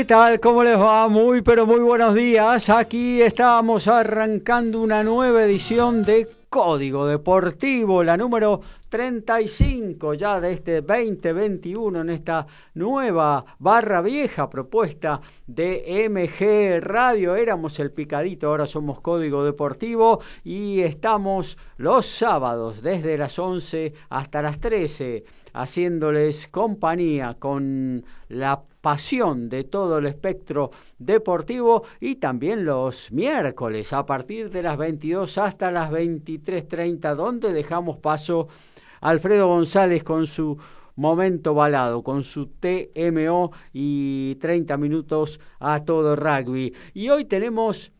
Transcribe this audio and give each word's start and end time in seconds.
¿Qué 0.00 0.06
tal? 0.06 0.40
¿Cómo 0.40 0.64
les 0.64 0.78
va? 0.78 1.08
Muy 1.08 1.42
pero 1.42 1.66
muy 1.66 1.80
buenos 1.80 2.14
días. 2.14 2.70
Aquí 2.70 3.20
estamos 3.20 3.86
arrancando 3.86 4.80
una 4.80 5.02
nueva 5.02 5.44
edición 5.44 6.02
de 6.06 6.26
Código 6.48 7.06
Deportivo, 7.06 8.02
la 8.02 8.16
número 8.16 8.62
35 8.88 10.14
ya 10.14 10.40
de 10.40 10.54
este 10.54 10.80
2021 10.80 12.00
en 12.00 12.08
esta 12.08 12.46
nueva 12.72 13.44
barra 13.58 14.00
vieja 14.00 14.48
propuesta 14.48 15.20
de 15.46 16.08
MG 16.08 16.82
Radio. 16.82 17.36
Éramos 17.36 17.78
el 17.78 17.92
picadito, 17.92 18.48
ahora 18.48 18.66
somos 18.66 19.02
Código 19.02 19.44
Deportivo 19.44 20.20
y 20.42 20.80
estamos 20.80 21.58
los 21.76 22.06
sábados 22.06 22.80
desde 22.80 23.18
las 23.18 23.38
11 23.38 23.92
hasta 24.08 24.40
las 24.40 24.58
13 24.60 25.24
haciéndoles 25.52 26.48
compañía 26.48 27.36
con 27.38 28.04
la 28.28 28.62
pasión 28.80 29.48
de 29.48 29.64
todo 29.64 29.98
el 29.98 30.06
espectro 30.06 30.70
deportivo 30.98 31.84
y 32.00 32.16
también 32.16 32.64
los 32.64 33.12
miércoles 33.12 33.92
a 33.92 34.06
partir 34.06 34.50
de 34.50 34.62
las 34.62 34.76
22 34.78 35.38
hasta 35.38 35.70
las 35.70 35.90
23.30 35.90 37.14
donde 37.14 37.52
dejamos 37.52 37.98
paso 37.98 38.48
a 39.00 39.10
Alfredo 39.10 39.48
González 39.48 40.02
con 40.02 40.26
su 40.26 40.58
momento 40.96 41.54
balado, 41.54 42.02
con 42.02 42.24
su 42.24 42.46
TMO 42.46 43.52
y 43.72 44.34
30 44.36 44.76
minutos 44.76 45.40
a 45.58 45.84
todo 45.84 46.16
rugby. 46.16 46.74
Y 46.92 47.08
hoy 47.08 47.24
tenemos 47.24 47.92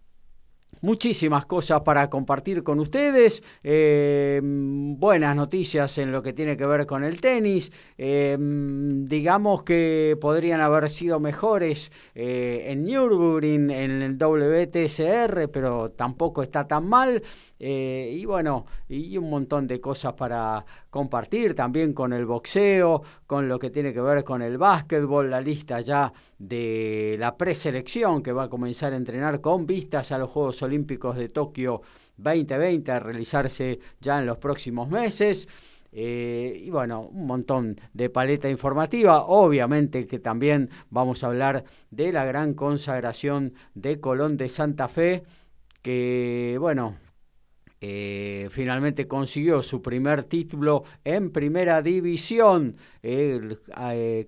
muchísimas 0.80 1.46
cosas 1.46 1.80
para 1.80 2.08
compartir 2.10 2.62
con 2.62 2.80
ustedes, 2.80 3.42
eh, 3.62 4.40
buenas 4.42 5.36
noticias 5.36 5.98
en 5.98 6.12
lo 6.12 6.22
que 6.22 6.32
tiene 6.32 6.56
que 6.56 6.66
ver 6.66 6.86
con 6.86 7.04
el 7.04 7.20
tenis, 7.20 7.72
eh, 7.98 8.36
digamos 8.38 9.62
que 9.62 10.16
podrían 10.20 10.60
haber 10.60 10.88
sido 10.88 11.20
mejores 11.20 11.90
eh, 12.14 12.64
en 12.68 12.84
Nürburgring, 12.84 13.70
en 13.70 14.02
el 14.02 14.16
WTSR, 14.16 15.48
pero 15.48 15.90
tampoco 15.90 16.42
está 16.42 16.66
tan 16.66 16.88
mal. 16.88 17.22
Eh, 17.62 18.16
y 18.18 18.24
bueno, 18.24 18.64
y 18.88 19.18
un 19.18 19.28
montón 19.28 19.66
de 19.66 19.82
cosas 19.82 20.14
para 20.14 20.64
compartir 20.88 21.54
también 21.54 21.92
con 21.92 22.14
el 22.14 22.24
boxeo, 22.24 23.02
con 23.26 23.48
lo 23.48 23.58
que 23.58 23.68
tiene 23.68 23.92
que 23.92 24.00
ver 24.00 24.24
con 24.24 24.40
el 24.40 24.56
básquetbol, 24.56 25.28
la 25.30 25.42
lista 25.42 25.82
ya 25.82 26.10
de 26.38 27.16
la 27.18 27.36
preselección 27.36 28.22
que 28.22 28.32
va 28.32 28.44
a 28.44 28.48
comenzar 28.48 28.94
a 28.94 28.96
entrenar 28.96 29.42
con 29.42 29.66
vistas 29.66 30.10
a 30.10 30.16
los 30.16 30.30
Juegos 30.30 30.62
Olímpicos 30.62 31.16
de 31.16 31.28
Tokio 31.28 31.82
2020 32.16 32.92
a 32.92 32.98
realizarse 32.98 33.78
ya 34.00 34.18
en 34.18 34.24
los 34.24 34.38
próximos 34.38 34.88
meses. 34.88 35.46
Eh, 35.92 36.62
y 36.64 36.70
bueno, 36.70 37.02
un 37.02 37.26
montón 37.26 37.78
de 37.92 38.08
paleta 38.08 38.48
informativa. 38.48 39.24
Obviamente 39.24 40.06
que 40.06 40.18
también 40.18 40.70
vamos 40.88 41.22
a 41.22 41.26
hablar 41.26 41.64
de 41.90 42.10
la 42.10 42.24
gran 42.24 42.54
consagración 42.54 43.52
de 43.74 44.00
Colón 44.00 44.38
de 44.38 44.48
Santa 44.48 44.88
Fe, 44.88 45.24
que 45.82 46.56
bueno, 46.58 46.96
eh, 47.82 48.48
finalmente 48.50 49.08
consiguió 49.08 49.62
su 49.62 49.80
primer 49.80 50.24
título 50.24 50.84
en 51.02 51.30
primera 51.30 51.80
división, 51.80 52.76
eh, 53.02 53.56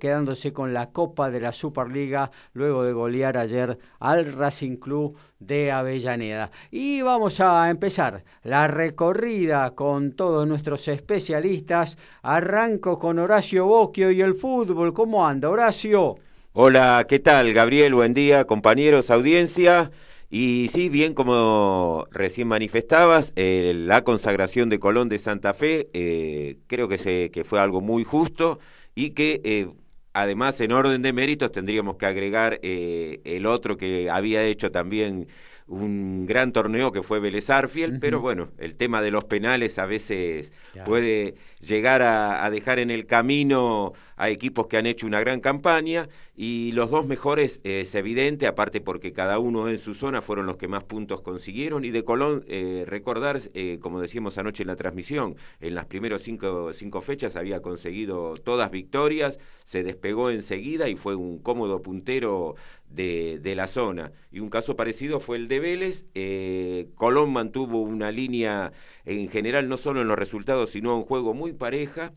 quedándose 0.00 0.54
con 0.54 0.72
la 0.72 0.90
Copa 0.90 1.30
de 1.30 1.40
la 1.40 1.52
Superliga 1.52 2.30
luego 2.54 2.82
de 2.82 2.94
golear 2.94 3.36
ayer 3.36 3.78
al 4.00 4.32
Racing 4.32 4.76
Club 4.76 5.18
de 5.38 5.70
Avellaneda. 5.70 6.50
Y 6.70 7.02
vamos 7.02 7.40
a 7.40 7.68
empezar 7.68 8.24
la 8.42 8.68
recorrida 8.68 9.74
con 9.74 10.12
todos 10.12 10.48
nuestros 10.48 10.88
especialistas. 10.88 11.98
Arranco 12.22 12.98
con 12.98 13.18
Horacio 13.18 13.66
Bocchio 13.66 14.10
y 14.10 14.22
el 14.22 14.34
fútbol. 14.34 14.94
¿Cómo 14.94 15.26
anda, 15.26 15.50
Horacio? 15.50 16.14
Hola, 16.54 17.04
¿qué 17.06 17.18
tal, 17.18 17.52
Gabriel? 17.52 17.94
Buen 17.94 18.14
día, 18.14 18.46
compañeros, 18.46 19.10
audiencia. 19.10 19.90
Y 20.34 20.70
sí, 20.72 20.88
bien 20.88 21.12
como 21.12 22.08
recién 22.10 22.48
manifestabas, 22.48 23.34
eh, 23.36 23.74
la 23.76 24.02
consagración 24.02 24.70
de 24.70 24.78
Colón 24.78 25.10
de 25.10 25.18
Santa 25.18 25.52
Fe 25.52 25.90
eh, 25.92 26.56
creo 26.68 26.88
que, 26.88 26.96
se, 26.96 27.30
que 27.30 27.44
fue 27.44 27.60
algo 27.60 27.82
muy 27.82 28.02
justo 28.02 28.58
y 28.94 29.10
que 29.10 29.42
eh, 29.44 29.68
además 30.14 30.58
en 30.62 30.72
orden 30.72 31.02
de 31.02 31.12
méritos 31.12 31.52
tendríamos 31.52 31.96
que 31.96 32.06
agregar 32.06 32.58
el 32.62 33.44
otro 33.44 33.76
que 33.76 34.08
había 34.08 34.42
hecho 34.42 34.72
también 34.72 35.28
un 35.66 36.24
gran 36.24 36.52
torneo 36.52 36.92
que 36.92 37.02
fue 37.02 37.20
Vélez 37.20 37.50
Arfiel, 37.50 37.98
pero 38.00 38.22
bueno, 38.22 38.52
el 38.56 38.74
tema 38.74 39.02
de 39.02 39.10
los 39.10 39.24
penales 39.24 39.78
a 39.78 39.84
veces 39.84 40.50
puede 40.86 41.34
llegar 41.62 42.02
a, 42.02 42.48
dejar 42.50 42.78
en 42.78 42.90
el 42.90 43.06
camino 43.06 43.92
a 44.16 44.28
equipos 44.28 44.66
que 44.66 44.76
han 44.76 44.86
hecho 44.86 45.06
una 45.06 45.20
gran 45.20 45.40
campaña 45.40 46.08
y 46.36 46.72
los 46.72 46.90
dos 46.90 47.06
mejores 47.06 47.60
es 47.64 47.94
evidente, 47.94 48.46
aparte 48.46 48.80
porque 48.80 49.12
cada 49.12 49.38
uno 49.38 49.68
en 49.68 49.78
su 49.78 49.94
zona 49.94 50.22
fueron 50.22 50.46
los 50.46 50.56
que 50.56 50.68
más 50.68 50.84
puntos 50.84 51.22
consiguieron 51.22 51.84
y 51.84 51.90
de 51.90 52.04
Colón 52.04 52.44
eh, 52.48 52.84
recordar, 52.86 53.40
eh, 53.54 53.78
como 53.80 54.00
decíamos 54.00 54.38
anoche 54.38 54.62
en 54.62 54.68
la 54.68 54.76
transmisión, 54.76 55.36
en 55.60 55.74
las 55.74 55.86
primeras 55.86 56.22
cinco, 56.22 56.72
cinco 56.72 57.00
fechas 57.00 57.36
había 57.36 57.62
conseguido 57.62 58.34
todas 58.38 58.70
victorias, 58.70 59.38
se 59.64 59.82
despegó 59.82 60.30
enseguida 60.30 60.88
y 60.88 60.96
fue 60.96 61.14
un 61.14 61.38
cómodo 61.38 61.82
puntero 61.82 62.56
de, 62.88 63.38
de 63.40 63.54
la 63.54 63.66
zona. 63.66 64.12
Y 64.30 64.40
un 64.40 64.50
caso 64.50 64.76
parecido 64.76 65.20
fue 65.20 65.36
el 65.36 65.48
de 65.48 65.60
Vélez, 65.60 66.04
eh, 66.14 66.88
Colón 66.94 67.32
mantuvo 67.32 67.80
una 67.80 68.10
línea 68.10 68.72
en 69.04 69.28
general 69.28 69.68
no 69.68 69.76
solo 69.76 70.02
en 70.02 70.08
los 70.08 70.18
resultados, 70.18 70.70
sino 70.70 70.96
en 70.96 71.02
juego 71.02 71.34
muy 71.34 71.51
pareja. 71.56 72.14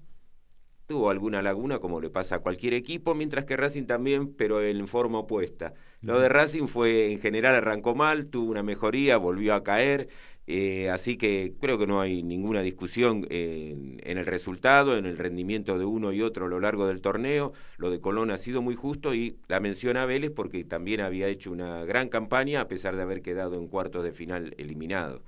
Tuvo 0.88 1.10
alguna 1.10 1.42
laguna, 1.42 1.80
como 1.80 2.00
le 2.00 2.12
pasa 2.12 2.36
a 2.36 2.40
cualquier 2.40 2.74
equipo, 2.76 3.16
mientras 3.16 3.46
que 3.46 3.58
Racing 3.58 3.86
también, 3.86 4.36
pero 4.36 4.62
en 4.62 4.88
forma 4.88 5.20
opuesta. 5.20 5.74
Lo 6.02 6.20
de 6.20 6.30
Racing 6.30 6.68
fue, 6.68 7.12
en 7.12 7.20
general, 7.20 7.56
arrancó 7.56 7.96
mal, 7.96 8.28
tuvo 8.28 8.52
una 8.52 8.62
mejoría, 8.62 9.18
volvió 9.18 9.56
a 9.56 9.64
caer. 9.64 10.10
Eh, 10.48 10.92
así 10.92 11.18
que 11.18 11.56
creo 11.60 11.80
que 11.80 11.88
no 11.88 12.02
hay 12.02 12.22
ninguna 12.22 12.62
discusión 12.62 13.26
en, 13.32 14.00
en, 14.04 14.18
el 14.20 14.26
resultado, 14.28 14.96
en 14.96 15.08
el 15.08 15.18
rendimiento 15.18 15.80
de 15.80 15.86
uno 15.86 16.14
y 16.14 16.22
otro 16.22 16.46
a 16.46 16.50
lo 16.50 16.60
largo 16.60 16.86
del 16.88 17.02
torneo. 17.02 17.54
Lo 17.78 17.90
de 17.90 18.00
Colón 18.00 18.30
ha 18.30 18.38
sido 18.38 18.62
muy 18.62 18.76
justo 18.76 19.16
y 19.16 19.38
la 19.48 19.60
menciona 19.60 20.06
Vélez 20.06 20.32
porque 20.36 20.64
también 20.64 21.02
había 21.02 21.28
hecho 21.28 21.52
una 21.52 21.84
gran 21.86 22.10
campaña 22.10 22.62
a 22.62 22.68
pesar 22.68 22.96
de 22.96 23.02
haber 23.02 23.24
quedado 23.24 23.56
en 23.56 23.68
cuartos 23.68 24.04
de 24.04 24.12
final 24.12 24.54
eliminado. 24.58 25.24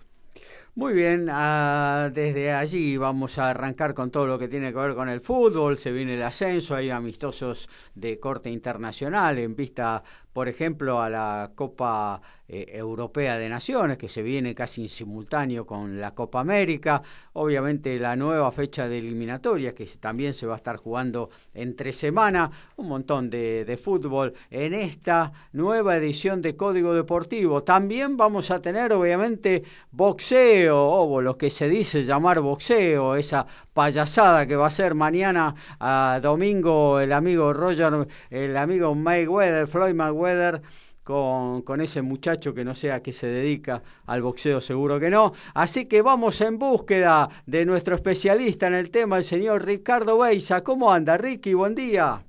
Muy 0.77 0.93
bien, 0.93 1.27
uh, 1.27 2.11
desde 2.13 2.51
allí 2.51 2.97
vamos 2.97 3.39
a 3.39 3.49
arrancar 3.49 3.95
con 3.95 4.11
todo 4.11 4.27
lo 4.27 4.37
que 4.37 4.47
tiene 4.47 4.71
que 4.71 4.77
ver 4.77 4.93
con 4.93 5.09
el 5.09 5.21
fútbol. 5.21 5.75
Se 5.75 5.91
viene 5.91 6.13
el 6.13 6.21
ascenso, 6.21 6.75
hay 6.75 6.91
amistosos 6.91 7.67
de 7.95 8.19
corte 8.19 8.51
internacional 8.51 9.39
en 9.39 9.55
vista, 9.55 10.03
por 10.31 10.47
ejemplo, 10.47 11.01
a 11.01 11.09
la 11.09 11.51
Copa 11.55 12.21
eh, 12.47 12.65
Europea 12.73 13.37
de 13.37 13.49
Naciones, 13.49 13.97
que 13.97 14.09
se 14.09 14.21
viene 14.21 14.55
casi 14.55 14.83
en 14.83 14.89
simultáneo 14.89 15.65
con 15.65 15.99
la 15.99 16.15
Copa 16.15 16.39
América. 16.39 17.01
Obviamente 17.33 17.99
la 17.99 18.15
nueva 18.15 18.51
fecha 18.51 18.87
de 18.87 18.99
eliminatoria, 18.99 19.75
que 19.75 19.85
también 19.99 20.33
se 20.33 20.45
va 20.45 20.53
a 20.53 20.57
estar 20.57 20.77
jugando 20.77 21.29
entre 21.53 21.93
semana. 21.93 22.49
Un 22.77 22.87
montón 22.87 23.29
de, 23.29 23.65
de 23.65 23.77
fútbol 23.77 24.33
en 24.49 24.73
esta 24.73 25.31
nueva 25.51 25.97
edición 25.97 26.41
de 26.41 26.55
Código 26.55 26.93
Deportivo. 26.93 27.63
También 27.63 28.17
vamos 28.17 28.51
a 28.51 28.61
tener, 28.61 28.93
obviamente, 28.93 29.63
boxeo, 29.91 30.77
o 30.77 31.21
lo 31.21 31.37
que 31.37 31.49
se 31.49 31.67
dice 31.67 32.03
llamar 32.03 32.39
boxeo, 32.39 33.15
esa 33.15 33.45
payasada 33.73 34.47
que 34.47 34.55
va 34.55 34.67
a 34.67 34.71
ser 34.71 34.95
mañana 34.95 35.53
a 35.79 36.19
domingo 36.21 36.99
el 36.99 37.13
amigo 37.13 37.53
Roger, 37.53 38.07
el 38.29 38.57
amigo 38.57 38.95
Mayweather, 38.95 39.67
Floyd 39.67 39.93
Mayweather 39.93 40.61
con, 41.07 41.61
con, 41.61 41.79
ese 41.79 42.01
muchacho 42.01 42.53
que 42.53 42.65
no 42.65 42.75
sé 42.75 42.91
a 42.91 43.01
qué 43.01 43.13
se 43.13 43.27
dedica, 43.27 43.81
al 44.07 44.21
boxeo 44.21 44.59
seguro 44.59 44.99
que 44.99 45.09
no. 45.09 45.31
Así 45.53 45.85
que 45.85 46.01
vamos 46.01 46.41
en 46.41 46.59
búsqueda 46.59 47.29
de 47.45 47.63
nuestro 47.63 47.95
especialista 47.95 48.67
en 48.67 48.73
el 48.73 48.91
tema, 48.91 49.15
el 49.15 49.23
señor 49.23 49.65
Ricardo 49.65 50.17
Beisa. 50.17 50.65
¿Cómo 50.65 50.91
anda, 50.91 51.15
Ricky? 51.15 51.53
Buen 51.53 51.75
día. 51.75 52.25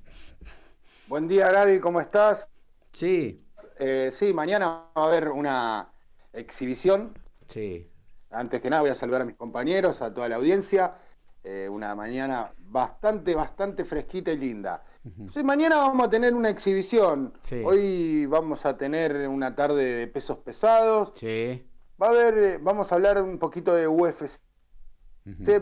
Buen 1.07 1.27
día, 1.27 1.51
Gaby, 1.51 1.81
¿cómo 1.81 1.99
estás? 1.99 2.47
Sí. 2.93 3.43
Eh, 3.79 4.11
sí, 4.13 4.33
mañana 4.33 4.85
va 4.97 5.03
a 5.03 5.07
haber 5.07 5.27
una 5.27 5.89
exhibición. 6.31 7.11
Sí. 7.49 7.85
Antes 8.31 8.61
que 8.61 8.69
nada 8.69 8.83
voy 8.83 8.91
a 8.91 8.95
saludar 8.95 9.23
a 9.23 9.25
mis 9.25 9.35
compañeros, 9.35 10.01
a 10.01 10.13
toda 10.13 10.29
la 10.29 10.37
audiencia. 10.37 10.93
Eh, 11.43 11.69
una 11.69 11.95
mañana 11.95 12.51
bastante, 12.57 13.33
bastante 13.33 13.85
fresquita 13.85 14.31
y 14.31 14.37
linda. 14.37 14.83
mañana 15.43 15.77
vamos 15.77 16.07
a 16.07 16.09
tener 16.09 16.33
una 16.33 16.49
exhibición. 16.49 17.33
Hoy 17.63 18.25
vamos 18.25 18.65
a 18.65 18.77
tener 18.77 19.27
una 19.27 19.55
tarde 19.55 19.83
de 19.83 20.07
pesos 20.07 20.37
pesados. 20.39 21.13
Sí. 21.15 21.65
Va 22.01 22.07
a 22.07 22.09
haber, 22.09 22.37
eh, 22.37 22.57
vamos 22.61 22.91
a 22.91 22.95
hablar 22.95 23.21
un 23.21 23.39
poquito 23.39 23.73
de 23.73 23.87
UFC, 23.87 24.41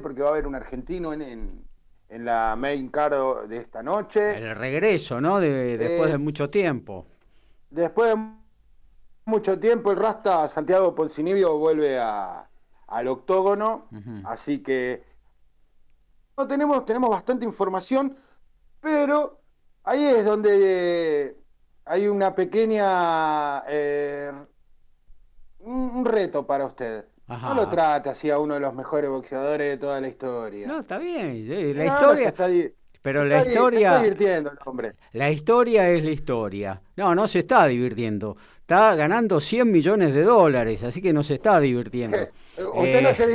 porque 0.02 0.22
va 0.22 0.30
a 0.30 0.32
haber 0.32 0.48
un 0.48 0.56
argentino 0.56 1.14
en, 1.14 1.64
en, 2.10 2.26
la 2.26 2.56
main 2.56 2.90
card 2.90 3.48
de 3.48 3.58
esta 3.58 3.84
noche. 3.84 4.38
El 4.38 4.56
regreso, 4.56 5.22
¿no? 5.22 5.40
De, 5.40 5.78
después 5.78 6.10
de 6.10 6.16
eh, 6.16 6.20
mucho 6.20 6.50
tiempo. 6.50 7.06
Después 7.70 8.16
de 8.16 8.32
mucho 9.26 9.60
tiempo, 9.60 9.92
el 9.92 9.98
Rasta 9.98 10.48
Santiago 10.48 10.96
Poncinibio 10.96 11.58
vuelve 11.60 12.00
a, 12.00 12.50
al 12.88 13.08
octógono, 13.08 13.88
así 14.24 14.64
que 14.64 15.04
no 16.38 16.48
tenemos, 16.48 16.86
tenemos 16.86 17.10
bastante 17.10 17.46
información, 17.46 18.16
pero 18.80 19.42
ahí 19.84 20.04
es 20.04 20.24
donde 20.24 21.36
hay 21.86 22.08
una 22.08 22.36
pequeña 22.36 23.64
eh, 23.68 24.32
un 25.60 26.06
reto 26.06 26.46
para 26.46 26.66
usted. 26.68 27.06
No 27.28 27.54
lo 27.56 27.68
trate 27.68 28.10
así 28.10 28.30
a 28.30 28.40
uno 28.40 28.54
de 28.54 28.62
los 28.62 28.74
mejores 28.74 29.10
boxeadores 29.10 29.72
de 29.72 29.78
toda 29.78 30.00
la 30.00 30.08
historia. 30.08 30.66
No, 30.66 30.80
está 30.80 30.98
bien. 30.98 31.76
La 31.76 31.86
historia. 31.86 32.34
pero 33.02 33.26
la 33.26 33.46
historia. 33.46 33.90
está 33.90 34.02
divirtiendo 34.02 34.52
el 34.52 34.58
hombre. 34.64 34.94
La 35.12 35.30
historia 35.30 35.90
es 35.90 36.06
la 36.06 36.12
historia. 36.12 36.82
No, 36.96 37.14
no 37.16 37.28
se 37.28 37.40
está 37.40 37.68
divirtiendo. 37.68 38.38
Está 38.62 38.96
ganando 38.96 39.42
100 39.42 39.70
millones 39.70 40.14
de 40.14 40.24
dólares, 40.24 40.84
así 40.84 41.02
que 41.02 41.12
no 41.12 41.24
se 41.24 41.34
está 41.34 41.60
divirtiendo. 41.60 42.18
¿Usted 42.58 43.02
no 43.02 43.10
eh, 43.10 43.16
se 43.16 43.28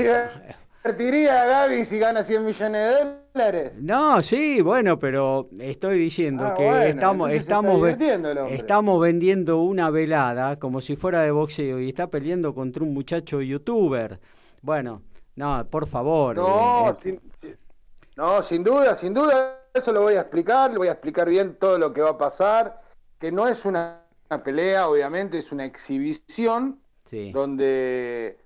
divertiría, 0.83 1.45
Gaby, 1.45 1.85
si 1.85 1.99
gana 1.99 2.25
100 2.25 2.45
millones 2.45 2.89
de 2.89 3.17
dólares? 3.33 3.73
No, 3.77 4.23
sí, 4.23 4.61
bueno, 4.61 4.99
pero 4.99 5.49
estoy 5.61 5.99
diciendo 5.99 6.45
ah, 6.45 6.55
que 6.55 6.91
estamos, 6.91 7.31
estamos, 7.31 7.89
estamos 8.51 9.01
vendiendo 9.01 9.61
una 9.61 9.91
velada 9.91 10.59
como 10.59 10.81
si 10.81 10.97
fuera 10.97 11.23
de 11.23 11.31
boxeo 11.31 11.79
y 11.79 11.89
está 11.89 12.09
peleando 12.09 12.55
contra 12.55 12.83
un 12.83 12.93
muchacho 12.93 13.41
youtuber. 13.41 14.19
Bueno, 14.61 15.03
no, 15.37 15.67
por 15.71 15.87
favor. 15.87 16.37
No, 16.37 16.89
eh, 16.89 16.95
eh. 17.05 17.19
sin, 17.41 17.57
no, 18.17 18.43
sin 18.43 18.65
duda, 18.65 18.97
sin 18.97 19.15
duda, 19.15 19.61
eso 19.73 19.93
lo 19.93 20.03
voy 20.03 20.15
a 20.15 20.23
explicar, 20.23 20.73
le 20.73 20.79
voy 20.79 20.89
a 20.89 20.93
explicar 20.93 21.29
bien 21.29 21.57
todo 21.57 21.79
lo 21.79 21.93
que 21.93 22.03
va 22.03 22.11
a 22.11 22.19
pasar, 22.19 22.83
que 23.19 23.31
no 23.31 23.47
es 23.47 23.65
una, 23.65 24.03
pelea, 24.45 24.89
obviamente, 24.89 25.39
es 25.39 25.53
una 25.53 25.65
exhibición 25.65 26.81
donde 27.35 28.39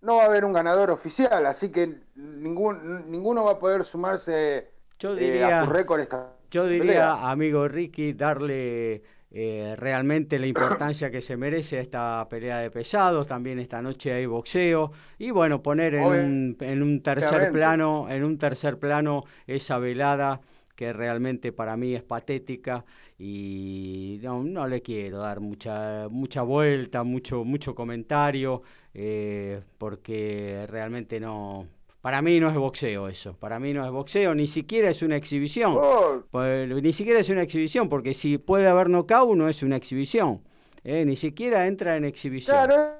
no 0.00 0.16
va 0.16 0.24
a 0.24 0.26
haber 0.26 0.44
un 0.44 0.52
ganador 0.52 0.90
oficial, 0.90 1.46
así 1.46 1.70
que 1.70 2.02
ningún, 2.14 3.10
ninguno 3.10 3.44
va 3.44 3.52
a 3.52 3.58
poder 3.58 3.84
sumarse 3.84 4.70
eh, 5.00 5.44
a 5.44 5.64
su 5.64 5.70
récord 5.70 6.00
esta 6.00 6.32
Yo 6.50 6.66
diría, 6.66 7.30
amigo 7.30 7.68
Ricky, 7.68 8.12
darle 8.12 9.02
eh, 9.30 9.74
realmente 9.76 10.38
la 10.38 10.46
importancia 10.46 11.10
que 11.10 11.20
se 11.20 11.36
merece 11.36 11.78
a 11.78 11.80
esta 11.82 12.26
pelea 12.30 12.58
de 12.58 12.70
pesados. 12.70 13.26
También 13.26 13.58
esta 13.58 13.82
noche 13.82 14.12
hay 14.12 14.26
boxeo. 14.26 14.92
Y 15.18 15.30
bueno, 15.30 15.62
poner 15.62 15.94
en 15.94 16.04
un, 16.04 16.56
en 16.60 16.82
un 16.82 17.02
tercer 17.02 17.52
plano, 17.52 18.06
en 18.08 18.24
un 18.24 18.38
tercer 18.38 18.78
plano 18.78 19.24
esa 19.46 19.78
velada 19.78 20.40
que 20.74 20.92
realmente 20.92 21.52
para 21.52 21.76
mí 21.76 21.94
es 21.94 22.02
patética. 22.04 22.84
Y 23.18 24.20
no, 24.22 24.42
no 24.44 24.66
le 24.68 24.80
quiero 24.80 25.18
dar 25.18 25.40
mucha 25.40 26.06
mucha 26.08 26.42
vuelta, 26.42 27.02
mucho 27.02 27.44
mucho 27.44 27.74
comentario, 27.74 28.62
eh, 29.00 29.62
porque 29.78 30.66
realmente 30.68 31.20
no, 31.20 31.66
para 32.00 32.20
mí 32.22 32.40
no 32.40 32.50
es 32.50 32.56
boxeo 32.56 33.08
eso, 33.08 33.34
para 33.34 33.58
mí 33.58 33.72
no 33.72 33.84
es 33.84 33.90
boxeo, 33.90 34.34
ni 34.34 34.46
siquiera 34.46 34.90
es 34.90 35.02
una 35.02 35.16
exhibición, 35.16 35.76
oh. 35.78 36.22
pues, 36.30 36.68
ni 36.68 36.92
siquiera 36.92 37.20
es 37.20 37.28
una 37.28 37.42
exhibición, 37.42 37.88
porque 37.88 38.14
si 38.14 38.38
puede 38.38 38.66
haber 38.66 38.88
knockout 38.88 39.36
no 39.36 39.48
es 39.48 39.62
una 39.62 39.76
exhibición, 39.76 40.42
eh, 40.84 41.04
ni 41.04 41.16
siquiera 41.16 41.66
entra 41.66 41.96
en 41.96 42.04
exhibición. 42.04 42.56
Claro, 42.56 42.94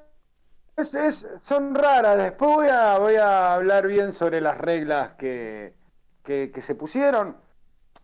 es, 0.77 1.27
son 1.41 1.75
raras, 1.75 2.17
después 2.17 2.51
voy 2.51 2.69
a, 2.69 2.99
voy 2.99 3.17
a 3.17 3.55
hablar 3.55 3.87
bien 3.87 4.13
sobre 4.13 4.41
las 4.41 4.59
reglas 4.59 5.15
que, 5.19 5.75
que 6.23 6.63
se 6.63 6.75
pusieron 6.75 7.37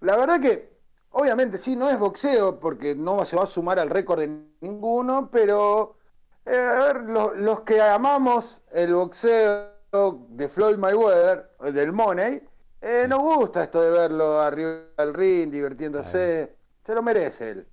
la 0.05 0.17
verdad 0.17 0.39
que, 0.39 0.71
obviamente, 1.11 1.57
sí, 1.57 1.77
no 1.77 1.89
es 1.89 1.99
boxeo 1.99 2.61
porque 2.61 2.95
no 2.95 3.25
se 3.25 3.37
va 3.37 3.45
a 3.45 3.47
sumar 3.47 3.79
al 3.79 3.89
récord 3.89 4.21
de 4.21 4.29
ninguno, 4.61 5.31
pero 5.33 5.97
eh, 6.47 6.57
a 6.57 6.93
ver, 6.93 7.03
los 7.37 7.61
que 7.61 7.81
amamos 7.81 8.61
el 8.73 8.95
boxeo 8.95 9.75
de 10.29 10.49
Floyd 10.49 10.77
Mayweather, 10.77 11.51
del 11.73 11.93
Money, 11.93 12.43
eh, 12.81 13.07
nos 13.09 13.21
gusta 13.21 13.63
esto 13.63 13.81
de 13.81 13.91
verlo 13.91 14.41
arriba 14.41 14.81
del 14.99 15.15
ring, 15.15 15.51
divirtiéndose. 15.51 16.55
Se 16.85 16.95
lo 16.95 17.03
merece 17.03 17.51
él. 17.51 17.67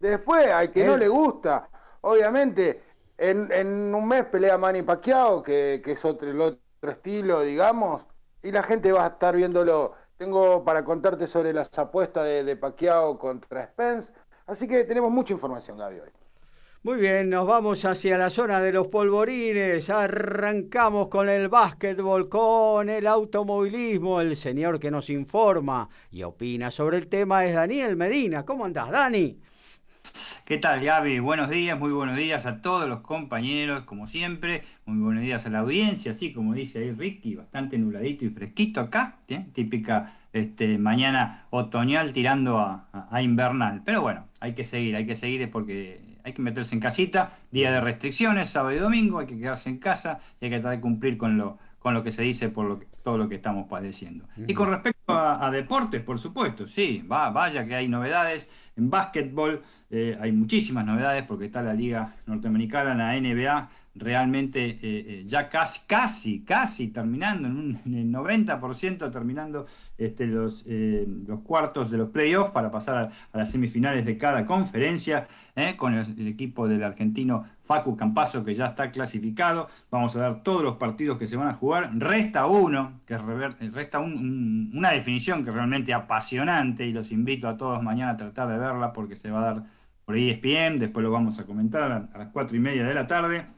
Después, 0.00 0.46
hay 0.52 0.68
que 0.68 0.84
no 0.84 0.96
le 0.96 1.06
gusta, 1.06 1.68
obviamente, 2.00 2.82
en, 3.16 3.94
un 3.94 4.08
mes 4.08 4.24
pelea 4.24 4.58
Manny 4.58 4.82
Pacquiao, 4.82 5.42
que, 5.42 5.80
es 5.84 6.04
otro, 6.04 6.28
el 6.28 6.40
otro 6.40 6.90
estilo, 6.90 7.42
digamos, 7.42 8.06
y 8.42 8.50
la 8.50 8.62
gente 8.64 8.90
va 8.90 9.04
a 9.04 9.08
estar 9.08 9.36
viéndolo 9.36 9.94
tengo 10.16 10.64
para 10.64 10.84
contarte 10.84 11.26
sobre 11.26 11.52
las 11.52 11.70
apuestas 11.78 12.24
de, 12.24 12.42
de 12.42 12.56
Pacquiao 12.56 13.18
contra 13.18 13.66
Spence. 13.66 14.12
Así 14.46 14.66
que 14.66 14.84
tenemos 14.84 15.10
mucha 15.10 15.32
información, 15.32 15.78
Gaby, 15.78 16.00
hoy. 16.00 16.10
Muy 16.82 17.00
bien, 17.00 17.30
nos 17.30 17.46
vamos 17.46 17.84
hacia 17.84 18.16
la 18.16 18.30
zona 18.30 18.60
de 18.60 18.72
los 18.72 18.86
polvorines. 18.88 19.90
Arrancamos 19.90 21.08
con 21.08 21.28
el 21.28 21.48
básquetbol, 21.48 22.28
con 22.28 22.88
el 22.88 23.06
automovilismo. 23.06 24.20
El 24.20 24.36
señor 24.36 24.78
que 24.78 24.90
nos 24.90 25.10
informa 25.10 25.88
y 26.10 26.22
opina 26.22 26.70
sobre 26.70 26.98
el 26.98 27.08
tema 27.08 27.44
es 27.44 27.54
Daniel 27.54 27.96
Medina. 27.96 28.44
¿Cómo 28.44 28.64
andás, 28.64 28.90
Dani? 28.90 29.36
¿Qué 30.44 30.58
tal, 30.58 30.84
Gaby? 30.84 31.18
Buenos 31.18 31.50
días, 31.50 31.76
muy 31.76 31.90
buenos 31.90 32.16
días 32.16 32.46
a 32.46 32.60
todos 32.62 32.88
los 32.88 33.00
compañeros, 33.00 33.82
como 33.82 34.06
siempre. 34.06 34.62
Muy 34.84 35.02
buenos 35.02 35.24
días 35.24 35.44
a 35.44 35.50
la 35.50 35.58
audiencia, 35.58 36.12
así 36.12 36.32
como 36.32 36.54
dice 36.54 36.78
ahí 36.78 36.92
Ricky, 36.92 37.34
bastante 37.34 37.78
nubladito 37.78 38.24
y 38.24 38.28
fresquito 38.28 38.80
acá, 38.80 39.16
¿eh? 39.26 39.46
típica 39.52 40.14
este, 40.32 40.78
mañana 40.78 41.46
otoñal 41.50 42.12
tirando 42.12 42.58
a, 42.58 42.86
invernal. 43.20 43.82
Pero 43.84 44.02
bueno, 44.02 44.28
hay 44.40 44.54
que 44.54 44.62
seguir, 44.62 44.94
hay 44.94 45.04
que 45.04 45.16
seguir 45.16 45.50
porque 45.50 46.05
hay 46.26 46.32
que 46.32 46.42
meterse 46.42 46.74
en 46.74 46.80
casita, 46.80 47.30
día 47.52 47.70
de 47.70 47.80
restricciones, 47.80 48.50
sábado 48.50 48.74
y 48.74 48.80
domingo, 48.80 49.20
hay 49.20 49.26
que 49.26 49.38
quedarse 49.38 49.70
en 49.70 49.78
casa 49.78 50.18
y 50.40 50.46
hay 50.46 50.50
que 50.50 50.56
tratar 50.56 50.76
de 50.76 50.80
cumplir 50.80 51.16
con 51.16 51.38
lo, 51.38 51.56
con 51.78 51.94
lo 51.94 52.02
que 52.02 52.10
se 52.10 52.22
dice 52.22 52.48
por 52.48 52.66
lo 52.66 52.80
todo 53.04 53.16
lo 53.16 53.28
que 53.28 53.36
estamos 53.36 53.68
padeciendo. 53.68 54.24
Y 54.36 54.52
con 54.52 54.68
respecto 54.68 55.14
a, 55.16 55.48
deportes, 55.52 56.02
por 56.02 56.18
supuesto, 56.18 56.66
sí, 56.66 57.04
va, 57.08 57.30
vaya 57.30 57.64
que 57.64 57.76
hay 57.76 57.86
novedades. 57.86 58.50
En 58.76 58.90
básquetbol 58.90 59.62
eh, 59.90 60.18
hay 60.20 60.32
muchísimas 60.32 60.84
novedades 60.84 61.22
porque 61.22 61.44
está 61.44 61.62
la 61.62 61.72
Liga 61.72 62.12
Norteamericana, 62.26 62.92
la 62.94 63.20
NBA, 63.20 63.68
realmente 63.98 64.64
eh, 64.64 64.78
eh, 64.82 65.22
ya 65.24 65.48
casi, 65.48 65.86
casi, 65.86 66.40
casi 66.40 66.88
terminando, 66.88 67.48
en, 67.48 67.56
un, 67.56 67.94
el 67.94 68.12
90% 68.12 69.10
terminando 69.10 69.66
este, 69.98 70.26
los, 70.26 70.64
los 70.66 71.40
cuartos 71.40 71.90
de 71.90 71.98
los 71.98 72.10
playoffs 72.10 72.50
para 72.50 72.70
pasar 72.70 73.12
a, 73.32 73.38
las 73.38 73.50
semifinales 73.50 74.04
de 74.04 74.18
cada 74.18 74.44
conferencia. 74.44 75.28
con 75.78 75.94
el, 75.94 76.28
equipo 76.28 76.68
del 76.68 76.82
argentino 76.82 77.46
Facu 77.62 77.96
Campazo 77.96 78.44
que 78.44 78.54
ya 78.54 78.66
está 78.66 78.90
clasificado. 78.90 79.68
Vamos 79.90 80.14
a 80.16 80.28
ver 80.28 80.42
todos 80.42 80.62
los 80.62 80.76
partidos 80.76 81.18
que 81.18 81.26
se 81.26 81.36
van 81.36 81.48
a 81.48 81.54
jugar. 81.54 81.90
Resta 81.94 82.46
uno, 82.46 83.00
que 83.06 83.16
resta 83.18 83.98
una 84.00 84.90
definición 84.90 85.44
que 85.44 85.50
realmente 85.50 85.94
apasionante 85.94 86.86
y 86.86 86.92
los 86.92 87.10
invito 87.10 87.48
a 87.48 87.56
todos 87.56 87.82
mañana 87.82 88.12
a 88.12 88.16
tratar 88.16 88.48
de 88.48 88.58
verla 88.58 88.92
porque 88.92 89.16
se 89.16 89.30
va 89.30 89.40
a 89.40 89.54
dar 89.54 89.62
por 90.04 90.16
ESPN. 90.16 90.76
Después 90.78 91.02
lo 91.04 91.10
vamos 91.10 91.38
a 91.38 91.44
comentar 91.44 91.92
a 91.92 92.18
las 92.18 92.28
cuatro 92.28 92.56
y 92.56 92.60
media 92.60 92.84
de 92.86 92.94
la 92.94 93.06
tarde. 93.06 93.55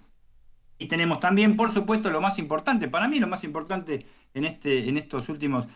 Y 0.79 0.87
tenemos 0.87 1.21
también, 1.21 1.57
por 1.57 1.73
supuesto, 1.73 2.11
lo 2.11 2.21
más 2.21 2.39
importante, 2.39 2.89
para 2.89 3.09
mí 3.09 3.19
lo 3.19 3.27
más 3.27 3.43
importante 3.45 4.05
en, 4.35 4.45
este, 4.45 4.89
en 4.89 4.97
estos 4.97 5.29
últimos 5.29 5.67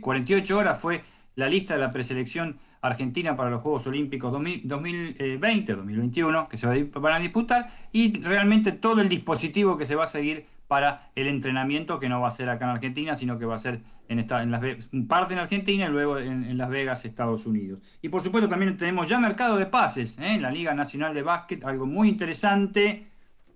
48 0.00 0.54
eh, 0.54 0.56
horas 0.56 0.80
fue 0.80 1.02
la 1.34 1.48
lista 1.48 1.74
de 1.74 1.80
la 1.80 1.92
preselección 1.92 2.58
Argentina 2.80 3.34
para 3.36 3.50
los 3.50 3.60
Juegos 3.62 3.86
Olímpicos 3.86 4.32
2020-2021 4.32 6.48
que 6.48 6.56
se 6.56 6.66
van 6.66 7.12
a 7.12 7.18
disputar 7.18 7.70
y 7.92 8.18
realmente 8.20 8.72
todo 8.72 9.02
el 9.02 9.08
dispositivo 9.08 9.76
que 9.76 9.84
se 9.84 9.96
va 9.96 10.04
a 10.04 10.08
seguir 10.08 10.46
para 10.68 11.10
el 11.14 11.28
entrenamiento 11.28 12.00
que 12.00 12.08
no 12.08 12.20
va 12.20 12.28
a 12.28 12.30
ser 12.30 12.48
acá 12.48 12.64
en 12.64 12.72
Argentina, 12.72 13.14
sino 13.14 13.38
que 13.38 13.44
va 13.44 13.54
a 13.54 13.58
ser 13.58 13.82
en, 14.08 14.18
esta, 14.18 14.42
en 14.42 14.50
las, 14.50 14.60
parte 15.08 15.34
en 15.34 15.40
Argentina 15.40 15.86
y 15.86 15.88
luego 15.88 16.18
en, 16.18 16.56
Las 16.58 16.68
Vegas, 16.68 17.04
Estados 17.04 17.46
Unidos. 17.46 17.80
Y 18.02 18.08
por 18.08 18.22
supuesto 18.22 18.48
también 18.48 18.76
tenemos 18.76 19.08
ya 19.08 19.18
mercado 19.18 19.56
de 19.56 19.66
pases 19.66 20.18
¿eh? 20.18 20.34
en 20.34 20.42
la 20.42 20.50
Liga 20.50 20.74
Nacional 20.74 21.14
de 21.14 21.22
Básquet, 21.22 21.64
algo 21.64 21.86
muy 21.86 22.08
interesante, 22.08 23.06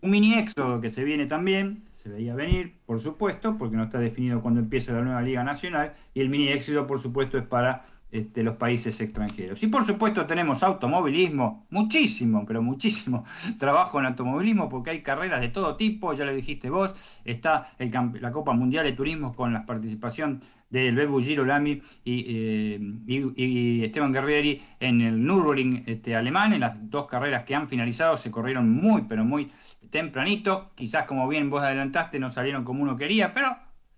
un 0.02 0.10
mini 0.10 0.34
éxodo 0.34 0.80
que 0.80 0.90
se 0.90 1.04
viene 1.04 1.26
también, 1.26 1.84
se 1.94 2.08
veía 2.08 2.34
venir, 2.34 2.74
por 2.86 3.00
supuesto, 3.00 3.58
porque 3.58 3.76
no 3.76 3.84
está 3.84 3.98
definido 3.98 4.40
cuándo 4.40 4.60
empieza 4.60 4.92
la 4.92 5.02
nueva 5.02 5.22
Liga 5.22 5.44
Nacional, 5.44 5.94
y 6.14 6.20
el 6.20 6.28
mini 6.28 6.48
éxodo, 6.48 6.86
por 6.86 7.00
supuesto, 7.00 7.38
es 7.38 7.46
para 7.46 7.82
este, 8.12 8.42
los 8.42 8.56
países 8.56 9.00
extranjeros. 9.00 9.62
Y 9.62 9.68
por 9.68 9.84
supuesto 9.84 10.26
tenemos 10.26 10.64
automovilismo, 10.64 11.66
muchísimo, 11.70 12.44
pero 12.44 12.60
muchísimo 12.60 13.24
trabajo 13.58 14.00
en 14.00 14.06
automovilismo 14.06 14.68
porque 14.68 14.90
hay 14.90 15.02
carreras 15.02 15.40
de 15.40 15.50
todo 15.50 15.76
tipo, 15.76 16.12
ya 16.12 16.24
lo 16.24 16.34
dijiste 16.34 16.70
vos, 16.70 17.20
está 17.24 17.72
la 17.78 18.32
Copa 18.32 18.52
Mundial 18.52 18.84
de 18.84 18.92
Turismo 18.92 19.32
con 19.32 19.52
la 19.52 19.64
participación 19.64 20.40
del 20.70 20.96
Bebu 20.96 21.20
Girolami 21.20 21.82
eh, 22.04 22.80
y, 23.06 23.42
y, 23.42 23.84
Esteban 23.84 24.12
Guerrieri 24.12 24.60
en 24.78 25.00
el 25.00 25.24
Nürburgring 25.24 25.84
este, 25.86 26.16
alemán, 26.16 26.52
en 26.52 26.60
las 26.60 26.90
dos 26.90 27.06
carreras 27.06 27.44
que 27.44 27.54
han 27.54 27.68
finalizado 27.68 28.16
se 28.16 28.30
corrieron 28.30 28.70
muy, 28.70 29.02
pero 29.02 29.24
muy 29.24 29.50
tempranito, 29.90 30.70
quizás 30.74 31.04
como 31.04 31.28
bien 31.28 31.50
vos 31.50 31.62
adelantaste 31.62 32.18
no 32.18 32.30
salieron 32.30 32.64
como 32.64 32.82
uno 32.82 32.96
quería, 32.96 33.32
pero 33.32 33.56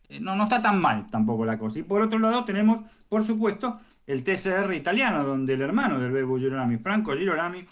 eh, 0.09 0.21
no, 0.21 0.35
no 0.35 0.45
está 0.45 0.61
tan 0.63 0.81
mal 0.81 1.11
tampoco 1.11 1.45
la 1.45 1.59
cosa. 1.59 1.79
Y 1.79 1.83
por 1.83 2.03
otro 2.03 2.19
lado 2.19 2.45
tenemos, 2.45 2.89
por 3.09 3.25
supuesto, 3.25 3.79
el 4.07 4.25
TCR 4.25 4.73
italiano, 4.75 5.25
donde 5.25 5.55
el 5.55 5.63
hermano 5.63 5.99
del 5.99 6.13
Bebo 6.13 6.39
Girolami, 6.39 6.79
Franco 6.79 7.15
Girolami, 7.15 7.67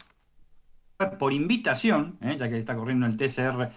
por 1.18 1.32
invitación, 1.32 2.18
eh, 2.20 2.36
ya 2.38 2.48
que 2.48 2.58
está 2.58 2.74
corriendo 2.74 3.06
el 3.06 3.16
TCR 3.16 3.70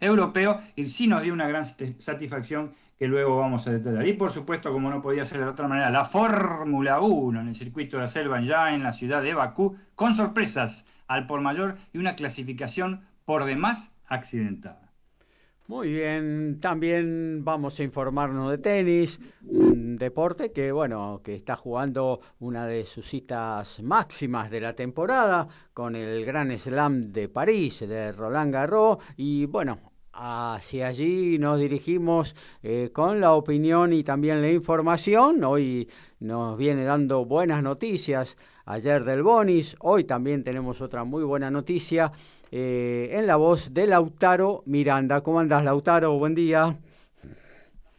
europeo, 0.00 0.60
y 0.76 0.86
sí 0.86 1.06
nos 1.06 1.22
dio 1.22 1.32
una 1.32 1.46
gran 1.46 1.64
satisfacción 1.64 2.72
que 2.98 3.08
luego 3.08 3.38
vamos 3.38 3.66
a 3.66 3.72
detallar. 3.72 4.06
Y 4.06 4.12
por 4.14 4.30
supuesto, 4.30 4.72
como 4.72 4.90
no 4.90 5.02
podía 5.02 5.24
ser 5.24 5.40
de 5.40 5.46
otra 5.46 5.68
manera, 5.68 5.90
la 5.90 6.04
Fórmula 6.04 7.00
1 7.00 7.40
en 7.40 7.48
el 7.48 7.54
circuito 7.54 7.98
de 7.98 8.04
Azerbaiyán, 8.04 8.74
en 8.74 8.82
la 8.82 8.92
ciudad 8.92 9.22
de 9.22 9.34
Bakú, 9.34 9.76
con 9.94 10.14
sorpresas 10.14 10.86
al 11.06 11.26
por 11.26 11.40
mayor 11.40 11.76
y 11.92 11.98
una 11.98 12.16
clasificación 12.16 13.02
por 13.24 13.44
demás 13.44 13.98
accidentada. 14.06 14.84
Muy 15.66 15.90
bien, 15.90 16.60
también 16.60 17.42
vamos 17.42 17.80
a 17.80 17.84
informarnos 17.84 18.50
de 18.50 18.58
tenis, 18.58 19.18
un 19.46 19.96
deporte 19.96 20.52
que 20.52 20.72
bueno, 20.72 21.22
que 21.24 21.34
está 21.34 21.56
jugando 21.56 22.20
una 22.38 22.66
de 22.66 22.84
sus 22.84 23.08
citas 23.08 23.82
máximas 23.82 24.50
de 24.50 24.60
la 24.60 24.74
temporada 24.74 25.48
con 25.72 25.96
el 25.96 26.26
Gran 26.26 26.56
Slam 26.58 27.12
de 27.12 27.30
París 27.30 27.80
de 27.80 28.12
Roland 28.12 28.52
Garros 28.52 28.98
y 29.16 29.46
bueno, 29.46 29.78
hacia 30.12 30.88
allí 30.88 31.38
nos 31.38 31.58
dirigimos 31.58 32.36
eh, 32.62 32.90
con 32.92 33.22
la 33.22 33.32
opinión 33.32 33.94
y 33.94 34.04
también 34.04 34.42
la 34.42 34.50
información. 34.50 35.42
Hoy 35.44 35.88
nos 36.20 36.58
viene 36.58 36.84
dando 36.84 37.24
buenas 37.24 37.62
noticias 37.62 38.36
ayer 38.66 39.02
del 39.04 39.22
Bonis, 39.22 39.76
hoy 39.80 40.04
también 40.04 40.44
tenemos 40.44 40.82
otra 40.82 41.04
muy 41.04 41.24
buena 41.24 41.50
noticia 41.50 42.12
eh, 42.56 43.18
en 43.18 43.26
la 43.26 43.34
voz 43.34 43.74
de 43.74 43.88
Lautaro 43.88 44.62
Miranda. 44.64 45.22
¿Cómo 45.22 45.40
andás, 45.40 45.64
Lautaro? 45.64 46.16
Buen 46.16 46.36
día. 46.36 46.78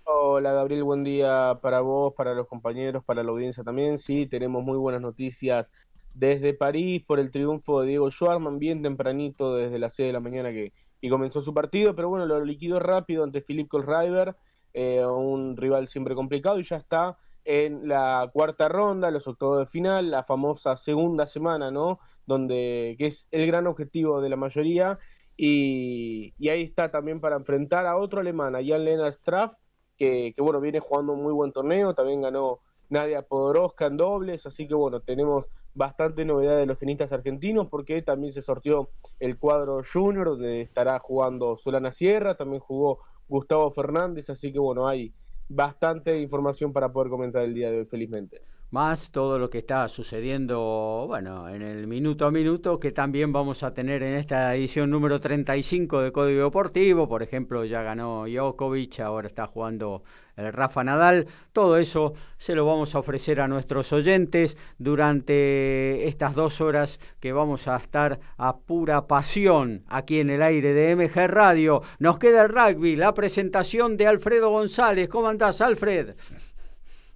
Hola, 0.06 0.54
Gabriel, 0.54 0.86
buen 0.86 1.04
día 1.04 1.60
para 1.62 1.82
vos, 1.82 2.14
para 2.14 2.34
los 2.34 2.48
compañeros, 2.48 3.04
para 3.04 3.22
la 3.22 3.32
audiencia 3.32 3.66
también. 3.66 3.98
Sí, 3.98 4.28
tenemos 4.28 4.64
muy 4.64 4.78
buenas 4.78 5.02
noticias 5.02 5.68
desde 6.14 6.54
París 6.54 7.04
por 7.06 7.20
el 7.20 7.32
triunfo 7.32 7.82
de 7.82 7.88
Diego 7.88 8.10
Schwarman, 8.10 8.58
bien 8.58 8.82
tempranito 8.82 9.58
desde 9.58 9.78
las 9.78 9.94
6 9.94 10.08
de 10.08 10.14
la 10.14 10.22
mañana 10.22 10.52
que, 10.52 10.72
comenzó 11.10 11.42
su 11.42 11.54
partido, 11.54 11.94
pero 11.94 12.08
bueno, 12.08 12.26
lo 12.26 12.46
liquidó 12.46 12.80
rápido 12.80 13.26
ante 13.26 13.42
Philippe 13.42 13.68
Kohlreiber, 13.68 14.38
eh, 14.74 15.06
un 15.06 15.58
rival 15.58 15.90
siempre 15.90 16.16
complicado, 16.16 16.62
y 16.62 16.64
ya 16.64 16.78
está 16.78 17.18
en 17.46 17.88
la 17.88 18.30
cuarta 18.34 18.68
ronda, 18.68 19.12
los 19.12 19.28
octavos 19.28 19.60
de 19.60 19.66
final, 19.68 20.12
la 20.12 20.24
famosa 20.24 20.76
segunda 20.78 21.28
semana, 21.28 21.72
¿no? 21.72 22.00
Donde, 22.26 22.96
que 22.98 23.08
es 23.08 23.28
el 23.32 23.46
gran 23.48 23.68
objetivo 23.68 24.20
de 24.20 24.30
la 24.30 24.36
mayoría, 24.36 25.00
y, 25.38 26.34
ahí 26.50 26.64
está 26.64 26.90
también 26.92 27.20
para 27.20 27.36
enfrentar 27.36 27.86
a 27.86 27.98
otro 27.98 28.20
alemán, 28.20 28.56
a 28.56 28.66
Jan 28.66 28.84
Lennart 28.84 29.16
Straff, 29.16 29.54
que, 29.98 30.34
que, 30.36 30.42
bueno, 30.42 30.60
viene 30.60 30.80
jugando 30.80 31.14
un 31.14 31.24
muy 31.24 31.34
buen 31.34 31.52
torneo, 31.52 31.94
también 31.94 32.22
ganó 32.22 32.60
Nadia 32.90 33.22
Podoroska 33.22 33.88
en 33.88 33.98
dobles, 33.98 34.46
así 34.46 34.68
que 34.68 34.74
bueno, 34.74 35.00
tenemos 35.02 35.46
bastante 35.74 36.26
novedad 36.26 36.58
de 36.58 36.66
los 36.66 36.80
tenistas 36.80 37.12
argentinos, 37.12 37.68
porque 37.70 38.02
también 38.02 38.34
se 38.34 38.42
sortió 38.42 38.90
el 39.20 39.38
cuadro 39.38 39.82
junior, 39.84 40.30
donde 40.30 40.62
estará 40.62 41.00
jugando 41.00 41.58
Solana 41.58 41.92
Sierra, 41.92 42.36
también 42.36 42.62
jugó 42.62 43.00
Gustavo 43.28 43.72
Fernández, 43.72 44.30
así 44.30 44.52
que 44.54 44.60
bueno, 44.60 44.88
hay 44.88 45.14
bastante 45.48 46.20
información 46.20 46.74
para 46.74 46.92
poder 46.92 47.10
comentar 47.10 47.44
el 47.44 47.54
día 47.54 47.72
de 47.72 47.80
hoy, 47.80 47.86
felizmente. 47.86 48.42
Más 48.72 49.12
todo 49.12 49.40
lo 49.40 49.50
que 49.50 49.60
está 49.60 49.88
sucediendo, 49.88 51.06
bueno, 51.08 51.48
en 51.48 51.62
el 51.62 51.88
minuto 51.88 52.26
a 52.26 52.32
minuto, 52.32 52.80
que 52.80 52.92
también 52.92 53.32
vamos 53.32 53.64
a 53.64 53.74
tener 53.74 54.04
en 54.04 54.16
esta 54.16 54.54
edición 54.56 54.90
número 54.90 55.20
35 55.20 56.02
de 56.02 56.12
Código 56.12 56.44
Deportivo. 56.44 57.08
Por 57.08 57.24
ejemplo, 57.24 57.64
ya 57.64 57.84
ganó 57.84 58.26
Djokovic, 58.26 59.00
ahora 59.00 59.28
está 59.28 59.48
jugando 59.48 60.04
el 60.38 60.54
Rafa 60.54 60.84
Nadal. 60.84 61.28
Todo 61.54 61.78
eso 61.78 62.14
se 62.38 62.56
lo 62.56 62.66
vamos 62.66 62.96
a 62.96 63.00
ofrecer 63.00 63.40
a 63.40 63.48
nuestros 63.48 63.92
oyentes 63.94 64.58
durante 64.78 66.08
estas 66.08 66.36
dos 66.36 66.62
horas 66.62 67.00
que 67.20 67.34
vamos 67.34 67.68
a 67.68 67.78
estar 67.78 68.20
a 68.38 68.58
pura 68.58 69.08
pasión 69.08 69.84
aquí 69.88 70.20
en 70.20 70.30
el 70.30 70.42
aire 70.42 70.74
de 70.74 70.96
MG 70.96 71.28
Radio. 71.28 71.82
Nos 72.00 72.20
queda 72.20 72.44
el 72.44 72.50
rugby, 72.50 72.96
la 72.96 73.14
presentación 73.14 73.98
de 73.98 74.08
Alfredo 74.08 74.50
González. 74.50 75.10
¿Cómo 75.10 75.28
andás, 75.28 75.62
Alfred? 75.62 76.16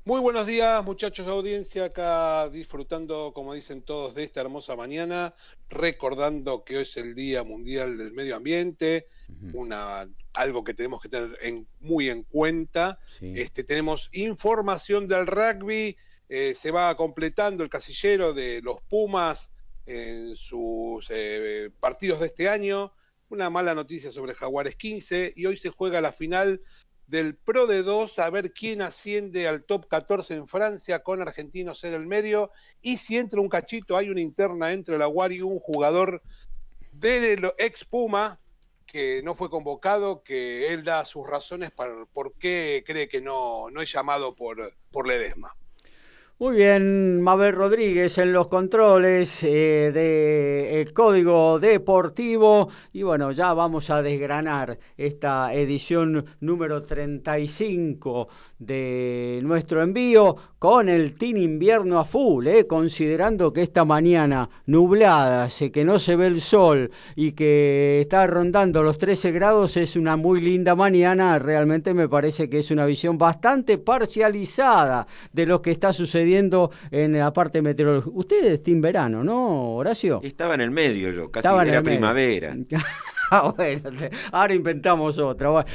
Muy 0.06 0.22
buenos 0.22 0.48
días, 0.48 0.84
muchachos 0.84 1.26
de 1.28 1.32
audiencia, 1.32 1.86
acá 1.86 2.50
disfrutando, 2.50 3.32
como 3.32 3.54
dicen 3.54 3.84
todos, 3.84 4.16
de 4.16 4.24
esta 4.24 4.42
hermosa 4.42 4.76
mañana, 4.76 5.36
recordando 5.70 6.64
que 6.64 6.78
hoy 6.78 6.82
es 6.84 6.98
el 6.98 7.14
Día 7.14 7.44
Mundial 7.44 7.96
del 7.96 8.14
Medio 8.14 8.36
Ambiente, 8.38 9.06
una 9.54 10.08
algo 10.34 10.64
que 10.64 10.74
tenemos 10.74 11.02
que 11.02 11.10
tener 11.10 11.38
muy 11.80 12.10
en 12.10 12.24
cuenta. 12.24 13.00
Este, 13.22 13.64
tenemos 13.64 14.10
información 14.14 15.08
del 15.08 15.28
rugby, 15.28 15.98
eh, 16.30 16.54
se 16.56 16.72
va 16.72 16.96
completando 16.96 17.64
el 17.64 17.70
casillero 17.70 18.34
de 18.34 18.62
los 18.62 18.82
Pumas 18.82 19.50
en 19.86 20.36
sus 20.36 21.08
eh, 21.10 21.72
partidos 21.80 22.20
de 22.20 22.28
este 22.28 22.48
año. 22.48 22.94
Una 23.30 23.50
mala 23.50 23.76
noticia 23.76 24.12
sobre 24.12 24.34
Jaguares 24.34 24.76
15 24.76 25.34
y 25.36 25.46
hoy 25.46 25.58
se 25.58 25.70
juega 25.70 26.02
la 26.02 26.12
final 26.12 26.62
del 27.08 27.36
Pro 27.36 27.66
de 27.66 27.82
2 27.82 28.20
a 28.20 28.30
ver 28.30 28.54
quién 28.54 28.84
asciende 28.84 29.48
al 29.48 29.64
top 29.64 29.88
14 29.88 30.36
en 30.36 30.48
Francia 30.48 31.00
con 31.02 31.22
Argentinos 31.22 31.84
en 31.84 31.96
el 31.96 32.06
medio 32.06 32.52
y 32.84 32.98
si 32.98 33.18
entra 33.18 33.42
un 33.42 33.50
cachito 33.50 33.98
hay 33.98 34.10
una 34.10 34.22
interna 34.22 34.72
entre 34.72 34.98
la 35.00 35.08
UAR 35.08 35.32
y 35.32 35.42
un 35.42 35.60
jugador 35.60 36.22
de 36.92 37.52
ex 37.58 37.84
Puma 37.84 38.40
que 38.92 39.22
no 39.24 39.36
fue 39.36 39.50
convocado, 39.50 40.24
que 40.24 40.74
él 40.74 40.84
da 40.84 41.06
sus 41.06 41.28
razones 41.28 41.72
para 41.72 42.06
por 42.08 42.34
qué 42.34 42.84
cree 42.86 43.08
que 43.08 43.22
no, 43.22 43.70
no 43.70 43.82
es 43.82 43.92
llamado 43.92 44.36
por, 44.36 44.74
por 44.92 45.08
Ledesma. 45.08 45.56
Muy 46.42 46.56
bien, 46.56 47.20
Mabel 47.20 47.54
Rodríguez 47.54 48.18
en 48.18 48.32
los 48.32 48.48
controles 48.48 49.44
eh, 49.44 49.92
del 50.74 50.94
Código 50.94 51.60
Deportivo. 51.60 52.70
Y 52.94 53.04
bueno, 53.04 53.34
ya 53.34 53.52
vamos 53.52 53.90
a 53.90 54.02
desgranar 54.02 54.80
esta 54.96 55.54
edición 55.54 56.24
número 56.40 56.82
35 56.82 58.30
de 58.58 59.42
nuestro 59.44 59.82
envío 59.82 60.34
con 60.58 60.88
el 60.88 61.16
Team 61.16 61.36
Invierno 61.36 62.00
a 62.00 62.06
full, 62.06 62.48
eh, 62.48 62.66
considerando 62.66 63.52
que 63.52 63.62
esta 63.62 63.84
mañana 63.84 64.50
nublada, 64.66 65.50
sé 65.50 65.74
que 65.74 65.84
no 65.84 66.00
se 66.00 66.16
ve 66.16 66.28
el 66.28 66.40
sol 66.40 66.90
y 67.18 67.34
que 67.34 68.00
está 68.00 68.26
rondando 68.28 68.82
los 68.82 68.98
13 68.98 69.34
grados, 69.34 69.76
es 69.76 69.98
una 69.98 70.16
muy 70.16 70.40
linda 70.40 70.74
mañana. 70.74 71.38
Realmente 71.38 71.94
me 71.94 72.08
parece 72.08 72.50
que 72.50 72.60
es 72.60 72.72
una 72.72 72.86
visión 72.86 73.18
bastante 73.18 73.78
parcializada 73.78 75.06
de 75.34 75.46
lo 75.46 75.62
que 75.62 75.72
está 75.72 75.92
sucediendo 75.92 76.29
en 76.38 77.18
la 77.18 77.34
parte 77.34 77.62
meteorológica. 77.62 78.16
Ustedes 78.16 78.54
están 78.54 78.82
verano, 78.82 79.24
¿no, 79.24 79.76
Horacio? 79.76 80.22
Estaba 80.24 80.56
en 80.56 80.62
el 80.62 80.72
medio 80.72 81.12
yo, 81.12 81.32
casi 81.32 81.48
Estaba 81.48 81.64
era 81.64 81.82
primavera. 81.82 82.56
ah, 83.32 83.54
bueno, 83.56 83.90
ahora 84.32 84.54
inventamos 84.54 85.18
otra. 85.18 85.50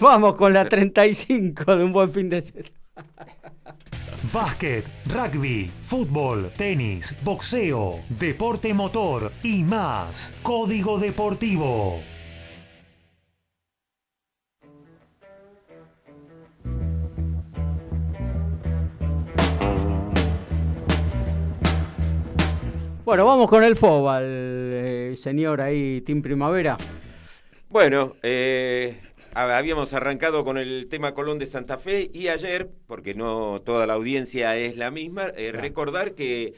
Vamos 0.00 0.36
con 0.36 0.52
la 0.52 0.68
35 0.68 1.76
de 1.76 1.84
un 1.84 1.92
buen 1.92 2.10
fin 2.10 2.28
de 2.28 2.42
semana. 2.42 2.70
Básquet, 4.32 4.84
rugby, 5.06 5.70
fútbol, 5.82 6.50
tenis, 6.56 7.14
boxeo, 7.24 7.98
deporte 8.08 8.74
motor 8.74 9.32
y 9.42 9.64
más. 9.64 10.34
Código 10.42 10.98
Deportivo. 10.98 12.00
Bueno, 23.10 23.26
vamos 23.26 23.50
con 23.50 23.64
el 23.64 23.74
FOBA, 23.74 24.22
el 24.22 25.16
señor 25.16 25.60
ahí, 25.60 26.00
Team 26.02 26.22
Primavera. 26.22 26.78
Bueno, 27.68 28.14
eh, 28.22 29.00
habíamos 29.34 29.92
arrancado 29.94 30.44
con 30.44 30.58
el 30.58 30.86
tema 30.88 31.12
Colón 31.12 31.40
de 31.40 31.46
Santa 31.46 31.76
Fe 31.76 32.08
y 32.14 32.28
ayer, 32.28 32.70
porque 32.86 33.14
no 33.16 33.62
toda 33.64 33.88
la 33.88 33.94
audiencia 33.94 34.56
es 34.56 34.76
la 34.76 34.92
misma, 34.92 35.32
eh, 35.36 35.50
recordar 35.50 36.14
que 36.14 36.54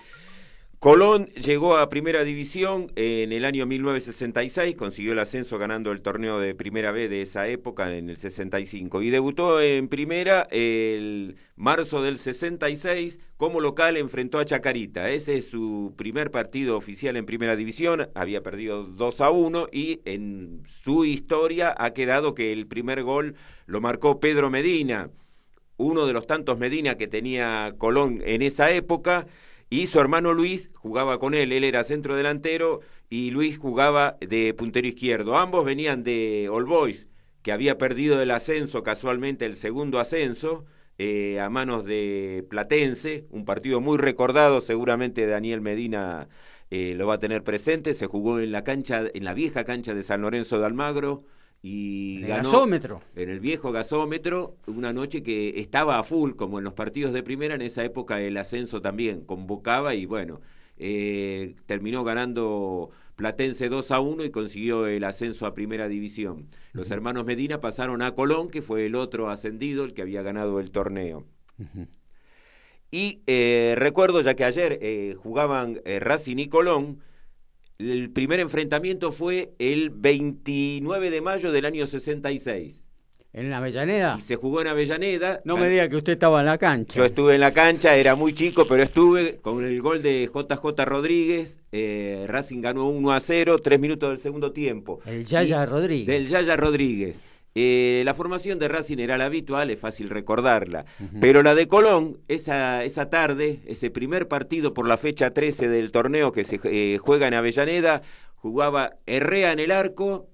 Colón 0.79 1.29
llegó 1.37 1.79
a 1.79 1.89
primera 1.89 2.23
división 2.23 2.93
en 2.97 3.33
el 3.33 3.47
año 3.47 3.65
1966, 3.65 4.75
consiguió 4.75 5.13
el 5.13 5.21
ascenso 5.21 5.57
ganando 5.57 5.91
el 5.91 6.03
torneo 6.03 6.39
de 6.39 6.55
primera 6.55 6.93
B 6.93 7.09
de 7.09 7.23
esa 7.23 7.49
época 7.49 7.97
en 7.97 8.11
el 8.11 8.19
65 8.19 9.01
y 9.01 9.09
debutó 9.09 9.59
en 9.63 9.87
primera 9.89 10.49
el 10.51 11.37
marzo 11.57 12.03
del 12.03 12.19
66 12.19 13.21
como 13.43 13.61
local 13.61 13.97
enfrentó 13.97 14.39
a 14.39 14.45
Chacarita. 14.45 15.11
Ese 15.11 15.37
es 15.37 15.47
su 15.47 15.95
primer 15.97 16.31
partido 16.31 16.77
oficial 16.77 17.17
en 17.17 17.27
primera 17.27 17.57
división, 17.57 18.09
había 18.15 18.45
perdido 18.45 18.85
2 18.85 19.21
a 19.21 19.31
1 19.33 19.67
y 19.73 20.01
en 20.05 20.63
su 20.85 21.05
historia 21.05 21.75
ha 21.77 21.93
quedado 21.93 22.37
que 22.37 22.53
el 22.53 22.69
primer 22.69 23.03
gol 23.03 23.35
lo 23.67 23.81
marcó 23.81 24.21
Pedro 24.21 24.49
Medina, 24.49 25.11
uno 25.77 26.07
de 26.07 26.13
los 26.13 26.29
tantos 26.29 26.57
Medina 26.57 26.97
que 26.97 27.09
tenía 27.09 27.75
Colón 27.79 28.23
en 28.25 28.43
esa 28.43 28.71
época 28.71 29.27
y 29.69 29.89
su 29.89 29.99
hermano 29.99 30.35
Luis 30.35 30.71
jugaba 30.75 31.19
con 31.19 31.35
él, 31.35 31.51
él 31.51 31.65
era 31.65 31.83
centro 31.83 32.15
delantero 32.15 32.79
y 33.11 33.33
Luis 33.33 33.59
jugaba 33.59 34.19
de 34.21 34.55
puntero 34.55 34.87
izquierdo. 34.87 35.37
Ambos 35.37 35.65
venían 35.65 36.05
de 36.05 36.49
All 36.49 36.67
Boys, 36.67 37.09
que 37.43 37.51
había 37.51 37.77
perdido 37.77 38.23
el 38.23 38.31
ascenso 38.31 38.85
casualmente, 38.85 39.47
el 39.47 39.57
segundo 39.57 39.99
ascenso, 39.99 40.65
eh, 41.03 41.41
a 41.41 41.49
manos 41.51 41.85
de 41.85 42.45
Platense, 42.51 43.27
un 43.31 43.45
partido 43.45 43.81
muy 43.81 43.99
recordado, 43.99 44.61
seguramente 44.61 45.27
Daniel 45.27 45.61
Medina 45.61 46.29
eh, 46.71 46.95
lo 46.97 47.07
va 47.07 47.15
a 47.15 47.19
tener 47.19 47.43
presente, 47.45 47.95
se 47.95 48.07
jugó 48.07 48.39
en 48.41 48.53
la 48.53 48.65
cancha, 48.65 49.05
en 49.13 49.25
la 49.25 49.35
vieja 49.35 49.65
cancha 49.65 49.95
de 49.95 50.03
San 50.05 50.23
Lorenzo 50.23 50.59
de 50.59 50.67
Almagro, 50.67 51.25
y 51.63 52.19
¿En 52.19 52.25
el 52.25 52.35
ganó 52.35 52.43
gasómetro? 52.53 53.03
en 53.15 53.31
el 53.31 53.39
viejo 53.41 53.71
gasómetro 53.73 54.57
una 54.67 54.93
noche 54.93 55.23
que 55.23 55.61
estaba 55.61 55.99
a 55.99 56.03
full 56.05 56.33
como 56.35 56.59
en 56.59 56.65
los 56.65 56.73
partidos 56.75 57.13
de 57.13 57.23
primera 57.23 57.55
en 57.55 57.63
esa 57.63 57.85
época 57.85 58.21
el 58.21 58.37
ascenso 58.37 58.81
también 58.83 59.25
convocaba 59.25 59.95
y 59.95 60.07
bueno 60.07 60.41
eh, 60.77 61.55
terminó 61.67 62.03
ganando 62.05 62.91
Platense 63.23 63.69
2 63.69 63.93
a 63.93 64.01
1 64.01 64.25
y 64.25 64.31
consiguió 64.33 64.89
el 64.89 65.05
ascenso 65.05 65.47
a 65.47 65.55
primera 65.55 65.87
división. 65.87 66.49
Los 66.73 66.91
hermanos 66.91 67.25
Medina 67.25 67.61
pasaron 67.61 68.03
a 68.03 68.17
Colón 68.17 68.51
que 68.51 68.63
fue 68.63 68.87
el 68.87 68.97
otro 68.97 69.31
ascendido 69.31 69.85
el 69.85 69.95
que 69.95 70.03
había 70.03 70.23
ganado 70.23 70.59
el 70.59 70.73
torneo. 70.73 71.25
Y 72.91 73.21
eh, 73.29 73.75
recuerdo 73.79 74.23
ya 74.23 74.35
que 74.35 74.45
ayer 74.45 74.81
eh, 74.83 75.15
jugaban 75.17 75.81
eh, 75.85 76.01
Racing 76.01 76.39
y 76.39 76.49
Colón 76.49 76.99
el 77.79 78.11
primer 78.11 78.41
enfrentamiento 78.41 79.13
fue 79.13 79.55
el 79.61 79.91
29 79.91 81.11
de 81.11 81.21
mayo 81.21 81.53
del 81.53 81.65
año 81.65 81.87
66. 81.87 82.82
¿En 83.35 83.49
la 83.49 83.59
Avellaneda? 83.59 84.17
Y 84.19 84.21
se 84.21 84.37
jugó 84.37 84.61
en 84.61 84.67
Avellaneda. 84.67 85.41
No 85.45 85.57
me 85.57 85.71
diga 85.71 85.89
que 85.89 85.97
usted 85.97 86.13
estaba 86.13 86.41
en 86.41 86.47
la 86.47 86.59
cancha. 86.59 86.97
Yo 86.99 87.05
estuve 87.07 87.35
en 87.35 87.41
la 87.41 87.55
cancha, 87.55 87.97
era 87.97 88.15
muy 88.15 88.35
chico, 88.35 88.67
pero 88.69 88.83
estuve 88.83 89.39
con 89.41 89.65
el 89.65 89.81
gol 89.81 90.03
de 90.03 90.29
JJ 90.33 90.85
Rodríguez. 90.85 91.59
eh, 91.73 92.27
Racing 92.29 92.61
ganó 92.61 92.89
1 92.91 93.11
a 93.13 93.21
0, 93.21 93.59
tres 93.59 93.81
minutos 93.81 94.11
del 94.11 94.19
segundo 94.19 94.53
tiempo. 94.53 95.01
El 95.07 95.25
Yaya 95.25 95.63
Y- 95.63 95.67
Rodríguez. 95.67 96.07
Del 96.07 96.29
Yaya 96.29 96.57
Rodríguez. 96.59 97.19
Eh, 97.55 98.03
la 98.05 98.13
formación 98.15 98.59
de 98.59 98.69
Racing 98.69 98.99
era 98.99 99.17
la 99.17 99.25
habitual, 99.27 99.71
es 99.71 99.79
fácil 99.79 100.11
recordarla. 100.11 100.85
Pero 101.21 101.43
la 101.43 101.55
de 101.55 101.69
Colón, 101.69 102.19
esa, 102.29 102.85
esa 102.85 103.09
tarde, 103.09 103.61
ese 103.67 103.91
primer 103.91 104.29
partido 104.29 104.75
por 104.75 104.87
la 104.87 104.97
fecha 104.99 105.33
13 105.33 105.69
del 105.69 105.91
torneo 105.93 106.33
que 106.33 106.45
se 106.45 106.61
eh, 106.65 106.99
juega 106.99 107.29
en 107.29 107.35
Avellaneda, 107.35 108.03
jugaba 108.37 108.95
Herrea 109.07 109.53
en 109.53 109.61
el 109.61 109.71
arco, 109.71 110.29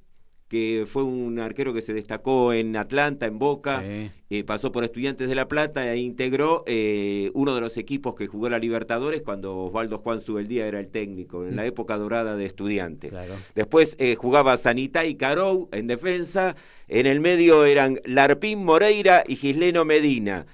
que 0.48 0.86
fue 0.90 1.02
un 1.02 1.38
arquero 1.38 1.74
que 1.74 1.82
se 1.82 1.92
destacó 1.92 2.52
en 2.54 2.74
Atlanta, 2.76 3.26
en 3.26 3.38
Boca, 3.38 3.82
Sí. 3.86 4.10
eh, 4.30 4.44
pasó 4.44 4.72
por 4.72 4.82
Estudiantes 4.82 5.28
de 5.28 5.34
La 5.34 5.46
Plata 5.46 5.92
e 5.92 5.98
integró 5.98 6.64
eh, 6.66 7.30
uno 7.34 7.54
de 7.54 7.60
los 7.60 7.76
equipos 7.76 8.14
que 8.14 8.26
jugó 8.26 8.48
la 8.48 8.58
Libertadores 8.58 9.20
cuando 9.22 9.56
Osvaldo 9.64 9.98
Juan 9.98 10.20
Subeldía 10.22 10.66
era 10.66 10.80
el 10.80 10.88
técnico, 10.88 11.46
en 11.46 11.56
la 11.56 11.66
época 11.66 11.98
dorada 11.98 12.34
de 12.36 12.46
Estudiantes. 12.46 13.10
Claro. 13.10 13.34
Después 13.54 13.94
eh, 13.98 14.14
jugaba 14.14 14.56
Sanitá 14.56 15.04
y 15.04 15.16
Carou 15.16 15.68
en 15.72 15.86
defensa. 15.86 16.56
En 16.88 17.04
el 17.06 17.20
medio 17.20 17.66
eran 17.66 18.00
Larpín 18.06 18.64
Moreira 18.64 19.24
y 19.28 19.36
Gisleno 19.36 19.84
Medina. 19.84 20.46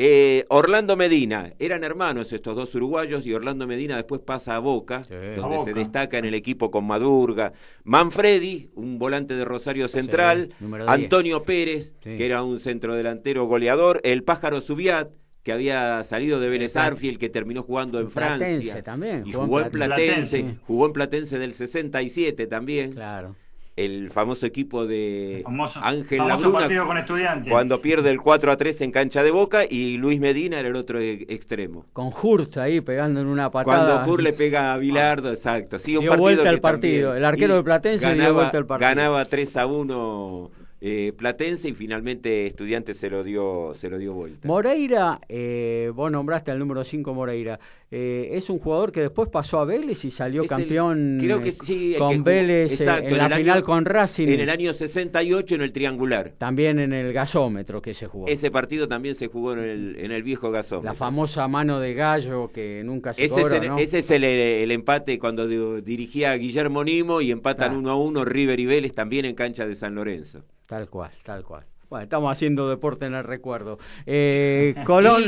Eh, 0.00 0.44
Orlando 0.48 0.96
Medina, 0.96 1.54
eran 1.58 1.82
hermanos 1.82 2.32
estos 2.32 2.54
dos 2.54 2.72
uruguayos 2.76 3.26
y 3.26 3.34
Orlando 3.34 3.66
Medina 3.66 3.96
después 3.96 4.20
pasa 4.20 4.54
a 4.54 4.60
Boca, 4.60 5.02
Sí. 5.02 5.14
donde 5.34 5.56
A 5.56 5.64
se 5.64 5.74
destaca 5.74 6.18
en 6.18 6.24
el 6.24 6.34
equipo 6.34 6.70
con 6.70 6.86
Madurga. 6.86 7.52
Manfredi, 7.82 8.70
un 8.76 8.98
volante 9.00 9.34
de 9.34 9.44
Rosario 9.44 9.88
Central. 9.88 10.54
número 10.60 10.84
10. 10.84 10.94
Antonio 10.94 11.42
Pérez, 11.42 11.94
Sí. 12.02 12.16
que 12.16 12.24
era 12.26 12.44
un 12.44 12.60
centrodelantero 12.60 13.46
goleador. 13.46 14.00
El 14.04 14.22
Pájaro 14.22 14.60
Subiat, 14.60 15.10
que 15.42 15.50
había 15.52 16.04
salido 16.04 16.38
de 16.38 16.48
Vélez 16.48 16.76
Arfield, 16.76 17.18
que 17.18 17.28
terminó 17.28 17.62
jugando 17.64 17.98
en 17.98 18.08
Platense 18.10 18.62
Francia. 18.66 18.82
también, 18.84 19.24
Y 19.26 19.32
jugó 19.32 19.42
en 19.42 19.46
jugó 19.48 19.60
en 19.62 19.70
Platense. 19.70 20.04
Platense, 20.06 20.36
Platense. 20.38 20.64
jugó 20.66 20.86
en 20.86 20.92
Platense 20.92 21.38
del 21.40 21.54
67 21.54 22.46
también 22.46 22.92
Claro. 22.92 23.34
El 23.78 24.10
famoso 24.10 24.44
equipo 24.44 24.86
de 24.86 25.40
Famoso, 25.44 25.80
Ángel 25.82 26.18
famoso 26.18 26.34
Labruna 26.42 26.58
partido 26.58 26.86
con 26.86 26.98
estudiantes. 26.98 27.50
cuando 27.50 27.80
pierde 27.80 28.10
el 28.10 28.20
4 28.20 28.52
a 28.52 28.56
3 28.56 28.80
en 28.80 28.90
cancha 28.90 29.22
de 29.22 29.30
Boca 29.30 29.64
y 29.68 29.96
Luis 29.96 30.18
Medina 30.20 30.58
era 30.58 30.68
el 30.68 30.76
otro 30.76 30.98
e- 30.98 31.26
extremo. 31.28 31.86
Con 31.92 32.10
Hurst 32.22 32.56
ahí 32.58 32.80
pegando 32.80 33.20
en 33.20 33.26
una 33.26 33.50
patada. 33.50 33.86
Cuando 33.86 34.10
Cur 34.10 34.22
le 34.22 34.32
pega 34.32 34.72
a 34.72 34.78
Bilardo, 34.78 35.32
exacto. 35.32 35.78
Sí, 35.78 35.96
un 35.96 36.02
Dio 36.02 36.10
partido 36.10 36.24
vuelta 36.24 36.48
al 36.48 36.60
partido. 36.60 37.14
El 37.14 37.24
arquero 37.24 37.54
de 37.54 37.62
Platense 37.62 38.06
dio 38.06 38.16
ganaba, 38.16 38.32
vuelta 38.32 38.58
al 38.58 38.66
partido. 38.66 38.88
Ganaba 38.88 39.24
3 39.24 39.56
a 39.56 39.66
1 39.66 40.50
eh, 40.80 41.12
Platense 41.16 41.68
y 41.68 41.72
finalmente 41.72 42.46
Estudiantes 42.46 42.98
se 42.98 43.10
lo 43.10 43.24
dio, 43.24 43.74
se 43.74 43.88
lo 43.90 43.98
dio 43.98 44.12
vuelta. 44.14 44.46
Moreira, 44.46 45.20
eh, 45.28 45.90
vos 45.94 46.10
nombraste 46.10 46.50
al 46.50 46.58
número 46.58 46.84
5 46.84 47.14
Moreira, 47.14 47.58
eh, 47.90 48.28
es 48.32 48.50
un 48.50 48.58
jugador 48.58 48.92
que 48.92 49.00
después 49.00 49.30
pasó 49.30 49.60
a 49.60 49.64
Vélez 49.64 50.04
y 50.04 50.10
salió 50.10 50.42
Es 50.42 50.50
el- 50.50 50.56
campeón 50.58 51.18
creo 51.20 51.40
que 51.40 51.52
sí, 51.52 51.94
el 51.94 51.98
con 51.98 52.10
que 52.10 52.18
Vélez 52.20 52.72
exacto, 52.72 53.06
en 53.08 53.12
en 53.12 53.18
la 53.18 53.26
el 53.26 53.32
año- 53.32 53.42
final 53.42 53.64
con 53.64 53.84
Racing, 53.86 54.28
En 54.28 54.40
el 54.40 54.50
año 54.50 54.72
68 54.74 55.54
en 55.54 55.62
el 55.62 55.72
triangular. 55.72 56.32
también 56.36 56.78
en 56.80 56.92
el 56.92 57.12
gasómetro 57.14 57.80
que 57.80 57.94
se 57.94 58.06
jugó. 58.06 58.26
Ese 58.26 58.50
partido 58.50 58.88
también 58.88 59.14
se 59.14 59.28
jugó 59.28 59.54
en 59.54 59.58
el, 59.60 59.96
en 59.98 60.12
el 60.12 60.22
viejo 60.22 60.50
gasón. 60.50 60.84
La 60.84 60.92
famosa 60.94 61.48
mano 61.48 61.80
de 61.80 61.94
gallo 61.94 62.50
que 62.52 62.82
nunca 62.84 63.14
se 63.14 63.24
Ese, 63.24 63.40
es 63.40 63.52
el, 63.52 63.68
¿no? 63.68 63.78
ese 63.78 63.98
es 64.00 64.10
el, 64.10 64.24
el 64.24 64.70
empate 64.70 65.18
cuando 65.18 65.46
di- 65.48 65.80
dirigía 65.80 66.32
a 66.32 66.36
Guillermo 66.36 66.84
Nimo 66.84 67.20
y 67.22 67.30
empatan 67.30 67.68
Claro. 67.68 67.78
uno 67.78 67.90
a 67.92 67.96
uno 67.96 68.24
River 68.24 68.60
y 68.60 68.66
Vélez 68.66 68.92
también 68.94 69.24
en 69.24 69.34
cancha 69.34 69.66
de 69.66 69.74
San 69.74 69.94
Lorenzo. 69.94 70.42
Tal 70.66 70.90
cual, 70.90 71.10
tal 71.24 71.42
cual. 71.44 71.64
Bueno, 71.90 72.02
estamos 72.02 72.30
haciendo 72.30 72.68
deporte 72.68 73.06
en 73.06 73.14
el 73.14 73.24
recuerdo. 73.24 73.78
Eh, 74.04 74.74
Colón, 74.84 75.22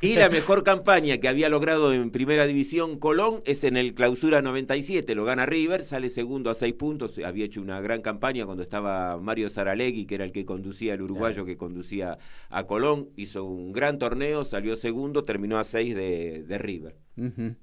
Y, 0.00 0.10
y 0.10 0.14
la 0.14 0.28
mejor 0.28 0.62
campaña 0.62 1.18
que 1.18 1.26
había 1.26 1.48
logrado 1.48 1.92
en 1.92 2.10
primera 2.10 2.46
división 2.46 3.00
Colón 3.00 3.42
es 3.46 3.64
en 3.64 3.76
el 3.76 3.94
clausura 3.94 4.40
97, 4.40 5.12
lo 5.16 5.24
gana 5.24 5.44
River, 5.44 5.82
sale 5.82 6.10
segundo 6.10 6.50
a 6.50 6.54
seis 6.54 6.74
puntos, 6.74 7.18
había 7.18 7.46
hecho 7.46 7.60
una 7.60 7.80
gran 7.80 8.00
campaña 8.00 8.46
cuando 8.46 8.62
estaba 8.62 9.18
Mario 9.18 9.50
Saralegui, 9.50 10.06
que 10.06 10.14
era 10.14 10.24
el 10.24 10.30
que 10.30 10.44
conducía, 10.44 10.94
el 10.94 11.02
uruguayo 11.02 11.44
que 11.44 11.56
conducía 11.56 12.18
a 12.48 12.64
Colón, 12.64 13.08
hizo 13.16 13.44
un 13.44 13.72
gran 13.72 13.98
torneo, 13.98 14.44
salió 14.44 14.76
segundo, 14.76 15.24
terminó 15.24 15.58
a 15.58 15.64
seis 15.64 15.96
de, 15.96 16.44
de 16.44 16.58
River. 16.58 17.03
Ujú. 17.16 17.54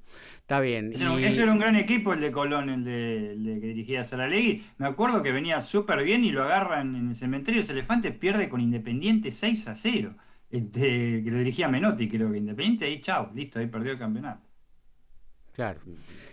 está 0.42 0.60
bien. 0.62 0.94
Ese 0.94 1.04
era, 1.04 1.12
un- 1.14 1.20
y- 1.20 1.26
ese 1.26 1.44
era 1.44 1.52
un 1.52 1.60
gran 1.60 1.76
equipo, 1.76 2.14
el 2.14 2.22
de 2.22 2.32
Colón, 2.32 2.70
el 2.70 2.84
de, 2.86 3.32
el 3.34 3.44
de 3.44 3.60
que 3.62 3.68
dirigía 3.68 4.04
Saralegui. 4.04 4.64
Me 4.78 4.88
acuerdo 4.88 5.22
que 5.24 5.32
venía 5.32 5.62
súper 5.62 6.04
bien 6.04 6.24
y 6.24 6.32
lo 6.32 6.44
agarran 6.44 6.96
en 6.96 7.10
el 7.10 7.16
cementerio 7.16 7.62
de 7.62 7.64
los 7.68 7.70
elefantes, 7.72 8.14
pierde 8.16 8.48
con 8.50 8.62
Independiente 8.62 9.32
6 9.32 9.68
a 9.68 9.76
0. 9.76 10.16
Este, 10.50 11.24
que 11.24 11.32
lo 11.32 11.38
dirigía 11.40 11.70
Menotti, 11.70 12.08
creo 12.10 12.32
que 12.32 12.38
Independiente, 12.38 12.86
ahí 12.86 13.00
chao, 13.02 13.32
listo, 13.34 13.60
ahí 13.60 13.68
perdió 13.68 13.94
el 13.94 14.00
campeonato. 14.00 14.42
Claro. 15.54 15.82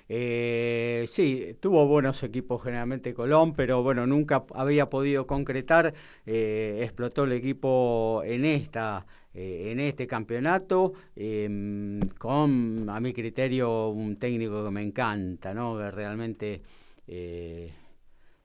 Eh, 0.08 1.04
sí, 1.08 1.56
tuvo 1.60 1.86
buenos 1.88 2.22
equipos 2.22 2.62
generalmente 2.62 3.12
Colón, 3.14 3.52
pero 3.52 3.82
bueno, 3.82 4.06
nunca 4.06 4.44
había 4.54 4.88
podido 4.88 5.26
concretar. 5.26 5.92
eh, 6.24 6.80
explotó 6.82 7.24
el 7.24 7.32
equipo 7.32 8.22
en 8.24 8.44
esta, 8.44 9.06
eh, 9.40 9.70
en 9.70 9.78
este 9.78 10.04
campeonato, 10.04 10.94
em, 11.14 12.00
con 12.18 12.90
a 12.90 12.98
mi 12.98 13.12
criterio 13.12 13.90
un 13.90 14.16
técnico 14.16 14.64
que 14.64 14.70
me 14.72 14.82
encanta, 14.82 15.54
¿no? 15.54 15.78
Que 15.78 15.92
realmente 15.92 16.60
eh, 17.06 17.72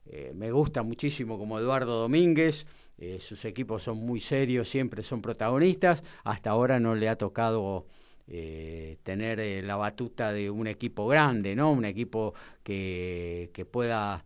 eh, 0.05 0.31
me 0.35 0.51
gusta 0.51 0.83
muchísimo 0.83 1.39
como 1.39 1.57
Eduardo 1.57 1.99
Domínguez. 1.99 2.67
sus 3.19 3.43
equipos 3.45 3.81
son 3.83 3.97
muy 3.97 4.19
serios, 4.19 4.69
siempre 4.69 5.01
son 5.01 5.19
protagonistas. 5.21 6.03
Hasta 6.23 6.51
ahora 6.51 6.79
no 6.79 6.93
le 6.93 7.09
ha 7.09 7.17
tocado 7.17 7.87
tener 9.03 9.63
la 9.63 9.75
batuta 9.75 10.31
de 10.31 10.49
un 10.49 10.67
equipo 10.67 11.07
grande, 11.07 11.55
¿no? 11.55 11.71
Un 11.71 11.85
equipo 11.85 12.35
que, 12.63 13.49
que 13.51 13.65
pueda 13.65 14.23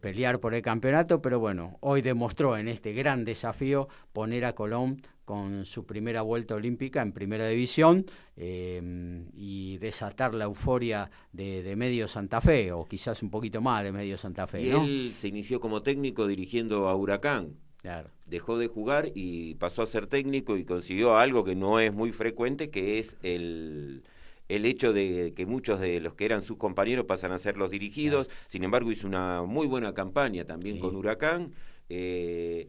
pelear 0.00 0.38
por 0.38 0.54
el 0.54 0.62
campeonato, 0.62 1.22
pero 1.22 1.40
bueno, 1.40 1.78
hoy 1.80 2.02
demostró 2.02 2.56
en 2.56 2.68
este 2.68 2.92
gran 2.92 3.24
desafío 3.24 3.88
poner 4.12 4.44
a 4.44 4.54
Colón 4.54 5.00
con 5.24 5.64
su 5.64 5.84
primera 5.86 6.22
vuelta 6.22 6.54
olímpica 6.54 7.02
en 7.02 7.12
primera 7.12 7.48
división 7.48 8.06
eh, 8.36 9.24
y 9.36 9.78
desatar 9.78 10.34
la 10.34 10.44
euforia 10.44 11.10
de, 11.32 11.62
de 11.62 11.76
medio 11.76 12.06
Santa 12.08 12.40
Fe, 12.40 12.72
o 12.72 12.84
quizás 12.84 13.22
un 13.22 13.30
poquito 13.30 13.60
más 13.60 13.82
de 13.84 13.92
medio 13.92 14.18
Santa 14.18 14.46
Fe, 14.46 14.62
Y 14.62 14.70
¿no? 14.70 14.84
él 14.84 15.12
se 15.12 15.28
inició 15.28 15.60
como 15.60 15.82
técnico 15.82 16.26
dirigiendo 16.26 16.88
a 16.88 16.94
Huracán. 16.96 17.56
Claro. 17.78 18.08
Dejó 18.26 18.56
de 18.58 18.66
jugar 18.68 19.10
y 19.14 19.54
pasó 19.56 19.82
a 19.82 19.86
ser 19.86 20.06
técnico 20.06 20.56
y 20.56 20.64
consiguió 20.64 21.16
algo 21.18 21.44
que 21.44 21.54
no 21.54 21.80
es 21.80 21.92
muy 21.92 22.12
frecuente, 22.12 22.70
que 22.70 22.98
es 22.98 23.16
el, 23.22 24.04
el 24.48 24.64
hecho 24.64 24.94
de 24.94 25.34
que 25.36 25.44
muchos 25.44 25.80
de 25.80 26.00
los 26.00 26.14
que 26.14 26.24
eran 26.24 26.40
sus 26.42 26.56
compañeros 26.56 27.04
pasan 27.04 27.32
a 27.32 27.38
ser 27.38 27.58
los 27.58 27.70
dirigidos. 27.70 28.30
Sin 28.48 28.64
embargo, 28.64 28.90
hizo 28.90 29.06
una 29.06 29.42
muy 29.42 29.66
buena 29.66 29.92
campaña 29.92 30.46
también 30.46 30.78
con 30.78 30.96
Huracán. 30.96 31.52
Eh, 31.90 32.68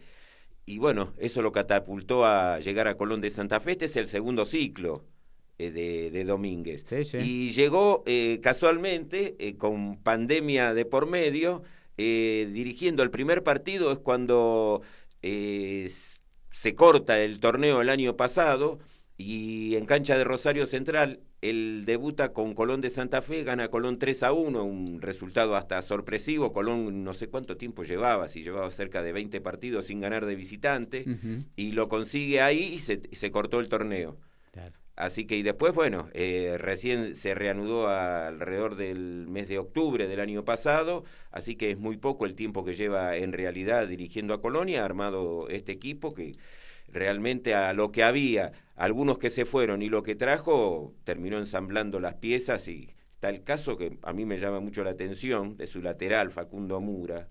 y 0.65 0.77
bueno, 0.79 1.13
eso 1.17 1.41
lo 1.41 1.51
catapultó 1.51 2.25
a 2.25 2.59
llegar 2.59 2.87
a 2.87 2.97
Colón 2.97 3.21
de 3.21 3.31
Santa 3.31 3.59
Fe. 3.59 3.73
Este 3.73 3.85
es 3.85 3.95
el 3.97 4.07
segundo 4.07 4.45
ciclo 4.45 5.05
eh, 5.57 5.71
de, 5.71 6.25
Domínguez. 6.25 6.85
Y 7.13 7.51
llegó 7.51 8.03
eh, 8.05 8.39
casualmente, 8.41 9.35
con 9.57 9.97
pandemia 10.01 10.73
de 10.73 10.85
por 10.85 11.07
medio, 11.07 11.63
dirigiendo 11.97 13.03
el 13.03 13.11
primer 13.11 13.43
partido, 13.43 13.91
es 13.91 13.99
cuando 13.99 14.81
se 15.21 16.75
corta 16.75 17.19
el 17.19 17.39
torneo 17.39 17.81
el 17.81 17.89
año 17.89 18.15
pasado 18.15 18.79
y 19.17 19.75
en 19.75 19.85
cancha 19.85 20.17
de 20.17 20.23
Rosario 20.23 20.67
Central 20.67 21.19
él 21.41 21.83
debuta 21.85 22.33
con 22.33 22.53
Colón 22.53 22.81
de 22.81 22.89
Santa 22.89 23.21
Fe, 23.21 23.43
gana 23.43 23.67
Colón 23.67 23.99
3 23.99 24.23
a 24.23 24.33
1, 24.33 24.63
un 24.63 25.01
resultado 25.01 25.55
hasta 25.55 25.81
sorpresivo. 25.81 26.53
Colón 26.53 27.03
no 27.03 27.13
sé 27.13 27.27
cuánto 27.27 27.57
tiempo 27.57 27.83
llevaba, 27.83 28.27
si 28.27 28.43
llevaba 28.43 28.71
cerca 28.71 29.03
de 29.03 29.11
20 29.13 29.41
partidos 29.41 29.85
sin 29.85 30.01
ganar 30.01 30.25
de 30.25 30.35
visitante, 30.35 31.05
y 31.55 31.71
lo 31.73 31.87
consigue 31.87 32.41
ahí 32.41 32.73
y 32.75 32.79
se, 32.79 33.31
cortó 33.31 33.59
el 33.59 33.69
torneo. 33.69 34.17
Así 34.95 35.25
que 35.25 35.35
y 35.35 35.43
después, 35.43 35.73
bueno, 35.73 36.07
eh, 36.13 36.55
recién 36.57 37.17
se 37.17 37.35
reanudó 37.35 37.89
alrededor 37.89 38.77
del 38.77 39.27
mes 39.27 39.49
de 39.49 39.59
octubre 39.59 40.07
del 40.07 40.21
año 40.21 40.45
pasado, 40.45 41.03
así 41.31 41.57
que 41.57 41.71
es 41.71 41.77
muy 41.77 41.97
poco 41.97 42.25
el 42.25 42.33
tiempo 42.33 42.63
que 42.63 42.75
lleva 42.75 43.17
en 43.17 43.33
realidad 43.33 43.87
dirigiendo 43.87 44.33
a 44.33 44.41
Colonia, 44.41 44.83
ha 44.83 44.85
armado 44.85 45.49
este 45.49 45.73
equipo 45.73 46.13
que 46.13 46.31
realmente 46.95 47.53
a 47.53 47.73
lo 47.73 47.91
que 47.91 48.03
había, 48.03 48.53
algunos 48.75 49.19
que 49.19 49.29
se 49.29 49.45
fueron 49.45 49.81
y 49.81 49.89
lo 49.89 50.01
que 50.01 50.15
trajo, 50.15 50.95
terminó 51.03 51.37
ensamblando 51.37 51.99
las 51.99 52.15
piezas 52.15 52.67
y 52.67 52.95
el 53.29 53.43
caso 53.43 53.77
que 53.77 53.97
a 54.03 54.13
mí 54.13 54.25
me 54.25 54.37
llama 54.37 54.59
mucho 54.59 54.83
la 54.83 54.91
atención 54.91 55.57
de 55.57 55.67
su 55.67 55.81
lateral, 55.81 56.31
Facundo 56.31 56.79
Mura, 56.79 57.27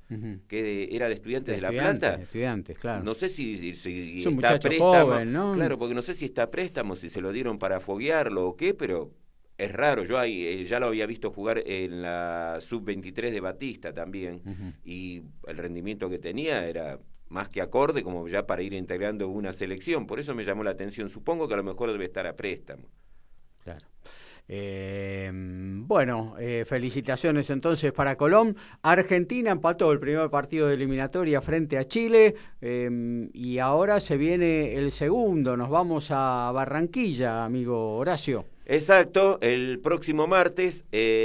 que 0.48 0.88
era 0.90 1.08
de 1.08 1.14
Estudiantes 1.14 1.54
de, 1.54 1.60
La 1.60 1.70
Plata. 1.70 2.14
Estudiantes, 2.14 2.78
claro. 2.78 3.02
No 3.02 3.14
sé 3.14 3.28
si, 3.28 3.70
está 3.70 4.58
préstamo. 4.58 5.24
¿no? 5.24 5.54
Claro, 5.54 5.78
porque 5.78 5.94
no 5.94 6.02
sé 6.02 6.14
si 6.14 6.26
está 6.26 6.50
préstamo, 6.50 6.96
si 6.96 7.10
se 7.10 7.20
lo 7.20 7.32
dieron 7.32 7.58
para 7.58 7.80
foguearlo 7.80 8.46
o 8.46 8.56
qué, 8.56 8.74
pero 8.74 9.12
es 9.56 9.70
raro, 9.72 10.04
yo 10.04 10.18
ahí, 10.18 10.44
eh, 10.44 10.64
ya 10.64 10.80
lo 10.80 10.86
había 10.86 11.06
visto 11.06 11.30
jugar 11.30 11.62
en 11.64 12.02
la 12.02 12.58
sub-23 12.60 13.30
de 13.30 13.40
Batista 13.40 13.92
también, 13.92 14.42
y 14.84 15.22
el 15.46 15.56
rendimiento 15.56 16.10
que 16.10 16.18
tenía 16.18 16.66
era 16.66 16.98
más 17.34 17.48
que 17.48 17.60
acorde 17.60 18.02
como 18.02 18.26
ya 18.28 18.46
para 18.46 18.62
ir 18.62 18.72
integrando 18.72 19.28
una 19.28 19.52
selección. 19.52 20.06
Por 20.06 20.20
eso 20.20 20.34
me 20.34 20.44
llamó 20.44 20.62
la 20.62 20.70
atención. 20.70 21.10
Supongo 21.10 21.46
que 21.48 21.54
a 21.54 21.56
lo 21.58 21.64
mejor 21.64 21.92
debe 21.92 22.06
estar 22.06 22.26
a 22.26 22.36
préstamo. 22.36 22.84
Claro. 23.62 23.86
Eh, 24.46 25.30
bueno, 25.32 26.36
eh, 26.38 26.64
felicitaciones 26.66 27.50
entonces 27.50 27.92
para 27.92 28.16
Colón. 28.16 28.56
Argentina 28.82 29.50
empató 29.50 29.90
el 29.90 29.98
primer 29.98 30.30
partido 30.30 30.68
de 30.68 30.74
eliminatoria 30.74 31.40
frente 31.40 31.78
a 31.78 31.84
Chile 31.86 32.34
eh, 32.60 33.28
y 33.32 33.58
ahora 33.58 34.00
se 34.00 34.16
viene 34.16 34.74
el 34.76 34.92
segundo. 34.92 35.56
Nos 35.56 35.70
vamos 35.70 36.08
a 36.10 36.52
Barranquilla, 36.52 37.44
amigo 37.44 37.96
Horacio. 37.96 38.46
Exacto, 38.66 39.38
el 39.42 39.80
próximo 39.80 40.26
martes 40.26 40.84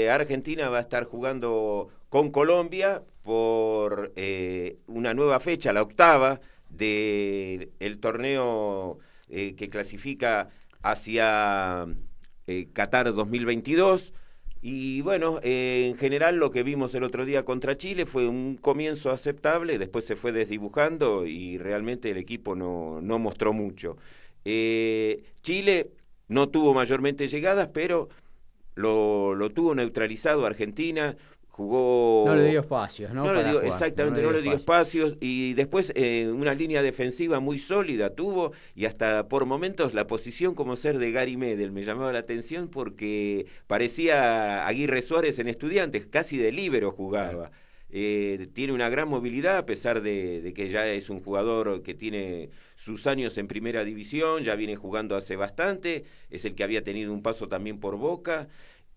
Argentina 0.09 0.69
va 0.69 0.79
a 0.79 0.81
estar 0.81 1.05
jugando 1.05 1.89
con 2.09 2.31
Colombia 2.31 3.03
por 3.29 4.11
eh, 4.15 4.79
una 4.87 5.13
nueva 5.13 5.39
fecha, 5.39 5.71
la 5.71 5.83
octava, 5.83 6.41
del 6.71 7.69
el 7.79 7.99
torneo 7.99 8.97
eh, 9.29 9.53
que 9.55 9.69
clasifica 9.69 10.49
hacia 10.81 11.85
eh, 12.47 12.69
Qatar 12.73 13.13
2022. 13.13 14.13
Y 14.63 15.01
bueno, 15.01 15.39
en 15.43 15.95
general 15.97 16.37
lo 16.37 16.49
que 16.49 16.63
vimos 16.63 16.95
el 16.95 17.03
otro 17.03 17.23
día 17.23 17.45
contra 17.45 17.77
Chile 17.77 18.07
fue 18.07 18.27
un 18.27 18.57
comienzo 18.57 19.11
aceptable, 19.11 19.77
después 19.77 20.05
se 20.05 20.15
fue 20.15 20.31
desdibujando 20.31 21.27
y 21.27 21.59
realmente 21.59 22.09
el 22.09 22.17
equipo 22.17 22.55
no, 22.55 22.99
no 22.99 23.19
mostró 23.19 23.53
mucho. 23.53 23.97
Chile 24.43 25.91
no 26.27 26.49
tuvo 26.49 26.73
mayormente 26.73 27.27
llegadas, 27.27 27.69
pero 27.71 28.09
lo, 28.73 29.35
lo 29.35 29.51
tuvo 29.51 29.75
neutralizado 29.75 30.47
Argentina, 30.47 31.15
jugó... 31.59 32.23
No 32.25 32.35
le 32.35 32.51
dio 32.51 32.61
espacios, 32.61 33.11
¿no? 33.11 33.29
exactamente, 33.61 34.21
no 34.21 34.31
le 34.31 34.41
dio, 34.41 34.53
espacios. 34.53 35.17
Y 35.19 35.55
después 35.55 35.91
eh, 35.93 36.31
una 36.33 36.53
línea 36.53 36.81
defensiva 36.81 37.41
muy 37.41 37.59
sólida 37.59 38.11
tuvo 38.11 38.53
y 38.75 38.85
hasta 38.85 39.27
por 39.27 39.45
momentos 39.45 39.93
la 39.93 40.07
posición 40.07 40.55
como 40.55 40.77
ser 40.77 40.99
de 40.99 41.11
Gary 41.11 41.35
Medel 41.35 41.73
me 41.73 41.83
llamaba 41.83 42.13
la 42.13 42.19
atención 42.19 42.69
porque 42.69 43.45
parecía 43.67 44.65
Aguirre 44.67 45.01
Suárez 45.01 45.37
en 45.39 45.49
estudiantes, 45.49 46.05
casi 46.05 46.37
de 46.37 46.53
líbero 46.53 46.91
jugaba. 46.91 47.51
Eh, 47.91 48.47
tiene 48.53 48.71
una 48.71 48.87
gran 48.87 49.09
movilidad 49.09 49.57
a 49.57 49.65
pesar 49.65 50.01
de, 50.01 50.41
de 50.41 50.53
que 50.53 50.69
ya 50.69 50.87
es 50.87 51.09
un 51.09 51.19
jugador 51.19 51.83
que 51.83 51.93
tiene 51.93 52.51
sus 52.77 53.05
años 53.05 53.37
en 53.37 53.49
primera 53.49 53.83
división, 53.83 54.45
ya 54.45 54.55
viene 54.55 54.77
jugando 54.77 55.17
hace 55.17 55.35
bastante, 55.35 56.05
es 56.29 56.45
el 56.45 56.55
que 56.55 56.63
había 56.63 56.83
tenido 56.83 57.11
un 57.11 57.21
paso 57.21 57.49
también 57.49 57.79
por 57.81 57.97
Boca 57.97 58.47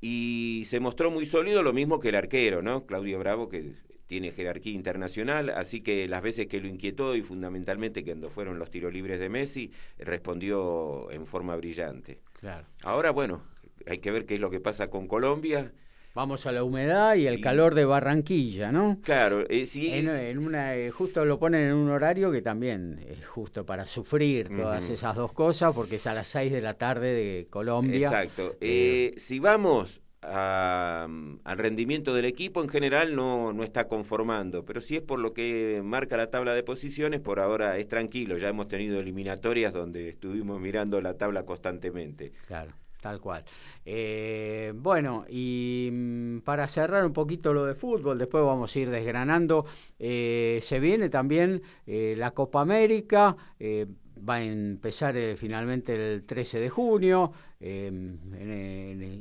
y 0.05 0.65
se 0.67 0.81
mostró 0.81 1.13
muy 1.13 1.27
sólido 1.27 1.63
lo 1.63 1.73
mismo 1.73 2.01
que 2.01 2.09
el 2.09 2.17
arquero, 2.17 2.61
¿no? 2.61 2.87
Claudio 2.87 3.21
Bravo, 3.21 3.49
que 3.49 3.73
tiene 4.09 4.33
jerarquía 4.33 4.75
internacional, 4.75 5.51
así 5.51 5.81
que 5.81 6.09
las 6.09 6.23
veces 6.23 6.49
que 6.49 6.61
lo 6.61 6.67
inquietó 6.67 7.15
y 7.15 7.23
fundamentalmente 7.23 8.05
cuando 8.05 8.29
fueron 8.29 8.59
los 8.59 8.69
tiros 8.69 8.93
libres 8.93 9.21
de 9.21 9.29
Messi, 9.29 9.71
respondió 9.99 11.09
en 11.13 11.25
forma 11.25 11.55
brillante. 11.55 12.19
Claro. 12.41 12.67
Ahora, 12.83 13.13
bueno, 13.13 13.45
hay 13.87 13.99
que 13.99 14.11
ver 14.11 14.27
qué 14.27 14.35
es 14.35 14.41
lo 14.41 14.51
que 14.51 14.59
pasa 14.59 14.89
con 14.89 15.07
Colombia. 15.07 15.73
Vamos 16.15 16.45
a 16.45 16.53
la 16.53 16.63
humedad 16.63 17.15
y 17.15 17.27
el 17.27 17.41
calor 17.41 17.75
de 17.75 17.87
Barranquilla, 17.87 18.71
¿no? 18.71 18.99
Claro, 19.03 19.47
eh, 19.49 19.65
sí. 19.65 19.89
En, 19.95 20.39
una, 20.39 20.77
eh, 20.77 20.91
justo 20.91 21.25
lo 21.25 21.39
ponen 21.39 21.69
en 21.69 21.75
un 21.75 21.89
horario 21.89 22.31
que 22.31 22.43
también 22.43 23.03
es 23.09 23.27
justo 23.27 23.65
para 23.65 23.87
sufrir 23.87 24.49
todas 24.55 24.91
esas 24.91 25.17
dos 25.17 25.33
cosas, 25.33 25.75
porque 25.75 25.95
es 25.95 26.07
a 26.07 26.13
las 26.13 26.29
6 26.29 26.53
de 26.53 26.61
la 26.61 26.75
tarde 26.75 27.15
de 27.15 27.47
Colombia. 27.49 28.09
Exacto. 28.09 28.57
Eh, 28.61 29.15
si 29.17 29.39
vamos 29.39 30.03
al 30.21 31.59
rendimiento 31.59 32.15
del 32.15 32.27
equipo, 32.27 32.63
en 32.63 32.69
general 32.69 33.17
no, 33.17 33.55
no 33.55 33.65
está 33.65 33.89
conformando, 33.89 34.65
pero 34.67 34.83
si 34.83 34.97
es 34.97 35.03
por 35.03 35.19
lo 35.19 35.33
que 35.33 35.81
marca 35.83 36.19
la 36.19 36.29
tabla 36.29 36.55
de 36.55 36.63
posiciones, 36.63 37.21
por 37.21 37.41
ahora 37.41 37.79
es 37.79 37.89
tranquilo. 37.89 38.37
Ya 38.37 38.51
hemos 38.51 38.69
tenido 38.69 39.01
eliminatorias 39.01 39.73
donde 39.73 40.11
estuvimos 40.11 40.61
mirando 40.61 41.01
la 41.01 41.15
tabla 41.15 41.45
constantemente. 41.45 42.33
Claro. 42.47 42.73
Tal 43.03 43.21
cual. 43.21 43.45
Eh, 43.85 44.73
bueno, 44.77 45.25
y 45.29 45.89
mm, 45.91 46.39
para 46.43 46.69
cerrar 46.69 47.05
un 47.05 47.13
poquito 47.13 47.53
lo 47.53 47.67
de 47.67 47.75
fútbol, 47.75 48.17
después 48.17 48.45
vamos 48.45 48.77
a 48.77 48.79
ir 48.79 48.91
desgranando. 48.91 49.67
Eh, 49.99 50.61
se 50.63 50.79
viene 50.79 51.09
también 51.09 51.63
eh, 51.85 52.15
la 52.17 52.31
Copa 52.31 52.61
América, 52.61 53.37
va 54.29 54.35
a 54.35 54.45
empezar 54.45 55.17
finalmente 55.37 56.15
el 56.15 56.23
13 56.23 56.61
de 56.61 56.71
junio, 56.71 57.33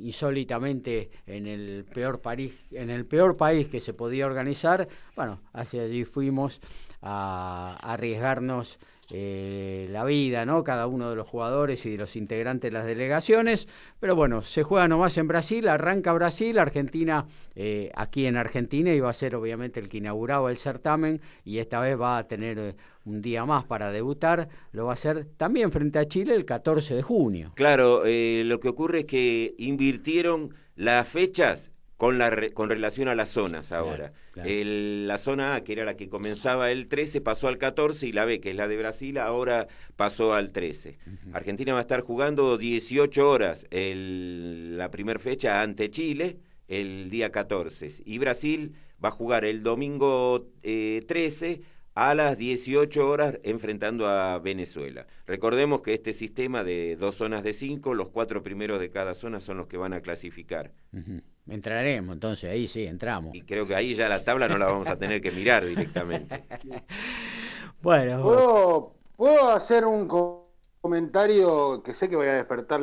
insólitamente 0.03 1.09
en 1.25 1.47
el 1.47 1.83
peor 1.91 2.21
país, 2.21 2.53
en 2.69 2.91
el 2.91 3.07
peor 3.07 3.35
país 3.35 3.67
que 3.67 3.79
se 3.79 3.95
podía 3.95 4.27
organizar. 4.27 4.87
Bueno, 5.15 5.41
hacia 5.53 5.81
allí 5.81 6.05
fuimos 6.05 6.61
a 7.01 7.79
arriesgarnos 7.81 8.77
eh, 9.13 9.87
la 9.91 10.05
vida, 10.05 10.45
¿no? 10.45 10.63
Cada 10.63 10.87
uno 10.87 11.09
de 11.09 11.15
los 11.15 11.27
jugadores 11.27 11.85
y 11.85 11.91
de 11.91 11.97
los 11.97 12.15
integrantes 12.15 12.71
de 12.71 12.77
las 12.77 12.85
delegaciones. 12.85 13.67
Pero 13.99 14.15
bueno, 14.15 14.41
se 14.41 14.63
juega 14.63 14.87
nomás 14.87 15.17
en 15.17 15.27
Brasil, 15.27 15.67
arranca 15.67 16.13
Brasil, 16.13 16.57
Argentina, 16.57 17.25
eh, 17.55 17.91
aquí 17.95 18.25
en 18.25 18.37
Argentina, 18.37 18.93
y 18.93 18.99
va 18.99 19.09
a 19.09 19.13
ser 19.13 19.35
obviamente 19.35 19.79
el 19.79 19.89
que 19.89 19.97
inauguraba 19.97 20.49
el 20.49 20.57
certamen, 20.57 21.21
y 21.43 21.57
esta 21.57 21.79
vez 21.81 21.99
va 21.99 22.17
a 22.17 22.27
tener 22.27 22.57
eh, 22.57 22.75
un 23.05 23.21
día 23.21 23.45
más 23.45 23.65
para 23.65 23.91
debutar, 23.91 24.47
lo 24.71 24.85
va 24.85 24.91
a 24.91 24.93
hacer 24.93 25.25
también 25.37 25.71
frente 25.71 25.99
a 25.99 26.05
Chile 26.05 26.35
el 26.35 26.45
14 26.45 26.95
de 26.95 27.01
junio. 27.01 27.51
Claro, 27.55 28.03
lo 28.05 28.59
que 28.59 28.69
ocurre 28.69 28.99
es 28.99 29.05
que 29.05 29.55
invirtieron 29.57 30.53
las 30.75 31.07
fechas 31.07 31.70
con, 32.01 32.17
la 32.17 32.49
con 32.55 32.67
relación 32.67 33.09
a 33.09 33.13
las 33.13 33.29
zonas 33.29 33.71
ahora. 33.71 34.11
la 34.33 35.17
zona 35.19 35.53
A, 35.53 35.63
que 35.63 35.73
era 35.73 35.85
la 35.85 35.95
que 35.95 36.09
comenzaba 36.09 36.71
el 36.71 36.87
13, 36.87 37.21
pasó 37.21 37.47
al 37.47 37.59
14 37.59 38.07
y 38.07 38.11
la 38.11 38.25
B, 38.25 38.39
que 38.39 38.49
es 38.49 38.55
la 38.55 38.67
de 38.67 38.75
Brasil, 38.75 39.19
ahora 39.19 39.67
pasó 39.97 40.33
al 40.33 40.51
13. 40.51 40.97
Argentina 41.31 41.73
va 41.73 41.77
a 41.77 41.81
estar 41.81 42.01
jugando 42.01 42.57
18 42.57 43.29
horas 43.29 43.67
el, 43.69 44.79
la 44.79 44.89
primera 44.89 45.19
fecha 45.19 45.61
ante 45.61 45.91
Chile 45.91 46.39
el 46.67 47.11
día 47.11 47.31
14 47.31 47.91
y 48.03 48.17
Brasil 48.17 48.73
va 49.03 49.09
a 49.09 49.11
jugar 49.11 49.45
el 49.45 49.61
domingo 49.61 50.47
13 50.63 51.51
eh, 51.51 51.61
a 51.93 52.15
las 52.15 52.35
18 52.35 53.07
horas 53.07 53.37
enfrentando 53.43 54.07
a 54.07 54.39
Venezuela. 54.39 55.05
Recordemos 55.27 55.83
que 55.83 55.93
este 55.93 56.13
sistema 56.13 56.63
de 56.63 56.95
dos 56.95 57.15
zonas 57.15 57.43
de 57.43 57.53
cinco, 57.53 57.93
los 57.93 58.09
cuatro 58.09 58.41
primeros 58.41 58.79
de 58.79 58.89
cada 58.89 59.13
zona 59.13 59.39
son 59.39 59.57
los 59.57 59.67
que 59.67 59.77
van 59.77 59.93
a 59.93 60.01
clasificar. 60.01 60.71
Entraremos, 61.47 62.13
entonces 62.13 62.49
ahí 62.49 62.67
sí, 62.67 62.85
entramos. 62.85 63.35
Y 63.35 63.41
creo 63.41 63.67
que 63.67 63.75
ahí 63.75 63.95
ya 63.95 64.07
la 64.07 64.23
tabla 64.23 64.47
no 64.47 64.57
la 64.57 64.67
vamos 64.67 64.87
a 64.87 64.97
tener 64.97 65.21
que 65.21 65.31
mirar 65.31 65.65
directamente. 65.65 66.45
bueno. 67.81 68.21
¿Puedo, 68.21 68.93
¿Puedo, 69.15 69.49
hacer 69.51 69.85
un 69.85 70.07
comentario 70.79 71.83
que 71.83 71.93
sé 71.93 72.09
que 72.09 72.15
voy 72.15 72.27
a 72.27 72.33
despertar 72.33 72.81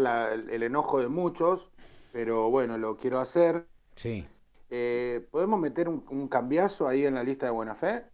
el, 0.51 0.63
enojo 0.63 1.01
de 1.01 1.09
muchos, 1.09 1.71
pero 2.13 2.51
bueno, 2.51 2.79
lo 2.79 2.97
quiero 2.97 3.21
hacer. 3.21 3.67
Sí. 3.97 4.27
Eh, 4.71 5.27
¿Podemos 5.31 5.59
meter 5.61 5.89
un, 5.89 6.05
un 6.11 6.29
cambiazo 6.29 6.89
ahí 6.89 7.07
en 7.07 7.15
la 7.15 7.23
lista 7.23 7.47
de 7.47 7.53
buena 7.53 7.75
fe 7.75 8.05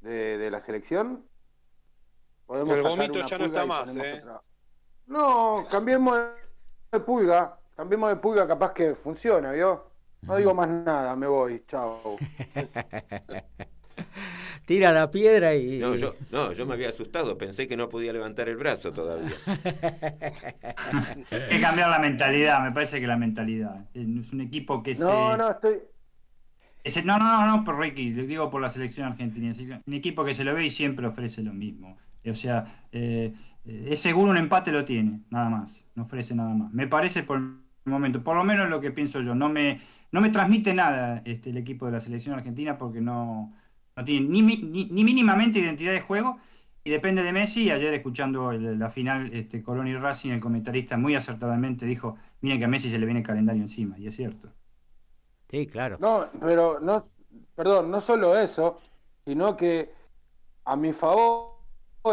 de, 0.00 0.38
de 0.38 0.50
la 0.50 0.60
selección? 0.60 1.26
Podemos 2.46 2.74
El 2.74 2.86
una 2.86 3.26
ya 3.28 3.38
no 3.38 3.44
está 3.46 3.66
más, 3.66 3.96
¿eh? 3.96 4.22
No, 5.06 5.64
cambiemos 5.70 6.18
de 6.92 7.00
pulga. 7.00 7.58
Cambiemos 7.76 8.10
de 8.10 8.16
pulga, 8.16 8.46
capaz 8.46 8.72
que 8.72 8.94
funciona, 8.94 9.52
¿vio? 9.52 9.90
No 10.22 10.36
digo 10.36 10.54
más 10.54 10.68
nada, 10.68 11.16
me 11.16 11.26
voy, 11.26 11.64
chao. 11.66 12.16
Tira 14.66 14.92
la 14.92 15.10
piedra 15.10 15.54
y. 15.54 15.78
No, 15.78 15.96
yo, 15.96 16.14
no, 16.30 16.52
yo 16.52 16.66
me 16.66 16.74
había 16.74 16.90
asustado, 16.90 17.36
pensé 17.36 17.66
que 17.66 17.76
no 17.76 17.88
podía 17.88 18.12
levantar 18.12 18.48
el 18.48 18.56
brazo 18.56 18.92
todavía. 18.92 19.32
Hay 21.30 21.48
que 21.48 21.60
cambiar 21.60 21.90
la 21.90 21.98
mentalidad, 21.98 22.62
me 22.62 22.72
parece 22.72 23.00
que 23.00 23.06
la 23.06 23.16
mentalidad. 23.16 23.86
Es 23.94 24.32
un 24.32 24.40
equipo 24.40 24.82
que 24.82 24.94
se. 24.94 25.02
No, 25.02 25.36
no, 25.36 25.50
estoy. 25.50 25.82
Ese- 26.84 27.02
no, 27.02 27.18
no, 27.18 27.46
no, 27.46 27.56
no, 27.56 27.64
por 27.64 27.78
Ricky, 27.78 28.10
lo 28.10 28.24
digo 28.24 28.50
por 28.50 28.62
la 28.62 28.68
selección 28.68 29.06
argentina. 29.06 29.50
Es 29.50 29.60
un 29.60 29.94
equipo 29.94 30.24
que 30.24 30.34
se 30.34 30.44
lo 30.44 30.54
ve 30.54 30.64
y 30.66 30.70
siempre 30.70 31.06
ofrece 31.06 31.42
lo 31.42 31.52
mismo. 31.52 31.96
O 32.24 32.34
sea, 32.34 32.86
eh, 32.92 33.32
es 33.64 34.00
seguro 34.00 34.30
un 34.30 34.36
empate 34.38 34.72
lo 34.72 34.84
tiene, 34.84 35.22
nada 35.30 35.48
más. 35.50 35.86
No 35.94 36.02
ofrece 36.04 36.34
nada 36.34 36.50
más. 36.54 36.72
Me 36.72 36.86
parece 36.88 37.22
por 37.22 37.38
el 37.38 37.54
momento, 37.84 38.22
por 38.22 38.36
lo 38.36 38.44
menos 38.44 38.68
lo 38.68 38.80
que 38.80 38.90
pienso 38.90 39.20
yo. 39.20 39.34
No 39.34 39.48
me, 39.48 39.80
no 40.10 40.20
me 40.20 40.30
transmite 40.30 40.74
nada 40.74 41.22
este, 41.24 41.50
el 41.50 41.56
equipo 41.58 41.86
de 41.86 41.92
la 41.92 42.00
selección 42.00 42.34
argentina 42.36 42.78
porque 42.78 43.00
no, 43.00 43.52
no 43.96 44.04
tiene 44.04 44.26
ni, 44.28 44.42
mi- 44.42 44.56
ni, 44.58 44.86
ni 44.86 45.04
mínimamente 45.04 45.58
identidad 45.60 45.92
de 45.92 46.00
juego 46.00 46.38
y 46.84 46.90
depende 46.90 47.22
de 47.22 47.32
Messi. 47.32 47.70
Ayer 47.70 47.94
escuchando 47.94 48.50
el- 48.52 48.78
la 48.78 48.90
final 48.90 49.30
este, 49.32 49.62
Colón 49.62 49.86
y 49.88 49.96
Racing, 49.96 50.30
el 50.32 50.40
comentarista 50.40 50.96
muy 50.96 51.14
acertadamente 51.14 51.86
dijo, 51.86 52.16
miren 52.40 52.58
que 52.58 52.64
a 52.64 52.68
Messi 52.68 52.90
se 52.90 52.98
le 52.98 53.06
viene 53.06 53.20
el 53.20 53.26
calendario 53.26 53.62
encima, 53.62 53.98
y 53.98 54.06
es 54.08 54.16
cierto. 54.16 54.52
Sí, 55.50 55.66
claro. 55.66 55.98
No, 55.98 56.30
pero 56.40 56.80
no, 56.80 57.08
perdón, 57.54 57.90
no 57.90 58.00
solo 58.00 58.36
eso, 58.38 58.78
sino 59.24 59.56
que 59.56 59.92
a 60.64 60.76
mi 60.76 60.92
favor 60.92 61.51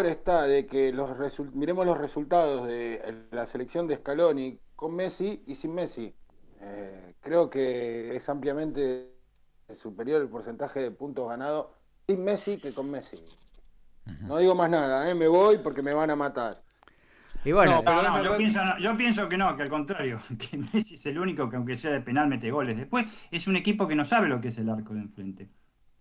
está 0.05 0.43
de 0.43 0.67
que 0.67 0.91
los 0.93 1.09
miremos 1.53 1.85
los 1.85 1.97
resultados 1.97 2.67
de 2.67 3.27
la 3.31 3.47
selección 3.47 3.87
de 3.87 3.97
Scaloni 3.97 4.59
con 4.75 4.95
Messi 4.95 5.43
y 5.47 5.55
sin 5.55 5.73
Messi. 5.73 6.13
Eh, 6.61 7.15
creo 7.21 7.49
que 7.49 8.15
es 8.15 8.29
ampliamente 8.29 9.11
superior 9.75 10.21
el 10.21 10.29
porcentaje 10.29 10.79
de 10.79 10.91
puntos 10.91 11.27
ganados 11.27 11.67
sin 12.07 12.23
Messi 12.23 12.57
que 12.57 12.73
con 12.73 12.89
Messi. 12.89 13.17
No 14.21 14.37
digo 14.37 14.55
más 14.55 14.69
nada, 14.69 15.09
¿eh? 15.09 15.15
me 15.15 15.27
voy 15.27 15.59
porque 15.59 15.81
me 15.81 15.93
van 15.93 16.09
a 16.09 16.15
matar. 16.15 16.63
Y 17.43 17.51
bueno, 17.51 17.81
No, 17.83 18.23
yo 18.23 18.37
pienso, 18.37 18.63
no, 18.63 18.77
yo 18.79 18.97
pienso 18.97 19.29
que 19.29 19.37
no, 19.37 19.55
que 19.55 19.63
al 19.63 19.69
contrario, 19.69 20.19
que 20.37 20.57
Messi 20.57 20.95
es 20.95 21.05
el 21.05 21.19
único 21.19 21.49
que 21.49 21.55
aunque 21.55 21.75
sea 21.75 21.91
de 21.91 22.01
penal 22.01 22.27
mete 22.27 22.51
goles. 22.51 22.77
Después 22.77 23.05
es 23.31 23.47
un 23.47 23.55
equipo 23.55 23.87
que 23.87 23.95
no 23.95 24.05
sabe 24.05 24.27
lo 24.27 24.39
que 24.41 24.49
es 24.49 24.57
el 24.57 24.69
arco 24.69 24.93
de 24.93 25.01
enfrente. 25.01 25.49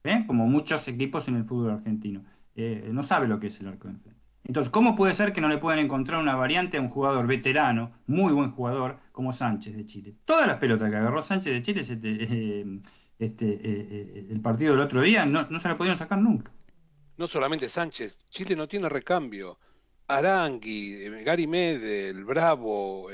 ¿eh? 0.04 0.24
Como 0.26 0.46
muchos 0.46 0.86
equipos 0.88 1.28
en 1.28 1.36
el 1.36 1.44
fútbol 1.44 1.72
argentino. 1.72 2.24
Eh, 2.60 2.88
no 2.90 3.04
sabe 3.04 3.28
lo 3.28 3.38
que 3.38 3.46
es 3.46 3.60
el 3.60 3.68
arco 3.68 3.86
de 3.86 3.94
enfrente. 3.94 4.20
Entonces, 4.42 4.68
¿cómo 4.68 4.96
puede 4.96 5.14
ser 5.14 5.32
que 5.32 5.40
no 5.40 5.48
le 5.48 5.58
puedan 5.58 5.78
encontrar 5.78 6.20
una 6.20 6.34
variante 6.34 6.76
a 6.76 6.80
un 6.80 6.88
jugador 6.88 7.28
veterano, 7.28 7.92
muy 8.08 8.32
buen 8.32 8.50
jugador, 8.50 8.98
como 9.12 9.32
Sánchez 9.32 9.76
de 9.76 9.86
Chile? 9.86 10.16
Todas 10.24 10.48
las 10.48 10.56
pelotas 10.56 10.90
que 10.90 10.96
agarró 10.96 11.22
Sánchez 11.22 11.52
de 11.52 11.62
Chile 11.62 11.82
este, 11.82 11.96
eh, 12.02 12.80
este, 13.16 13.60
eh, 13.62 14.26
el 14.28 14.40
partido 14.40 14.72
del 14.72 14.82
otro 14.82 15.02
día 15.02 15.24
no, 15.24 15.46
no 15.48 15.60
se 15.60 15.68
la 15.68 15.76
pudieron 15.76 15.96
sacar 15.96 16.18
nunca. 16.18 16.50
No 17.16 17.28
solamente 17.28 17.68
Sánchez, 17.68 18.18
Chile 18.28 18.56
no 18.56 18.66
tiene 18.66 18.88
recambio. 18.88 19.60
Arangui, 20.08 21.22
Gary 21.22 21.46
Medel, 21.46 22.24
Bravo, 22.24 23.08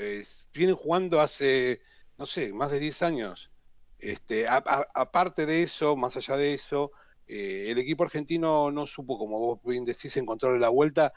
vienen 0.55 0.75
jugando 0.75 1.21
hace, 1.21 1.81
no 2.17 2.25
sé, 2.25 2.51
más 2.51 2.71
de 2.71 2.79
10 2.79 3.03
años. 3.03 3.51
Este, 3.99 4.47
aparte 4.47 5.45
de 5.45 5.61
eso, 5.61 5.95
más 5.95 6.15
allá 6.17 6.35
de 6.35 6.55
eso, 6.55 6.91
eh, 7.27 7.67
el 7.69 7.77
equipo 7.77 8.03
argentino 8.03 8.71
no 8.71 8.87
supo, 8.87 9.17
como 9.17 9.39
vos 9.39 9.59
bien 9.63 9.85
decís, 9.85 10.15
encontrarle 10.17 10.59
la 10.59 10.69
vuelta 10.69 11.13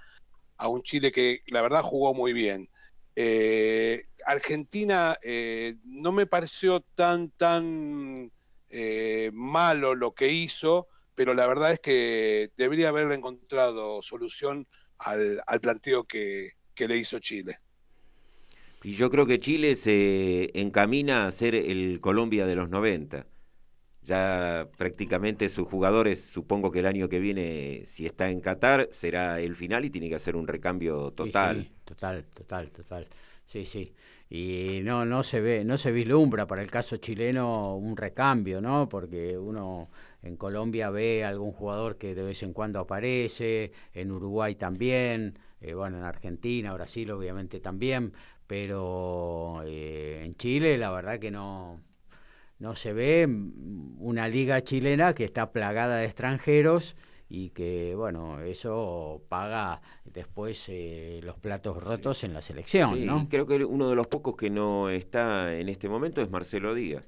a 0.56 0.68
un 0.68 0.82
Chile 0.82 1.12
que 1.12 1.42
la 1.48 1.62
verdad 1.62 1.82
jugó 1.82 2.14
muy 2.14 2.32
bien. 2.32 2.68
Eh, 3.16 4.06
Argentina 4.26 5.18
eh, 5.22 5.76
no 5.84 6.12
me 6.12 6.26
pareció 6.26 6.80
tan, 6.80 7.30
tan 7.30 8.30
malo 9.32 9.94
lo 9.94 10.12
que 10.12 10.30
hizo, 10.30 10.88
pero 11.14 11.32
la 11.34 11.46
verdad 11.46 11.72
es 11.72 11.80
que 11.80 12.50
debería 12.56 12.90
haberle 12.90 13.14
encontrado 13.14 14.02
solución 14.02 14.66
al, 14.98 15.42
al 15.46 15.60
planteo 15.60 16.04
que, 16.04 16.52
que 16.74 16.86
le 16.86 16.96
hizo 16.96 17.18
Chile. 17.18 17.58
Y 18.84 18.94
yo 18.94 19.10
creo 19.10 19.26
que 19.26 19.40
Chile 19.40 19.74
se 19.74 20.50
encamina 20.54 21.26
a 21.26 21.32
ser 21.32 21.54
el 21.54 22.00
Colombia 22.00 22.46
de 22.46 22.54
los 22.54 22.70
90. 22.70 23.26
Ya 24.08 24.68
prácticamente 24.76 25.48
sus 25.50 25.68
jugadores, 25.68 26.20
supongo 26.32 26.70
que 26.70 26.80
el 26.80 26.86
año 26.86 27.08
que 27.08 27.18
viene, 27.20 27.84
si 27.86 28.06
está 28.06 28.30
en 28.30 28.40
Qatar, 28.40 28.88
será 28.92 29.40
el 29.40 29.54
final 29.54 29.84
y 29.84 29.90
tiene 29.90 30.08
que 30.08 30.14
hacer 30.16 30.36
un 30.36 30.46
recambio 30.48 31.12
Sí, 31.20 31.32
total. 31.32 31.66
sí, 31.66 31.72
total, 31.84 32.24
total, 32.32 32.70
total. 32.70 33.08
Sí, 33.46 33.64
sí. 33.66 33.92
Y 34.30 34.80
no, 34.84 35.04
no 35.04 35.22
se 35.24 35.40
ve, 35.40 35.64
no 35.64 35.78
se 35.78 35.90
vislumbra 35.90 36.46
para 36.46 36.62
el 36.62 36.70
caso 36.70 36.98
chileno 36.98 37.76
un 37.76 37.96
recambio, 37.96 38.60
¿no? 38.60 38.88
Porque 38.88 39.36
uno 39.36 39.90
en 40.22 40.36
Colombia 40.36 40.90
ve 40.90 41.24
algún 41.24 41.52
jugador 41.52 41.96
que 41.98 42.14
de 42.14 42.22
vez 42.22 42.42
en 42.42 42.52
cuando 42.52 42.78
aparece, 42.80 43.72
en 43.94 44.12
Uruguay 44.12 44.54
también, 44.54 45.38
eh, 45.60 45.74
bueno, 45.74 45.98
en 45.98 46.04
Argentina, 46.04 46.72
Brasil 46.74 47.10
obviamente 47.10 47.58
también, 47.58 48.12
pero 48.46 49.62
eh, 49.66 50.22
en 50.24 50.36
Chile 50.36 50.78
la 50.78 50.90
verdad 50.92 51.18
que 51.18 51.30
no, 51.32 51.80
no 52.58 52.74
se 52.74 52.92
ve 52.92 53.26
mm, 53.26 53.96
una 53.98 54.28
liga 54.28 54.62
chilena 54.62 55.14
que 55.14 55.24
está 55.24 55.52
plagada 55.52 55.96
de 55.98 56.06
extranjeros 56.06 56.96
y 57.30 57.50
que, 57.50 57.94
bueno, 57.94 58.40
eso 58.40 59.22
paga 59.28 59.82
después 60.04 60.64
eh, 60.68 61.20
los 61.22 61.38
platos 61.38 61.76
rotos 61.82 62.24
en 62.24 62.32
la 62.32 62.40
selección, 62.40 62.94
Sí, 62.94 63.04
¿no? 63.04 63.28
creo 63.28 63.46
que 63.46 63.62
uno 63.64 63.88
de 63.90 63.94
los 63.96 64.06
pocos 64.06 64.34
que 64.36 64.48
no 64.50 64.88
está 64.88 65.54
en 65.54 65.68
este 65.68 65.88
momento 65.90 66.22
es 66.22 66.30
Marcelo 66.30 66.74
Díaz, 66.74 67.04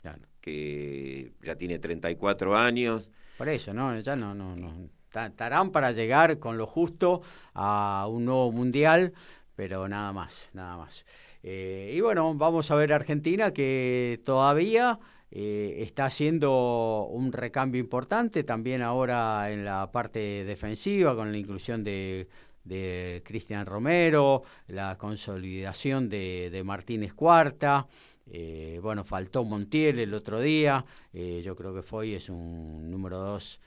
Claro. 0.00 0.22
que 0.40 1.32
ya 1.42 1.56
tiene 1.56 1.78
34 1.80 2.56
años. 2.56 3.10
Por 3.36 3.48
eso, 3.48 3.74
¿no? 3.74 3.98
Ya 4.00 4.14
no, 4.16 4.32
no, 4.34 4.54
no. 4.56 4.88
Ta- 5.10 5.26
Estarán 5.26 5.70
para 5.72 5.90
llegar 5.90 6.38
con 6.38 6.56
lo 6.56 6.66
justo 6.66 7.22
a 7.54 8.06
un 8.08 8.26
nuevo 8.26 8.52
mundial, 8.52 9.12
pero 9.56 9.88
nada 9.88 10.12
más, 10.12 10.48
nada 10.52 10.76
más. 10.76 11.04
Eh, 11.50 11.94
y 11.94 12.00
bueno, 12.02 12.34
vamos 12.34 12.70
a 12.70 12.74
ver 12.74 12.92
Argentina 12.92 13.54
que 13.54 14.20
todavía 14.22 14.98
eh, 15.30 15.76
está 15.78 16.04
haciendo 16.04 17.06
un 17.10 17.32
recambio 17.32 17.80
importante, 17.80 18.44
también 18.44 18.82
ahora 18.82 19.50
en 19.50 19.64
la 19.64 19.90
parte 19.90 20.44
defensiva, 20.44 21.16
con 21.16 21.32
la 21.32 21.38
inclusión 21.38 21.84
de, 21.84 22.28
de 22.64 23.22
Cristian 23.24 23.64
Romero, 23.64 24.42
la 24.66 24.98
consolidación 24.98 26.10
de, 26.10 26.62
Martínez 26.66 27.14
Cuarta. 27.14 27.86
Eh, 28.30 28.78
bueno, 28.82 29.02
faltó 29.02 29.42
Montiel 29.42 30.00
el 30.00 30.12
otro 30.12 30.40
día. 30.40 30.84
yo 31.14 31.56
creo 31.56 31.72
que 31.74 31.80
Foy 31.80 32.12
es 32.12 32.28
un 32.28 32.90
número 32.90 33.16
dos 33.16 33.58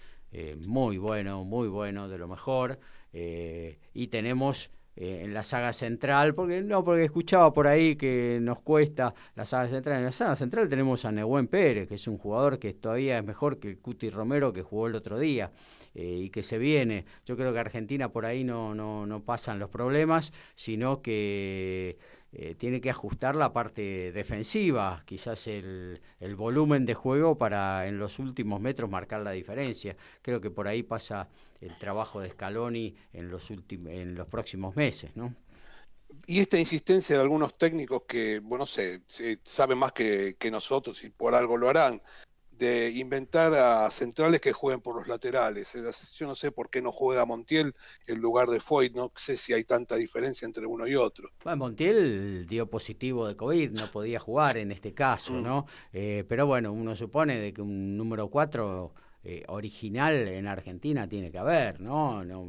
muy 0.68 1.00
bueno, 1.00 1.44
muy 1.44 1.68
bueno, 1.68 2.08
de 2.08 2.20
lo 2.20 2.28
mejor. 2.28 2.80
y 3.12 4.08
tenemos 4.08 4.70
eh, 4.96 5.22
en 5.24 5.34
la 5.34 5.44
saga 5.44 5.74
central, 5.74 6.36
porque 6.36 6.62
no, 6.62 6.84
porque 6.84 7.04
escuchaba 7.06 7.54
por 7.54 7.68
ahí 7.68 7.96
que 7.96 8.40
nos 8.42 8.60
cuesta 8.60 9.14
la 9.36 9.46
saga 9.46 9.70
central. 9.70 9.98
En 10.00 10.06
la 10.06 10.12
saga 10.12 10.36
central 10.36 10.68
tenemos 10.70 11.06
a 11.06 11.12
Nehuen 11.12 11.48
Pérez, 11.48 11.88
que 11.88 11.96
es 11.96 12.08
un 12.08 12.18
jugador 12.18 12.60
que 12.60 12.74
todavía 12.74 13.18
es 13.18 13.26
mejor 13.26 13.60
que 13.60 13.78
Cuti 13.78 14.10
Romero 14.10 14.54
que 14.54 14.62
jugó 14.62 14.88
el 14.88 14.96
otro 14.96 15.20
día. 15.20 15.52
eh, 15.94 16.22
y 16.26 16.30
que 16.30 16.44
se 16.44 16.58
viene. 16.58 17.06
Yo 17.26 17.36
creo 17.38 17.54
que 17.54 17.60
Argentina 17.60 18.10
por 18.10 18.26
ahí 18.26 18.44
no, 18.44 18.74
no, 18.76 19.06
no 19.06 19.24
pasan 19.24 19.60
los 19.60 19.70
problemas, 19.70 20.32
sino 20.56 21.02
que 21.02 21.98
eh, 22.34 22.56
tiene 22.58 22.80
que 22.82 22.90
ajustar 22.90 23.36
la 23.36 23.52
parte 23.54 24.12
defensiva, 24.14 25.04
quizás 25.06 25.48
el, 25.48 26.02
el 26.20 26.36
volumen 26.36 26.86
de 26.86 26.94
juego 26.94 27.38
para 27.38 27.88
en 27.88 27.98
los 28.00 28.20
últimos 28.20 28.62
metros 28.62 28.90
marcar 28.90 29.22
la 29.22 29.32
diferencia. 29.32 29.96
Creo 30.22 30.40
que 30.42 30.50
por 30.50 30.68
ahí 30.68 30.84
pasa 30.84 31.28
el 31.62 31.78
trabajo 31.78 32.20
de 32.20 32.30
Scaloni 32.32 32.96
en 33.14 33.30
los 33.30 33.50
últimos, 33.50 33.92
en 33.94 34.16
los 34.16 34.28
próximos 34.28 34.76
meses, 34.76 35.12
¿no? 35.16 35.34
Y 36.28 36.40
esta 36.42 36.60
insistencia 36.60 37.16
de 37.16 37.22
algunos 37.22 37.58
técnicos 37.58 38.04
que, 38.08 38.40
bueno, 38.40 38.66
sé, 38.66 39.02
se- 39.06 39.40
saben 39.44 39.78
más 39.78 39.94
que, 39.94 40.36
que 40.38 40.52
nosotros 40.52 41.04
y 41.04 41.10
por 41.10 41.34
algo 41.36 41.56
lo 41.58 41.70
harán, 41.70 42.02
de 42.52 42.92
inventar 42.92 43.54
a 43.56 43.90
centrales 43.90 44.40
que 44.40 44.52
jueguen 44.54 44.82
por 44.82 44.96
los 44.96 45.08
laterales. 45.08 45.74
Yo 46.14 46.28
no 46.28 46.36
sé 46.36 46.52
por 46.52 46.70
qué 46.70 46.80
no 46.80 46.92
juega 46.92 47.26
Montiel 47.26 47.74
en 48.06 48.20
lugar 48.22 48.50
de 48.50 48.60
Foyt, 48.60 48.94
no 48.94 49.12
sé 49.16 49.36
si 49.38 49.52
hay 49.54 49.64
tanta 49.64 49.96
diferencia 49.96 50.46
entre 50.46 50.68
uno 50.68 50.86
y 50.86 50.96
otro. 50.96 51.32
Bueno, 51.44 51.58
Montiel 51.58 52.46
dio 52.48 52.70
positivo 52.70 53.28
de 53.28 53.36
COVID, 53.36 53.72
no 53.72 53.90
podía 53.90 54.20
jugar 54.20 54.58
en 54.58 54.72
este 54.72 54.94
caso, 54.94 55.32
Mm. 55.34 55.44
¿no? 55.44 55.66
Eh, 55.92 56.24
pero 56.28 56.46
bueno, 56.46 56.72
uno 56.72 56.96
supone 56.96 57.38
de 57.40 57.52
que 57.54 57.62
un 57.64 57.98
número 57.98 58.28
4 58.28 58.94
original 59.48 60.28
en 60.28 60.48
Argentina 60.48 61.08
tiene 61.08 61.32
que 61.32 61.38
haber, 61.38 61.80
¿no? 61.80 62.24
No, 62.24 62.48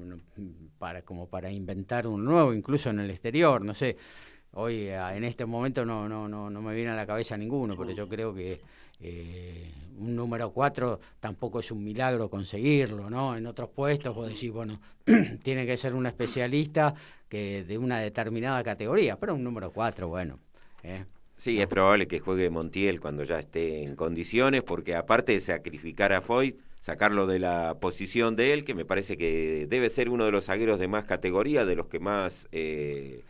para, 0.79 1.03
como 1.03 1.29
para 1.29 1.51
inventar 1.51 2.07
un 2.07 2.25
nuevo, 2.25 2.55
incluso 2.55 2.91
en 2.91 3.01
el 3.01 3.11
exterior, 3.11 3.65
no 3.65 3.75
sé. 3.75 3.97
hoy 4.53 4.89
en 4.89 5.25
este 5.25 5.45
momento 5.45 5.85
no, 5.85 6.09
no, 6.09 6.29
no, 6.29 6.49
no 6.49 6.63
me 6.63 6.75
viene 6.75 6.91
a 6.91 6.97
la 6.97 7.07
cabeza 7.07 7.37
ninguno, 7.37 7.77
pero 7.77 7.93
yo 7.93 8.09
creo 8.09 8.35
que 8.35 8.61
un 9.99 10.17
número 10.17 10.51
4 10.51 11.01
tampoco 11.21 11.61
es 11.61 11.71
un 11.71 11.83
milagro 11.85 12.29
conseguirlo, 12.31 13.11
¿no? 13.11 13.37
En 13.37 13.47
otros 13.47 13.71
puestos 13.71 14.15
vos 14.15 14.29
decís, 14.29 14.51
bueno, 14.51 14.81
tiene 15.43 15.67
que 15.67 15.77
ser 15.77 15.95
un 15.95 16.07
especialista 16.07 16.95
que 17.29 17.65
de 17.65 17.79
una 17.79 17.99
determinada 17.99 18.63
categoría, 18.63 19.19
pero 19.19 19.35
un 19.35 19.45
número 19.45 19.73
4, 19.73 20.09
bueno. 20.09 20.39
¿eh? 20.83 21.05
Sí, 21.43 21.61
es 21.61 21.67
probable 21.67 22.07
que 22.07 22.21
juegue 22.21 22.51
Montiel 22.51 23.01
cuando 23.01 23.25
ya 23.25 23.41
esté 23.41 23.83
en 23.83 23.97
condiciones, 23.97 24.63
porque 24.63 24.95
aparte 24.95 25.33
de 25.33 25.41
sacrificar 25.41 26.13
a 26.13 26.21
Foy, 26.21 26.57
sacarlo 26.83 27.27
de 27.27 27.41
la 27.41 27.79
posición 27.81 28.37
de 28.37 28.53
él, 28.53 28.63
que 28.63 28.77
me 28.77 28.85
parece 28.85 29.17
que 29.17 29.67
debe 29.69 29.91
ser 29.91 30.09
uno 30.09 30.25
de 30.25 30.31
los 30.31 30.45
zagueros 30.45 30.79
de 30.79 30.87
más 30.87 31.05
categoría, 31.05 31.65
de 31.65 31.75
los 31.75 31.89
que 31.89 31.99
más 31.99 32.47
eh, 32.53 33.25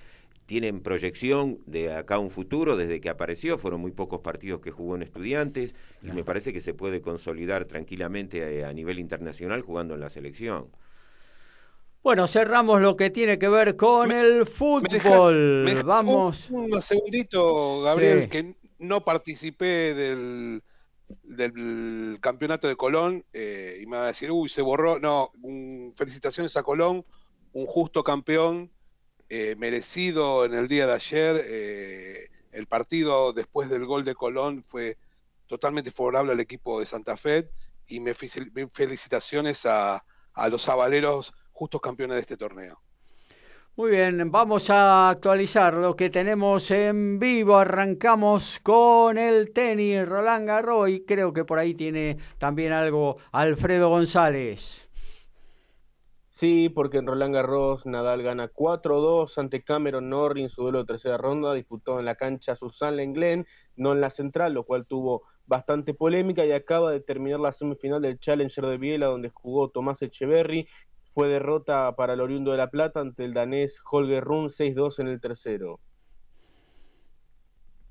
tienen 0.44 0.82
proyección 0.82 1.60
de 1.64 1.90
acá 1.94 2.18
un 2.18 2.30
futuro 2.30 2.76
desde 2.76 3.00
que 3.00 3.08
apareció, 3.08 3.56
fueron 3.56 3.80
muy 3.80 3.92
pocos 3.92 4.20
partidos 4.20 4.60
que 4.60 4.72
jugó 4.72 4.94
en 4.94 5.04
estudiantes 5.04 5.74
y 6.02 6.10
me 6.12 6.22
parece 6.22 6.52
que 6.52 6.60
se 6.60 6.74
puede 6.74 7.00
consolidar 7.00 7.64
tranquilamente 7.64 8.58
eh, 8.58 8.66
a, 8.66 8.74
nivel 8.74 8.98
internacional 8.98 9.62
jugando 9.62 9.94
en 9.94 10.00
la 10.00 10.10
selección. 10.10 10.66
Bueno, 12.02 12.26
cerramos 12.26 12.80
lo 12.80 12.96
que 12.96 13.10
tiene 13.10 13.38
que 13.38 13.48
ver 13.48 13.76
con 13.76 14.10
el 14.10 14.44
fútbol. 14.44 15.82
Vamos. 15.84 16.50
Un, 16.50 16.82
segundito, 16.82 17.80
Gabriel, 17.82 18.28
que 18.28 18.56
no 18.80 19.04
participé 19.04 19.94
del, 19.94 20.64
del 21.22 22.18
campeonato 22.20 22.66
de 22.66 22.74
Colón 22.74 23.24
eh, 23.32 23.78
y 23.80 23.86
me 23.86 23.98
va 23.98 24.04
a 24.04 24.06
decir, 24.08 24.32
uy, 24.32 24.48
se 24.48 24.62
borró. 24.62 24.98
No, 24.98 25.30
felicitaciones 25.94 26.56
a 26.56 26.64
Colón, 26.64 27.06
un 27.52 27.66
justo 27.66 28.02
campeón 28.02 28.72
eh, 29.28 29.54
merecido 29.56 30.44
en 30.44 30.54
el 30.54 30.66
día 30.66 30.88
de 30.88 30.94
ayer. 30.94 31.40
Eh, 31.46 32.28
el 32.50 32.66
partido 32.66 33.32
después 33.32 33.70
del 33.70 33.86
gol 33.86 34.02
de 34.02 34.16
Colón 34.16 34.64
fue 34.64 34.98
totalmente 35.46 35.92
favorable 35.92 36.32
al 36.32 36.40
equipo 36.40 36.80
de 36.80 36.86
Santa 36.86 37.16
Fe 37.16 37.48
y 37.86 38.00
me 38.00 38.12
felicitaciones 38.14 39.66
a, 39.66 40.04
a 40.34 40.48
los 40.48 40.68
avaleros 40.68 41.32
justos 41.52 41.80
campeones 41.80 42.16
de 42.16 42.20
este 42.20 42.36
torneo. 42.36 42.80
Muy 43.74 43.90
bien, 43.92 44.30
vamos 44.30 44.68
a 44.68 45.08
actualizar 45.08 45.72
lo 45.72 45.96
que 45.96 46.10
tenemos 46.10 46.70
en 46.70 47.18
vivo. 47.18 47.56
Arrancamos 47.56 48.60
con 48.62 49.16
el 49.16 49.52
tenis 49.54 50.06
Roland 50.06 50.46
Garros 50.46 50.90
y 50.90 51.04
creo 51.06 51.32
que 51.32 51.46
por 51.46 51.58
ahí 51.58 51.72
tiene 51.72 52.18
también 52.36 52.72
algo 52.72 53.16
Alfredo 53.32 53.88
González. 53.88 54.90
Sí, 56.42 56.68
porque 56.68 56.98
en 56.98 57.06
Roland 57.06 57.34
Garros 57.34 57.86
Nadal 57.86 58.22
gana 58.22 58.50
4-2 58.52 59.38
ante 59.38 59.62
Cameron 59.62 60.10
Norrie 60.10 60.44
en 60.44 60.50
su 60.50 60.62
duelo 60.62 60.80
de 60.80 60.86
tercera 60.86 61.16
ronda, 61.16 61.54
disputó 61.54 61.98
en 61.98 62.04
la 62.04 62.16
cancha 62.16 62.56
Susan 62.56 62.96
Lenglen, 62.96 63.46
no 63.76 63.92
en 63.92 64.00
la 64.00 64.10
central, 64.10 64.52
lo 64.52 64.64
cual 64.64 64.84
tuvo 64.84 65.22
bastante 65.46 65.94
polémica 65.94 66.44
y 66.44 66.52
acaba 66.52 66.90
de 66.90 67.00
terminar 67.00 67.40
la 67.40 67.52
semifinal 67.52 68.02
del 68.02 68.18
Challenger 68.18 68.66
de 68.66 68.76
Biela 68.76 69.06
donde 69.06 69.30
jugó 69.30 69.70
Tomás 69.70 70.02
Echeverry. 70.02 70.68
Fue 71.14 71.28
derrota 71.28 71.94
para 71.96 72.14
el 72.14 72.20
oriundo 72.20 72.52
de 72.52 72.56
La 72.56 72.70
Plata 72.70 73.00
ante 73.00 73.24
el 73.24 73.34
danés 73.34 73.78
Holger 73.90 74.24
Run 74.24 74.48
6-2 74.48 74.98
en 75.00 75.08
el 75.08 75.20
tercero. 75.20 75.80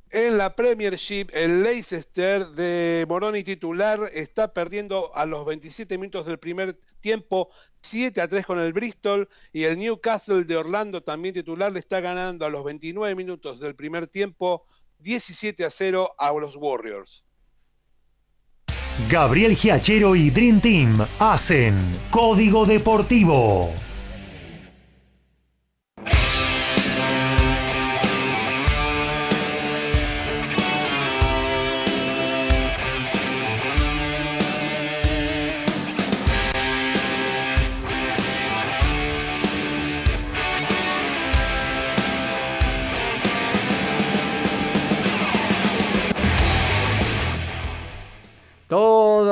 En 0.09 0.37
la 0.37 0.55
Premiership, 0.57 1.27
el 1.31 1.63
Leicester 1.63 2.45
de 2.47 3.05
Moroni 3.07 3.43
titular 3.43 3.99
está 4.11 4.53
perdiendo 4.53 5.15
a 5.15 5.25
los 5.25 5.45
27 5.45 5.97
minutos 5.97 6.25
del 6.25 6.37
primer 6.37 6.77
tiempo 6.99 7.49
7 7.81 8.19
a 8.19 8.27
3 8.27 8.45
con 8.45 8.59
el 8.59 8.73
Bristol 8.73 9.29
y 9.53 9.63
el 9.63 9.79
Newcastle 9.79 10.43
de 10.43 10.57
Orlando 10.57 11.01
también 11.01 11.33
titular 11.33 11.71
le 11.71 11.79
está 11.79 12.01
ganando 12.01 12.45
a 12.45 12.49
los 12.49 12.63
29 12.65 13.15
minutos 13.15 13.61
del 13.61 13.75
primer 13.75 14.07
tiempo 14.07 14.65
17 14.99 15.63
a 15.63 15.69
0 15.69 16.11
a 16.17 16.33
los 16.33 16.57
Warriors. 16.57 17.23
Gabriel 19.09 19.55
Giachero 19.55 20.15
y 20.15 20.29
Dream 20.29 20.61
Team 20.61 21.05
hacen 21.19 21.75
Código 22.09 22.65
Deportivo. 22.65 23.73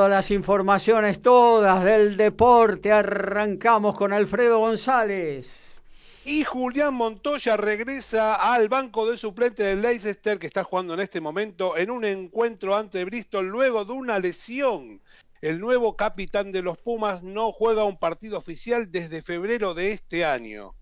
Todas 0.00 0.12
las 0.12 0.30
informaciones, 0.30 1.20
todas 1.20 1.84
del 1.84 2.16
deporte. 2.16 2.90
Arrancamos 2.90 3.94
con 3.94 4.14
Alfredo 4.14 4.58
González. 4.58 5.82
Y 6.24 6.42
Julián 6.44 6.94
Montoya 6.94 7.58
regresa 7.58 8.34
al 8.34 8.70
banco 8.70 9.10
de 9.10 9.18
suplente 9.18 9.62
del 9.62 9.82
Leicester, 9.82 10.38
que 10.38 10.46
está 10.46 10.64
jugando 10.64 10.94
en 10.94 11.00
este 11.00 11.20
momento 11.20 11.76
en 11.76 11.90
un 11.90 12.06
encuentro 12.06 12.74
ante 12.74 13.04
Bristol 13.04 13.48
luego 13.48 13.84
de 13.84 13.92
una 13.92 14.18
lesión. 14.18 15.02
El 15.42 15.60
nuevo 15.60 15.94
capitán 15.96 16.50
de 16.50 16.62
los 16.62 16.78
Pumas 16.78 17.22
no 17.22 17.52
juega 17.52 17.84
un 17.84 17.98
partido 17.98 18.38
oficial 18.38 18.90
desde 18.90 19.20
febrero 19.20 19.74
de 19.74 19.92
este 19.92 20.24
año 20.24 20.74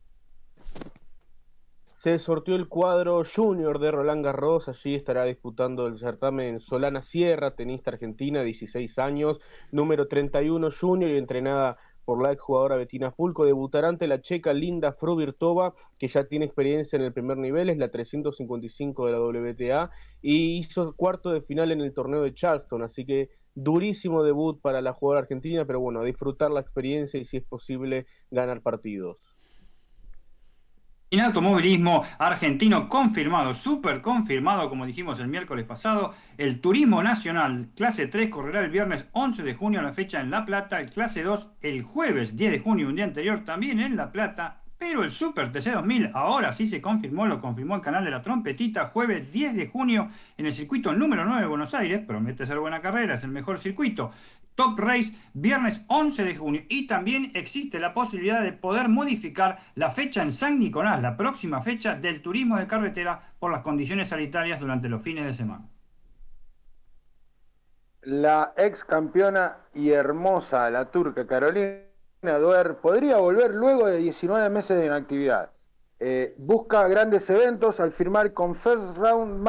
se 2.16 2.18
sortió 2.18 2.56
el 2.56 2.68
cuadro 2.68 3.22
junior 3.22 3.78
de 3.78 3.90
Roland 3.90 4.24
Garros, 4.24 4.66
allí 4.66 4.94
estará 4.94 5.24
disputando 5.24 5.86
el 5.86 5.98
certamen 5.98 6.58
Solana 6.58 7.02
Sierra, 7.02 7.54
tenista 7.54 7.90
argentina, 7.90 8.42
16 8.42 8.98
años, 8.98 9.40
número 9.72 10.08
31 10.08 10.70
junior 10.70 11.10
y 11.10 11.18
entrenada 11.18 11.76
por 12.06 12.22
la 12.22 12.32
exjugadora 12.32 12.76
Betina 12.76 13.10
Fulco, 13.10 13.44
debutará 13.44 13.88
ante 13.88 14.06
la 14.06 14.22
checa 14.22 14.54
Linda 14.54 14.92
Fruvirtova, 14.94 15.74
que 15.98 16.08
ya 16.08 16.24
tiene 16.24 16.46
experiencia 16.46 16.96
en 16.96 17.02
el 17.02 17.12
primer 17.12 17.36
nivel, 17.36 17.68
es 17.68 17.76
la 17.76 17.90
355 17.90 19.04
de 19.04 19.12
la 19.12 19.20
WTA, 19.20 19.90
y 20.22 20.56
hizo 20.56 20.94
cuarto 20.96 21.30
de 21.30 21.42
final 21.42 21.72
en 21.72 21.82
el 21.82 21.92
torneo 21.92 22.22
de 22.22 22.32
Charleston, 22.32 22.84
así 22.84 23.04
que 23.04 23.28
durísimo 23.54 24.22
debut 24.22 24.62
para 24.62 24.80
la 24.80 24.94
jugadora 24.94 25.24
argentina, 25.24 25.66
pero 25.66 25.80
bueno, 25.80 26.00
a 26.00 26.04
disfrutar 26.04 26.50
la 26.50 26.60
experiencia 26.60 27.20
y 27.20 27.26
si 27.26 27.36
es 27.36 27.44
posible 27.44 28.06
ganar 28.30 28.62
partidos. 28.62 29.27
En 31.10 31.20
automovilismo 31.20 32.04
argentino 32.18 32.86
confirmado, 32.86 33.54
súper 33.54 34.02
confirmado, 34.02 34.68
como 34.68 34.84
dijimos 34.84 35.18
el 35.20 35.28
miércoles 35.28 35.64
pasado, 35.64 36.12
el 36.36 36.60
Turismo 36.60 37.02
Nacional 37.02 37.70
clase 37.74 38.08
3 38.08 38.28
correrá 38.28 38.60
el 38.60 38.70
viernes 38.70 39.06
11 39.12 39.42
de 39.42 39.54
junio 39.54 39.80
a 39.80 39.84
la 39.84 39.94
fecha 39.94 40.20
en 40.20 40.30
La 40.30 40.44
Plata, 40.44 40.78
el 40.78 40.90
clase 40.90 41.22
2 41.22 41.52
el 41.62 41.82
jueves 41.82 42.36
10 42.36 42.52
de 42.52 42.58
junio, 42.58 42.88
un 42.88 42.96
día 42.96 43.06
anterior 43.06 43.42
también 43.42 43.80
en 43.80 43.96
La 43.96 44.12
Plata, 44.12 44.60
pero 44.78 45.02
el 45.02 45.10
Super 45.10 45.50
TC2000 45.50 46.12
ahora 46.14 46.52
sí 46.52 46.68
se 46.68 46.80
confirmó, 46.80 47.26
lo 47.26 47.40
confirmó 47.40 47.74
el 47.74 47.80
canal 47.80 48.04
de 48.04 48.12
la 48.12 48.22
trompetita, 48.22 48.86
jueves 48.86 49.30
10 49.32 49.56
de 49.56 49.66
junio 49.66 50.08
en 50.36 50.46
el 50.46 50.52
circuito 50.52 50.92
número 50.92 51.24
9 51.24 51.42
de 51.42 51.46
Buenos 51.48 51.74
Aires, 51.74 52.00
promete 52.06 52.46
ser 52.46 52.60
buena 52.60 52.80
carrera, 52.80 53.14
es 53.14 53.24
el 53.24 53.30
mejor 53.30 53.58
circuito. 53.58 54.12
Top 54.54 54.78
Race, 54.78 55.16
viernes 55.34 55.82
11 55.86 56.24
de 56.24 56.36
junio. 56.36 56.62
Y 56.68 56.88
también 56.88 57.30
existe 57.34 57.78
la 57.78 57.94
posibilidad 57.94 58.42
de 58.42 58.52
poder 58.52 58.88
modificar 58.88 59.58
la 59.76 59.90
fecha 59.90 60.22
en 60.22 60.32
San 60.32 60.58
Nicolás, 60.58 61.00
la 61.00 61.16
próxima 61.16 61.60
fecha 61.60 61.94
del 61.94 62.20
turismo 62.20 62.56
de 62.56 62.66
carretera 62.66 63.34
por 63.38 63.52
las 63.52 63.62
condiciones 63.62 64.08
sanitarias 64.08 64.58
durante 64.58 64.88
los 64.88 65.00
fines 65.00 65.26
de 65.26 65.34
semana. 65.34 65.68
La 68.02 68.52
ex 68.56 68.84
campeona 68.84 69.58
y 69.74 69.90
hermosa, 69.90 70.70
la 70.70 70.90
turca 70.90 71.26
Carolina 71.26 71.87
Duer 72.22 72.76
podría 72.76 73.18
volver 73.18 73.54
luego 73.54 73.86
de 73.86 73.98
19 73.98 74.50
meses 74.50 74.76
de 74.76 74.86
inactividad. 74.86 75.50
Eh, 76.00 76.34
busca 76.38 76.86
grandes 76.88 77.28
eventos 77.30 77.80
al 77.80 77.92
firmar 77.92 78.32
con 78.32 78.54
First 78.54 78.96
Round 78.96 79.40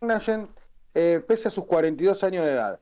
Management 0.00 0.50
eh, 0.94 1.22
pese 1.26 1.48
a 1.48 1.50
sus 1.50 1.64
42 1.64 2.24
años 2.24 2.44
de 2.44 2.52
edad. 2.52 2.80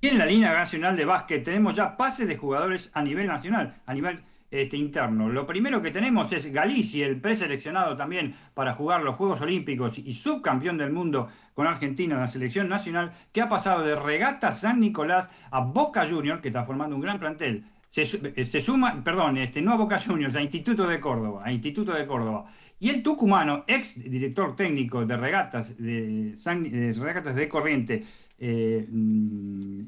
Y 0.00 0.08
en 0.08 0.18
la 0.18 0.26
línea 0.26 0.52
nacional 0.52 0.96
de 0.96 1.04
básquet 1.04 1.44
tenemos 1.44 1.74
ya 1.74 1.96
pases 1.96 2.28
de 2.28 2.36
jugadores 2.36 2.90
a 2.94 3.02
nivel 3.02 3.26
nacional, 3.26 3.82
a 3.84 3.92
nivel 3.92 4.22
este, 4.50 4.76
interno. 4.76 5.28
Lo 5.28 5.46
primero 5.46 5.82
que 5.82 5.90
tenemos 5.90 6.32
es 6.32 6.52
Galicia, 6.52 7.06
el 7.06 7.20
preseleccionado 7.20 7.96
también 7.96 8.34
para 8.54 8.74
jugar 8.74 9.02
los 9.02 9.16
Juegos 9.16 9.40
Olímpicos 9.40 9.98
y 9.98 10.12
subcampeón 10.12 10.78
del 10.78 10.92
mundo 10.92 11.28
con 11.54 11.66
Argentina 11.66 12.14
en 12.14 12.20
la 12.20 12.28
selección 12.28 12.68
nacional, 12.68 13.12
que 13.32 13.40
ha 13.40 13.48
pasado 13.48 13.82
de 13.82 13.96
Regata 13.96 14.50
San 14.52 14.80
Nicolás 14.80 15.30
a 15.50 15.60
Boca 15.60 16.08
Juniors, 16.08 16.40
que 16.40 16.48
está 16.48 16.64
formando 16.64 16.96
un 16.96 17.02
gran 17.02 17.18
plantel. 17.18 17.64
Se, 17.88 18.02
eh, 18.02 18.44
suma, 18.44 19.02
perdón, 19.02 19.38
este, 19.38 19.62
no 19.62 19.72
a 19.72 19.76
Boca 19.76 19.98
Juniors, 19.98 20.34
a 20.34 20.42
Instituto 20.42 20.86
de 20.86 21.00
Córdoba, 21.00 21.42
a 21.44 21.52
Instituto 21.52 21.92
de 21.94 22.06
Córdoba. 22.06 22.44
Y 22.80 22.90
el 22.90 23.02
tucumano, 23.02 23.64
ex 23.66 23.98
director 24.10 24.54
técnico 24.54 25.04
de 25.04 25.16
regatas 25.16 25.76
de, 25.78 26.34
regatas 27.00 27.34
de 27.34 27.48
corriente, 27.48 28.04
eh, 28.38 28.86
mm, 28.88 29.80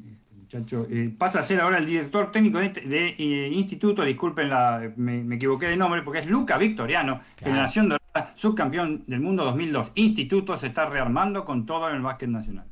muchacho. 0.51 0.87
Eh, 0.91 1.15
pasa 1.17 1.41
a 1.41 1.43
ser 1.43 1.61
ahora 1.61 1.79
el 1.79 1.87
director 1.87 2.33
técnico 2.33 2.59
de, 2.59 2.71
de, 2.71 3.15
eh, 3.19 3.49
instituto, 3.53 4.03
disculpen, 4.03 4.49
la, 4.49 4.91
me, 4.97 5.23
me, 5.23 5.37
equivoqué 5.37 5.69
de 5.69 5.77
nombre, 5.77 6.03
porque 6.03 6.21
es 6.21 6.27
Luca 6.27 6.59
Victoriano, 6.59 7.21
claro. 7.37 7.53
generación 7.53 7.89
dorada, 7.91 8.33
subcampeón 8.35 9.05
del 9.07 9.21
mundo 9.21 9.45
2002. 9.45 9.93
Instituto 9.95 10.57
se 10.57 10.69
está 10.69 10.89
rearmando 10.89 11.45
con 11.45 11.67
todo 11.67 11.89
en 11.89 11.97
el 11.97 12.03
básquet 12.03 12.29
nacional. 12.29 12.67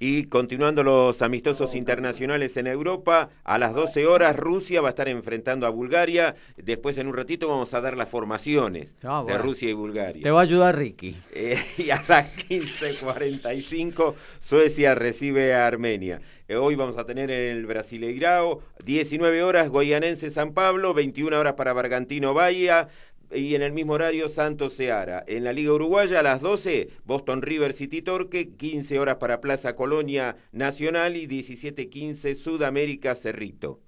Y 0.00 0.24
continuando 0.24 0.82
los 0.82 1.22
amistosos 1.22 1.74
internacionales 1.74 2.56
en 2.56 2.66
Europa, 2.66 3.30
a 3.44 3.58
las 3.58 3.72
12 3.74 4.06
horas 4.06 4.36
Rusia 4.36 4.80
va 4.80 4.88
a 4.88 4.90
estar 4.90 5.08
enfrentando 5.08 5.66
a 5.66 5.70
Bulgaria. 5.70 6.34
Después 6.56 6.98
en 6.98 7.06
un 7.06 7.14
ratito 7.14 7.48
vamos 7.48 7.72
a 7.74 7.80
dar 7.80 7.96
las 7.96 8.08
formaciones 8.08 8.92
ah, 9.04 9.20
bueno. 9.20 9.38
de 9.38 9.42
Rusia 9.42 9.70
y 9.70 9.72
Bulgaria. 9.72 10.22
Te 10.22 10.30
va 10.30 10.40
a 10.40 10.42
ayudar 10.42 10.76
Ricky. 10.76 11.16
Eh, 11.32 11.58
y 11.78 11.90
a 11.90 12.02
las 12.08 12.36
15.45 12.36 14.14
Suecia 14.42 14.94
recibe 14.94 15.54
a 15.54 15.66
Armenia. 15.66 16.20
Eh, 16.46 16.56
hoy 16.56 16.74
vamos 16.74 16.98
a 16.98 17.06
tener 17.06 17.30
en 17.30 17.56
el 17.56 17.64
Brasileirao 17.64 18.60
19 18.84 19.42
horas 19.42 19.70
Goyanense 19.70 20.30
San 20.30 20.52
Pablo, 20.52 20.92
21 20.92 21.40
horas 21.40 21.54
para 21.54 21.72
Bargantino 21.72 22.34
Bahía, 22.34 22.88
y 23.32 23.54
en 23.54 23.62
el 23.62 23.72
mismo 23.72 23.94
horario 23.94 24.28
Santos 24.28 24.74
Seara. 24.74 25.24
En 25.26 25.44
la 25.44 25.54
Liga 25.54 25.72
Uruguaya 25.72 26.20
a 26.20 26.22
las 26.22 26.42
12, 26.42 26.90
Boston 27.06 27.40
River 27.40 27.72
City 27.72 28.02
Torque, 28.02 28.50
15 28.50 28.98
horas 28.98 29.16
para 29.16 29.40
Plaza 29.40 29.74
Colonia 29.74 30.36
Nacional 30.52 31.16
y 31.16 31.26
17.15 31.26 32.34
Sudamérica 32.34 33.14
Cerrito. 33.14 33.80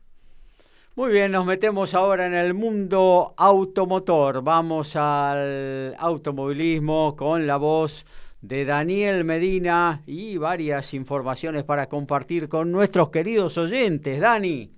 Muy 0.94 1.12
bien, 1.12 1.32
nos 1.32 1.44
metemos 1.44 1.92
ahora 1.92 2.24
en 2.24 2.32
el 2.32 2.54
mundo 2.54 3.34
automotor. 3.36 4.40
Vamos 4.40 4.96
al 4.96 5.94
automovilismo 5.98 7.14
con 7.16 7.46
la 7.46 7.59
voz 7.59 8.07
de 8.47 8.64
Daniel 8.64 9.24
Medina 9.24 10.03
y 10.07 10.36
varias 10.36 10.94
informaciones 10.94 11.64
para 11.64 11.86
compartir 11.86 12.49
con 12.49 12.70
nuestros 12.70 13.11
queridos 13.11 13.59
oyentes. 13.59 14.20
Dani. 14.20 14.72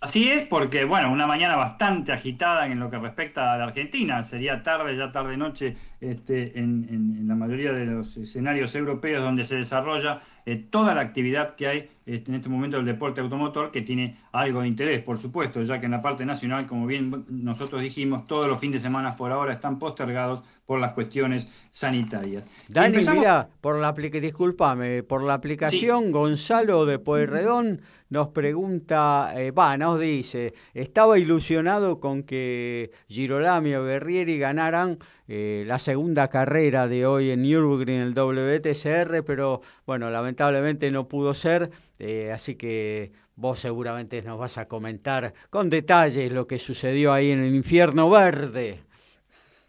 Así 0.00 0.30
es, 0.30 0.46
porque 0.46 0.84
bueno, 0.84 1.10
una 1.10 1.26
mañana 1.26 1.56
bastante 1.56 2.12
agitada 2.12 2.66
en 2.66 2.78
lo 2.78 2.90
que 2.90 2.98
respecta 2.98 3.52
a 3.52 3.58
la 3.58 3.64
Argentina. 3.64 4.22
Sería 4.22 4.62
tarde, 4.62 4.96
ya 4.96 5.10
tarde 5.10 5.36
noche, 5.36 5.76
este, 6.00 6.58
en, 6.58 6.86
en, 6.88 7.16
en 7.20 7.28
la 7.28 7.34
mayoría 7.34 7.72
de 7.72 7.86
los 7.86 8.16
escenarios 8.16 8.74
europeos 8.74 9.22
donde 9.22 9.44
se 9.44 9.56
desarrolla 9.56 10.20
eh, 10.46 10.56
toda 10.56 10.94
la 10.94 11.02
actividad 11.02 11.54
que 11.54 11.66
hay 11.66 11.88
este, 12.06 12.30
en 12.30 12.36
este 12.36 12.48
momento 12.48 12.76
del 12.76 12.86
deporte 12.86 13.20
automotor, 13.20 13.70
que 13.70 13.82
tiene 13.82 14.16
algo 14.32 14.62
de 14.62 14.68
interés, 14.68 15.00
por 15.00 15.18
supuesto, 15.18 15.62
ya 15.62 15.78
que 15.78 15.86
en 15.86 15.92
la 15.92 16.02
parte 16.02 16.26
nacional, 16.26 16.66
como 16.66 16.86
bien 16.86 17.24
nosotros 17.28 17.82
dijimos, 17.82 18.26
todos 18.26 18.48
los 18.48 18.58
fines 18.58 18.82
de 18.82 18.88
semana 18.88 19.14
por 19.14 19.30
ahora 19.30 19.52
están 19.52 19.78
postergados 19.78 20.42
por 20.66 20.80
las 20.80 20.92
cuestiones 20.92 21.46
sanitarias. 21.70 22.48
Dani, 22.68 22.88
empezamos... 22.88 23.20
mira, 23.20 23.48
por 23.60 23.78
la 23.78 23.92
discúlpame, 23.92 25.02
por 25.02 25.22
la 25.22 25.34
aplicación, 25.34 26.06
sí. 26.06 26.10
Gonzalo 26.10 26.86
de 26.86 26.98
Pueyrredón 26.98 27.82
nos 28.08 28.28
pregunta, 28.28 29.32
va, 29.56 29.74
eh, 29.74 29.78
nos 29.78 30.00
dice, 30.00 30.54
estaba 30.74 31.18
ilusionado 31.18 32.00
con 32.00 32.24
que 32.24 32.90
Girolami 33.08 33.74
o 33.74 33.84
Guerrieri 33.84 34.38
ganaran 34.38 34.98
eh, 35.28 35.64
la 35.66 35.78
segunda 35.90 36.28
carrera 36.28 36.86
de 36.86 37.04
hoy 37.04 37.32
en 37.32 37.42
Nürburgring, 37.42 38.00
el 38.00 38.14
WTCR, 38.14 39.24
pero 39.24 39.60
bueno, 39.84 40.08
lamentablemente 40.08 40.88
no 40.92 41.08
pudo 41.08 41.34
ser, 41.34 41.68
eh, 41.98 42.30
así 42.32 42.54
que 42.54 43.10
vos 43.34 43.58
seguramente 43.58 44.22
nos 44.22 44.38
vas 44.38 44.56
a 44.56 44.68
comentar 44.68 45.34
con 45.50 45.68
detalles 45.68 46.30
lo 46.30 46.46
que 46.46 46.60
sucedió 46.60 47.12
ahí 47.12 47.32
en 47.32 47.40
el 47.40 47.56
infierno 47.56 48.08
verde. 48.08 48.78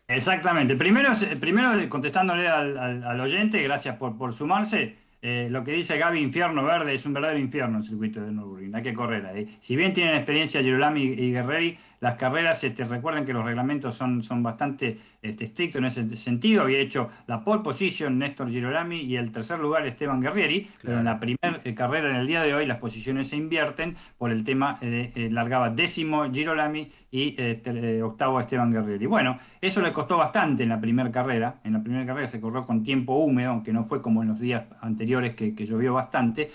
Exactamente. 0.08 0.76
Primero, 0.76 1.10
primero 1.40 1.90
contestándole 1.90 2.48
al, 2.48 3.20
oyente, 3.20 3.64
gracias 3.64 3.96
por, 3.96 4.16
por 4.16 4.32
sumarse. 4.32 4.96
Eh, 5.24 5.48
lo 5.50 5.64
que 5.64 5.72
dice 5.72 5.98
Gaby 5.98 6.20
Infierno 6.20 6.64
Verde 6.64 6.96
es 6.96 7.06
un 7.06 7.14
verdadero 7.14 7.40
infierno 7.40 7.78
el 7.78 7.84
circuito 7.84 8.22
de 8.22 8.32
Nürburgring, 8.32 8.76
hay 8.76 8.84
que 8.84 8.94
correr 8.94 9.26
ahí. 9.26 9.58
Si 9.60 9.76
bien 9.76 9.94
tienen 9.94 10.16
experiencia 10.16 10.62
Girolami 10.62 11.02
y 11.02 11.32
Guerreri, 11.32 11.78
las 12.02 12.16
carreras, 12.16 12.64
este, 12.64 12.84
recuerden 12.84 13.26
que 13.26 13.32
los 13.32 13.46
reglamentos 13.46 13.94
son, 13.94 14.24
son 14.24 14.42
bastante 14.42 14.98
este, 15.22 15.44
estrictos 15.44 15.80
en 15.80 15.86
ese 15.86 16.16
sentido. 16.16 16.64
Había 16.64 16.80
hecho 16.80 17.10
la 17.28 17.44
pole 17.44 17.62
position 17.62 18.18
Néstor 18.18 18.50
Girolami 18.50 19.02
y 19.02 19.18
el 19.18 19.32
tercer 19.32 19.60
lugar 19.60 19.86
Esteban 19.86 20.20
Guerrieri, 20.20 20.62
claro. 20.64 20.80
pero 20.82 20.98
en 20.98 21.06
la 21.06 21.20
primera 21.20 21.62
eh, 21.64 21.76
carrera 21.76 22.10
en 22.10 22.16
el 22.16 22.26
día 22.26 22.42
de 22.42 22.56
hoy 22.56 22.66
las 22.66 22.80
posiciones 22.80 23.30
se 23.30 23.38
invierten 23.38 23.96
por 24.18 24.32
el 24.32 24.44
tema 24.44 24.80
de 24.82 25.12
eh, 25.14 25.30
largaba 25.30 25.70
décimo 25.70 26.26
Girolami 26.32 26.88
y 27.12 27.36
eh, 27.38 28.02
octavo 28.04 28.40
Esteban 28.40 28.72
Guerrieri. 28.72 29.06
Bueno, 29.06 29.38
eso 29.62 29.80
le 29.80 29.94
costó 29.94 30.18
bastante 30.18 30.64
en 30.64 30.70
la 30.70 30.82
primera 30.82 31.12
carrera. 31.12 31.62
En 31.64 31.74
la 31.74 31.84
primera 31.84 32.04
carrera 32.04 32.26
se 32.26 32.42
corrió 32.42 32.64
con 32.66 32.82
tiempo 32.82 33.14
húmedo, 33.14 33.52
aunque 33.52 33.72
no 33.72 33.84
fue 33.84 34.02
como 34.02 34.24
en 34.24 34.30
los 34.30 34.40
días 34.40 34.64
anteriores 34.82 35.36
que, 35.36 35.54
que 35.54 35.68
llovió 35.68 35.94
bastante. 35.94 36.50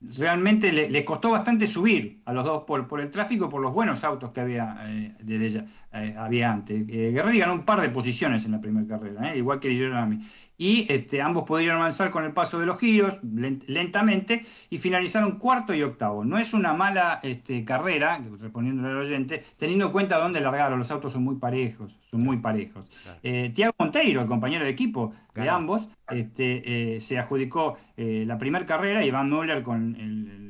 Eh, 0.00 0.06
realmente 0.18 0.72
le, 0.72 1.04
costó 1.04 1.30
bastante 1.30 1.66
subir 1.66 2.22
a 2.24 2.32
los 2.32 2.44
dos 2.44 2.64
por, 2.64 3.00
el 3.00 3.10
tráfico, 3.10 3.48
por 3.48 3.62
los 3.62 3.72
buenos 3.72 4.04
autos 4.04 4.30
que 4.30 4.40
había 4.40 4.76
eh, 4.86 5.14
desde 5.20 5.64
eh, 5.92 6.14
había 6.18 6.52
antes. 6.52 6.80
Eh, 6.88 7.10
Guerrero 7.12 7.38
ganó 7.38 7.54
un 7.54 7.64
par 7.64 7.80
de 7.80 7.90
posiciones 7.90 8.44
en 8.44 8.52
la 8.52 8.60
primera 8.60 8.86
carrera, 8.86 9.34
igual 9.36 9.60
que 9.60 9.70
Girolami. 9.70 10.20
Y 10.60 10.84
este, 10.92 11.22
ambos 11.22 11.44
pudieron 11.44 11.78
avanzar 11.78 12.10
con 12.10 12.22
el 12.22 12.32
paso 12.32 12.60
de 12.60 12.66
los 12.66 12.78
giros 12.78 13.14
lent 13.22 13.64
lentamente 13.66 14.44
y 14.68 14.76
finalizaron 14.76 15.38
cuarto 15.38 15.72
y 15.72 15.80
octavo. 15.82 16.22
No 16.22 16.36
es 16.36 16.52
una 16.52 16.74
mala 16.74 17.18
este, 17.22 17.64
carrera, 17.64 18.20
respondiéndole 18.38 18.90
al 18.90 18.96
oyente, 18.98 19.42
teniendo 19.56 19.86
en 19.86 19.92
cuenta 19.92 20.18
dónde 20.18 20.38
largaron. 20.42 20.78
Los 20.78 20.90
autos 20.90 21.14
son 21.14 21.24
muy 21.24 21.36
parejos, 21.36 21.98
son 22.02 22.22
muy 22.22 22.36
parejos. 22.36 22.84
Claro. 23.02 23.52
Tiago 23.54 23.74
Monteiro, 23.78 24.20
el 24.20 24.26
compañero 24.26 24.64
de 24.66 24.70
equipo 24.70 25.14
claro. 25.32 25.44
de 25.44 25.48
ambos, 25.48 25.88
este, 26.10 27.00
se 27.00 27.18
adjudicó 27.18 27.78
la 27.96 28.36
primera 28.36 28.66
carrera 28.66 29.02
y 29.02 29.10
Van 29.10 29.30
Müller 29.30 29.62
con 29.62 29.96
el, 29.96 30.28
el 30.28 30.49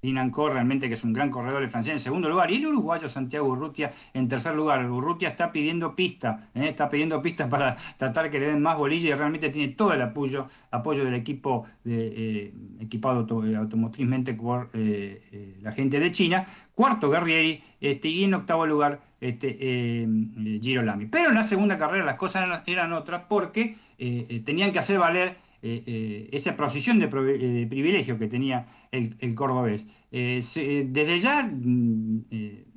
Dinanco 0.00 0.48
realmente 0.48 0.88
que 0.88 0.94
es 0.94 1.02
un 1.02 1.12
gran 1.12 1.28
corredor 1.28 1.62
el 1.62 1.68
francés 1.68 1.94
en 1.94 2.00
segundo 2.00 2.28
lugar 2.28 2.50
y 2.50 2.56
el 2.56 2.66
uruguayo 2.66 3.08
Santiago 3.08 3.48
Urrutia 3.48 3.90
en 4.14 4.28
tercer 4.28 4.54
lugar. 4.54 4.88
Urrutia 4.88 5.28
está 5.28 5.50
pidiendo 5.50 5.96
pista, 5.96 6.48
¿eh? 6.54 6.68
está 6.68 6.88
pidiendo 6.88 7.20
pistas 7.20 7.48
para 7.48 7.76
tratar 7.96 8.30
que 8.30 8.38
le 8.38 8.46
den 8.46 8.62
más 8.62 8.76
bolilla 8.76 9.08
y 9.10 9.14
realmente 9.14 9.50
tiene 9.50 9.74
todo 9.74 9.92
el 9.92 10.02
apoyo, 10.02 10.46
apoyo 10.70 11.04
del 11.04 11.14
equipo 11.14 11.66
eh, 11.84 12.52
equipado 12.80 13.26
eh, 13.44 13.56
automotrizmente 13.56 14.34
por 14.34 14.70
la 14.72 15.72
gente 15.72 15.98
de 15.98 16.12
China. 16.12 16.46
Cuarto 16.74 17.10
Guerrieri 17.10 17.60
este, 17.80 18.08
y 18.08 18.24
en 18.24 18.34
octavo 18.34 18.64
lugar 18.66 19.00
este, 19.20 20.06
Giro 20.60 20.82
Lamy. 20.82 21.06
Pero 21.06 21.30
en 21.30 21.34
la 21.34 21.42
segunda 21.42 21.76
carrera 21.76 22.04
las 22.04 22.14
cosas 22.14 22.62
eran 22.66 22.92
otras 22.92 23.22
porque 23.28 23.76
tenían 24.44 24.70
que 24.70 24.78
hacer 24.78 25.00
valer 25.00 25.47
eh, 25.60 25.82
eh, 25.86 26.28
esa 26.30 26.56
posición 26.56 27.00
de, 27.00 27.06
eh, 27.06 27.48
de, 27.48 27.66
privilegio 27.66 28.16
que 28.16 28.28
tenía 28.28 28.66
el, 28.92 29.34
cordobés. 29.34 29.86
Desde 30.10 31.18
ya 31.18 31.50
mm, 31.52 32.26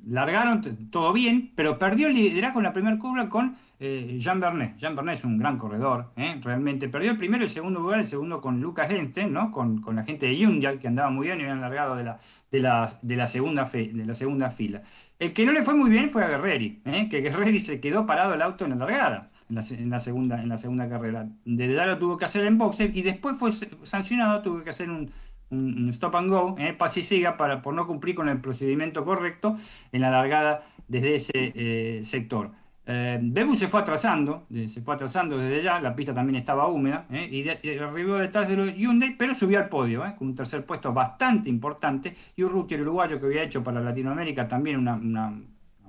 largaron 0.08 0.90
todo 0.90 1.12
bien, 1.12 1.52
pero 1.54 1.78
perdió 1.78 2.08
el 2.08 2.14
liderazgo 2.14 2.58
en 2.58 2.64
la 2.64 2.72
primera 2.72 2.98
curva 2.98 3.28
con 3.28 3.54
Jean 3.78 4.40
Bernet. 4.40 4.76
Jean 4.76 4.96
Bernet 4.96 5.14
es 5.14 5.24
un 5.24 5.38
gran 5.38 5.58
corredor, 5.58 6.12
realmente. 6.16 6.88
Perdió 6.88 7.12
el 7.12 7.18
primero 7.18 7.44
y 7.44 7.46
el 7.46 7.50
segundo 7.50 7.80
lugar, 7.80 8.00
el 8.00 8.06
segundo 8.06 8.40
con 8.40 8.60
Lucas 8.60 8.92
Lensten, 8.92 9.32
¿no? 9.32 9.50
con, 9.50 9.80
con, 9.80 9.96
la 9.96 10.02
gente 10.02 10.26
de 10.26 10.36
Hyundai, 10.36 10.78
que 10.78 10.88
andaba 10.88 11.10
muy 11.10 11.26
bien 11.26 11.38
y 11.38 11.42
habían 11.42 11.60
largado 11.60 11.96
de 11.96 12.04
la, 12.04 12.18
de 12.50 12.60
la, 12.60 12.98
de 13.02 13.16
la, 13.16 13.26
segunda, 13.26 13.64
fe, 13.66 13.90
de 13.92 14.04
la 14.04 14.14
segunda 14.14 14.50
fila. 14.50 14.82
El 15.18 15.32
que 15.32 15.46
no 15.46 15.52
le 15.52 15.62
fue 15.62 15.74
muy 15.74 15.90
bien 15.90 16.10
fue 16.10 16.24
a 16.24 16.28
Guerreri, 16.28 16.80
que 17.10 17.20
Guerreri 17.20 17.60
se 17.60 17.80
quedó 17.80 18.06
parado 18.06 18.34
el 18.34 18.42
auto 18.42 18.64
en 18.64 18.70
la 18.70 18.76
largada 18.76 19.31
en 19.52 19.56
la, 19.56 19.62
en 19.70 19.90
la, 19.90 19.98
segunda, 19.98 20.42
en 20.42 20.48
la 20.48 20.58
segunda 20.58 20.88
carrera. 20.88 21.28
Desde 21.44 21.74
ya 21.74 21.86
lo 21.86 21.98
tuvo 21.98 22.16
que 22.16 22.24
hacer 22.24 22.44
en 22.44 22.58
boxer 22.58 22.96
y 22.96 23.02
después 23.02 23.36
fue 23.36 23.52
sancionado, 23.82 24.42
tuvo 24.42 24.64
que 24.64 24.70
hacer 24.70 24.90
un, 24.90 25.10
un, 25.50 25.88
stop 25.90 26.16
and 26.16 26.30
go, 26.30 26.56
eh, 26.58 26.72
pase 26.72 27.00
y 27.00 27.02
siga, 27.02 27.36
para, 27.36 27.62
por 27.62 27.74
no 27.74 27.86
cumplir 27.86 28.14
con 28.14 28.28
el 28.28 28.40
procedimiento 28.40 29.04
correcto 29.04 29.56
en 29.92 30.00
la 30.00 30.10
largada 30.10 30.64
desde 30.88 31.14
ese 31.16 31.52
eh, 31.54 32.00
sector. 32.02 32.52
Eh, 32.84 33.18
Bebu 33.22 33.54
se 33.54 33.68
fue 33.68 33.80
atrasando, 33.80 34.46
se 34.66 34.80
fue 34.80 34.94
atrasando 34.94 35.38
desde 35.38 35.62
ya, 35.62 35.80
la 35.80 35.94
pista 35.94 36.12
también 36.12 36.36
estaba 36.36 36.66
húmeda, 36.66 37.06
eh, 37.10 37.28
y, 37.30 37.42
de, 37.42 37.80
arribó 37.80 38.16
detrás 38.16 38.48
de 38.48 38.56
los 38.56 38.74
Hyundai, 38.74 39.16
pero 39.16 39.34
subió 39.34 39.60
al 39.60 39.68
podio, 39.68 40.04
eh, 40.04 40.14
con 40.18 40.28
un 40.28 40.34
tercer 40.34 40.66
puesto 40.66 40.92
bastante 40.92 41.48
importante, 41.48 42.12
y 42.34 42.42
Urruti, 42.42 42.74
el 42.74 42.82
uruguayo 42.82 43.20
que 43.20 43.26
había 43.26 43.44
hecho 43.44 43.62
para 43.62 43.80
Latinoamérica 43.80 44.48
también 44.48 44.78
una, 44.78 45.32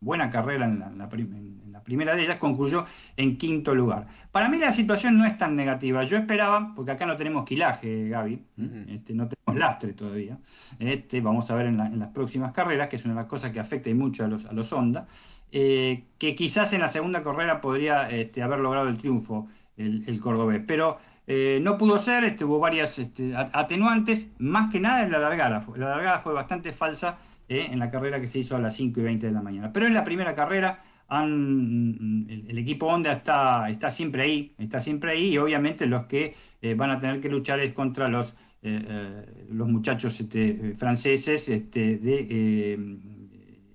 buena 0.02 0.30
carrera 0.30 0.66
en 0.66 0.80
la, 0.80 0.88
en 0.88 0.98
la, 1.00 1.10
en 1.12 1.63
primera 1.84 2.16
de 2.16 2.24
ellas 2.24 2.38
concluyó 2.38 2.86
en 3.18 3.38
quinto 3.38 3.76
lugar. 3.76 4.08
Para 4.32 4.50
mí 4.50 4.58
la 4.58 4.72
situación 4.72 5.18
no 5.18 5.26
es 5.26 5.38
tan 5.38 5.56
negativa. 5.56 6.04
Yo 6.04 6.18
esperaba, 6.18 6.74
porque 6.76 6.92
acá 6.92 7.06
no 7.06 7.16
tenemos 7.16 7.46
quilaje, 7.46 8.10
Gaby, 8.10 8.34
uh 8.58 8.62
-huh. 8.62 8.90
este, 8.90 9.14
no 9.14 9.28
tenemos 9.28 9.60
lastre 9.60 9.94
todavía. 9.94 10.38
Este, 10.80 11.22
vamos 11.22 11.50
a 11.52 11.56
ver 11.56 11.68
en, 11.68 11.78
la, 11.78 11.86
en, 11.88 12.00
las 12.00 12.10
próximas 12.10 12.52
carreras, 12.52 12.88
que 12.88 12.96
es 12.96 13.06
una 13.06 13.14
de 13.14 13.22
las 13.22 13.30
cosas 13.30 13.52
que 13.52 13.60
afecta 13.60 13.90
y 13.90 13.94
mucho 13.94 14.24
a 14.26 14.28
los, 14.28 14.46
a 14.46 14.54
los 14.54 14.72
Honda, 14.74 15.08
eh, 15.52 16.06
que 16.18 16.34
quizás 16.36 16.74
en 16.74 16.82
la 16.82 16.88
segunda 16.88 17.22
carrera 17.22 17.62
podría 17.62 18.10
este, 18.10 18.42
haber 18.42 18.60
logrado 18.60 18.88
el 18.88 18.98
triunfo 18.98 19.48
el, 19.78 20.04
el 20.08 20.20
cordobés. 20.20 20.62
Pero 20.66 20.98
eh, 21.26 21.60
no 21.62 21.78
pudo 21.78 21.98
ser, 21.98 22.24
este, 22.24 22.44
hubo 22.44 22.60
varias 22.60 23.00
este, 23.00 23.34
atenuantes, 23.36 24.32
más 24.40 24.72
que 24.72 24.80
nada 24.80 25.04
en 25.04 25.12
la 25.12 25.20
largada. 25.20 25.66
La 25.76 25.90
largada 25.90 26.20
fue 26.20 26.34
bastante 26.34 26.74
falsa 26.74 27.18
eh, 27.48 27.68
en 27.72 27.80
la 27.80 27.90
carrera 27.90 28.20
que 28.20 28.28
se 28.28 28.40
hizo 28.40 28.56
a 28.56 28.60
las 28.60 28.76
5 28.76 29.00
y 29.00 29.04
20 29.04 29.28
de 29.28 29.32
la 29.32 29.42
mañana. 29.42 29.72
Pero 29.72 29.86
en 29.86 29.94
la 29.94 30.04
primera 30.04 30.36
carrera 30.36 30.84
el, 31.22 32.58
equipo 32.58 32.88
Honda 32.88 33.12
está, 33.12 33.70
está 33.70 33.92
siempre 33.92 34.24
ahí, 34.24 34.56
está 34.58 34.80
siempre 34.80 35.12
ahí 35.12 35.34
y 35.34 35.38
obviamente 35.38 35.86
los 35.86 36.06
que 36.06 36.34
eh, 36.62 36.74
van 36.74 36.92
a 36.92 37.00
tener 37.00 37.20
que 37.20 37.30
luchar 37.30 37.60
es 37.60 37.74
contra 37.74 38.08
los, 38.08 38.36
los 38.62 39.68
muchachos 39.68 40.20
este, 40.20 40.74
franceses 40.76 41.50
este, 41.50 42.00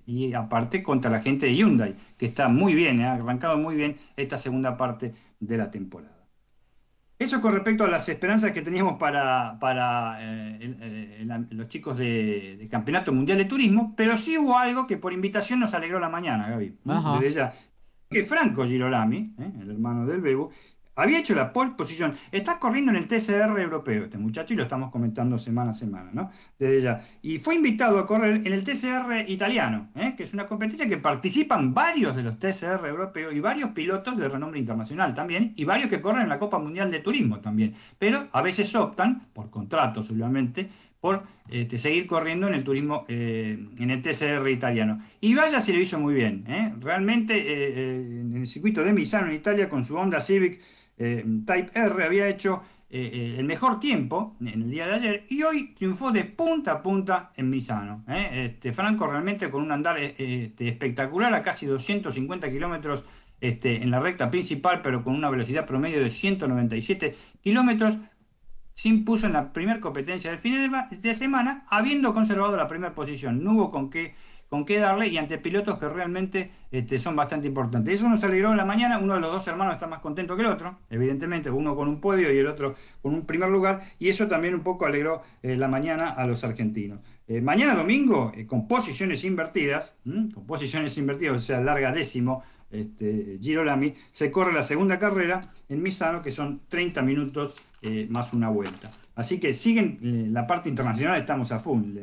y 0.05 0.33
aparte 0.33 0.81
contra 0.81 1.11
la 1.11 1.21
gente 1.21 1.45
de 1.45 1.55
Hyundai, 1.55 1.95
que 2.17 2.25
está 2.25 2.47
muy 2.47 2.73
bien, 2.73 3.01
ha 3.01 3.13
arrancado 3.13 3.57
muy 3.57 3.75
bien 3.75 3.97
esta 4.17 4.37
segunda 4.37 4.75
parte 4.75 5.13
de 5.39 5.57
la 5.57 5.69
temporada. 5.69 6.18
Eso 7.19 7.41
con 7.41 7.51
respecto 7.51 7.83
a 7.83 7.89
las 7.89 8.07
esperanzas 8.07 8.53
que 8.53 8.61
teníamos 8.61 8.97
para, 8.97 9.59
para 9.59 10.17
eh, 10.21 11.27
los 11.49 11.67
chicos 11.67 11.97
de, 11.97 12.65
Campeonato 12.71 13.11
Mundial 13.11 13.37
de 13.37 13.43
Turismo, 13.43 13.93
pero 13.97 14.15
sí 14.15 14.37
hubo 14.37 14.57
algo 14.57 14.87
que 14.87 14.95
por 14.95 15.11
invitación 15.11 15.59
nos 15.59 15.73
alegró 15.73 15.99
la 15.99 16.07
mañana, 16.07 16.49
Gaby. 16.49 16.77
Desde 17.19 17.31
ya. 17.33 17.53
Que 18.09 18.23
Franco 18.23 18.65
Girolami, 18.65 19.35
eh, 19.37 19.51
el 19.59 19.69
hermano 19.69 20.05
del 20.05 20.21
Bebo, 20.21 20.49
había 20.99 21.19
hecho 21.19 21.33
la 21.35 21.53
pole 21.53 21.71
position. 21.77 22.13
Está 22.31 22.59
corriendo 22.59 22.91
en 22.91 22.97
el 22.97 23.07
TCR 23.07 23.59
europeo 23.59 24.03
este 24.03 24.17
muchacho 24.17 24.53
y 24.53 24.57
lo 24.57 24.63
estamos 24.63 24.91
comentando 24.91 25.37
semana 25.37 25.71
a 25.71 25.73
semana, 25.73 26.09
¿no? 26.13 26.29
Desde 26.57 26.81
ya. 26.81 27.01
Y 27.21 27.39
fue 27.39 27.55
invitado 27.55 27.99
a 27.99 28.05
correr 28.05 28.45
en 28.45 28.53
el 28.53 28.63
TCR 28.63 29.29
italiano, 29.29 29.89
¿eh? 29.95 30.13
que 30.15 30.23
es 30.23 30.33
una 30.33 30.45
competencia 30.45 30.87
que 30.87 30.97
participan 30.97 31.73
varios 31.73 32.15
de 32.15 32.23
los 32.23 32.39
TCR 32.39 32.85
europeos 32.85 33.33
y 33.33 33.39
varios 33.39 33.69
pilotos 33.71 34.17
de 34.17 34.27
renombre 34.27 34.59
internacional 34.59 35.13
también, 35.13 35.53
y 35.55 35.63
varios 35.63 35.89
que 35.89 36.01
corren 36.01 36.23
en 36.23 36.29
la 36.29 36.39
Copa 36.39 36.59
Mundial 36.59 36.91
de 36.91 36.99
Turismo 36.99 37.39
también. 37.39 37.73
Pero 37.97 38.27
a 38.31 38.41
veces 38.41 38.73
optan, 38.75 39.27
por 39.33 39.49
contratos 39.49 40.11
obviamente, 40.11 40.69
por 40.99 41.23
este, 41.49 41.77
seguir 41.77 42.07
corriendo 42.07 42.47
en 42.47 42.53
el 42.53 42.63
turismo, 42.63 43.05
eh, 43.07 43.57
en 43.77 43.89
el 43.89 44.01
TCR 44.01 44.47
italiano. 44.49 44.99
Y 45.21 45.33
vaya 45.33 45.61
se 45.61 45.73
lo 45.73 45.79
hizo 45.79 45.99
muy 45.99 46.13
bien. 46.13 46.43
¿eh? 46.47 46.73
Realmente 46.79 48.19
en 48.19 48.35
el 48.35 48.45
circuito 48.47 48.83
de 48.83 48.91
Misano 48.91 49.27
en 49.27 49.35
Italia 49.35 49.69
con 49.69 49.85
su 49.85 49.95
Honda 49.95 50.19
Civic 50.19 50.59
eh, 50.99 51.25
Type 51.45 51.71
R 51.73 52.03
había 52.03 52.27
hecho 52.27 52.61
eh, 52.89 53.09
eh, 53.13 53.35
el 53.39 53.45
mejor 53.45 53.79
tiempo 53.79 54.35
en 54.41 54.47
el 54.49 54.69
día 54.69 54.87
de 54.87 54.93
ayer 54.95 55.23
y 55.29 55.43
hoy 55.43 55.73
triunfó 55.75 56.11
de 56.11 56.25
punta 56.25 56.73
a 56.73 56.83
punta 56.83 57.31
en 57.35 57.49
Misano. 57.49 58.03
Este, 58.07 58.73
Franco 58.73 59.07
realmente 59.07 59.49
con 59.49 59.63
un 59.63 59.71
andar 59.71 59.97
este, 59.97 60.67
espectacular 60.67 61.33
a 61.33 61.41
casi 61.41 61.65
250 61.65 62.49
kilómetros 62.49 63.05
este, 63.39 63.81
en 63.81 63.91
la 63.91 63.99
recta 63.99 64.29
principal, 64.29 64.81
pero 64.81 65.03
con 65.03 65.15
una 65.15 65.29
velocidad 65.29 65.65
promedio 65.65 66.03
de 66.03 66.09
197 66.09 67.15
kilómetros, 67.41 67.97
se 68.73 68.89
impuso 68.89 69.27
en 69.27 69.33
la 69.33 69.51
primera 69.51 69.79
competencia 69.79 70.29
del 70.29 70.39
fin 70.39 70.71
de 71.01 71.15
semana, 71.15 71.65
habiendo 71.69 72.13
conservado 72.13 72.55
la 72.55 72.67
primera 72.67 72.93
posición. 72.93 73.43
No 73.43 73.53
hubo 73.53 73.71
con 73.71 73.89
qué 73.89 74.15
con 74.49 74.65
qué 74.65 74.79
darle 74.79 75.07
y 75.07 75.17
ante 75.17 75.37
pilotos 75.37 75.77
que 75.77 75.87
realmente 75.87 76.51
este, 76.71 76.97
son 76.97 77.15
bastante 77.15 77.47
importantes. 77.47 77.93
Eso 77.93 78.09
nos 78.09 78.23
alegró 78.23 78.51
en 78.51 78.57
la 78.57 78.65
mañana, 78.65 78.97
uno 78.97 79.13
de 79.13 79.21
los 79.21 79.31
dos 79.31 79.47
hermanos 79.47 79.75
está 79.75 79.87
más 79.87 79.99
contento 79.99 80.35
que 80.35 80.41
el 80.41 80.47
otro, 80.47 80.79
evidentemente, 80.89 81.51
uno 81.51 81.75
con 81.75 81.87
un 81.87 82.01
podio 82.01 82.33
y 82.33 82.37
el 82.37 82.47
otro 82.47 82.73
con 83.01 83.13
un 83.13 83.25
primer 83.25 83.49
lugar, 83.49 83.79
y 83.99 84.09
eso 84.09 84.27
también 84.27 84.55
un 84.55 84.61
poco 84.61 84.85
alegró 84.85 85.21
eh, 85.43 85.55
la 85.55 85.67
mañana 85.67 86.09
a 86.09 86.25
los 86.25 86.43
argentinos. 86.43 86.99
Eh, 87.27 87.41
mañana 87.41 87.75
domingo, 87.75 88.31
eh, 88.35 88.47
con 88.47 88.67
posiciones 88.67 89.23
invertidas, 89.23 89.93
con 90.03 90.45
posiciones 90.47 90.97
invertidas, 90.97 91.37
o 91.37 91.41
sea, 91.41 91.61
larga 91.61 91.91
décimo, 91.91 92.41
este, 92.71 93.37
Girolami, 93.39 93.93
se 94.11 94.31
corre 94.31 94.51
la 94.51 94.63
segunda 94.63 94.97
carrera 94.97 95.41
en 95.69 95.81
Misano, 95.81 96.21
que 96.21 96.31
son 96.31 96.61
30 96.67 97.01
minutos 97.01 97.55
más 98.09 98.33
una 98.33 98.49
vuelta. 98.49 98.91
Así 99.19 99.37
que 99.37 99.53
siguen 99.53 99.99
eh, 100.01 100.27
la 100.31 100.47
parte 100.47 100.69
internacional, 100.69 101.19
estamos 101.19 101.51
a 101.51 101.59
full. 101.59 101.97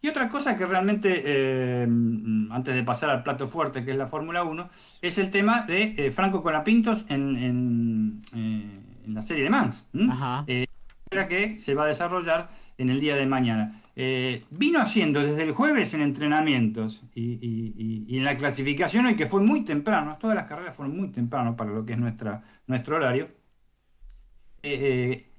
Y 0.00 0.08
otra 0.08 0.28
cosa 0.28 0.56
que 0.56 0.64
realmente, 0.64 1.22
eh, 1.24 1.82
antes 1.82 2.76
de 2.76 2.84
pasar 2.84 3.10
al 3.10 3.24
plato 3.24 3.48
fuerte, 3.48 3.84
que 3.84 3.90
es 3.90 3.96
la 3.96 4.06
Fórmula 4.06 4.44
1, 4.44 4.70
es 5.02 5.18
el 5.18 5.30
tema 5.30 5.62
de 5.62 5.94
eh, 5.96 6.12
Franco 6.12 6.44
Colapintos 6.44 7.06
en, 7.08 7.36
en, 7.36 8.22
en, 8.34 9.14
la 9.14 9.20
serie 9.20 9.42
de 9.42 9.50
Mans. 9.50 9.90
que 11.28 11.58
se 11.58 11.74
va 11.74 11.84
a 11.84 11.86
desarrollar 11.88 12.48
en 12.78 12.88
el 12.88 13.00
día 13.00 13.16
de 13.16 13.26
mañana. 13.26 13.72
vino 14.50 14.78
haciendo 14.78 15.24
desde 15.24 15.42
el 15.42 15.50
jueves 15.50 15.92
en 15.94 16.02
entrenamientos 16.02 17.02
y, 17.16 18.16
en 18.16 18.22
la 18.22 18.36
clasificación 18.36 19.06
hoy, 19.06 19.16
que 19.16 19.26
fue 19.26 19.40
muy 19.40 19.64
temprano, 19.64 20.18
todas 20.20 20.36
las 20.36 20.44
carreras 20.44 20.76
fueron 20.76 20.96
muy 20.96 21.08
temprano 21.08 21.56
para 21.56 21.72
lo 21.72 21.84
que 21.84 21.94
es 21.94 21.98
nuestra, 21.98 22.42
nuestro 22.68 22.94
horario 22.94 23.28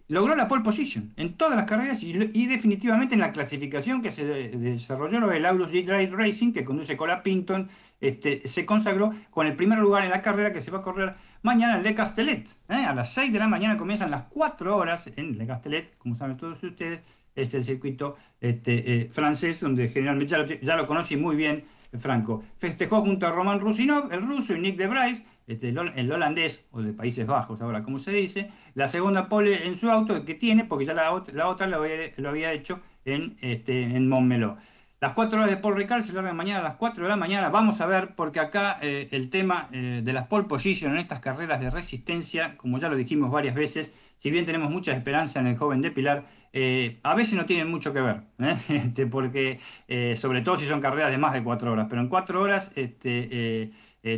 logró 0.07 0.35
la 0.35 0.47
pole 0.47 0.63
position 0.63 1.13
en 1.17 1.33
todas 1.35 1.55
las 1.55 1.65
carreras 1.65 2.03
y, 2.03 2.13
definitivamente 2.47 3.15
en 3.15 3.21
la 3.21 3.31
clasificación 3.31 4.01
que 4.01 4.11
se 4.11 4.23
desarrolló 4.25 5.31
el 5.31 5.45
Aulus 5.45 5.71
Drive 5.71 6.11
Racing, 6.11 6.53
que 6.53 6.63
conduce 6.63 6.95
Cola 6.95 7.23
Pinton, 7.23 7.67
este, 8.01 8.47
se 8.47 8.65
consagró 8.65 9.13
con 9.31 9.47
el 9.47 9.55
primer 9.55 9.79
lugar 9.79 10.03
en 10.03 10.11
la 10.11 10.21
carrera 10.21 10.53
que 10.53 10.61
se 10.61 10.71
va 10.71 10.79
a 10.79 10.81
correr 10.81 11.15
mañana 11.41 11.77
en 11.77 11.83
Le 11.83 11.95
Castellet. 11.95 12.47
¿eh? 12.69 12.85
A 12.85 12.93
las 12.93 13.13
6 13.13 13.33
de 13.33 13.39
la 13.39 13.47
mañana 13.47 13.77
comienzan 13.77 14.11
las 14.11 14.23
4 14.23 14.75
horas 14.75 15.09
en 15.15 15.37
Le 15.37 15.47
Castellet, 15.47 15.97
como 15.97 16.15
saben 16.15 16.37
todos 16.37 16.61
ustedes, 16.63 17.01
es 17.35 17.53
el 17.53 17.63
circuito 17.63 18.15
este, 18.39 19.01
eh, 19.01 19.09
francés, 19.11 19.59
donde 19.59 19.89
generalmente 19.89 20.31
ya 20.31 20.37
lo, 20.37 20.45
ya 20.45 20.75
lo 20.75 20.87
conocí 20.87 21.17
muy 21.17 21.35
bien 21.35 21.65
Franco. 21.99 22.43
Festejó 22.57 23.01
junto 23.01 23.27
a 23.27 23.31
Roman 23.31 23.59
Rusinov, 23.59 24.11
el 24.11 24.21
ruso, 24.21 24.55
y 24.55 24.59
Nick 24.59 24.77
de 24.77 24.87
Bryce, 24.87 25.25
este, 25.47 25.69
el, 25.69 26.11
holandés, 26.11 26.65
o 26.71 26.81
de 26.81 26.93
Países 26.93 27.27
Bajos 27.27 27.61
ahora 27.61 27.83
como 27.83 27.99
se 27.99 28.11
dice, 28.11 28.49
la 28.73 28.87
segunda 28.87 29.29
pole 29.29 29.67
en 29.67 29.75
su 29.75 29.89
auto 29.89 30.25
que 30.25 30.35
tiene, 30.35 30.65
porque 30.65 30.85
ya 30.85 30.93
la, 30.93 31.11
otra 31.11 31.67
lo 31.67 32.29
había, 32.29 32.53
hecho 32.53 32.79
en, 33.05 33.35
este, 33.41 33.99
Montmeló. 33.99 34.57
Las 35.01 35.13
cuatro 35.13 35.37
horas 35.37 35.51
de 35.51 35.57
Paul 35.57 35.75
Ricard 35.75 36.01
se 36.01 36.13
largan 36.13 36.35
mañana 36.37 36.61
a 36.61 36.63
las 36.63 36.77
4 36.77 37.03
de 37.03 37.09
la 37.09 37.17
mañana. 37.17 37.49
Vamos 37.49 37.81
a 37.81 37.85
ver, 37.85 38.15
porque 38.15 38.39
acá 38.39 38.79
eh, 38.81 39.09
el 39.11 39.29
tema 39.29 39.67
eh, 39.71 40.01
de 40.03 40.13
las 40.13 40.27
pole 40.27 40.45
position 40.45 40.93
en 40.93 40.97
estas 40.97 41.19
carreras 41.19 41.59
de 41.59 41.69
resistencia, 41.69 42.57
como 42.57 42.79
ya 42.79 42.87
lo 42.87 42.95
dijimos 42.95 43.29
varias 43.29 43.53
veces, 43.55 43.93
si 44.17 44.31
bien 44.31 44.45
tenemos 44.45 44.71
mucha 44.71 44.93
esperanza 44.93 45.41
en 45.41 45.47
el 45.47 45.57
joven 45.57 45.81
de 45.81 45.91
Pilar, 45.91 46.25
eh, 46.55 46.97
a 47.03 47.13
veces 47.13 47.35
no 47.35 47.45
tienen 47.45 47.69
mucho 47.69 47.93
que 47.93 48.01
ver, 48.01 48.21
este, 48.69 49.05
porque 49.05 49.59
sobre 50.15 50.41
todo 50.41 50.57
si 50.57 50.65
son 50.65 50.81
carreras 50.81 51.11
de 51.11 51.17
más 51.17 51.33
de 51.33 51.43
cuatro 51.43 51.71
horas, 51.71 51.85
pero 51.89 52.01
en 52.01 52.07
cuatro 52.07 52.41
horas 52.41 52.71
este, 52.75 53.71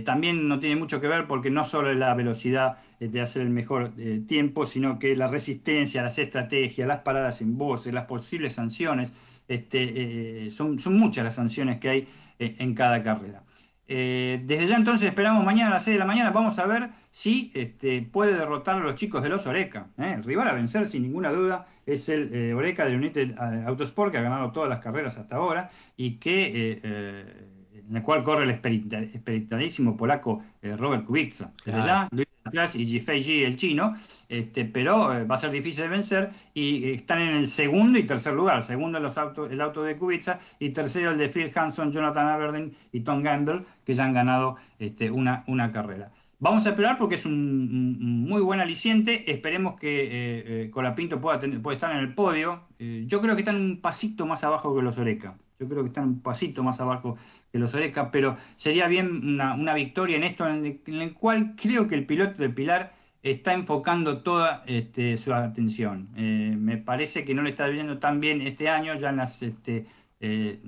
también 0.06 0.48
no 0.48 0.60
tiene 0.60 0.76
mucho 0.76 1.02
que 1.02 1.08
ver 1.08 1.28
porque 1.28 1.50
no 1.50 1.64
solo 1.64 1.92
es 1.92 1.98
la 1.98 2.14
velocidad 2.14 2.78
de 3.00 3.22
hacer 3.22 3.42
el 3.42 3.50
mejor 3.50 3.92
tiempo, 4.28 4.66
sino 4.66 5.00
que 5.00 5.16
la 5.16 5.28
resistencia, 5.28 6.02
las 6.02 6.18
estrategias, 6.20 6.88
las 6.88 7.00
paradas 7.00 7.42
en 7.42 7.58
voces, 7.58 7.94
las 7.94 8.06
posibles 8.06 8.54
sanciones. 8.54 9.12
Este, 9.48 10.46
eh, 10.46 10.52
son, 10.52 10.78
muchas 10.88 11.24
las 11.24 11.36
sanciones 11.36 11.80
que 11.80 11.90
hay 11.90 12.08
eh, 12.40 12.56
en 12.60 12.74
cada 12.74 13.02
carrera. 13.02 13.44
Eh, 13.88 14.42
desde 14.44 14.68
ya 14.68 14.76
entonces 14.76 15.08
esperamos 15.08 15.46
mañana 15.46 15.72
a 15.72 15.74
las 15.76 15.84
6 15.84 15.96
de 15.96 16.00
la 16.00 16.06
mañana, 16.06 16.32
vamos 16.32 16.60
a 16.60 16.66
ver 16.66 16.90
si 17.10 17.52
este, 17.54 18.02
puede 18.02 18.38
derrotar 18.38 18.78
a 18.78 18.80
los 18.80 18.96
chicos 18.96 19.24
de 19.24 19.30
los 19.30 19.48
Oreca. 19.48 19.88
El 19.98 20.24
rival 20.24 20.48
a 20.48 20.54
vencer 20.54 20.88
sin 20.88 21.04
ninguna 21.04 21.32
duda 21.32 21.68
es 21.86 22.10
el 22.10 22.54
Oreca 22.54 22.86
de 22.86 22.96
United 22.96 23.38
Autosport, 23.66 24.12
que 24.12 24.18
ha 24.18 24.22
ganado 24.22 24.52
todas 24.52 24.70
las 24.70 24.80
carreras 24.80 25.18
hasta 25.18 25.38
ahora 25.38 25.70
y 25.96 26.16
que 26.16 26.82
en 26.84 27.96
el 27.96 28.04
cual 28.04 28.24
corre 28.24 28.44
el 28.44 28.50
experimentadísimo 28.50 29.96
polaco 29.96 30.44
Robert 30.62 31.06
Kubica. 31.06 31.54
Desde 31.66 31.80
ya, 31.80 32.10
y 32.54 33.00
G 33.00 33.46
el 33.46 33.56
chino, 33.56 33.94
este, 34.30 34.66
pero 34.66 35.14
eh, 35.14 35.24
va 35.26 35.36
a 35.36 35.38
ser 35.38 35.52
difícil 35.52 35.84
de 35.84 35.90
vencer 35.90 36.30
y 36.54 36.84
eh, 36.84 36.94
están 36.96 37.22
en 37.22 37.30
el 37.30 37.48
segundo 37.48 38.00
y 38.00 38.04
tercer 38.04 38.34
lugar. 38.34 38.64
Segundo 38.64 39.00
los 39.00 39.18
autos, 39.18 39.52
el 39.52 39.62
auto 39.62 39.84
de 39.84 39.96
Kubica 39.98 40.40
y 40.60 40.70
tercero 40.70 41.12
el 41.12 41.18
de 41.18 41.30
Phil 41.30 41.52
Hanson, 41.54 41.92
Jonathan 41.92 42.28
Aberdeen 42.28 42.74
y 42.92 43.02
Tom 43.02 43.24
Gamble, 43.24 43.64
que 43.86 43.94
ya 43.94 44.06
han 44.06 44.14
ganado 44.14 44.58
este, 44.80 45.12
una, 45.12 45.44
una 45.48 45.72
carrera. 45.72 46.12
Vamos 46.40 46.66
a 46.68 46.70
esperar 46.70 46.98
porque 47.00 47.16
es 47.16 47.26
un, 47.26 48.26
muy 48.28 48.42
buen 48.42 48.60
aliciente. 48.60 49.32
Esperemos 49.32 49.80
que 49.80 50.66
eh, 50.66 50.70
Colapinto 50.70 51.20
pueda, 51.20 51.40
pueda, 51.40 51.74
estar 51.74 51.92
en 51.92 51.98
el 51.98 52.14
podio. 52.14 52.68
yo 52.80 53.22
creo 53.22 53.36
que 53.36 53.42
están 53.42 53.56
un 53.56 53.82
pasito 53.82 54.28
más 54.28 54.44
abajo 54.44 54.76
que 54.76 54.84
los 54.84 54.98
Oreca. 55.00 55.36
Yo 55.60 55.68
creo 55.68 55.82
que 55.82 55.88
están 55.88 56.04
un 56.04 56.20
pasito 56.22 56.62
más 56.62 56.80
abajo 56.80 57.18
que 57.52 57.58
los 57.58 57.74
Oreca, 57.74 58.12
pero 58.12 58.36
sería 58.56 58.88
bien 58.88 59.40
una, 59.42 59.74
victoria 59.74 60.16
en 60.16 60.24
esto, 60.24 60.48
en 60.48 60.80
el, 60.86 61.14
cual 61.14 61.56
creo 61.56 61.88
que 61.88 61.96
el 61.96 62.06
piloto 62.06 62.40
de 62.40 62.50
Pilar 62.50 62.94
está 63.24 63.54
enfocando 63.54 64.22
toda 64.22 64.64
este, 64.68 65.18
su 65.18 65.34
atención. 65.34 66.10
Eh, 66.16 66.56
me 66.56 66.78
parece 66.78 67.26
que 67.26 67.34
no 67.34 67.42
le 67.42 67.50
está 67.50 67.68
viendo 67.70 67.98
tan 67.98 68.20
bien 68.20 68.42
este 68.42 68.70
año, 68.70 68.94
ya 68.96 69.10
en 69.10 69.18
las 69.18 69.42
este, 69.42 69.88
eh, 70.20 70.62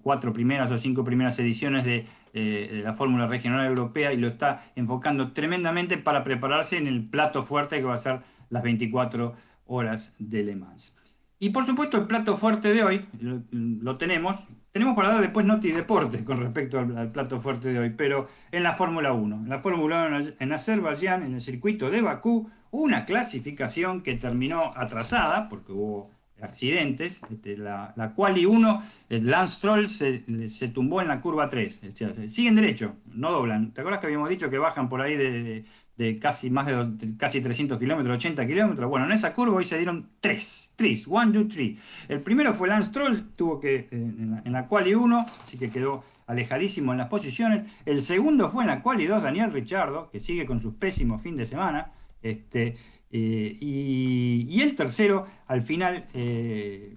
cuatro 0.00 0.32
primeras 0.32 0.70
o 0.70 0.78
cinco 0.78 1.02
primeras 1.02 1.36
ediciones 1.40 1.84
eh, 1.84 2.06
de 2.32 2.82
la 2.82 2.92
Fórmula 2.92 3.26
Regional 3.26 3.66
Europea 3.66 4.12
y 4.12 4.16
lo 4.16 4.28
está 4.28 4.64
enfocando 4.76 5.32
tremendamente 5.32 5.98
para 5.98 6.22
prepararse 6.22 6.76
en 6.76 6.86
el 6.86 7.04
plato 7.04 7.42
fuerte 7.42 7.78
que 7.78 7.84
va 7.84 7.94
a 7.94 7.98
ser 7.98 8.20
las 8.50 8.62
24 8.62 9.34
horas 9.66 10.14
de 10.20 10.44
Le 10.44 10.54
Mans. 10.54 10.95
Y 11.38 11.50
por 11.50 11.66
supuesto 11.66 11.98
el 11.98 12.06
plato 12.06 12.36
fuerte 12.36 12.72
de 12.72 12.82
hoy, 12.82 13.06
lo, 13.20 13.98
tenemos, 13.98 14.44
tenemos 14.72 14.96
para 14.96 15.10
dar 15.10 15.20
después 15.20 15.44
noti 15.44 15.70
deportes 15.70 16.22
con 16.22 16.38
respecto 16.38 16.78
al, 16.78 17.12
plato 17.12 17.38
fuerte 17.38 17.72
de 17.72 17.78
hoy, 17.78 17.90
pero 17.90 18.28
en 18.52 18.62
la 18.62 18.72
Fórmula 18.72 19.12
1. 19.12 19.42
En 19.44 19.48
la 19.48 19.58
Fórmula 19.58 20.06
1 20.06 20.34
en 20.38 20.52
Azerbaiyán, 20.52 21.22
en 21.22 21.34
el 21.34 21.40
circuito 21.42 21.90
de 21.90 22.00
Bakú, 22.00 22.50
una 22.70 23.04
clasificación 23.04 24.02
que 24.02 24.14
terminó 24.14 24.72
atrasada, 24.74 25.48
porque 25.50 25.72
hubo 25.72 26.10
accidentes. 26.40 27.22
Este, 27.30 27.56
la, 27.56 27.92
la 27.96 28.14
Quali 28.14 28.46
1, 28.46 28.82
el 29.10 29.30
Lance 29.30 29.56
Stroll 29.56 29.88
se, 29.88 30.68
tumbó 30.68 31.00
en 31.00 31.08
la 31.08 31.20
curva 31.20 31.48
3. 31.48 31.82
siguen 32.28 32.56
derecho, 32.56 32.96
no 33.06 33.30
doblan. 33.30 33.72
¿Te 33.72 33.80
acuerdas 33.80 34.00
que 34.00 34.06
habíamos 34.06 34.28
dicho 34.28 34.50
que 34.50 34.58
bajan 34.58 34.88
por 34.88 35.00
ahí 35.00 35.16
de, 35.16 35.64
casi 36.20 36.50
más 36.50 36.66
de, 36.66 37.16
casi 37.16 37.40
300 37.40 37.78
kilómetros, 37.78 38.16
80 38.16 38.46
kilómetros? 38.46 38.88
Bueno, 38.88 39.06
en 39.06 39.12
esa 39.12 39.34
curva 39.34 39.56
hoy 39.56 39.64
se 39.64 39.76
dieron 39.76 40.08
3, 40.20 40.74
3, 40.76 41.06
1, 41.06 41.32
2, 41.32 41.48
3. 41.48 41.78
El 42.08 42.20
primero 42.20 42.52
fue 42.54 42.68
Lance 42.68 42.90
Stroll, 42.90 43.30
tuvo 43.36 43.60
que 43.60 43.74
eh, 43.74 43.88
en 43.92 44.30
la, 44.30 44.42
en 44.44 44.52
la 44.52 44.66
Quali 44.66 44.94
1, 44.94 45.26
así 45.40 45.58
que 45.58 45.70
quedó 45.70 46.04
alejadísimo 46.26 46.92
en 46.92 46.98
las 46.98 47.08
posiciones. 47.08 47.66
El 47.84 48.00
segundo 48.00 48.50
fue 48.50 48.64
en 48.64 48.68
la 48.68 48.82
Quali 48.82 49.06
2, 49.06 49.22
Daniel 49.22 49.52
Richardo, 49.52 50.10
que 50.10 50.20
sigue 50.20 50.46
con 50.46 50.60
sus 50.60 50.74
pésimos 50.74 51.22
fin 51.22 51.36
de 51.36 51.44
semana. 51.44 51.92
Este, 52.22 52.76
eh, 53.10 53.56
y, 53.60 54.60
el 54.60 54.74
tercero, 54.74 55.26
al 55.46 55.62
final, 55.62 56.06
eh, 56.14 56.96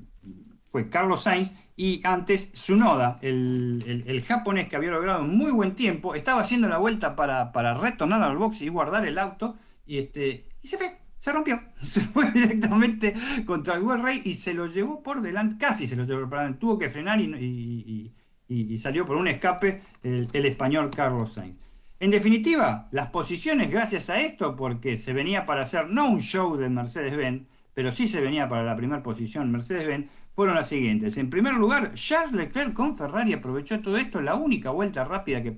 fue 0.70 0.90
Carlos 0.90 1.24
Sainz 1.24 1.54
y 1.76 2.02
antes 2.04 2.52
Sunoda, 2.54 3.20
el, 3.22 4.04
el, 4.06 4.22
japonés 4.22 4.68
que 4.68 4.76
había 4.76 4.92
logrado 4.92 5.24
un 5.24 5.38
muy 5.38 5.52
buen 5.52 5.76
tiempo, 5.76 6.14
estaba 6.14 6.42
haciendo 6.42 6.68
la 6.68 6.78
vuelta 6.78 7.16
para, 7.16 7.74
retornar 7.74 8.22
al 8.22 8.38
box 8.38 8.62
y 8.62 8.70
guardar 8.70 9.06
el 9.06 9.18
auto 9.18 9.56
y, 9.86 9.98
este, 9.98 10.46
y 10.62 10.68
se 10.68 10.78
fue. 10.78 10.98
Se 11.18 11.34
rompió, 11.34 11.60
se 11.76 12.00
fue 12.00 12.32
directamente 12.32 13.14
contra 13.46 13.76
el 13.76 13.84
World 13.84 14.06
Rey 14.06 14.22
y 14.24 14.36
se 14.36 14.54
lo 14.54 14.68
llevó 14.68 15.04
por 15.04 15.22
delante, 15.22 15.58
casi 15.58 15.86
se 15.86 15.98
lo 15.98 16.06
llevó 16.06 16.30
por 16.30 16.40
delante, 16.40 16.60
tuvo 16.60 16.78
que 16.78 16.90
frenar 16.90 17.20
y, 17.20 18.14
y 18.48 18.78
salió 18.78 19.06
por 19.06 19.18
un 19.18 19.28
escape 19.28 19.82
el, 20.02 20.30
el 20.32 20.46
español 20.46 20.90
Carlos 20.90 21.34
Sainz. 21.34 21.58
En 22.02 22.12
definitiva, 22.12 22.88
las 22.92 23.10
posiciones 23.10 23.70
gracias 23.70 24.10
a 24.10 24.22
esto, 24.22 24.56
porque 24.56 24.96
se 24.96 25.12
venía 25.12 25.46
para 25.46 25.64
hacer 25.64 25.90
no 25.90 26.10
un 26.10 26.22
show 26.22 26.56
de 26.56 26.70
Mercedes-Benz, 26.70 27.46
pero 27.74 27.92
sí 27.92 28.08
se 28.08 28.22
venía 28.22 28.48
para 28.48 28.64
la 28.64 28.78
primera 28.78 29.04
posición 29.04 29.52
Mercedes-Benz, 29.52 30.10
fueron 30.40 30.56
las 30.56 30.70
siguientes. 30.70 31.18
En 31.18 31.30
primer 31.30 31.56
lugar, 31.56 31.96
Charles 31.96 32.32
Leclerc 32.32 32.72
con 32.72 32.96
Ferrari 32.96 33.34
aprovechó 33.34 33.82
todo 33.82 33.98
esto, 33.98 34.22
la 34.22 34.36
única 34.36 34.70
vuelta 34.70 35.04
rápida 35.04 35.44
que 35.44 35.54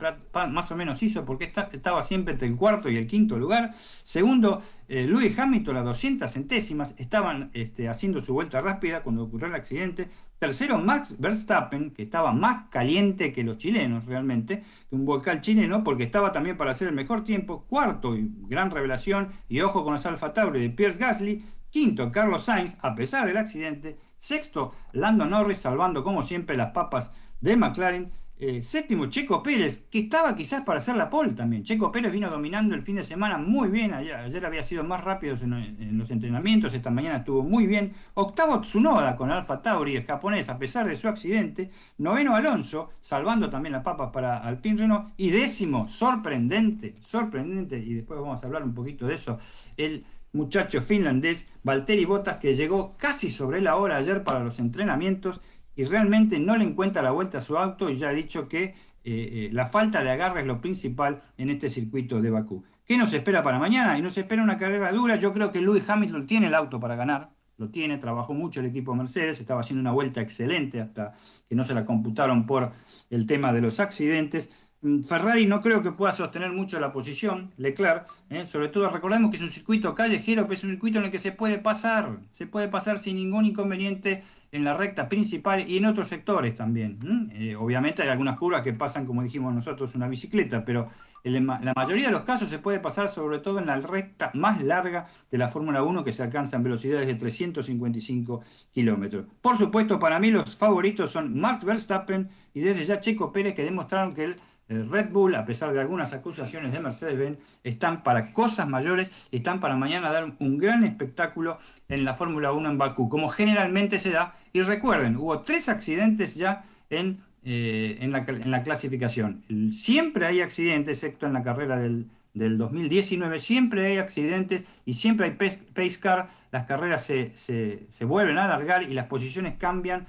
más 0.50 0.72
o 0.72 0.76
menos 0.76 1.04
hizo 1.04 1.24
porque 1.24 1.54
estaba 1.72 2.02
siempre 2.02 2.34
entre 2.34 2.48
el 2.48 2.56
cuarto 2.56 2.90
y 2.90 2.98
el 2.98 3.06
quinto 3.06 3.38
lugar. 3.38 3.76
Segundo, 3.76 4.60
eh, 4.88 5.06
Louis 5.08 5.38
Hamilton 5.38 5.78
a 5.78 5.84
200 5.84 6.32
centésimas, 6.32 6.96
estaban 6.98 7.52
este, 7.54 7.90
haciendo 7.90 8.22
su 8.22 8.34
vuelta 8.34 8.60
rápida 8.60 9.04
cuando 9.04 9.22
ocurrió 9.26 9.50
el 9.50 9.54
accidente. 9.54 10.10
Tercero, 10.40 10.80
Max 10.80 11.16
Verstappen, 11.20 11.92
que 11.92 12.02
estaba 12.02 12.34
más 12.34 12.68
caliente 12.72 13.32
que 13.32 13.44
los 13.44 13.58
chilenos 13.58 14.06
realmente, 14.06 14.64
un 14.90 15.06
volcán 15.06 15.42
chileno, 15.42 15.84
porque 15.84 16.06
estaba 16.06 16.32
también 16.32 16.58
para 16.58 16.72
hacer 16.72 16.88
el 16.88 16.96
mejor 16.96 17.24
tiempo. 17.24 17.66
Cuarto, 17.68 18.18
y 18.18 18.28
gran 18.48 18.72
revelación, 18.72 19.30
y 19.48 19.62
ojo 19.62 19.84
con 19.84 19.94
los 19.94 20.08
Alfa 20.08 20.34
Tauri 20.34 20.60
de 20.60 20.72
Pierce 20.72 20.98
Gasly. 20.98 21.44
Quinto, 21.72 22.12
Carlos 22.12 22.44
Sainz, 22.44 22.78
a 22.82 22.94
pesar 22.94 23.26
del 23.26 23.38
accidente. 23.38 23.98
Sexto, 24.18 24.74
Lando 24.92 25.26
Norris, 25.26 25.58
salvando 25.58 26.04
como 26.04 26.22
siempre 26.22 26.58
las 26.58 26.72
papas 26.72 27.12
de 27.40 27.56
McLaren. 27.56 28.12
Eh, 28.44 28.60
séptimo, 28.60 29.06
Checo 29.06 29.44
Pérez, 29.44 29.86
que 29.92 30.00
estaba 30.00 30.36
quizás 30.36 30.64
para 30.64 30.80
hacer 30.80 30.96
la 30.96 31.12
pole 31.12 31.34
también. 31.34 31.64
Checo 31.64 31.92
Pérez 31.92 32.12
vino 32.12 32.28
dominando 32.28 32.74
el 32.74 32.82
fin 32.82 32.96
de 32.96 33.04
semana 33.04 33.38
muy 33.38 33.70
bien. 33.70 33.94
Ayer, 33.94 34.44
había 34.44 34.64
sido 34.64 34.84
más 34.84 35.04
rápido 35.04 35.36
en, 35.36 35.96
los 35.96 36.10
entrenamientos. 36.10 36.74
Esta 36.74 36.90
mañana 36.90 37.18
estuvo 37.18 37.44
muy 37.44 37.68
bien. 37.68 37.94
Octavo, 38.16 38.60
Tsunoda 38.62 39.16
con 39.16 39.30
Alfa 39.30 39.62
Tauri, 39.62 39.96
el 39.96 40.06
japonés, 40.06 40.50
a 40.50 40.58
pesar 40.58 40.88
de 40.88 40.96
su 40.96 41.08
accidente. 41.08 41.70
Noveno, 42.00 42.36
Alonso, 42.36 42.90
salvando 43.00 43.48
también 43.48 43.74
las 43.74 43.84
papas 43.84 44.10
para 44.12 44.40
Alpine 44.40 44.78
Renault. 44.78 45.14
Y 45.18 45.30
décimo, 45.30 45.88
sorprendente, 45.88 46.96
sorprendente. 47.04 47.78
Y 47.78 47.94
después 47.94 48.20
vamos 48.20 48.44
a 48.44 48.48
hablar 48.48 48.64
un 48.64 48.74
poquito 48.74 49.06
de 49.06 49.14
eso. 49.14 49.38
El 49.78 50.04
muchacho 50.34 50.82
finlandés 50.82 51.50
Valtteri 51.64 52.06
Bottas 52.06 52.38
que 52.38 52.56
llegó 52.56 52.96
casi 52.98 53.30
sobre 53.30 53.62
la 53.62 53.76
hora 53.76 53.98
ayer 53.98 54.24
para 54.24 54.40
los 54.40 54.60
entrenamientos 54.60 55.42
y 55.76 55.84
realmente 55.86 56.40
no 56.40 56.58
le 56.58 56.66
encuentra 56.66 57.02
la 57.02 57.12
vuelta 57.12 57.40
a 57.40 57.42
su 57.42 57.58
auto 57.58 57.90
y 57.90 57.98
ya 57.98 58.10
ha 58.10 58.14
dicho 58.14 58.48
que 58.48 58.64
eh, 58.64 58.74
eh, 59.04 59.50
la 59.52 59.66
falta 59.66 60.04
de 60.04 60.12
agarre 60.12 60.42
es 60.42 60.48
lo 60.48 60.62
principal 60.62 61.22
en 61.38 61.50
este 61.50 61.70
circuito 61.70 62.22
de 62.22 62.30
Bakú. 62.30 62.64
¿Qué 62.86 62.98
nos 62.98 63.14
espera 63.14 63.42
para 63.42 63.58
mañana? 63.58 63.98
Y 63.98 64.02
nos 64.02 64.18
espera 64.18 64.44
una 64.44 64.58
carrera 64.58 64.92
dura. 64.92 65.16
Yo 65.16 65.34
creo 65.34 65.52
que 65.52 65.62
Lewis 65.62 65.90
Hamilton 65.90 66.28
tiene 66.28 66.48
el 66.48 66.54
auto 66.54 66.80
para 66.80 66.96
ganar. 66.96 67.32
Lo 67.58 67.70
tiene, 67.70 67.98
trabajó 67.98 68.34
mucho 68.34 68.60
el 68.60 68.66
equipo 68.66 68.96
Mercedes, 68.96 69.40
estaba 69.40 69.62
haciendo 69.62 69.82
una 69.82 69.92
vuelta 69.92 70.20
excelente 70.20 70.82
hasta 70.82 71.14
que 71.48 71.56
no 71.56 71.64
se 71.64 71.76
la 71.76 71.86
computaron 71.86 72.48
por 72.48 72.72
el 73.10 73.28
tema 73.28 73.54
de 73.54 73.62
los 73.62 73.80
accidentes. 73.80 74.52
Mm, 74.82 75.04
Ferrari 75.04 75.46
no 75.46 75.62
creo 75.62 75.84
que 75.84 75.92
pueda 75.92 76.12
sostener 76.12 76.52
mucho 76.52 76.80
la 76.80 76.92
posición, 76.92 77.52
Leclerc, 77.58 78.08
¿eh? 78.32 78.46
sobre 78.48 78.68
todo 78.70 78.90
recordemos 78.90 79.30
que 79.30 79.38
es 79.38 79.44
un 79.44 79.52
circuito 79.52 79.94
callejero, 79.94 80.44
pero 80.44 80.54
es 80.56 80.64
un 80.64 80.72
circuito 80.72 80.98
en 80.98 81.06
el 81.06 81.12
que 81.12 81.20
se 81.20 81.32
puede 81.32 81.60
pasar, 81.60 82.18
se 82.32 82.48
puede 82.48 82.68
pasar 82.68 82.98
sin 82.98 83.18
ningún 83.18 83.46
inconveniente 83.46 84.24
en 84.52 84.64
la 84.64 84.74
recta 84.74 85.08
principal 85.08 85.70
y 85.70 85.78
en 85.78 85.86
otros 85.86 86.08
sectores 86.08 86.56
también. 86.56 87.32
Eh, 87.34 87.56
obviamente 87.56 88.02
hay 88.02 88.10
algunas 88.10 88.38
curvas 88.40 88.64
que 88.64 88.74
pasan, 88.74 89.06
como 89.06 89.22
dijimos 89.22 89.54
nosotros, 89.54 89.94
una 89.94 90.08
bicicleta, 90.08 90.66
pero 90.66 90.90
la 91.24 91.74
mayoría 91.76 92.08
de 92.08 92.12
los 92.12 92.24
casos 92.24 92.50
se 92.50 92.58
puede 92.58 92.80
pasar 92.80 93.08
sobre 93.08 93.38
todo 93.40 93.60
en 93.60 93.68
la 93.68 93.80
recta 93.80 94.32
más 94.34 94.64
larga 94.64 95.08
de 95.30 95.38
la 95.38 95.48
Fórmula 95.48 95.84
1 95.84 96.04
que 96.04 96.12
se 96.12 96.24
alcanza 96.24 96.58
en 96.58 96.64
velocidades 96.64 97.06
de 97.06 97.14
355 97.14 98.42
kilómetros. 98.74 99.26
Por 99.40 99.56
supuesto, 99.56 100.00
para 100.00 100.20
mí 100.20 100.32
los 100.32 100.56
favoritos 100.56 101.12
son 101.12 101.40
Max 101.40 101.64
Verstappen 101.64 102.28
y 102.56 102.62
desde 102.62 102.86
ya 102.86 103.00
Checo 103.00 103.32
Pérez 103.32 103.54
que 103.54 103.64
demostraron 103.64 104.14
que 104.14 104.24
él 104.24 104.36
Red 104.72 105.10
Bull, 105.10 105.36
a 105.36 105.46
pesar 105.46 105.74
de 105.74 105.80
algunas 105.82 106.14
acusaciones 106.14 106.72
de 106.72 106.80
Mercedes-Benz, 106.80 107.40
están 107.64 108.04
para 108.04 108.32
cosas 108.32 108.68
mayores 108.68 109.12
están 109.32 109.60
para 109.60 109.76
mañana 109.76 110.12
dar 110.12 110.32
un 110.40 110.58
gran 110.58 110.84
espectáculo 110.84 111.58
en 111.90 112.06
la 112.06 112.16
Fórmula 112.16 112.52
1 112.52 112.70
en 112.70 112.78
Bakú, 112.78 113.10
como 113.10 113.30
generalmente 113.30 114.00
se 114.00 114.12
da. 114.12 114.36
Y 114.54 114.62
recuerden, 114.62 115.18
hubo 115.18 115.42
tres 115.42 115.70
accidentes 115.70 116.36
ya 116.36 116.64
en, 116.90 117.22
eh, 117.44 117.98
en, 118.02 118.12
la, 118.12 118.64
clasificación. 118.64 119.44
Siempre 119.72 120.26
hay 120.26 120.42
accidentes, 120.42 121.04
excepto 121.04 121.26
en 121.26 121.34
la 121.34 121.44
carrera 121.44 121.80
del, 121.80 122.08
2019, 122.34 123.40
siempre 123.40 123.88
hay 123.88 123.98
accidentes 123.98 124.64
y 124.86 124.94
siempre 124.94 125.26
hay 125.26 125.32
pace 125.32 126.00
car, 126.00 126.28
las 126.52 126.64
carreras 126.64 127.04
se, 127.06 127.36
se, 127.36 128.06
vuelven 128.06 128.38
a 128.38 128.46
alargar 128.46 128.84
y 128.84 128.94
las 128.94 129.08
posiciones 129.08 129.56
cambian 129.58 130.06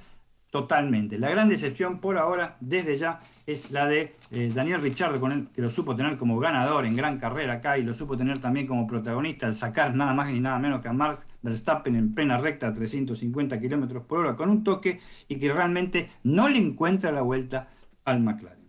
totalmente. 0.53 1.19
La 1.19 1.31
gran 1.31 1.49
decepción 1.49 1.99
por 1.99 2.19
ahora, 2.19 2.59
desde 2.61 2.99
ya, 2.99 3.21
es 3.47 3.71
la 3.71 3.87
de 3.87 4.15
eh, 4.31 4.53
Daniel 4.55 4.83
Richard, 4.83 5.19
con 5.19 5.47
que 5.47 5.63
lo 5.63 5.71
supo 5.71 5.97
tener 5.97 6.19
como 6.19 6.39
ganador 6.39 6.85
en 6.85 6.95
gran 6.95 7.19
carrera 7.19 7.55
acá 7.55 7.79
y 7.79 7.83
lo 7.83 7.95
supo 7.95 8.19
tener 8.19 8.39
también 8.39 8.67
como 8.67 8.87
protagonista 8.87 9.47
al 9.47 9.55
sacar 9.55 9.97
nada 9.97 10.13
más 10.13 10.31
ni 10.31 10.41
nada 10.41 10.59
menos 10.59 10.83
que 10.83 10.89
a 10.89 10.93
Max 10.93 11.27
Verstappen 11.41 11.97
en 11.97 12.15
plena 12.15 12.37
recta 12.37 12.69
a 12.69 12.75
350 12.75 13.59
kilómetros 13.59 14.05
por 14.05 14.21
hora 14.21 14.37
con 14.37 14.51
un 14.51 14.63
toque 14.63 15.01
y 15.27 15.37
que 15.37 15.51
realmente 15.51 16.11
no 16.23 16.51
le 16.51 16.59
encuentra 16.59 17.11
la 17.13 17.23
vuelta 17.23 17.71
al 18.05 18.21
McLaren. 18.21 18.63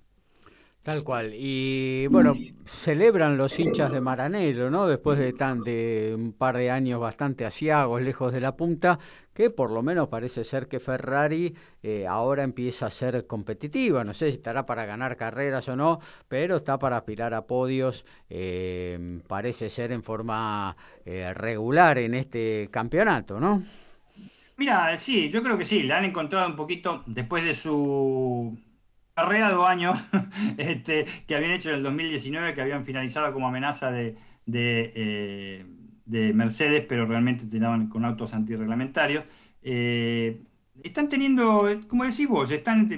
Tal 0.83 1.01
cual. 1.05 1.31
Y 1.33 2.07
bueno, 2.07 2.33
celebran 2.65 3.37
los 3.37 3.57
hinchas 3.57 3.89
de 3.89 4.01
Maranelo, 4.01 4.69
¿no? 4.69 4.85
Después 4.85 5.17
de, 5.17 5.31
tan, 5.31 5.61
de 5.61 6.13
un 6.13 6.33
par 6.33 6.57
de 6.57 6.71
años 6.71 6.99
bastante 6.99 7.45
asiagos, 7.45 8.01
lejos 8.01 8.33
de 8.33 8.41
la 8.41 8.57
punta, 8.57 8.99
que 9.33 9.49
por 9.49 9.71
lo 9.71 9.81
menos 9.81 10.09
parece 10.09 10.43
ser 10.43 10.67
que 10.67 10.79
Ferrari 10.79 11.55
eh, 11.81 12.05
ahora 12.07 12.43
empieza 12.43 12.87
a 12.87 12.91
ser 12.91 13.25
competitiva. 13.27 14.03
No 14.03 14.13
sé 14.13 14.29
si 14.29 14.37
estará 14.37 14.65
para 14.65 14.85
ganar 14.85 15.17
carreras 15.17 15.67
o 15.69 15.75
no, 15.75 15.99
pero 16.27 16.57
está 16.57 16.79
para 16.79 16.97
aspirar 16.97 17.33
a 17.33 17.47
podios, 17.47 18.05
eh, 18.29 19.21
parece 19.27 19.69
ser 19.69 19.91
en 19.91 20.03
forma 20.03 20.75
eh, 21.05 21.33
regular 21.33 21.97
en 21.97 22.13
este 22.13 22.69
campeonato, 22.71 23.39
¿no? 23.39 23.63
Mira, 24.55 24.95
sí, 24.97 25.29
yo 25.29 25.41
creo 25.41 25.57
que 25.57 25.65
sí, 25.65 25.83
le 25.83 25.93
han 25.93 26.05
encontrado 26.05 26.47
un 26.47 26.55
poquito 26.55 27.03
después 27.07 27.43
de 27.43 27.55
su 27.55 28.57
arreado 29.15 29.65
año 29.65 29.93
este, 30.57 31.05
que 31.27 31.35
habían 31.35 31.51
hecho 31.51 31.69
en 31.69 31.75
el 31.75 31.83
2019, 31.83 32.53
que 32.53 32.61
habían 32.61 32.85
finalizado 32.85 33.33
como 33.33 33.47
amenaza 33.47 33.91
de, 33.91 34.15
de, 34.45 35.65
eh, 36.11 36.31
Mercedes, 36.33 36.85
pero 36.87 37.05
realmente 37.05 37.45
tenían 37.47 37.87
con 37.87 38.05
autos 38.05 38.33
antirreglamentarios. 38.33 39.25
Eh, 39.61 40.41
están 40.83 41.07
teniendo, 41.09 41.69
como 41.87 42.03
decís 42.03 42.27
vos, 42.27 42.51
están, 42.51 42.89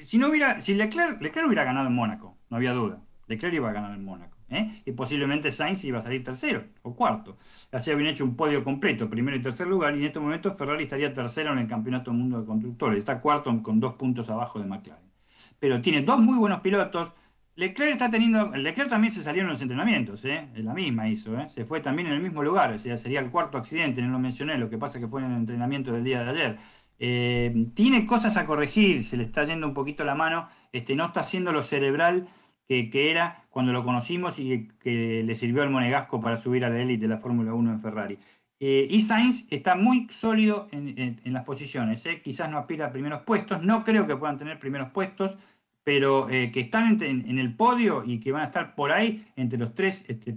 si 0.00 0.18
no 0.18 0.28
hubiera, 0.28 0.60
si 0.60 0.74
Leclerc, 0.74 1.20
Leclerc 1.20 1.46
hubiera 1.46 1.64
ganado 1.64 1.88
en 1.88 1.94
Mónaco, 1.94 2.36
no 2.50 2.56
había 2.56 2.72
duda. 2.72 3.02
Leclerc 3.26 3.54
iba 3.54 3.70
a 3.70 3.72
ganar 3.72 3.94
en 3.94 4.04
Mónaco. 4.04 4.36
¿eh? 4.50 4.82
Y 4.84 4.92
posiblemente 4.92 5.50
Sainz 5.50 5.82
iba 5.84 5.98
a 5.98 6.02
salir 6.02 6.22
tercero 6.22 6.64
o 6.82 6.94
cuarto. 6.94 7.38
Así 7.72 7.90
habían 7.90 8.10
hecho 8.10 8.24
un 8.24 8.36
podio 8.36 8.62
completo, 8.62 9.08
primero 9.08 9.36
y 9.36 9.40
tercer 9.40 9.66
lugar, 9.66 9.94
y 9.94 10.00
en 10.00 10.04
este 10.04 10.20
momento 10.20 10.54
Ferrari 10.54 10.84
estaría 10.84 11.12
tercero 11.12 11.52
en 11.52 11.58
el 11.58 11.66
Campeonato 11.66 12.10
del 12.10 12.20
Mundo 12.20 12.40
de 12.40 12.46
Constructores. 12.46 12.98
Está 12.98 13.20
cuarto 13.20 13.62
con 13.62 13.80
dos 13.80 13.94
puntos 13.94 14.28
abajo 14.28 14.58
de 14.58 14.66
McLaren 14.66 15.12
pero 15.58 15.80
tiene 15.80 16.02
dos 16.02 16.18
muy 16.18 16.36
buenos 16.38 16.60
pilotos. 16.60 17.12
Leclerc 17.54 17.92
está 17.92 18.10
teniendo, 18.10 18.50
Leclerc 18.56 18.88
también 18.88 19.12
se 19.12 19.22
salió 19.22 19.42
en 19.42 19.48
los 19.48 19.60
entrenamientos, 19.60 20.24
¿eh? 20.24 20.48
la 20.54 20.72
misma 20.72 21.08
hizo, 21.08 21.38
¿eh? 21.38 21.48
se 21.48 21.66
fue 21.66 21.80
también 21.80 22.08
en 22.08 22.14
el 22.14 22.22
mismo 22.22 22.42
lugar, 22.42 22.72
o 22.72 22.78
sea, 22.78 22.96
sería 22.96 23.20
el 23.20 23.30
cuarto 23.30 23.58
accidente, 23.58 24.00
no 24.00 24.10
lo 24.10 24.18
mencioné, 24.18 24.56
lo 24.56 24.70
que 24.70 24.78
pasa 24.78 24.98
que 24.98 25.06
fue 25.06 25.20
en 25.20 25.32
el 25.32 25.36
entrenamiento 25.36 25.92
del 25.92 26.02
día 26.02 26.24
de 26.24 26.30
ayer. 26.30 26.56
Eh, 26.98 27.66
tiene 27.74 28.06
cosas 28.06 28.36
a 28.36 28.46
corregir, 28.46 29.04
se 29.04 29.16
le 29.16 29.24
está 29.24 29.44
yendo 29.44 29.66
un 29.66 29.74
poquito 29.74 30.02
la 30.04 30.14
mano, 30.14 30.48
este, 30.72 30.94
no 30.94 31.06
está 31.06 31.20
haciendo 31.20 31.52
lo 31.52 31.62
cerebral 31.62 32.28
que, 32.66 33.10
era 33.10 33.44
cuando 33.50 33.72
lo 33.72 33.84
conocimos 33.84 34.38
y 34.38 34.68
que 34.80 35.22
le 35.24 35.34
sirvió 35.34 35.62
al 35.62 35.70
monegasco 35.70 36.20
para 36.20 36.36
subir 36.36 36.64
a 36.64 36.70
la 36.70 36.80
élite 36.80 37.02
de 37.02 37.08
la 37.08 37.18
Fórmula 37.18 37.52
1 37.52 37.70
en 37.72 37.80
Ferrari. 37.80 38.18
Eh, 38.60 38.86
y 38.88 39.00
Sainz 39.02 39.48
está 39.50 39.74
muy 39.74 40.06
sólido 40.08 40.68
en, 40.70 41.20
las 41.24 41.42
posiciones. 41.44 42.06
Quizás 42.22 42.48
no 42.48 42.58
aspira 42.58 42.86
a 42.86 42.92
primeros 42.92 43.22
puestos. 43.22 43.62
No 43.62 43.82
creo 43.82 44.06
que 44.06 44.16
puedan 44.16 44.38
tener 44.38 44.60
primeros 44.60 44.90
puestos, 44.90 45.36
pero 45.84 46.26
que 46.28 46.60
están 46.60 46.98
en, 47.02 47.38
el 47.38 47.56
podio 47.56 48.04
y 48.06 48.20
que 48.20 48.32
van 48.32 48.42
a 48.42 48.46
estar 48.46 48.74
por 48.74 48.92
ahí 48.92 49.26
entre 49.36 49.58
los 49.58 49.74
tres 49.74 50.04
este, 50.08 50.32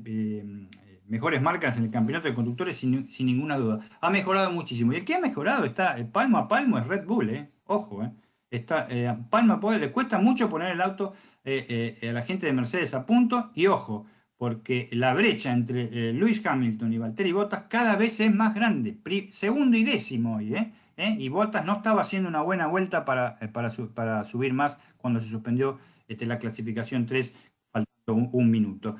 mejores 1.07 1.41
marcas 1.41 1.77
en 1.77 1.83
el 1.83 1.91
campeonato 1.91 2.27
de 2.27 2.33
conductores 2.33 2.77
sin, 2.77 3.07
ninguna 3.19 3.57
duda. 3.57 3.79
Ha 4.01 4.09
mejorado 4.09 4.51
muchísimo. 4.51 4.93
Y 4.93 4.97
el 4.97 5.05
que 5.05 5.15
ha 5.15 5.19
mejorado 5.19 5.65
está 5.65 5.95
palmo 6.11 6.37
a 6.37 6.47
palmo 6.47 6.77
es 6.77 6.87
Red 6.87 7.05
Bull. 7.05 7.29
¿eh? 7.29 7.51
Ojo, 7.65 8.03
¿eh? 8.03 8.11
Está, 8.55 8.87
eh, 8.89 9.13
palma 9.29 9.59
le 9.77 9.91
cuesta 9.91 10.19
mucho 10.19 10.49
poner 10.49 10.71
el 10.71 10.81
auto 10.81 11.13
eh, 11.43 11.97
eh, 12.01 12.09
a 12.09 12.13
la 12.13 12.21
gente 12.21 12.45
de 12.45 12.53
Mercedes 12.53 12.93
a 12.93 13.05
punto 13.05 13.51
y 13.53 13.67
ojo, 13.67 14.05
porque 14.37 14.87
la 14.91 15.13
brecha 15.13 15.51
entre 15.51 16.13
Lewis 16.13 16.45
Hamilton 16.45 16.93
y 16.93 16.97
Valtteri 16.97 17.31
Bottas 17.31 17.63
cada 17.69 17.95
vez 17.95 18.19
es 18.19 18.33
más 18.33 18.53
grande, 18.53 18.97
segundo 19.31 19.77
y 19.77 19.83
décimo 19.83 20.37
hoy, 20.37 20.55
y 20.97 21.29
Bottas 21.29 21.65
no 21.65 21.73
estaba 21.73 22.01
haciendo 22.01 22.29
una 22.29 22.41
buena 22.41 22.67
vuelta 22.67 23.05
para, 23.05 23.37
para, 23.51 23.69
para 23.93 24.23
subir 24.23 24.53
más 24.53 24.79
cuando 24.97 25.19
se 25.19 25.29
suspendió 25.29 25.79
este, 26.07 26.25
la 26.25 26.39
clasificación 26.39 27.05
3 27.05 27.33
faltando 27.71 28.29
un, 28.31 28.49
minuto. 28.51 28.95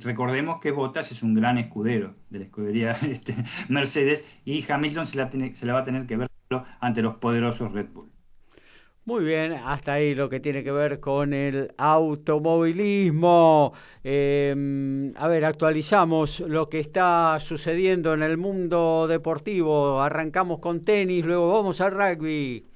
recordemos 0.00 0.60
que 0.60 0.70
Bottas 0.70 1.12
es 1.12 1.22
un 1.22 1.34
gran 1.34 1.58
escudero 1.58 2.16
de 2.30 2.38
la 2.40 2.44
escudería 2.46 2.92
este, 3.02 3.34
Mercedes 3.68 4.24
y 4.44 4.64
Hamilton 4.70 5.06
se 5.06 5.16
la, 5.16 5.30
se 5.30 5.66
la 5.66 5.74
va 5.74 5.80
a 5.80 5.84
tener 5.84 6.06
que 6.06 6.16
ver 6.16 6.28
ante 6.80 7.02
los 7.02 7.16
poderosos 7.16 7.72
Red 7.72 7.90
Bull. 7.92 8.10
Muy 9.06 9.24
bien, 9.24 9.52
hasta 9.54 9.94
ahí 9.94 10.14
lo 10.14 10.28
que 10.28 10.40
tiene 10.40 10.62
que 10.62 10.72
ver 10.72 11.00
con 11.00 11.32
el 11.32 11.72
automovilismo. 11.78 13.72
Em, 14.04 15.14
a 15.16 15.26
ver, 15.26 15.46
actualizamos 15.46 16.40
lo 16.40 16.68
que 16.68 16.80
está 16.80 17.38
sucediendo 17.40 18.12
en 18.12 18.22
el 18.22 18.36
mundo 18.36 19.06
deportivo. 19.08 20.00
Arrancamos 20.02 20.58
con 20.60 20.84
tenis, 20.84 21.24
luego 21.24 21.50
vamos 21.50 21.80
al 21.80 21.92
rugby. 21.92 22.66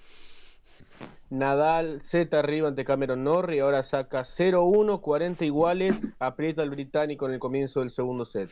Nadal 1.30 2.00
Z 2.02 2.38
arriba 2.38 2.68
ante 2.68 2.84
Cameron 2.84 3.22
Norrie, 3.22 3.60
ahora 3.60 3.82
saca 3.82 4.24
0-1, 4.24 5.00
40 5.00 5.44
iguales, 5.44 5.92
aprieta 6.18 6.62
el 6.62 6.70
británico 6.70 7.26
en 7.26 7.34
el 7.34 7.38
comienzo 7.38 7.80
del 7.80 7.90
segundo 7.90 8.24
set. 8.24 8.50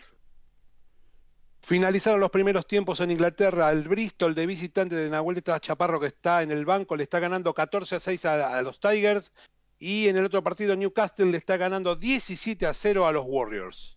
Finalizaron 1.65 2.19
los 2.19 2.31
primeros 2.31 2.67
tiempos 2.67 3.01
en 3.01 3.13
Inglaterra. 3.13 3.71
El 3.71 3.87
Bristol 3.87 4.35
de 4.35 4.47
visitante 4.47 4.97
de 4.97 5.09
Nahuel 5.09 5.43
Chaparro, 5.43 6.01
que 6.01 6.09
está 6.09 6.43
en 6.43 6.51
el 6.51 6.65
banco, 6.65 6.97
le 6.97 7.05
está 7.05 7.21
ganando 7.21 7.55
14 7.55 7.97
a 7.97 8.01
6 8.01 8.25
a, 8.25 8.63
los 8.63 8.81
Tigers. 8.81 9.33
Y 9.79 10.09
en 10.09 10.17
el 10.17 10.27
otro 10.27 10.43
partido, 10.43 10.75
Newcastle 10.75 11.31
le 11.31 11.39
está 11.39 11.57
ganando 11.57 11.95
17 11.95 12.67
a 12.67 12.75
0 12.75 13.07
a 13.07 13.13
los 13.13 13.25
Warriors. 13.27 13.97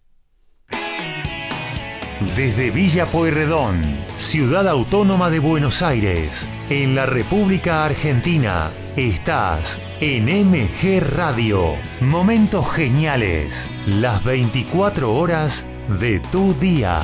Desde 2.36 2.72
Villa 2.72 3.05
Pueyrredón, 3.05 3.82
ciudad 4.16 4.68
autónoma 4.68 5.30
de 5.30 5.39
Buenos 5.39 5.82
Aires, 5.82 6.47
en 6.70 6.95
la 6.95 7.05
República 7.05 7.86
Argentina, 7.86 8.72
estás 8.95 9.80
en 9.99 10.26
MG 10.26 11.01
Radio. 11.16 11.76
Momentos 11.99 12.72
geniales, 12.72 13.70
las 13.86 14.24
24 14.24 15.13
horas 15.13 15.66
de 15.99 16.20
tu 16.32 16.53
día. 16.53 17.03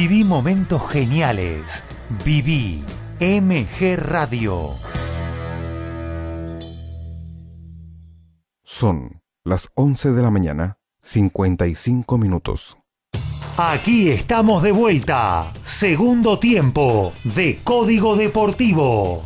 Viví 0.00 0.22
momentos 0.22 0.88
geniales. 0.88 1.82
Viví 2.24 2.84
MG 3.18 3.96
Radio. 3.96 4.68
Son 8.62 9.20
las 9.44 9.70
11 9.74 10.12
de 10.12 10.22
la 10.22 10.30
mañana, 10.30 10.78
55 11.02 12.16
minutos. 12.16 12.78
Aquí 13.56 14.10
estamos 14.10 14.62
de 14.62 14.70
vuelta. 14.70 15.50
Segundo 15.64 16.38
tiempo 16.38 17.12
de 17.24 17.58
Código 17.64 18.14
Deportivo. 18.14 19.24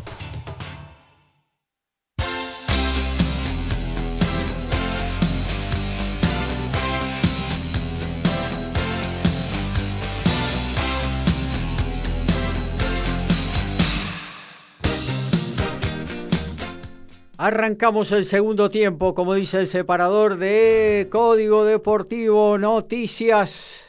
Arrancamos 17.45 18.13
el 18.13 18.23
segundo 18.23 18.69
tiempo, 18.69 19.13
como 19.13 19.33
dice 19.33 19.59
el 19.59 19.67
separador 19.67 20.37
de 20.37 21.09
Código 21.11 21.65
Deportivo, 21.65 22.57
noticias 22.57 23.83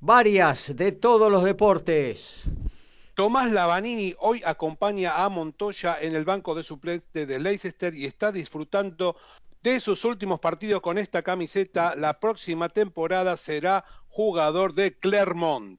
varias 0.00 0.74
de 0.74 0.90
todos 0.92 1.30
los 1.30 1.44
deportes. 1.44 2.44
Tomás 3.14 3.52
Lavanini 3.52 4.14
hoy 4.20 4.40
acompaña 4.42 5.22
a 5.22 5.28
Montoya 5.28 5.98
en 6.00 6.14
el 6.14 6.24
banco 6.24 6.54
de 6.54 6.62
suplente 6.62 7.26
de 7.26 7.38
Leicester 7.38 7.94
y 7.94 8.06
está 8.06 8.32
disfrutando 8.32 9.16
de 9.62 9.80
sus 9.80 10.02
últimos 10.06 10.40
partidos 10.40 10.80
con 10.80 10.96
esta 10.96 11.20
camiseta. 11.20 11.94
La 11.96 12.14
próxima 12.14 12.70
temporada 12.70 13.36
será 13.36 13.84
jugador 14.08 14.72
de 14.72 14.96
Clermont. 14.96 15.78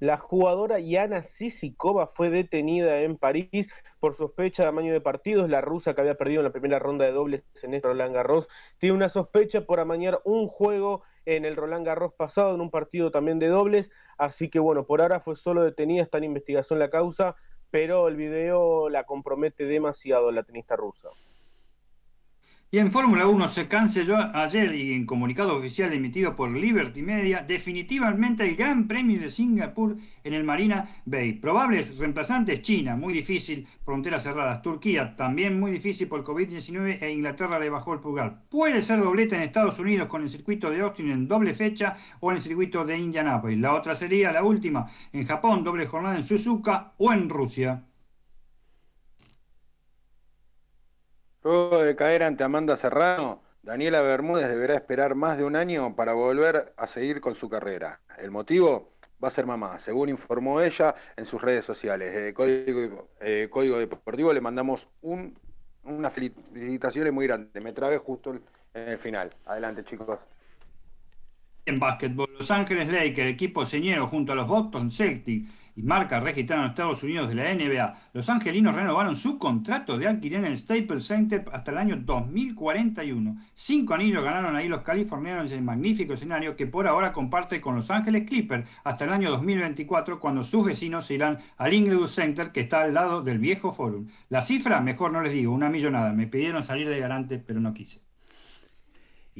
La 0.00 0.16
jugadora 0.16 0.78
Yana 0.78 1.24
Sisikova 1.24 2.06
fue 2.06 2.30
detenida 2.30 3.00
en 3.00 3.16
París 3.16 3.68
por 3.98 4.16
sospecha 4.16 4.62
de 4.62 4.68
amaño 4.68 4.92
de 4.92 5.00
partidos. 5.00 5.50
La 5.50 5.60
rusa 5.60 5.92
que 5.92 6.00
había 6.00 6.14
perdido 6.14 6.40
en 6.40 6.44
la 6.44 6.52
primera 6.52 6.78
ronda 6.78 7.04
de 7.04 7.10
dobles 7.10 7.42
en 7.64 7.74
este 7.74 7.88
Roland 7.88 8.14
Garros 8.14 8.46
tiene 8.78 8.94
una 8.94 9.08
sospecha 9.08 9.62
por 9.62 9.80
amañar 9.80 10.20
un 10.22 10.46
juego 10.46 11.02
en 11.26 11.44
el 11.44 11.56
Roland 11.56 11.84
Garros 11.84 12.12
pasado, 12.14 12.54
en 12.54 12.60
un 12.60 12.70
partido 12.70 13.10
también 13.10 13.40
de 13.40 13.48
dobles. 13.48 13.90
Así 14.18 14.48
que 14.48 14.60
bueno, 14.60 14.84
por 14.84 15.02
ahora 15.02 15.18
fue 15.18 15.34
solo 15.34 15.64
detenida, 15.64 16.04
está 16.04 16.18
en 16.18 16.24
investigación 16.24 16.78
la 16.78 16.90
causa, 16.90 17.34
pero 17.70 18.06
el 18.06 18.14
video 18.14 18.88
la 18.88 19.02
compromete 19.02 19.64
demasiado 19.64 20.30
la 20.30 20.44
tenista 20.44 20.76
rusa. 20.76 21.08
Y 22.70 22.80
en 22.80 22.92
Fórmula 22.92 23.26
1 23.26 23.48
se 23.48 23.66
canceló 23.66 24.18
ayer 24.34 24.74
y 24.74 24.92
en 24.92 25.06
comunicado 25.06 25.56
oficial 25.56 25.90
emitido 25.94 26.36
por 26.36 26.54
Liberty 26.54 27.00
Media 27.00 27.40
definitivamente 27.40 28.46
el 28.46 28.56
Gran 28.56 28.86
Premio 28.86 29.18
de 29.18 29.30
Singapur 29.30 29.96
en 30.22 30.34
el 30.34 30.44
Marina 30.44 30.86
Bay. 31.06 31.32
Probables 31.32 31.96
reemplazantes 31.96 32.60
China, 32.60 32.94
muy 32.94 33.14
difícil, 33.14 33.66
fronteras 33.86 34.24
cerradas. 34.24 34.60
Turquía, 34.60 35.16
también 35.16 35.58
muy 35.58 35.70
difícil 35.70 36.08
por 36.08 36.22
COVID-19 36.22 37.00
e 37.00 37.10
Inglaterra 37.10 37.58
le 37.58 37.70
bajó 37.70 37.94
el 37.94 38.00
pulgar. 38.00 38.42
Puede 38.50 38.82
ser 38.82 38.98
dobleta 38.98 39.34
en 39.34 39.44
Estados 39.44 39.78
Unidos 39.78 40.08
con 40.08 40.20
el 40.20 40.28
circuito 40.28 40.68
de 40.68 40.80
Austin 40.80 41.10
en 41.10 41.26
doble 41.26 41.54
fecha 41.54 41.96
o 42.20 42.30
en 42.30 42.36
el 42.36 42.42
circuito 42.42 42.84
de 42.84 42.98
Indianapolis. 42.98 43.58
La 43.58 43.72
otra 43.72 43.94
sería 43.94 44.30
la 44.30 44.42
última 44.42 44.84
en 45.14 45.24
Japón, 45.24 45.64
doble 45.64 45.86
jornada 45.86 46.18
en 46.18 46.26
Suzuka 46.26 46.92
o 46.98 47.14
en 47.14 47.30
Rusia. 47.30 47.87
Luego 51.48 51.82
de 51.82 51.96
caer 51.96 52.24
ante 52.24 52.44
Amanda 52.44 52.76
Serrano, 52.76 53.40
Daniela 53.62 54.02
Bermúdez 54.02 54.50
deberá 54.50 54.74
esperar 54.74 55.14
más 55.14 55.38
de 55.38 55.44
un 55.44 55.56
año 55.56 55.96
para 55.96 56.12
volver 56.12 56.74
a 56.76 56.86
seguir 56.86 57.22
con 57.22 57.34
su 57.34 57.48
carrera. 57.48 58.00
El 58.18 58.30
motivo 58.30 58.92
va 59.24 59.28
a 59.28 59.30
ser 59.30 59.46
mamá, 59.46 59.78
según 59.78 60.10
informó 60.10 60.60
ella 60.60 60.94
en 61.16 61.24
sus 61.24 61.40
redes 61.40 61.64
sociales. 61.64 62.12
Eh, 62.14 63.48
Código, 63.48 63.78
Deportivo 63.78 64.34
le 64.34 64.42
mandamos 64.42 64.88
un, 65.00 65.38
unas 65.84 66.12
felicitaciones 66.12 67.14
muy 67.14 67.26
grandes. 67.26 67.62
Me 67.62 67.72
trabé 67.72 67.96
justo 67.96 68.34
en 68.34 68.42
el 68.74 68.98
final. 68.98 69.30
Adelante, 69.46 69.84
chicos. 69.84 70.20
En 71.64 71.78
básquetbol, 71.78 72.28
Los 72.38 72.50
Ángeles 72.50 72.92
Lakers, 72.92 73.30
equipo 73.30 73.64
señero 73.64 74.06
junto 74.06 74.32
a 74.32 74.34
los 74.34 74.46
Boston 74.46 74.90
Celtics 74.90 75.46
y 75.78 75.82
marca 75.84 76.18
registrada 76.18 76.64
en 76.64 76.70
Estados 76.70 77.04
Unidos 77.04 77.28
de 77.28 77.36
la 77.36 77.54
NBA, 77.54 77.94
los 78.12 78.28
angelinos 78.28 78.74
renovaron 78.74 79.14
su 79.14 79.38
contrato 79.38 79.96
de 79.96 80.08
alquiler 80.08 80.40
en 80.40 80.46
el 80.46 80.56
Staples 80.56 81.06
Center 81.06 81.44
hasta 81.52 81.70
el 81.70 81.78
año 81.78 81.96
2041. 81.96 83.36
Cinco 83.54 83.94
anillos 83.94 84.24
ganaron 84.24 84.56
ahí 84.56 84.66
los 84.66 84.82
californianos 84.82 85.52
en 85.52 85.58
el 85.58 85.64
magnífico 85.64 86.14
escenario 86.14 86.56
que 86.56 86.66
por 86.66 86.88
ahora 86.88 87.12
comparte 87.12 87.60
con 87.60 87.76
Los 87.76 87.92
Ángeles 87.92 88.26
Clippers 88.26 88.68
hasta 88.82 89.04
el 89.04 89.12
año 89.12 89.30
2024 89.30 90.18
cuando 90.18 90.42
sus 90.42 90.66
vecinos 90.66 91.06
se 91.06 91.14
irán 91.14 91.38
al 91.56 91.72
Inglewood 91.72 92.08
Center 92.08 92.50
que 92.50 92.62
está 92.62 92.80
al 92.80 92.94
lado 92.94 93.22
del 93.22 93.38
viejo 93.38 93.70
Forum. 93.70 94.08
La 94.30 94.40
cifra, 94.40 94.80
mejor 94.80 95.12
no 95.12 95.22
les 95.22 95.32
digo, 95.32 95.52
una 95.52 95.68
millonada. 95.70 96.12
Me 96.12 96.26
pidieron 96.26 96.64
salir 96.64 96.88
de 96.88 96.98
garante, 96.98 97.38
pero 97.38 97.60
no 97.60 97.72
quise. 97.72 98.07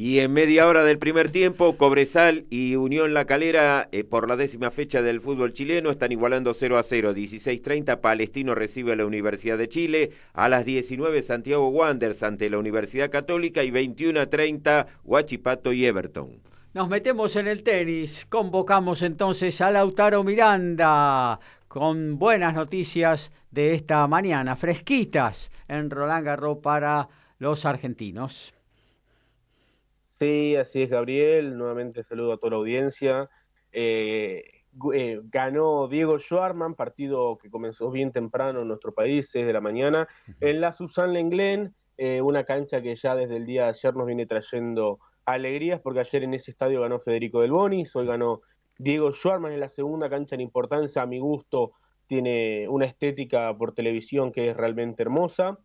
Y 0.01 0.21
en 0.21 0.33
media 0.33 0.69
hora 0.69 0.85
del 0.85 1.01
primer 1.01 1.33
tiempo, 1.33 1.77
Cobresal 1.77 2.47
y 2.51 2.77
Unión 2.77 3.15
La 3.15 3.25
Calera, 3.25 3.89
eh, 3.91 4.05
por 4.05 4.29
la 4.29 4.37
décima 4.37 4.71
fecha 4.71 5.03
del 5.03 5.21
fútbol 5.21 5.53
chileno, 5.55 5.91
están 5.91 6.13
igualando 6.13 6.55
0 6.55 6.79
a 6.79 6.85
0. 6.85 7.15
16.30, 7.15 8.01
Palestino 8.01 8.55
recibe 8.55 8.93
a 8.93 8.95
la 8.95 9.05
Universidad 9.05 9.59
de 9.59 9.69
Chile. 9.69 10.13
A 10.35 10.49
las 10.49 10.65
19, 10.65 11.21
Santiago 11.23 11.71
Wanderers 11.71 12.23
ante 12.23 12.49
la 12.49 12.59
Universidad 12.59 13.11
Católica. 13.11 13.65
Y 13.65 13.73
21 13.73 14.21
a 14.21 14.27
30, 14.27 14.87
Huachipato 15.03 15.73
y 15.73 15.85
Everton. 15.85 16.43
Nos 16.75 16.89
metemos 16.89 17.35
en 17.35 17.49
el 17.49 17.65
tenis. 17.65 18.25
Convocamos 18.29 19.03
entonces 19.03 19.61
a 19.61 19.73
Lautaro 19.73 20.23
Miranda 20.23 21.41
con 21.67 22.21
buenas 22.21 22.55
noticias 22.55 23.33
de 23.51 23.75
esta 23.75 24.07
mañana, 24.07 24.55
fresquitas 24.55 25.51
en 25.67 25.91
Roland 25.91 26.25
Garros 26.25 26.59
para 26.59 27.09
los 27.41 27.65
argentinos. 27.65 28.55
Sí, 30.19 30.57
así 30.57 30.83
es, 30.83 30.91
Gabriel. 30.91 31.57
Nuevamente 31.57 32.03
saludo 32.03 32.33
a 32.33 32.39
toda 32.39 32.51
la 32.51 32.57
audiencia. 32.57 33.31
Eh, 33.73 34.45
eh, 34.95 35.21
ganó 35.25 35.89
Diego 35.89 36.19
Schwarman, 36.19 36.75
partido 36.75 37.39
que 37.39 37.51
comenzó 37.51 37.91
bien 37.91 38.12
temprano 38.12 38.62
en 38.62 38.69
nuestro 38.69 38.93
país, 38.93 39.29
6 39.31 39.47
de 39.47 39.53
la 39.53 39.61
mañana, 39.61 40.09
en 40.41 40.61
la 40.61 40.73
Susan 40.73 41.12
Lenglen, 41.12 41.75
eh, 41.97 42.21
una 42.21 42.45
cancha 42.45 42.81
que 42.81 42.95
ya 42.97 43.16
desde 43.16 43.37
el 43.37 43.47
día 43.47 43.64
de 43.64 43.69
ayer 43.71 43.95
nos 43.95 44.07
viene 44.07 44.27
trayendo 44.27 44.99
alegrías, 45.25 45.81
porque 45.81 46.01
ayer 46.01 46.25
en 46.25 46.35
ese 46.35 46.51
estadio 46.51 46.81
ganó 46.81 46.99
Federico 46.99 47.41
Del 47.41 47.53
Bonis, 47.53 47.95
hoy 47.97 48.07
ganó 48.07 48.41
Diego 48.79 49.12
Schwarman 49.12 49.53
en 49.53 49.61
la 49.61 49.69
segunda 49.69 50.09
cancha 50.09 50.35
en 50.35 50.41
importancia, 50.41 51.03
a 51.03 51.07
mi 51.07 51.19
gusto 51.19 51.73
tiene 52.07 52.66
una 52.69 52.87
estética 52.87 53.57
por 53.57 53.75
televisión 53.75 54.33
que 54.33 54.51
es 54.51 54.57
realmente 54.57 55.03
hermosa. 55.03 55.59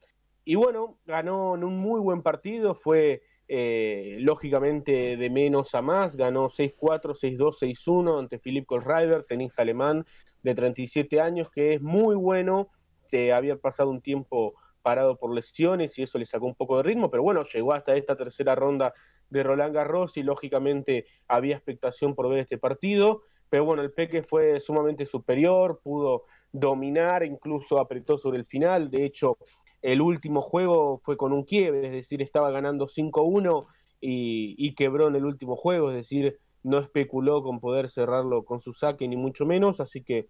Y 0.44 0.56
bueno, 0.56 0.98
ganó 1.06 1.56
en 1.56 1.64
un 1.64 1.78
muy 1.78 2.02
buen 2.02 2.22
partido, 2.22 2.76
fue 2.76 3.22
eh, 3.48 4.18
lógicamente 4.20 5.18
de 5.18 5.30
menos 5.30 5.76
a 5.76 5.82
más, 5.82 6.16
ganó 6.16 6.50
6-4, 6.50 7.14
6-2, 7.14 7.58
6-1 7.60 8.20
ante 8.20 8.40
Philipp 8.40 8.66
Kohlreiber, 8.66 9.24
tenista 9.24 9.62
alemán 9.62 10.06
de 10.44 10.56
37 10.56 11.20
años, 11.20 11.50
que 11.50 11.74
es 11.74 11.82
muy 11.82 12.16
bueno, 12.16 12.70
que 13.10 13.34
había 13.34 13.58
pasado 13.58 13.90
un 13.90 14.02
tiempo 14.02 14.54
parado 14.82 15.18
por 15.18 15.34
lesiones 15.34 15.98
y 15.98 16.04
eso 16.04 16.18
le 16.18 16.26
sacó 16.26 16.46
un 16.46 16.56
poco 16.56 16.78
de 16.78 16.84
ritmo, 16.84 17.10
pero 17.10 17.24
bueno, 17.24 17.44
llegó 17.46 17.74
hasta 17.74 17.96
esta 17.96 18.16
tercera 18.16 18.54
ronda 18.56 18.94
de 19.30 19.44
Roland 19.44 19.74
Garros 19.74 20.18
y 20.18 20.24
lógicamente 20.24 21.06
había 21.28 21.56
expectación 21.56 22.16
por 22.16 22.30
ver 22.30 22.40
este 22.40 22.58
partido, 22.58 23.24
pero 23.50 23.66
bueno, 23.66 23.82
el 23.82 23.92
Peque 23.92 24.24
fue 24.24 24.60
sumamente 24.60 25.06
superior, 25.06 25.80
pudo 25.82 26.26
dominar, 26.52 27.24
incluso 27.24 27.80
apretó 27.80 28.18
sobre 28.18 28.38
el 28.38 28.46
final, 28.46 28.92
de 28.92 29.06
hecho 29.06 29.38
el 29.84 30.02
último 30.02 30.42
juego 30.42 31.02
fue 31.04 31.18
con 31.18 31.34
un 31.34 31.44
quiebre, 31.44 31.86
es 31.86 31.92
decir, 31.92 32.22
estaba 32.22 32.50
ganando 32.52 32.88
5-1 32.88 33.68
y, 34.00 34.74
quebró 34.76 35.08
en 35.10 35.16
el 35.16 35.26
último 35.26 35.56
juego, 35.56 35.92
es 35.92 35.96
decir, 35.96 36.40
no 36.64 36.80
especuló 36.80 37.44
con 37.44 37.60
poder 37.60 37.90
cerrarlo 37.90 38.44
con 38.44 38.62
su 38.62 38.74
saque, 38.74 39.08
ni 39.08 39.18
mucho 39.18 39.46
menos, 39.46 39.80
así 39.80 40.02
que 40.02 40.30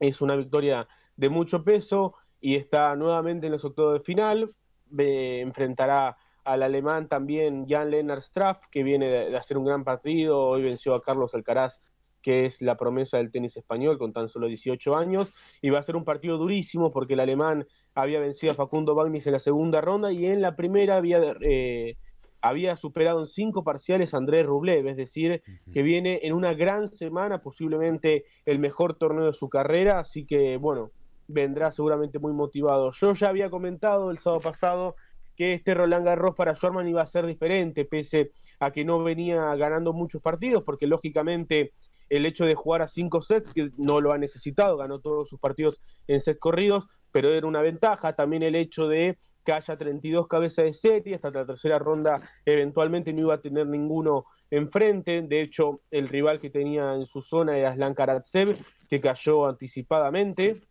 es 0.00 0.20
una 0.20 0.36
victoria 0.36 0.86
de 1.16 1.28
mucho 1.28 1.64
peso 1.64 2.14
y 2.40 2.56
está 2.56 2.94
nuevamente 2.94 3.46
en 3.46 3.52
los 3.52 3.64
octavos 3.64 3.94
de 3.94 4.00
final. 4.00 4.54
enfrentará 4.96 6.16
al 6.44 6.62
alemán 6.62 7.08
también 7.08 7.66
Jan 7.66 7.90
Lennart 7.90 8.22
Straff, 8.22 8.66
que 8.70 8.82
viene 8.82 9.08
de, 9.08 9.36
hacer 9.36 9.56
un 9.56 9.64
gran 9.64 9.82
partido, 9.82 10.40
hoy 10.40 10.62
venció 10.62 10.94
a 10.94 11.02
Carlos 11.02 11.34
Alcaraz 11.34 11.78
que 12.24 12.46
es 12.46 12.62
la 12.62 12.78
promesa 12.78 13.18
del 13.18 13.30
tenis 13.30 13.54
español 13.54 13.98
con 13.98 14.14
tan 14.14 14.30
solo 14.30 14.46
18 14.46 14.96
años, 14.96 15.28
y 15.60 15.68
va 15.68 15.78
a 15.78 15.82
ser 15.82 15.94
un 15.94 16.06
partido 16.06 16.38
durísimo 16.38 16.90
porque 16.90 17.12
el 17.12 17.20
alemán 17.20 17.66
había 17.94 18.20
vencido 18.20 18.52
a 18.52 18.56
Facundo 18.56 18.94
Bagnis 18.94 19.26
en 19.26 19.32
la 19.32 19.38
segunda 19.38 19.80
ronda 19.80 20.12
y 20.12 20.26
en 20.26 20.42
la 20.42 20.56
primera 20.56 20.96
había, 20.96 21.20
eh, 21.40 21.96
había 22.40 22.76
superado 22.76 23.20
en 23.20 23.28
cinco 23.28 23.62
parciales 23.62 24.12
a 24.12 24.16
Andrés 24.18 24.44
Rublev, 24.44 24.86
es 24.88 24.96
decir, 24.96 25.42
que 25.72 25.82
viene 25.82 26.20
en 26.24 26.32
una 26.32 26.54
gran 26.54 26.92
semana, 26.92 27.40
posiblemente 27.40 28.24
el 28.44 28.58
mejor 28.58 28.94
torneo 28.94 29.26
de 29.26 29.32
su 29.32 29.48
carrera, 29.48 30.00
así 30.00 30.26
que 30.26 30.56
bueno, 30.56 30.90
vendrá 31.28 31.72
seguramente 31.72 32.18
muy 32.18 32.32
motivado. 32.32 32.90
Yo 32.92 33.14
ya 33.14 33.28
había 33.28 33.48
comentado 33.48 34.10
el 34.10 34.18
sábado 34.18 34.40
pasado 34.40 34.96
que 35.36 35.54
este 35.54 35.74
Roland 35.74 36.04
Garros 36.04 36.34
para 36.34 36.54
Schwarman 36.54 36.88
iba 36.88 37.02
a 37.02 37.06
ser 37.06 37.26
diferente, 37.26 37.84
pese 37.84 38.32
a 38.60 38.70
que 38.70 38.84
no 38.84 39.02
venía 39.02 39.54
ganando 39.56 39.92
muchos 39.92 40.22
partidos, 40.22 40.62
porque 40.64 40.86
lógicamente 40.86 41.72
el 42.08 42.26
hecho 42.26 42.44
de 42.44 42.54
jugar 42.54 42.82
a 42.82 42.88
cinco 42.88 43.22
sets, 43.22 43.52
que 43.52 43.70
no 43.78 44.00
lo 44.00 44.12
ha 44.12 44.18
necesitado, 44.18 44.76
ganó 44.76 45.00
todos 45.00 45.28
sus 45.28 45.40
partidos 45.40 45.80
en 46.06 46.20
sets 46.20 46.38
corridos, 46.38 46.84
pero 47.14 47.32
era 47.32 47.46
una 47.46 47.62
ventaja. 47.62 48.12
También 48.14 48.42
el 48.42 48.56
hecho 48.56 48.88
de 48.88 49.16
que 49.44 49.52
haya 49.52 49.76
32 49.76 50.26
cabezas 50.26 50.64
de 50.64 50.74
serie, 50.74 51.14
hasta 51.14 51.30
la 51.30 51.46
tercera 51.46 51.78
ronda 51.78 52.20
eventualmente 52.44 53.12
no 53.12 53.20
iba 53.20 53.34
a 53.34 53.40
tener 53.40 53.68
ninguno 53.68 54.24
enfrente, 54.50 55.22
de 55.22 55.40
hecho 55.40 55.82
el 55.92 56.08
rival 56.08 56.40
que 56.40 56.50
tenía 56.50 56.92
en 56.94 57.06
su 57.06 57.22
zona 57.22 57.56
era 57.56 57.72
Slan 57.72 57.94
Karatsev, 57.94 58.56
que 58.90 59.00
cayó 59.00 59.46
anticipadamente, 59.46 60.62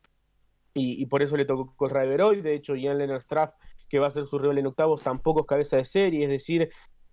y, 0.73 1.05
por 1.05 1.21
eso 1.21 1.37
le 1.37 1.45
tocó 1.45 1.73
correr 1.77 2.21
hoy, 2.21 2.41
de 2.41 2.55
hecho 2.55 2.75
Ian 2.75 2.97
Leonard 2.97 3.21
Straff, 3.21 3.51
que 3.87 3.99
va 3.99 4.07
a 4.07 4.11
ser 4.11 4.25
su 4.25 4.37
rival 4.37 4.57
en 4.57 4.67
octavos, 4.67 5.01
tampoco 5.01 5.41
es 5.41 5.45
cabeza 5.45 5.77
de 5.77 5.85
serie, 5.85 6.25
es 6.25 6.29
decir, 6.29 6.69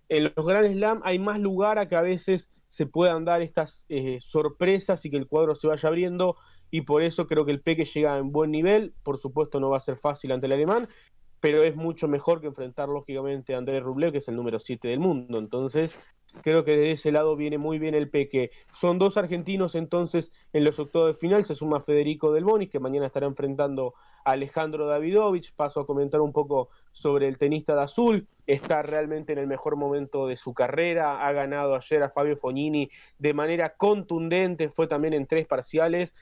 en 0.09 0.25
los 0.25 0.45
Grand 0.45 0.73
Slam 0.73 1.03
hay 1.05 1.21
más 1.21 1.39
lugar 1.39 1.79
a 1.79 1.89
que 1.89 1.95
a 1.95 2.03
veces 2.03 2.51
se 2.69 2.87
puedan 2.87 3.25
dar 3.25 3.43
estas 3.43 3.85
eh, 3.89 4.19
sorpresas 4.23 5.05
y 5.05 5.11
que 5.11 5.19
el 5.19 5.29
cuadro 5.29 5.55
se 5.55 5.69
vaya 5.69 5.89
abriendo 5.89 6.37
y 6.71 6.83
por 6.83 7.03
eso 7.03 7.27
creo 7.27 7.45
que 7.45 7.53
el 7.53 7.61
Peque 7.61 7.85
llega 7.85 8.19
en 8.19 8.33
buen 8.33 8.51
nivel, 8.51 8.95
por 9.03 9.19
supuesto 9.19 9.61
no 9.61 9.71
va 9.71 9.79
a 9.79 9.81
ser 9.81 9.97
fácil 9.97 10.33
ante 10.33 10.47
el 10.47 10.53
alemán, 10.53 10.89
pero 11.41 11.63
es 11.63 11.75
mucho 11.75 12.07
mejor 12.07 12.41
que 12.41 12.47
enfrentar 12.47 12.89
lógicamente 12.89 13.55
a 13.55 13.59
Andrés 13.59 13.83
Rublev, 13.83 14.13
que 14.13 14.19
es 14.19 14.29
el 14.29 14.37
número 14.37 14.61
7 14.61 14.89
del 14.89 15.01
mundo. 15.01 15.39
Entonces, 15.39 15.99
creo 16.43 16.65
que 16.65 16.77
de 16.77 16.93
ese 16.93 17.13
lado 17.13 17.35
viene 17.35 17.59
muy 17.59 17.79
bien 17.79 17.95
el 17.95 18.11
Peque. 18.11 18.51
Son 18.73 18.99
dos 18.99 19.17
argentinos 19.17 19.75
entonces 19.75 20.31
en 20.53 20.65
los 20.65 20.79
octavos 20.79 21.15
de 21.15 21.19
final, 21.19 21.45
se 21.45 21.55
suma 21.55 21.81
Federico 21.81 22.33
Del 22.33 22.45
Bonis, 22.45 22.71
que 22.71 22.79
mañana 22.79 23.07
estará 23.07 23.27
enfrentando 23.27 23.95
a 24.25 24.33
Alejandro 24.33 24.87
Davidovich. 24.87 25.55
Paso 25.55 25.81
a 25.81 25.87
comentar 25.87 26.21
un 26.21 26.33
poco 26.33 26.69
sobre 26.93 27.27
el 27.27 27.39
tenista 27.39 27.75
de 27.75 27.83
azul. 27.83 28.29
Está 28.47 28.83
realmente 28.83 29.33
en 29.33 29.39
el 29.39 29.47
mejor 29.47 29.77
momento 29.77 30.27
de 30.27 30.37
su 30.37 30.53
carrera. 30.53 31.27
Ha 31.27 31.33
ganado 31.33 31.75
ayer 31.75 32.03
a 32.03 32.11
Fabio 32.11 32.37
Fognini 32.37 32.91
de 33.19 33.33
manera 33.33 33.77
contundente, 33.77 34.69
fue 34.69 34.89
también 34.89 35.15
en 35.15 35.27
tres 35.27 35.47
parciales. 35.47 36.13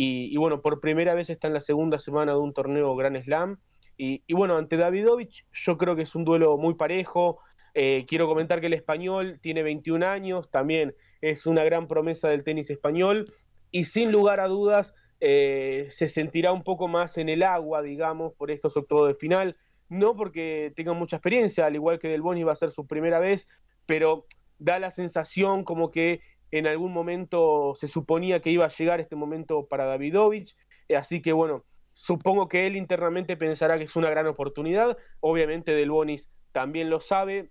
Y, 0.00 0.36
bueno, 0.36 0.62
por 0.62 0.78
primera 0.78 1.12
vez 1.14 1.28
está 1.28 1.48
en 1.48 1.54
la 1.54 1.60
segunda 1.60 1.98
semana 1.98 2.30
de 2.30 2.38
un 2.38 2.54
torneo 2.54 2.94
Grand 2.94 3.20
Slam 3.20 3.58
y, 3.96 4.22
bueno, 4.32 4.56
ante 4.56 4.76
Davidovich 4.76 5.44
yo 5.52 5.76
creo 5.76 5.96
que 5.96 6.02
es 6.02 6.14
un 6.14 6.24
duelo 6.24 6.56
muy 6.56 6.74
parejo. 6.74 7.40
Eh, 7.74 8.06
quiero 8.06 8.28
comentar 8.28 8.60
que 8.60 8.68
el 8.68 8.74
español 8.74 9.40
tiene 9.42 9.64
21 9.64 10.06
años, 10.06 10.52
también 10.52 10.94
es 11.20 11.46
una 11.46 11.64
gran 11.64 11.88
promesa 11.88 12.28
del 12.28 12.44
tenis 12.44 12.70
español 12.70 13.26
y 13.72 13.86
sin 13.86 14.12
lugar 14.12 14.38
a 14.38 14.46
dudas 14.46 14.94
eh, 15.18 15.88
se 15.90 16.06
sentirá 16.06 16.52
un 16.52 16.62
poco 16.62 16.86
más 16.86 17.18
en 17.18 17.28
el 17.28 17.42
agua, 17.42 17.82
digamos, 17.82 18.34
por 18.34 18.52
estos 18.52 18.76
octavos 18.76 19.08
de 19.08 19.14
final. 19.16 19.56
No 19.88 20.14
porque 20.14 20.72
tenga 20.76 20.92
mucha 20.92 21.16
experiencia, 21.16 21.66
al 21.66 21.74
igual 21.74 21.98
que 21.98 22.06
Del 22.06 22.22
Boni 22.22 22.44
va 22.44 22.52
a 22.52 22.56
ser 22.56 22.70
su 22.70 22.86
primera 22.86 23.18
vez, 23.18 23.48
pero 23.84 24.26
da 24.60 24.78
la 24.78 24.92
sensación 24.92 25.64
como 25.64 25.90
que 25.90 26.20
en 26.50 26.66
algún 26.66 26.92
momento 26.92 27.74
se 27.78 27.88
suponía 27.88 28.40
que 28.40 28.50
iba 28.50 28.64
a 28.64 28.70
llegar 28.70 29.00
este 29.00 29.16
momento 29.16 29.66
para 29.66 29.84
Davidovich. 29.84 30.56
Así 30.88 31.20
que 31.20 31.32
bueno, 31.32 31.64
Supongo 32.00 32.48
que 32.48 32.66
él 32.66 32.76
internamente 32.76 33.36
pensará 33.36 33.76
que 33.76 33.84
es 33.84 33.96
una 33.96 34.08
gran 34.08 34.28
oportunidad. 34.28 34.96
Obviamente 35.18 35.72
Del 35.72 35.90
Bonis 35.90 36.30
también 36.52 36.90
lo 36.90 37.00
sabe, 37.00 37.50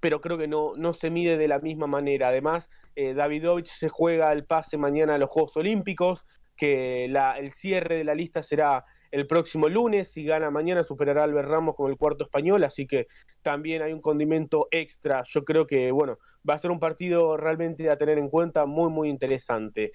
pero 0.00 0.22
creo 0.22 0.38
que 0.38 0.48
no, 0.48 0.72
no 0.74 0.94
se 0.94 1.10
mide 1.10 1.36
de 1.36 1.48
la 1.48 1.58
misma 1.58 1.86
manera. 1.86 2.28
Además, 2.28 2.70
eh, 2.96 3.12
Davidovich 3.12 3.68
se 3.68 3.90
juega 3.90 4.32
el 4.32 4.46
pase 4.46 4.78
mañana 4.78 5.14
a 5.14 5.18
los 5.18 5.28
Juegos 5.28 5.56
Olímpicos, 5.58 6.24
que 6.56 7.04
el 7.04 7.52
cierre 7.52 7.98
de 7.98 8.04
la 8.04 8.14
lista 8.14 8.42
será 8.42 8.86
el 9.10 9.26
próximo 9.26 9.68
lunes. 9.68 10.08
Si 10.08 10.24
gana 10.24 10.50
mañana, 10.50 10.84
superará 10.84 11.22
a 11.22 11.24
Albert 11.24 11.48
Ramos 11.48 11.74
con 11.76 11.90
el 11.90 11.96
cuarto 11.96 12.24
español, 12.24 12.64
así 12.64 12.86
que 12.86 13.06
también 13.42 13.82
hay 13.82 13.92
un 13.92 14.00
condimento 14.00 14.68
extra. 14.70 15.22
Yo 15.26 15.44
creo 15.44 15.66
que, 15.66 15.90
bueno, 15.92 16.18
va 16.48 16.54
a 16.54 16.58
ser 16.58 16.70
un 16.70 16.80
partido 16.80 17.36
realmente 17.36 17.90
a 17.90 17.96
tener 17.96 18.18
en 18.18 18.28
cuenta 18.28 18.66
muy, 18.66 18.90
muy 18.90 19.08
interesante. 19.08 19.92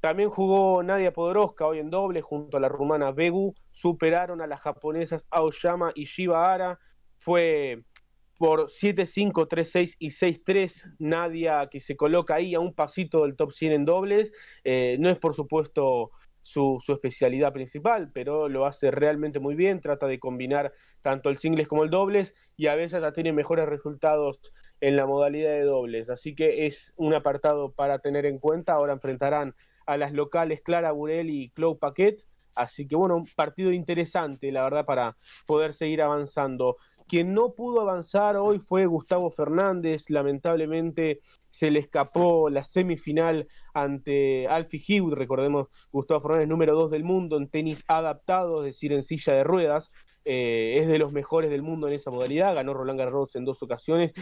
También 0.00 0.30
jugó 0.30 0.82
Nadia 0.82 1.12
Podoroska 1.12 1.64
hoy 1.64 1.78
en 1.78 1.88
doble 1.88 2.22
junto 2.22 2.56
a 2.56 2.60
la 2.60 2.68
rumana 2.68 3.12
Begu. 3.12 3.54
Superaron 3.70 4.40
a 4.40 4.48
las 4.48 4.60
japonesas 4.60 5.24
Aoyama 5.30 5.92
y 5.94 6.06
Shiba 6.06 6.52
Ara. 6.52 6.80
Fue 7.18 7.84
por 8.36 8.68
7-5, 8.68 9.46
3-6 9.46 9.94
y 10.00 10.08
6-3. 10.08 10.96
Nadia 10.98 11.68
que 11.70 11.78
se 11.78 11.94
coloca 11.94 12.34
ahí 12.34 12.56
a 12.56 12.58
un 12.58 12.74
pasito 12.74 13.22
del 13.22 13.36
top 13.36 13.52
100 13.52 13.72
en 13.72 13.84
dobles. 13.84 14.32
Eh, 14.64 14.96
no 14.98 15.08
es 15.08 15.18
por 15.18 15.36
supuesto 15.36 16.10
su, 16.42 16.78
su, 16.84 16.92
especialidad 16.92 17.52
principal, 17.52 18.10
pero 18.12 18.48
lo 18.48 18.66
hace 18.66 18.90
realmente 18.90 19.40
muy 19.40 19.54
bien. 19.54 19.80
Trata 19.80 20.06
de 20.06 20.18
combinar 20.18 20.72
tanto 21.00 21.30
el 21.30 21.38
singles 21.38 21.68
como 21.68 21.84
el 21.84 21.90
dobles 21.90 22.34
y 22.56 22.66
a 22.66 22.74
veces 22.74 23.00
ya 23.00 23.12
tiene 23.12 23.32
mejores 23.32 23.68
resultados 23.68 24.40
en 24.82 24.96
la 24.96 25.06
modalidad 25.06 25.52
de 25.52 25.62
dobles. 25.62 26.10
Así 26.10 26.34
que 26.34 26.66
es 26.66 26.92
un 26.96 27.14
apartado 27.14 27.72
para 27.72 28.00
tener 28.00 28.26
en 28.26 28.38
cuenta. 28.38 28.74
Ahora 28.74 28.92
enfrentarán 28.92 29.54
a 29.86 29.96
las 29.96 30.12
locales 30.12 30.60
Clara 30.60 30.92
Burel 30.92 31.30
y 31.30 31.50
Claude 31.50 31.78
Paquet. 31.78 32.24
Así 32.54 32.86
que 32.86 32.96
bueno, 32.96 33.16
un 33.16 33.26
partido 33.36 33.72
interesante, 33.72 34.52
la 34.52 34.64
verdad, 34.64 34.84
para 34.84 35.16
poder 35.46 35.72
seguir 35.72 36.02
avanzando. 36.02 36.76
Quien 37.12 37.34
no 37.34 37.52
pudo 37.52 37.82
avanzar 37.82 38.38
hoy 38.38 38.58
fue 38.58 38.86
Gustavo 38.86 39.30
Fernández, 39.30 40.08
lamentablemente 40.08 41.20
se 41.50 41.70
le 41.70 41.80
escapó 41.80 42.48
la 42.48 42.64
semifinal 42.64 43.48
ante 43.74 44.48
Alfie 44.48 44.82
Hewitt, 44.88 45.18
recordemos 45.18 45.68
Gustavo 45.90 46.22
Fernández 46.22 46.48
número 46.48 46.74
2 46.74 46.90
del 46.90 47.04
mundo 47.04 47.36
en 47.36 47.50
tenis 47.50 47.84
adaptado, 47.86 48.64
es 48.64 48.72
decir, 48.72 48.94
en 48.94 49.02
silla 49.02 49.34
de 49.34 49.44
ruedas, 49.44 49.92
eh, 50.24 50.76
es 50.78 50.88
de 50.88 50.98
los 50.98 51.12
mejores 51.12 51.50
del 51.50 51.60
mundo 51.60 51.86
en 51.86 51.92
esa 51.92 52.10
modalidad, 52.10 52.54
ganó 52.54 52.72
Roland 52.72 52.98
Garros 52.98 53.36
en 53.36 53.44
dos 53.44 53.62
ocasiones, 53.62 54.12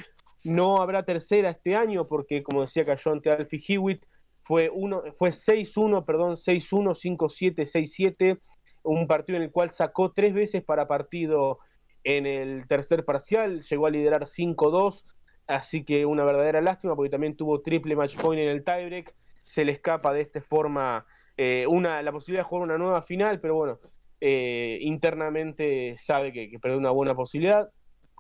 no 0.42 0.78
habrá 0.78 1.04
tercera 1.04 1.50
este 1.50 1.76
año 1.76 2.08
porque 2.08 2.42
como 2.42 2.62
decía 2.62 2.84
cayó 2.84 3.12
ante 3.12 3.30
Alfie 3.30 3.62
Hewitt, 3.68 4.04
fue, 4.42 4.68
uno, 4.68 5.04
fue 5.16 5.30
6-1, 5.30 6.04
perdón, 6.04 6.34
6-1, 6.34 6.96
5-7, 6.96 7.54
6-7, 7.54 8.40
un 8.82 9.06
partido 9.06 9.36
en 9.36 9.44
el 9.44 9.52
cual 9.52 9.70
sacó 9.70 10.10
tres 10.10 10.34
veces 10.34 10.64
para 10.64 10.88
partido 10.88 11.60
en 12.04 12.26
el 12.26 12.66
tercer 12.66 13.04
parcial, 13.04 13.62
llegó 13.62 13.86
a 13.86 13.90
liderar 13.90 14.26
5-2, 14.26 15.02
así 15.46 15.84
que 15.84 16.06
una 16.06 16.24
verdadera 16.24 16.60
lástima 16.60 16.96
porque 16.96 17.10
también 17.10 17.36
tuvo 17.36 17.60
triple 17.60 17.96
match 17.96 18.16
point 18.16 18.40
en 18.40 18.48
el 18.48 18.64
tiebreak, 18.64 19.14
se 19.42 19.64
le 19.64 19.72
escapa 19.72 20.12
de 20.12 20.20
esta 20.20 20.40
forma 20.40 21.06
eh, 21.36 21.66
una, 21.66 22.02
la 22.02 22.12
posibilidad 22.12 22.44
de 22.44 22.48
jugar 22.48 22.64
una 22.64 22.78
nueva 22.78 23.02
final, 23.02 23.40
pero 23.40 23.54
bueno, 23.54 23.78
eh, 24.20 24.78
internamente 24.82 25.96
sabe 25.98 26.32
que, 26.32 26.58
perdió 26.60 26.78
una 26.78 26.90
buena 26.90 27.14
posibilidad, 27.14 27.70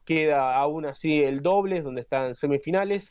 queda 0.04 0.56
aún 0.56 0.86
así 0.86 1.22
el 1.22 1.42
doble, 1.42 1.82
donde 1.82 2.00
están 2.00 2.34
semifinales, 2.34 3.08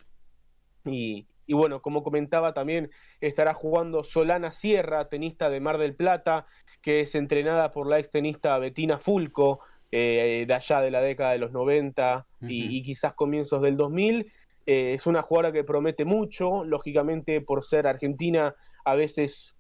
y, 0.86 1.28
y 1.46 1.54
bueno, 1.54 1.82
como 1.82 2.04
comentaba 2.04 2.54
también, 2.54 2.90
estará 3.22 3.54
jugando 3.54 4.04
Solana 4.04 4.52
Sierra, 4.52 5.08
tenista 5.10 5.50
de 5.50 5.60
Mar 5.60 5.78
del 5.78 5.96
Plata, 5.96 6.48
que 6.82 7.02
es 7.02 7.16
entrenada 7.16 7.72
por 7.72 7.88
la 7.88 8.00
ex 8.00 8.10
tenista 8.10 8.58
Betina 8.58 8.98
Fulco, 8.98 9.60
eh, 9.92 10.46
de 10.48 10.54
allá 10.54 10.82
de 10.82 10.92
la 10.92 11.02
década 11.02 11.32
de 11.32 11.40
los 11.40 11.52
90 11.52 12.26
y, 12.42 12.82
quizás 12.84 13.14
comienzos 13.14 13.62
del 13.62 13.78
2000. 13.78 14.32
Eh, 14.66 14.94
es 14.94 15.08
una 15.08 15.22
jugadora 15.22 15.52
que 15.52 15.64
promete 15.64 16.06
mucho, 16.06 16.64
lógicamente 16.64 17.42
por 17.42 17.66
ser 17.66 17.88
argentina 17.88 18.56
a 18.86 18.96
veces 18.96 19.54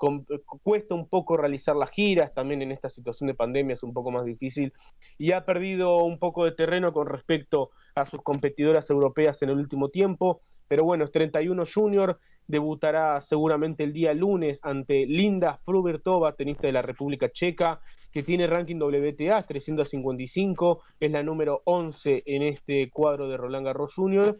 cuesta 0.63 0.95
un 0.95 1.07
poco 1.07 1.37
realizar 1.37 1.75
las 1.75 1.91
giras, 1.91 2.33
también 2.33 2.61
en 2.61 2.71
esta 2.71 2.89
situación 2.89 3.27
de 3.27 3.33
pandemia 3.33 3.73
es 3.73 3.83
un 3.83 3.93
poco 3.93 4.11
más 4.11 4.25
difícil, 4.25 4.73
y 5.17 5.33
ha 5.33 5.45
perdido 5.45 5.97
un 5.97 6.17
poco 6.19 6.45
de 6.45 6.51
terreno 6.51 6.93
con 6.93 7.07
respecto 7.07 7.71
a 7.95 8.05
sus 8.05 8.21
competidoras 8.21 8.89
europeas 8.89 9.41
en 9.41 9.49
el 9.49 9.57
último 9.57 9.89
tiempo. 9.89 10.41
Pero 10.67 10.83
bueno, 10.83 11.03
es 11.03 11.11
31 11.11 11.63
Junior, 11.71 12.19
debutará 12.47 13.21
seguramente 13.21 13.83
el 13.83 13.93
día 13.93 14.13
lunes 14.13 14.59
ante 14.63 15.05
Linda 15.05 15.59
Frubertova, 15.65 16.33
tenista 16.33 16.67
de 16.67 16.73
la 16.73 16.81
República 16.81 17.29
Checa, 17.29 17.81
que 18.11 18.23
tiene 18.23 18.47
ranking 18.47 18.77
WTA 18.77 19.43
355, 19.43 20.81
es 20.99 21.11
la 21.11 21.23
número 21.23 21.61
11 21.65 22.23
en 22.25 22.43
este 22.43 22.89
cuadro 22.89 23.29
de 23.29 23.37
Roland 23.37 23.65
Garros 23.65 23.93
Junior 23.93 24.37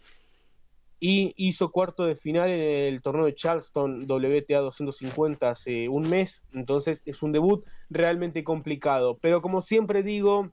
y 0.99 1.33
hizo 1.37 1.71
cuarto 1.71 2.05
de 2.05 2.15
final 2.15 2.49
en 2.49 2.59
el 2.59 3.01
torneo 3.01 3.25
de 3.25 3.35
Charleston 3.35 4.05
WTA 4.05 4.59
250 4.59 5.49
hace 5.49 5.87
un 5.87 6.09
mes, 6.09 6.43
entonces 6.53 7.01
es 7.05 7.23
un 7.23 7.31
debut 7.31 7.63
realmente 7.89 8.43
complicado, 8.43 9.17
pero 9.21 9.41
como 9.41 9.61
siempre 9.61 10.03
digo, 10.03 10.51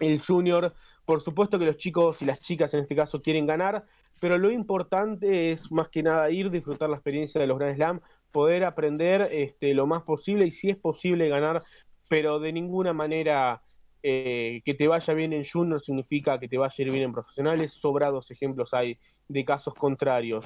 el 0.00 0.20
junior, 0.20 0.74
por 1.04 1.20
supuesto 1.20 1.58
que 1.58 1.66
los 1.66 1.76
chicos 1.76 2.20
y 2.20 2.24
las 2.24 2.40
chicas 2.40 2.74
en 2.74 2.80
este 2.80 2.96
caso 2.96 3.22
quieren 3.22 3.46
ganar, 3.46 3.84
pero 4.18 4.38
lo 4.38 4.50
importante 4.50 5.52
es 5.52 5.70
más 5.70 5.88
que 5.88 6.02
nada 6.02 6.30
ir, 6.30 6.50
disfrutar 6.50 6.90
la 6.90 6.96
experiencia 6.96 7.40
de 7.40 7.46
los 7.46 7.58
Grand 7.58 7.76
Slam, 7.76 8.00
poder 8.32 8.64
aprender 8.64 9.28
este, 9.32 9.72
lo 9.74 9.86
más 9.86 10.02
posible 10.02 10.46
y 10.46 10.50
si 10.50 10.70
es 10.70 10.76
posible 10.76 11.28
ganar, 11.28 11.62
pero 12.10 12.40
de 12.40 12.52
ninguna 12.52 12.92
manera 12.92 13.62
eh, 14.02 14.62
que 14.64 14.74
te 14.74 14.88
vaya 14.88 15.14
bien 15.14 15.32
en 15.32 15.44
junior 15.44 15.80
significa 15.80 16.40
que 16.40 16.48
te 16.48 16.58
vaya 16.58 16.74
a 16.76 16.82
ir 16.82 16.90
bien 16.90 17.04
en 17.04 17.12
profesionales, 17.12 17.72
sobrados 17.72 18.32
ejemplos 18.32 18.74
hay 18.74 18.98
de 19.28 19.44
casos 19.44 19.74
contrarios. 19.74 20.44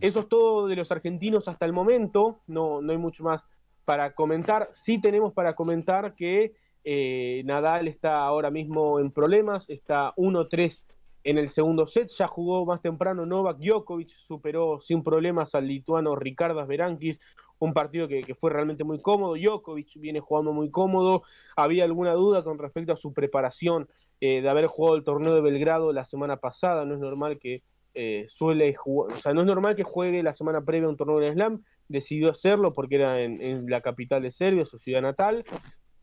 Eso 0.00 0.18
es 0.18 0.28
todo 0.28 0.66
de 0.66 0.74
los 0.74 0.90
argentinos 0.90 1.46
hasta 1.46 1.64
el 1.64 1.72
momento, 1.72 2.40
no, 2.48 2.82
no 2.82 2.90
hay 2.90 2.98
mucho 2.98 3.22
más 3.22 3.46
para 3.84 4.16
comentar. 4.16 4.68
Sí 4.72 5.00
tenemos 5.00 5.32
para 5.32 5.54
comentar 5.54 6.16
que 6.16 6.54
eh, 6.82 7.40
Nadal 7.44 7.86
está 7.86 8.24
ahora 8.24 8.50
mismo 8.50 8.98
en 8.98 9.12
problemas, 9.12 9.70
está 9.70 10.12
1-3 10.16 10.82
en 11.22 11.38
el 11.38 11.50
segundo 11.50 11.86
set. 11.86 12.08
Ya 12.18 12.26
jugó 12.26 12.66
más 12.66 12.82
temprano 12.82 13.24
Novak 13.26 13.58
Djokovic, 13.58 14.08
superó 14.08 14.80
sin 14.80 15.04
problemas 15.04 15.54
al 15.54 15.68
lituano 15.68 16.16
Ricardas 16.16 16.66
Berankis 16.66 17.20
un 17.58 17.72
partido 17.72 18.08
que, 18.08 18.34
fue 18.34 18.50
realmente 18.50 18.84
muy 18.84 19.00
cómodo. 19.00 19.36
Djokovic 19.36 19.98
viene 20.00 20.20
jugando 20.20 20.52
muy 20.52 20.70
cómodo. 20.70 21.22
Había 21.56 21.84
alguna 21.84 22.12
duda 22.12 22.42
con 22.42 22.58
respecto 22.58 22.92
a 22.92 22.96
su 22.96 23.12
preparación 23.12 23.88
eh, 24.20 24.40
de 24.42 24.48
haber 24.48 24.66
jugado 24.66 24.96
el 24.96 25.04
torneo 25.04 25.34
de 25.34 25.40
Belgrado 25.40 25.92
la 25.92 26.04
semana 26.04 26.36
pasada. 26.36 26.84
No 26.84 26.94
es 26.94 27.00
normal 27.00 27.38
que 27.38 27.62
eh, 27.94 28.26
suele 28.28 28.74
jugar, 28.74 29.16
o 29.16 29.20
sea, 29.20 29.32
no 29.32 29.40
es 29.40 29.46
normal 29.46 29.74
que 29.74 29.82
juegue 29.82 30.22
la 30.22 30.34
semana 30.34 30.62
previa 30.62 30.88
un 30.88 30.96
torneo 30.96 31.18
de 31.18 31.32
Slam. 31.32 31.62
Decidió 31.88 32.30
hacerlo 32.30 32.72
porque 32.72 32.96
era 32.96 33.22
en, 33.22 33.40
en 33.40 33.70
la 33.70 33.80
capital 33.80 34.22
de 34.22 34.30
Serbia, 34.30 34.66
su 34.66 34.78
ciudad 34.78 35.02
natal. 35.02 35.44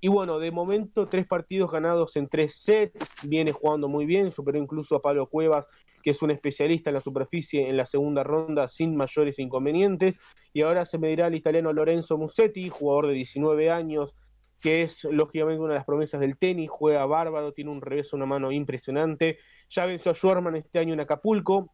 Y 0.04 0.10
bueno, 0.10 0.38
de 0.38 0.51
momento 0.51 1.08
tres 1.08 1.26
partidos 1.26 1.72
ganados 1.72 2.18
en 2.18 2.28
tres 2.28 2.56
sets, 2.56 2.99
viene 3.24 3.54
jugando 3.54 3.88
muy 3.88 4.06
bien, 4.06 4.34
superó 4.34 4.58
incluso 4.58 4.97
a 4.97 5.01
Pablo 5.01 5.28
Cuevas, 5.28 5.66
que 6.04 6.12
es 6.12 6.22
un 6.22 6.30
especialista 6.30 6.89
en 6.89 6.95
la 6.95 7.01
superficie 7.01 7.68
en 7.68 7.78
la 7.78 7.86
segunda 7.86 8.24
ronda 8.24 8.68
sin 8.68 8.95
mayores 8.95 9.39
inconvenientes. 9.39 10.16
Y 10.54 10.62
ahora 10.62 10.86
se 10.86 10.99
medirá 10.99 11.28
el 11.28 11.36
italiano 11.36 11.74
Lorenzo 11.74 12.18
Musetti, 12.18 12.70
jugador 12.70 13.08
de 13.08 13.14
19 13.14 13.72
años, 13.72 14.14
que 14.62 14.84
es 14.84 15.06
lógicamente 15.06 15.62
una 15.62 15.74
de 15.74 15.80
las 15.80 15.86
promesas 15.86 16.20
del 16.20 16.38
tenis, 16.38 16.70
juega 16.70 17.06
bárbaro, 17.06 17.54
tiene 17.54 17.72
un 17.72 17.82
revés, 17.82 18.14
una 18.14 18.26
mano 18.26 18.51
impresionante. 18.51 19.38
Ya 19.70 19.86
venció 19.86 20.12
a 20.12 20.16
Schwarman 20.16 20.58
este 20.58 20.80
año 20.80 20.93
en 20.93 20.99
Acapulco. 20.99 21.74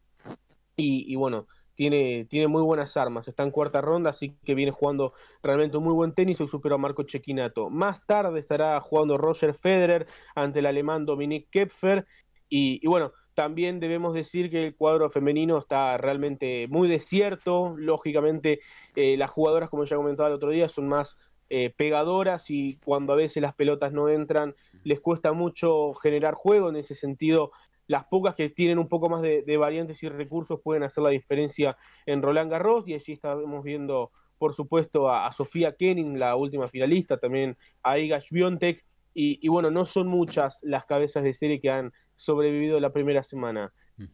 y 0.76 1.14
bueno, 1.16 1.46
tiene, 1.80 2.26
tiene 2.28 2.46
muy 2.46 2.60
buenas 2.60 2.94
armas, 2.98 3.26
está 3.26 3.42
en 3.42 3.50
cuarta 3.50 3.80
ronda, 3.80 4.10
así 4.10 4.36
que 4.44 4.54
viene 4.54 4.70
jugando 4.70 5.14
realmente 5.42 5.78
un 5.78 5.84
muy 5.84 5.94
buen 5.94 6.12
tenis 6.12 6.38
y 6.38 6.46
superó 6.46 6.74
a 6.74 6.78
Marco 6.78 7.04
Chequinato. 7.04 7.70
Más 7.70 8.04
tarde 8.04 8.38
estará 8.38 8.78
jugando 8.82 9.16
Roger 9.16 9.54
Federer 9.54 10.06
ante 10.34 10.58
el 10.58 10.66
alemán 10.66 11.06
Dominic 11.06 11.48
Kepfer 11.50 12.06
y, 12.50 12.86
bueno, 12.86 13.12
también 13.40 13.80
debemos 13.80 14.12
decir 14.12 14.50
que 14.50 14.66
el 14.66 14.74
cuadro 14.74 15.08
femenino 15.08 15.56
está 15.56 15.96
realmente 15.96 16.66
muy 16.68 16.90
desierto. 16.90 17.74
Lógicamente, 17.74 18.60
eh, 18.94 19.16
las 19.16 19.30
jugadoras, 19.30 19.70
como 19.70 19.86
ya 19.86 19.96
comentaba 19.96 20.28
el 20.28 20.34
otro 20.34 20.50
día, 20.50 20.68
son 20.68 20.88
más 20.88 21.16
eh, 21.48 21.72
pegadoras 21.74 22.50
y 22.50 22.76
cuando 22.84 23.14
a 23.14 23.16
veces 23.16 23.42
las 23.42 23.54
pelotas 23.54 23.94
no 23.94 24.10
entran, 24.10 24.54
les 24.84 25.00
cuesta 25.00 25.32
mucho 25.32 25.94
generar 25.94 26.34
juego. 26.34 26.68
En 26.68 26.76
ese 26.76 26.94
sentido, 26.94 27.50
las 27.86 28.04
pocas 28.04 28.34
que 28.34 28.50
tienen 28.50 28.78
un 28.78 28.88
poco 28.88 29.08
más 29.08 29.22
de, 29.22 29.56
variantes 29.56 30.02
y 30.02 30.10
recursos 30.10 30.60
pueden 30.62 30.82
hacer 30.82 31.02
la 31.02 31.08
diferencia 31.08 31.78
en 32.04 32.20
Roland 32.20 32.50
Garros 32.50 32.86
y 32.88 32.92
allí 32.92 33.14
estamos 33.14 33.64
viendo 33.64 34.10
por 34.36 34.52
supuesto 34.52 35.10
a, 35.10 35.32
Sofía 35.32 35.74
Kenning, 35.74 36.18
la 36.18 36.36
última 36.36 36.68
finalista, 36.68 37.16
también 37.16 37.56
a 37.82 37.98
Iga 37.98 38.20
Swiatek 38.20 38.84
y, 39.14 39.48
bueno, 39.48 39.70
no 39.70 39.86
son 39.86 40.08
muchas 40.08 40.58
las 40.62 40.84
cabezas 40.84 41.22
de 41.22 41.32
serie 41.32 41.58
que 41.58 41.70
han 41.70 41.92
sobrevivido 42.20 42.78
la 42.80 42.92
primera 42.92 43.22
semana. 43.22 43.72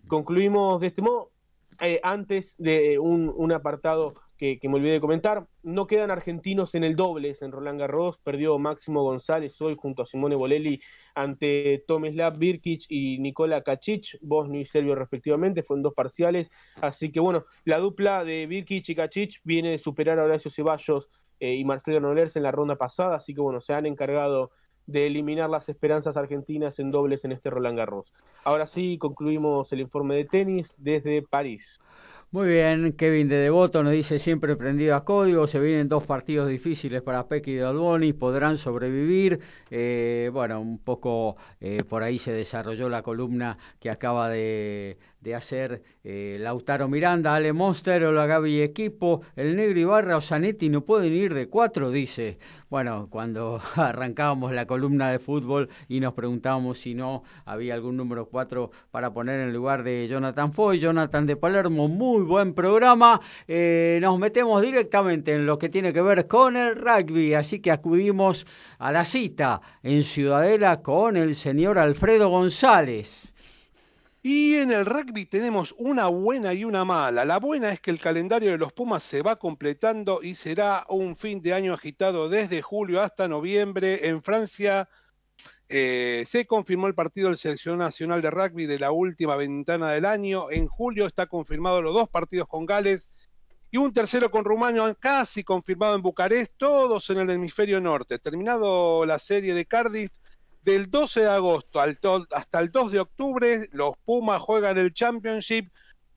Concluimos 0.08 0.80
de 0.80 0.88
este 0.88 1.02
modo, 1.02 1.30
eh, 1.80 2.00
antes 2.02 2.54
de 2.58 2.98
un, 2.98 3.32
un 3.34 3.52
apartado 3.52 4.14
que, 4.36 4.58
me 4.64 4.74
olvidé 4.74 4.92
de 4.92 5.00
comentar. 5.00 5.46
No 5.62 5.86
quedan 5.86 6.10
argentinos 6.10 6.74
en 6.74 6.84
el 6.84 6.94
dobles 6.94 7.42
en 7.42 7.52
Roland 7.52 7.80
Garros. 7.80 8.18
Perdió 8.18 8.58
Máximo 8.58 9.02
González 9.02 9.60
hoy 9.60 9.76
junto 9.78 10.02
a 10.02 10.06
Simone 10.06 10.36
Bolelli 10.36 10.80
ante 11.14 11.84
Tomislav 11.86 12.38
Birkic 12.38 12.84
y 12.88 13.18
Nikola 13.18 13.62
Kacic, 13.62 14.18
bosnio 14.20 14.60
y 14.60 14.66
serbio 14.66 14.94
respectivamente. 14.94 15.62
Fueron 15.62 15.82
dos 15.82 15.94
parciales. 15.94 16.50
Así 16.82 17.10
que 17.10 17.20
bueno, 17.20 17.44
la 17.64 17.78
dupla 17.78 18.24
de 18.24 18.46
Birkic 18.46 18.88
y 18.88 18.94
Kacic 18.94 19.40
viene 19.44 19.70
de 19.70 19.78
superar 19.78 20.18
a 20.18 20.24
Horacio 20.24 20.50
Ceballos 20.50 21.08
eh, 21.40 21.54
y 21.54 21.64
Marcelo 21.64 22.00
Nolers 22.00 22.36
en 22.36 22.42
la 22.42 22.52
ronda 22.52 22.76
pasada. 22.76 23.16
Así 23.16 23.34
que 23.34 23.40
bueno, 23.40 23.60
se 23.60 23.72
han 23.72 23.86
encargado 23.86 24.50
de 24.86 25.06
eliminar 25.06 25.50
las 25.50 25.68
esperanzas 25.68 26.16
argentinas 26.16 26.78
en 26.78 26.90
dobles 26.90 27.24
en 27.24 27.32
este 27.32 27.50
Roland 27.50 27.78
Garros. 27.78 28.12
Ahora 28.44 28.66
sí, 28.66 28.98
concluimos 28.98 29.72
el 29.72 29.80
informe 29.80 30.14
de 30.16 30.24
tenis 30.24 30.74
desde 30.78 31.22
París. 31.22 31.80
Muy 32.32 32.48
bien, 32.48 32.92
Kevin 32.92 33.28
de 33.28 33.36
Devoto 33.36 33.84
nos 33.84 33.92
dice 33.92 34.18
siempre 34.18 34.56
prendido 34.56 34.96
a 34.96 35.04
código, 35.04 35.46
se 35.46 35.60
vienen 35.60 35.88
dos 35.88 36.06
partidos 36.06 36.48
difíciles 36.48 37.00
para 37.00 37.28
Pequi 37.28 37.52
y 37.52 37.60
Alboni, 37.60 38.12
podrán 38.12 38.58
sobrevivir. 38.58 39.40
Eh, 39.70 40.28
bueno, 40.32 40.60
un 40.60 40.78
poco 40.78 41.36
eh, 41.60 41.82
por 41.88 42.02
ahí 42.02 42.18
se 42.18 42.32
desarrolló 42.32 42.88
la 42.88 43.02
columna 43.02 43.58
que 43.78 43.90
acaba 43.90 44.28
de, 44.28 44.98
de 45.26 45.34
hacer 45.34 45.82
eh, 46.04 46.36
Lautaro 46.38 46.86
Miranda, 46.86 47.34
Ale 47.34 47.52
Monster, 47.52 48.00
la 48.02 48.26
Gaby 48.26 48.60
Equipo, 48.60 49.22
el 49.34 49.56
Negro 49.56 49.80
Ibarra 49.80 50.16
o 50.16 50.20
Zanetti 50.20 50.68
no 50.68 50.82
pueden 50.82 51.12
ir 51.12 51.34
de 51.34 51.48
cuatro, 51.48 51.90
dice. 51.90 52.38
Bueno, 52.70 53.08
cuando 53.10 53.60
arrancábamos 53.74 54.52
la 54.52 54.68
columna 54.68 55.10
de 55.10 55.18
fútbol 55.18 55.68
y 55.88 55.98
nos 55.98 56.14
preguntábamos 56.14 56.78
si 56.78 56.94
no 56.94 57.24
había 57.44 57.74
algún 57.74 57.96
número 57.96 58.26
cuatro 58.26 58.70
para 58.92 59.12
poner 59.12 59.40
en 59.40 59.52
lugar 59.52 59.82
de 59.82 60.06
Jonathan 60.08 60.52
Foy, 60.52 60.78
Jonathan 60.78 61.26
de 61.26 61.34
Palermo, 61.34 61.88
muy 61.88 62.22
buen 62.22 62.54
programa. 62.54 63.20
Eh, 63.48 63.98
nos 64.00 64.20
metemos 64.20 64.62
directamente 64.62 65.32
en 65.32 65.44
lo 65.44 65.58
que 65.58 65.68
tiene 65.68 65.92
que 65.92 66.02
ver 66.02 66.28
con 66.28 66.56
el 66.56 66.76
rugby, 66.76 67.34
así 67.34 67.58
que 67.58 67.72
acudimos 67.72 68.46
a 68.78 68.92
la 68.92 69.04
cita 69.04 69.60
en 69.82 70.04
Ciudadela 70.04 70.82
con 70.82 71.16
el 71.16 71.34
señor 71.34 71.80
Alfredo 71.80 72.28
González. 72.28 73.32
Y 74.28 74.56
en 74.56 74.72
el 74.72 74.84
rugby 74.84 75.24
tenemos 75.26 75.72
una 75.78 76.08
buena 76.08 76.52
y 76.52 76.64
una 76.64 76.84
mala. 76.84 77.24
La 77.24 77.38
buena 77.38 77.70
es 77.70 77.78
que 77.80 77.92
el 77.92 78.00
calendario 78.00 78.50
de 78.50 78.58
los 78.58 78.72
Pumas 78.72 79.04
se 79.04 79.22
va 79.22 79.36
completando 79.36 80.20
y 80.20 80.34
será 80.34 80.84
un 80.88 81.16
fin 81.16 81.40
de 81.40 81.54
año 81.54 81.72
agitado 81.72 82.28
desde 82.28 82.60
julio 82.60 83.00
hasta 83.00 83.28
noviembre. 83.28 84.08
En 84.08 84.24
Francia 84.24 84.88
eh, 85.68 86.24
se 86.26 86.44
confirmó 86.44 86.88
el 86.88 86.96
partido 86.96 87.28
del 87.28 87.38
Selección 87.38 87.78
Nacional 87.78 88.20
de 88.20 88.32
Rugby 88.32 88.66
de 88.66 88.80
la 88.80 88.90
última 88.90 89.36
ventana 89.36 89.92
del 89.92 90.04
año. 90.04 90.50
En 90.50 90.66
julio 90.66 91.06
está 91.06 91.26
confirmado 91.26 91.80
los 91.80 91.94
dos 91.94 92.08
partidos 92.08 92.48
con 92.48 92.66
Gales 92.66 93.08
y 93.70 93.76
un 93.76 93.92
tercero 93.92 94.28
con 94.32 94.44
Rumania 94.44 94.92
casi 94.98 95.44
confirmado 95.44 95.94
en 95.94 96.02
Bucarest, 96.02 96.52
todos 96.56 97.08
en 97.10 97.18
el 97.18 97.30
hemisferio 97.30 97.80
norte. 97.80 98.18
Terminado 98.18 99.06
la 99.06 99.20
serie 99.20 99.54
de 99.54 99.66
Cardiff, 99.66 100.10
del 100.66 100.90
12 100.90 101.20
de 101.20 101.28
agosto 101.28 101.80
hasta 101.80 102.58
el 102.58 102.72
2 102.72 102.90
de 102.90 102.98
octubre, 102.98 103.68
los 103.70 103.96
Pumas 104.04 104.42
juegan 104.42 104.76
el 104.78 104.92
Championship 104.92 105.70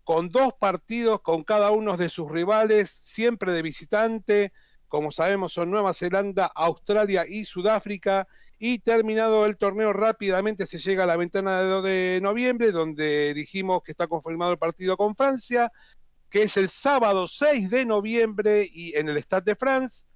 con 0.03 0.29
dos 0.29 0.53
partidos 0.59 1.21
con 1.21 1.43
cada 1.43 1.69
uno 1.69 1.97
de 1.97 2.09
sus 2.09 2.31
rivales, 2.31 2.89
siempre 2.89 3.51
de 3.51 3.61
visitante. 3.61 4.51
Como 4.87 5.11
sabemos, 5.11 5.53
son 5.53 5.69
Nueva 5.69 5.93
Zelanda, 5.93 6.51
Australia 6.55 7.25
y 7.29 7.45
Sudáfrica. 7.45 8.27
Y 8.57 8.79
terminado 8.79 9.45
el 9.45 9.55
torneo 9.55 9.93
rápidamente 9.93 10.65
se 10.65 10.79
llega 10.79 11.03
a 11.03 11.07
la 11.07 11.15
ventana 11.15 11.61
de 11.61 11.67
2 11.67 11.83
de 11.83 12.19
noviembre, 12.23 12.71
donde 12.71 13.35
dijimos 13.35 13.83
que 13.83 13.91
está 13.91 14.07
confirmado 14.07 14.51
el 14.51 14.57
partido 14.57 14.97
con 14.97 15.15
Francia, 15.15 15.71
que 16.27 16.41
es 16.41 16.57
el 16.57 16.69
sábado 16.69 17.27
6 17.27 17.69
de 17.69 17.85
noviembre 17.85 18.67
y 18.67 18.97
en 18.97 19.09
el 19.09 19.17
Stade 19.17 19.51
de 19.51 19.55
France. 19.55 20.08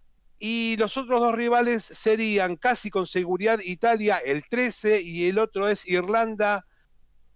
Y 0.45 0.75
los 0.75 0.97
otros 0.97 1.21
dos 1.21 1.33
rivales 1.33 1.85
serían 1.85 2.57
casi 2.57 2.89
con 2.89 3.07
seguridad 3.07 3.59
Italia 3.63 4.17
el 4.17 4.43
13 4.45 4.99
y 4.99 5.29
el 5.29 5.39
otro 5.39 5.69
es 5.69 5.87
Irlanda, 5.87 6.65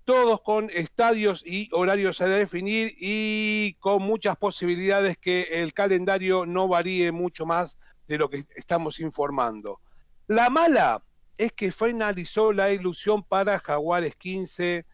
todos 0.03 0.41
con 0.41 0.69
estadios 0.73 1.41
y 1.45 1.69
horarios 1.71 2.19
a 2.19 2.27
definir 2.27 2.93
y 2.97 3.75
con 3.79 4.03
muchas 4.03 4.35
posibilidades 4.35 5.15
que 5.15 5.43
el 5.43 5.73
calendario 5.73 6.45
no 6.45 6.67
varíe 6.67 7.13
mucho 7.13 7.45
más 7.45 7.77
de 8.09 8.17
lo 8.17 8.29
que 8.29 8.43
estamos 8.57 8.99
informando. 8.99 9.79
La 10.27 10.49
mala 10.49 11.01
es 11.37 11.53
que 11.53 11.71
finalizó 11.71 12.51
la 12.51 12.71
ilusión 12.71 13.23
para 13.23 13.59
Jaguares 13.59 14.17
15 14.17 14.85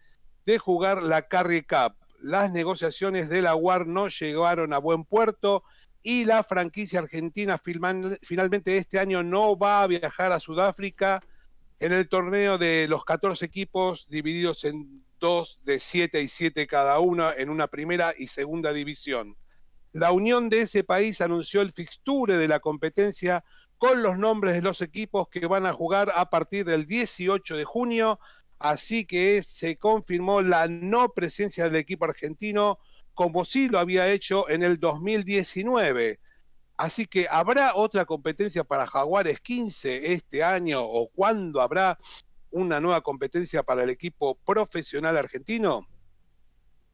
de 0.46 0.60
jugar 0.60 1.02
la 1.02 1.24
Carry 1.24 1.64
Cup. 1.64 1.96
Las 2.20 2.52
negociaciones 2.52 3.28
de 3.28 3.42
la 3.42 3.56
UAR 3.56 3.88
no 3.88 4.08
llegaron 4.08 4.72
a 4.72 4.78
buen 4.78 5.04
puerto 5.04 5.64
y 6.04 6.26
la 6.26 6.44
franquicia 6.44 7.00
argentina 7.00 7.58
finalmente 7.58 8.78
este 8.78 9.00
año 9.00 9.24
no 9.24 9.58
va 9.58 9.82
a 9.82 9.88
viajar 9.88 10.34
a 10.34 10.40
Sudáfrica 10.40 11.24
en 11.80 11.94
el 11.94 12.10
torneo 12.10 12.58
de 12.58 12.88
los 12.90 13.06
14 13.06 13.46
equipos 13.46 14.08
divididos 14.10 14.66
en 14.66 15.04
dos 15.20 15.60
de 15.64 15.80
7 15.80 16.22
y 16.22 16.28
7 16.28 16.68
cada 16.68 17.00
uno 17.00 17.32
en 17.32 17.50
una 17.50 17.68
primera 17.68 18.14
y 18.18 18.28
segunda 18.28 18.74
división. 18.74 19.38
La 19.94 20.12
unión 20.12 20.50
de 20.50 20.62
ese 20.62 20.84
país 20.84 21.22
anunció 21.22 21.62
el 21.62 21.72
fixture 21.72 22.36
de 22.36 22.48
la 22.48 22.60
competencia 22.60 23.44
con 23.78 24.04
los 24.04 24.18
nombres 24.18 24.56
de 24.56 24.62
los 24.62 24.82
equipos 24.82 25.30
que 25.30 25.46
van 25.46 25.66
a 25.66 25.74
jugar 25.74 26.12
a 26.16 26.30
partir 26.30 26.66
del 26.66 26.86
18 26.86 27.56
de 27.56 27.64
junio, 27.64 28.20
así 28.60 29.06
que 29.06 29.42
se 29.44 29.78
confirmó 29.78 30.42
la 30.42 30.68
no 30.68 31.10
presencia 31.10 31.66
del 31.66 31.76
equipo 31.76 32.06
argentino 32.06 32.80
como 33.14 33.46
sí 33.46 33.70
lo 33.70 33.80
había 33.80 34.08
hecho 34.12 34.50
en 34.50 34.64
el 34.64 34.80
2019. 34.80 36.20
Así 36.78 37.06
que 37.06 37.28
habrá 37.30 37.76
otra 37.76 38.06
competencia 38.06 38.64
para 38.64 38.88
Jaguares 38.88 39.40
15 39.40 40.14
este 40.14 40.44
año 40.44 40.82
o 40.84 41.10
cuándo 41.10 41.62
habrá 41.62 41.98
una 42.52 42.80
nueva 42.80 43.02
competencia 43.02 43.64
para 43.64 43.84
el 43.84 43.90
equipo 43.90 44.36
profesional 44.36 45.18
argentino. 45.18 45.86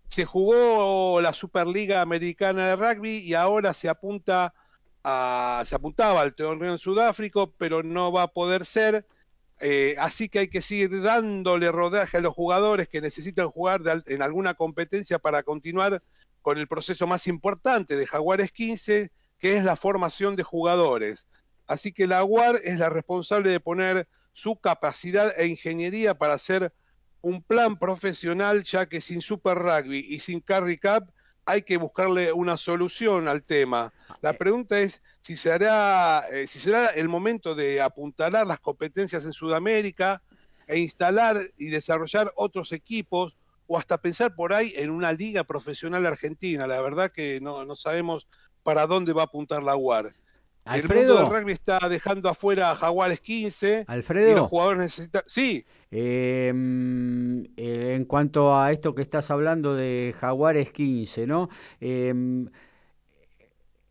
Se 0.09 0.25
jugó 0.25 1.21
la 1.21 1.33
Superliga 1.33 2.01
Americana 2.01 2.67
de 2.67 2.75
Rugby 2.75 3.17
y 3.19 3.33
ahora 3.35 3.73
se 3.73 3.87
apunta 3.89 4.53
a, 5.03 5.63
se 5.65 5.75
apuntaba 5.75 6.21
al 6.21 6.33
torneo 6.33 6.71
en 6.71 6.77
Sudáfrica, 6.77 7.45
pero 7.57 7.83
no 7.83 8.11
va 8.11 8.23
a 8.23 8.27
poder 8.27 8.65
ser. 8.65 9.05
Eh, 9.59 9.95
así 9.99 10.29
que 10.29 10.39
hay 10.39 10.47
que 10.47 10.61
seguir 10.61 11.01
dándole 11.01 11.71
rodaje 11.71 12.17
a 12.17 12.21
los 12.21 12.33
jugadores 12.33 12.87
que 12.87 13.01
necesitan 13.01 13.49
jugar 13.49 13.81
en 14.05 14.21
alguna 14.21 14.53
competencia 14.53 15.19
para 15.19 15.43
continuar 15.43 16.01
con 16.41 16.57
el 16.57 16.67
proceso 16.67 17.05
más 17.07 17.27
importante 17.27 17.97
de 17.97 18.07
Jaguares 18.07 18.51
15, 18.51 19.11
que 19.37 19.57
es 19.57 19.63
la 19.63 19.75
formación 19.75 20.35
de 20.35 20.43
jugadores. 20.43 21.27
Así 21.67 21.91
que 21.91 22.07
la 22.07 22.23
UAR 22.23 22.61
es 22.63 22.79
la 22.79 22.89
responsable 22.89 23.51
de 23.51 23.59
poner 23.59 24.07
su 24.33 24.55
capacidad 24.55 25.37
e 25.37 25.47
ingeniería 25.47 26.17
para 26.17 26.35
hacer 26.35 26.71
un 27.21 27.43
plan 27.43 27.77
profesional, 27.77 28.63
ya 28.63 28.87
que 28.87 29.01
sin 29.01 29.21
Super 29.21 29.57
Rugby 29.57 29.99
y 29.99 30.19
sin 30.19 30.39
Carry 30.39 30.77
Cup 30.77 31.11
hay 31.49 31.63
que 31.63 31.77
buscarle 31.77 32.31
una 32.31 32.57
solución 32.57 33.27
al 33.27 33.41
tema. 33.41 33.91
La 34.21 34.33
pregunta 34.33 34.79
es 34.79 35.01
si 35.19 35.35
será, 35.35 36.23
eh, 36.31 36.45
si 36.45 36.59
será 36.59 36.89
el 36.89 37.09
momento 37.09 37.55
de 37.55 37.81
apuntalar 37.81 38.45
las 38.45 38.59
competencias 38.59 39.25
en 39.25 39.33
Sudamérica 39.33 40.21
e 40.67 40.77
instalar 40.77 41.39
y 41.57 41.69
desarrollar 41.69 42.31
otros 42.35 42.71
equipos 42.71 43.35
o 43.65 43.79
hasta 43.79 43.97
pensar 43.97 44.35
por 44.35 44.53
ahí 44.53 44.73
en 44.75 44.91
una 44.91 45.11
liga 45.11 45.43
profesional 45.43 46.05
argentina. 46.05 46.67
La 46.67 46.81
verdad 46.81 47.11
que 47.11 47.41
no, 47.41 47.65
no 47.65 47.75
sabemos 47.75 48.27
para 48.61 48.85
dónde 48.85 49.13
va 49.13 49.23
a 49.23 49.25
apuntar 49.25 49.63
la 49.63 49.75
UAR. 49.75 50.13
Alfredo. 50.69 51.01
El 51.01 51.07
mundo 51.07 51.23
del 51.23 51.41
rugby 51.41 51.53
está 51.53 51.79
dejando 51.89 52.29
afuera 52.29 52.71
a 52.71 52.75
Jaguares 52.75 53.19
15. 53.21 53.85
Alfredo. 53.87 54.31
Y 54.31 54.35
los 54.35 54.47
jugadores 54.47 54.79
necesitan. 54.79 55.23
Sí. 55.25 55.65
Eh, 55.91 56.51
mm, 56.53 57.41
eh, 57.57 57.93
en 57.95 58.05
cuanto 58.05 58.55
a 58.55 58.71
esto 58.71 58.93
que 58.93 59.01
estás 59.01 59.31
hablando 59.31 59.75
de 59.75 60.13
Jaguares 60.19 60.71
15, 60.71 61.25
¿no? 61.25 61.49
Eh, 61.81 62.13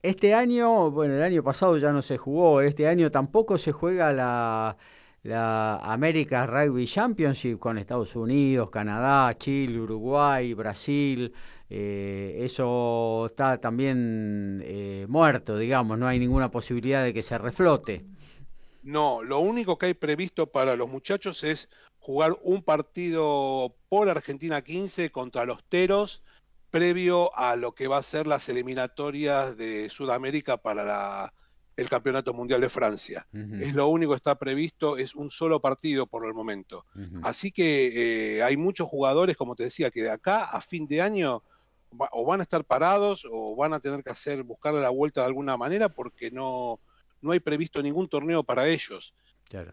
este 0.02 0.32
año, 0.32 0.90
bueno, 0.92 1.14
el 1.14 1.22
año 1.22 1.42
pasado 1.42 1.76
ya 1.76 1.92
no 1.92 2.02
se 2.02 2.16
jugó, 2.18 2.60
este 2.60 2.86
año 2.86 3.10
tampoco 3.10 3.59
se 3.59 3.72
juega 3.72 4.12
la, 4.12 4.76
la 5.24 5.76
América 5.78 6.46
Rugby 6.46 6.86
Championship 6.86 7.59
con 7.59 7.78
Estados 7.78 8.14
Unidos, 8.14 8.70
Canadá, 8.70 9.36
Chile, 9.36 9.80
Uruguay, 9.80 10.55
Brasil. 10.55 11.32
Eh, 11.70 12.39
eso 12.40 13.27
está 13.27 13.61
también 13.61 14.62
eh, 14.65 15.07
muerto, 15.09 15.59
digamos, 15.59 15.99
no 15.99 16.07
hay 16.07 16.19
ninguna 16.19 16.51
posibilidad 16.51 17.05
de 17.05 17.12
que 17.12 17.23
se 17.23 17.36
reflote. 17.36 18.05
No, 18.82 19.23
lo 19.23 19.40
único 19.40 19.77
que 19.77 19.86
hay 19.86 19.95
previsto 19.95 20.47
para 20.47 20.77
los 20.77 20.89
muchachos 20.89 21.45
es 21.45 21.69
jugar 21.99 22.36
un 22.43 22.62
partido 22.62 23.74
por 23.90 24.09
Argentina 24.09 24.62
15 24.62 25.11
contra 25.11 25.45
los 25.45 25.62
Teros 25.65 26.23
previo 26.70 27.36
a 27.36 27.57
lo 27.57 27.73
que 27.73 27.89
va 27.89 27.99
a 27.99 28.03
ser 28.03 28.27
las 28.27 28.49
eliminatorias 28.49 29.57
de 29.57 29.90
Sudamérica 29.90 30.59
para 30.59 30.85
la, 30.85 31.32
el 31.77 31.89
Campeonato 31.89 32.35
Mundial 32.35 32.61
de 32.61 32.69
Francia. 32.69 33.27
Es 33.32 33.74
lo 33.74 33.89
único 33.89 34.12
que 34.12 34.16
está 34.16 34.35
previsto, 34.39 34.97
es 34.97 35.15
un 35.15 35.31
solo 35.31 35.61
partido 35.61 36.07
por 36.07 36.27
el 36.27 36.35
momento. 36.35 36.85
Así 37.23 37.53
que 37.53 38.39
eh, 38.39 38.43
hay 38.43 38.57
muchos 38.57 38.89
jugadores, 38.89 39.36
como 39.36 39.55
te 39.55 39.65
decía, 39.65 39.90
que 39.90 40.03
de 40.03 40.11
acá 40.11 40.45
a 40.45 40.61
fin 40.61 40.86
de 40.86 41.01
año 41.01 41.43
o 42.10 42.24
van 42.24 42.40
a 42.40 42.43
estar 42.43 42.65
parados 42.65 43.27
o 43.31 43.56
van 43.56 43.73
a 43.73 43.81
tener 43.81 44.02
que 44.02 44.10
hacer 44.10 44.43
buscarle 44.43 44.81
la 44.81 44.90
vuelta 44.90 45.23
de 45.23 45.28
alguna 45.28 45.56
manera 45.56 45.89
porque 45.89 46.31
no, 46.31 46.81
no 47.20 47.32
hay 47.32 47.40
previsto 47.40 47.82
ningún 47.82 48.09
torneo 48.09 48.43
para 48.43 48.69
ellos. 48.69 49.15
Claro. 49.44 49.73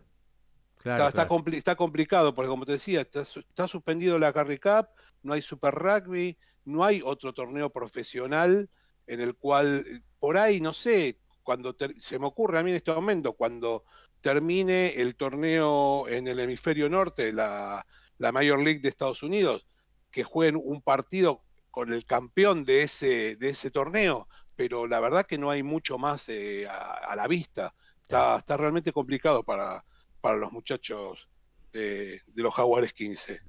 está, 0.78 1.28
está, 1.58 1.76
complicado 1.76 2.34
porque 2.34 2.50
como 2.50 2.66
te 2.66 2.74
decía, 2.74 3.02
está, 3.02 3.68
suspendido 3.68 4.18
la 4.18 4.32
Carry 4.32 4.58
Cup, 4.58 4.88
no 5.24 5.34
hay 5.34 5.42
Super 5.42 5.74
Rugby, 5.76 6.38
no 6.64 6.84
hay 6.84 7.02
otro 7.04 7.34
torneo 7.34 7.70
profesional 7.70 8.70
en 9.08 9.22
el 9.22 9.36
cual 9.36 10.04
por 10.20 10.38
ahí, 10.38 10.62
no 10.62 10.74
sé, 10.74 11.20
cuando 11.44 11.76
se 12.00 12.18
me 12.18 12.26
ocurre 12.26 12.60
a 12.60 12.64
mí 12.64 12.72
en 12.72 12.78
este 12.78 12.94
momento, 12.94 13.34
cuando 13.34 13.84
termine 14.22 14.94
el 14.96 15.16
torneo 15.16 16.08
en 16.08 16.28
el 16.28 16.40
hemisferio 16.40 16.90
norte, 16.90 17.32
la, 17.32 17.86
la 18.18 18.32
Major 18.32 18.58
League 18.58 18.80
de 18.80 18.90
Estados 18.90 19.22
Unidos, 19.22 19.68
que 20.10 20.24
jueguen 20.24 20.60
un 20.64 20.82
partido 20.82 21.45
con 21.76 21.92
el 21.92 22.06
campeón 22.06 22.64
de 22.64 22.84
ese, 22.84 23.36
de 23.36 23.50
ese 23.50 23.70
torneo, 23.70 24.30
pero 24.56 24.88
la 24.88 25.02
verdad 25.02 25.26
que 25.26 25.38
no 25.38 25.52
hay 25.52 25.62
mucho 25.62 25.98
más 25.98 26.30
eh, 26.30 26.66
a, 26.70 27.14
la 27.18 27.28
vista. 27.28 27.76
Está, 28.02 28.38
está 28.38 28.56
realmente 28.56 28.94
complicado 28.94 29.44
para, 29.44 29.84
para 30.22 30.38
los 30.38 30.54
muchachos 30.54 31.28
de, 31.74 32.22
los 32.34 32.54
Jaguares 32.54 32.94
15. 32.94 33.42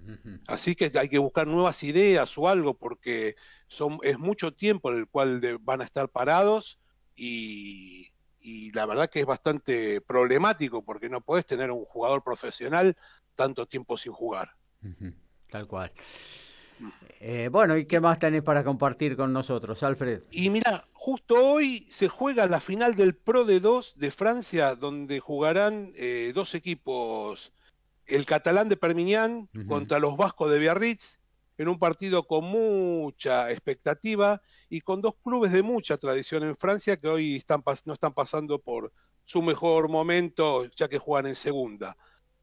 Así 0.49 0.75
que 0.75 0.91
hay 0.99 1.09
que 1.09 1.19
buscar 1.19 1.47
nuevas 1.47 1.85
ideas 1.85 2.37
o 2.37 2.49
algo, 2.49 2.75
porque 2.75 3.37
son, 3.69 4.01
es 4.03 4.19
mucho 4.19 4.53
tiempo 4.53 4.91
en 4.91 4.99
el 4.99 5.07
cual 5.07 5.41
van 5.61 5.81
a 5.81 5.85
estar 5.85 6.09
parados 6.09 6.81
y, 7.15 8.11
y 8.41 8.73
la 8.73 8.87
verdad 8.87 9.09
que 9.09 9.21
es 9.21 9.27
bastante 9.27 10.01
problemático, 10.01 10.85
porque 10.85 11.09
no 11.09 11.21
puedes 11.21 11.47
tener 11.47 11.71
un 11.71 11.85
jugador 11.85 12.25
profesional 12.25 12.97
tanto 13.37 13.67
tiempo 13.67 13.97
sin 13.97 14.13
jugar. 14.13 14.51
Tal 15.49 15.69
cual. 15.69 15.93
Eh, 17.21 17.49
bueno, 17.51 17.77
¿y 17.77 17.87
qué 17.87 18.01
más 18.01 18.19
tenés 18.19 18.43
para 18.43 18.65
compartir 18.65 19.17
con 19.17 19.33
nosotros, 19.33 19.83
Alfred? 19.83 20.23
Y 20.31 20.51
mira, 20.51 20.87
justo 20.93 21.35
hoy 21.35 21.87
se 21.89 22.09
juega 22.09 22.47
la 22.47 22.61
final 22.61 22.95
del 22.95 23.15
Pro 23.15 23.45
de 23.45 23.61
2 23.61 23.95
de 23.97 24.11
Francia, 24.11 24.75
donde 24.75 25.21
jugarán 25.21 25.93
eh, 25.97 26.33
dos 26.35 26.55
equipos, 26.55 27.53
el 28.07 28.27
catalán 28.27 28.69
de 28.69 28.77
Permignan 28.77 29.49
contra 29.67 29.99
los 29.99 30.17
vascos 30.17 30.51
de 30.51 30.59
Biarritz, 30.59 31.19
en 31.59 31.69
un 31.69 31.79
partido 31.79 32.27
con 32.27 32.45
mucha 32.45 33.51
expectativa 33.51 34.43
y 34.69 34.83
con 34.83 35.01
dos 35.01 35.15
clubes 35.25 35.53
de 35.53 35.63
mucha 35.63 35.97
tradición 35.97 36.43
en 36.43 36.57
Francia 36.57 36.99
que 36.99 37.09
hoy 37.09 37.37
están, 37.37 37.63
no 37.87 37.95
están 37.95 38.13
pasando 38.13 38.59
por 38.59 38.93
su 39.25 39.43
mejor 39.43 39.89
momento, 39.89 40.65
ya 40.77 40.89
que 40.89 40.99
juegan 40.99 41.27
en 41.27 41.35
segunda. 41.35 41.97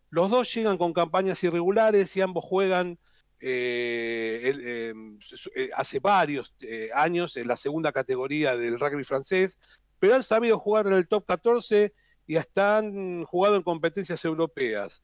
Los 0.09 0.29
dos 0.29 0.53
llegan 0.53 0.77
con 0.77 0.93
campañas 0.93 1.43
irregulares 1.43 2.15
y 2.17 2.21
ambos 2.21 2.43
juegan 2.43 2.97
eh, 3.45 4.89
em, 4.89 5.19
eh, 5.53 5.69
hace 5.75 5.99
varios 5.99 6.53
eh, 6.61 6.89
años 6.95 7.35
en 7.35 7.49
la 7.49 7.57
segunda 7.57 7.91
categoría 7.91 8.55
del 8.55 8.79
rugby 8.79 9.03
francés, 9.03 9.59
pero 9.99 10.15
han 10.15 10.23
sabido 10.23 10.57
jugar 10.57 10.87
en 10.87 10.93
el 10.93 11.09
top 11.09 11.25
14 11.27 11.93
y 12.25 12.37
hasta 12.37 12.77
han 12.77 13.25
jugado 13.25 13.57
en 13.57 13.63
competencias 13.63 14.23
europeas. 14.23 15.03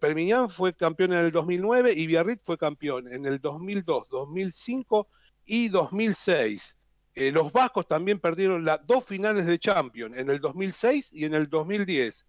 Permignan 0.00 0.48
fue 0.48 0.72
campeón 0.72 1.12
en 1.12 1.18
el 1.18 1.30
2009 1.30 1.92
y 1.94 2.06
Biarritz 2.06 2.42
fue 2.42 2.56
campeón 2.56 3.12
en 3.12 3.26
el 3.26 3.40
2002, 3.42 4.08
2005 4.08 5.06
y 5.44 5.68
2006. 5.68 6.78
los 7.14 7.52
vascos 7.52 7.86
también 7.86 8.18
perdieron 8.18 8.64
las 8.64 8.86
dos 8.86 9.04
finales 9.04 9.44
de 9.44 9.58
Champions, 9.58 10.16
en 10.16 10.30
el 10.30 10.40
2006 10.40 11.12
y 11.12 11.26
en 11.26 11.34
el 11.34 11.50
2010 11.50 12.24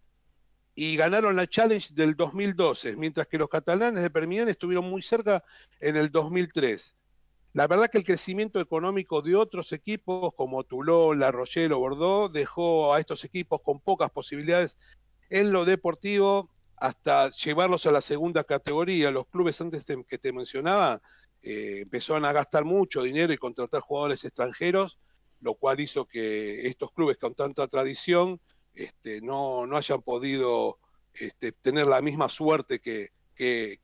y 0.79 0.95
ganaron 0.95 1.35
la 1.35 1.47
Challenge 1.47 1.91
del 1.95 2.15
2012, 2.15 2.97
mientras 2.97 3.25
que 3.25 3.39
los 3.39 3.49
catalanes 3.49 4.03
de 4.03 4.11
Permignan 4.11 4.47
estuvieron 4.47 4.87
muy 4.87 5.01
cerca 5.01 5.43
en 5.79 5.95
el 5.95 6.11
2003. 6.11 6.93
La 7.53 7.65
verdad 7.65 7.89
que 7.89 7.97
el 7.97 8.03
crecimiento 8.03 8.59
económico 8.59 9.23
de 9.23 9.35
otros 9.35 9.71
equipos 9.71 10.35
como 10.35 10.63
Toulon, 10.63 11.17
La 11.17 11.31
Rochelle 11.31 11.73
o 11.73 11.79
Bordeaux 11.79 12.31
dejó 12.31 12.93
a 12.93 12.99
estos 12.99 13.23
equipos 13.23 13.61
con 13.63 13.79
pocas 13.79 14.11
posibilidades 14.11 14.77
en 15.31 15.51
lo 15.51 15.65
deportivo 15.65 16.51
hasta 16.75 17.31
llevarlos 17.31 17.87
a 17.87 17.91
la 17.91 18.01
segunda 18.01 18.43
categoría. 18.43 19.09
Los 19.09 19.25
clubes 19.29 19.59
antes 19.59 19.83
que 20.07 20.17
te 20.19 20.31
mencionaba 20.31 21.01
eh, 21.41 21.79
empezaron 21.81 22.23
a 22.23 22.33
gastar 22.33 22.65
mucho 22.65 23.01
dinero 23.01 23.33
y 23.33 23.37
contratar 23.39 23.81
jugadores 23.81 24.23
extranjeros, 24.25 24.99
lo 25.41 25.55
cual 25.55 25.79
hizo 25.79 26.05
que 26.05 26.67
estos 26.67 26.91
clubes 26.91 27.17
con 27.17 27.33
tanta 27.33 27.67
tradición 27.67 28.39
este, 28.77 29.21
no, 29.21 29.65
no 29.65 29.75
hayan 29.75 30.01
podido 30.01 30.77
este, 31.13 31.51
tener 31.51 31.87
la 31.87 32.01
misma 32.01 32.29
suerte 32.29 32.79
que, 32.79 33.09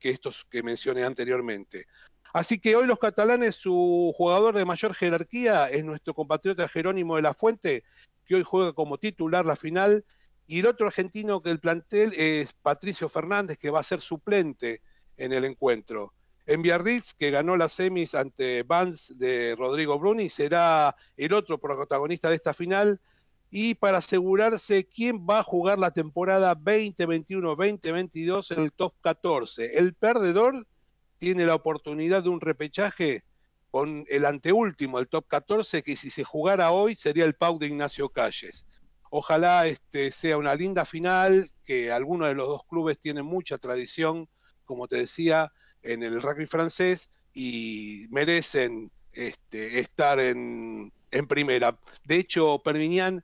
estos 0.00 0.46
que 0.50 0.62
mencioné 0.62 1.04
anteriormente. 1.04 1.86
Así 2.32 2.58
que 2.58 2.74
hoy 2.76 2.86
los 2.86 2.98
catalanes, 2.98 3.56
su 3.56 4.12
jugador 4.16 4.56
de 4.56 4.64
mayor 4.64 4.94
jerarquía 4.94 5.68
es 5.68 5.84
nuestro 5.84 6.14
compatriota 6.14 6.68
Jerónimo 6.68 7.16
de 7.16 7.22
la 7.22 7.34
Fuente, 7.34 7.84
que 8.24 8.36
hoy 8.36 8.42
juega 8.44 8.72
como 8.72 8.98
titular 8.98 9.44
la 9.44 9.56
final, 9.56 10.04
y 10.46 10.60
el 10.60 10.66
otro 10.66 10.86
argentino 10.86 11.42
que 11.42 11.50
el 11.50 11.60
plantel 11.60 12.12
es 12.14 12.52
Patricio 12.52 13.08
Fernández, 13.08 13.58
que 13.58 13.70
va 13.70 13.80
a 13.80 13.84
ser 13.84 14.00
suplente 14.00 14.82
en 15.16 15.32
el 15.32 15.44
encuentro. 15.44 16.12
En 16.46 16.62
Biarritz, 16.62 17.14
que 17.14 17.30
ganó 17.30 17.56
las 17.56 17.72
semis 17.72 18.14
ante 18.14 18.62
Vance 18.62 19.14
de 19.14 19.56
Rodrigo 19.56 19.98
Bruni, 19.98 20.28
será 20.28 20.94
el 21.16 21.32
otro 21.32 21.58
protagonista 21.58 22.28
de 22.28 22.36
esta 22.36 22.52
final, 22.52 23.00
y 23.56 23.76
para 23.76 23.98
asegurarse 23.98 24.84
quién 24.84 25.28
va 25.30 25.38
a 25.38 25.44
jugar 25.44 25.78
la 25.78 25.92
temporada 25.92 26.56
2021-2022 26.56 28.50
en 28.50 28.64
el 28.64 28.72
top 28.72 28.94
14. 29.00 29.78
El 29.78 29.94
perdedor 29.94 30.66
tiene 31.18 31.46
la 31.46 31.54
oportunidad 31.54 32.24
de 32.24 32.30
un 32.30 32.40
repechaje 32.40 33.22
con 33.70 34.06
el 34.08 34.26
anteúltimo, 34.26 34.98
el 34.98 35.06
top 35.06 35.28
14, 35.28 35.84
que 35.84 35.94
si 35.94 36.10
se 36.10 36.24
jugara 36.24 36.72
hoy 36.72 36.96
sería 36.96 37.24
el 37.24 37.34
Pau 37.34 37.60
de 37.60 37.68
Ignacio 37.68 38.08
Calles. 38.08 38.66
Ojalá 39.08 39.68
este 39.68 40.10
sea 40.10 40.36
una 40.36 40.56
linda 40.56 40.84
final, 40.84 41.48
que 41.64 41.92
alguno 41.92 42.26
de 42.26 42.34
los 42.34 42.48
dos 42.48 42.64
clubes 42.64 42.98
tiene 42.98 43.22
mucha 43.22 43.56
tradición, 43.58 44.28
como 44.64 44.88
te 44.88 44.96
decía, 44.96 45.52
en 45.84 46.02
el 46.02 46.20
rugby 46.20 46.46
francés 46.46 47.08
y 47.32 48.06
merecen 48.10 48.90
este, 49.12 49.78
estar 49.78 50.18
en, 50.18 50.92
en 51.12 51.28
primera. 51.28 51.78
De 52.02 52.16
hecho, 52.16 52.60
Permignan 52.64 53.22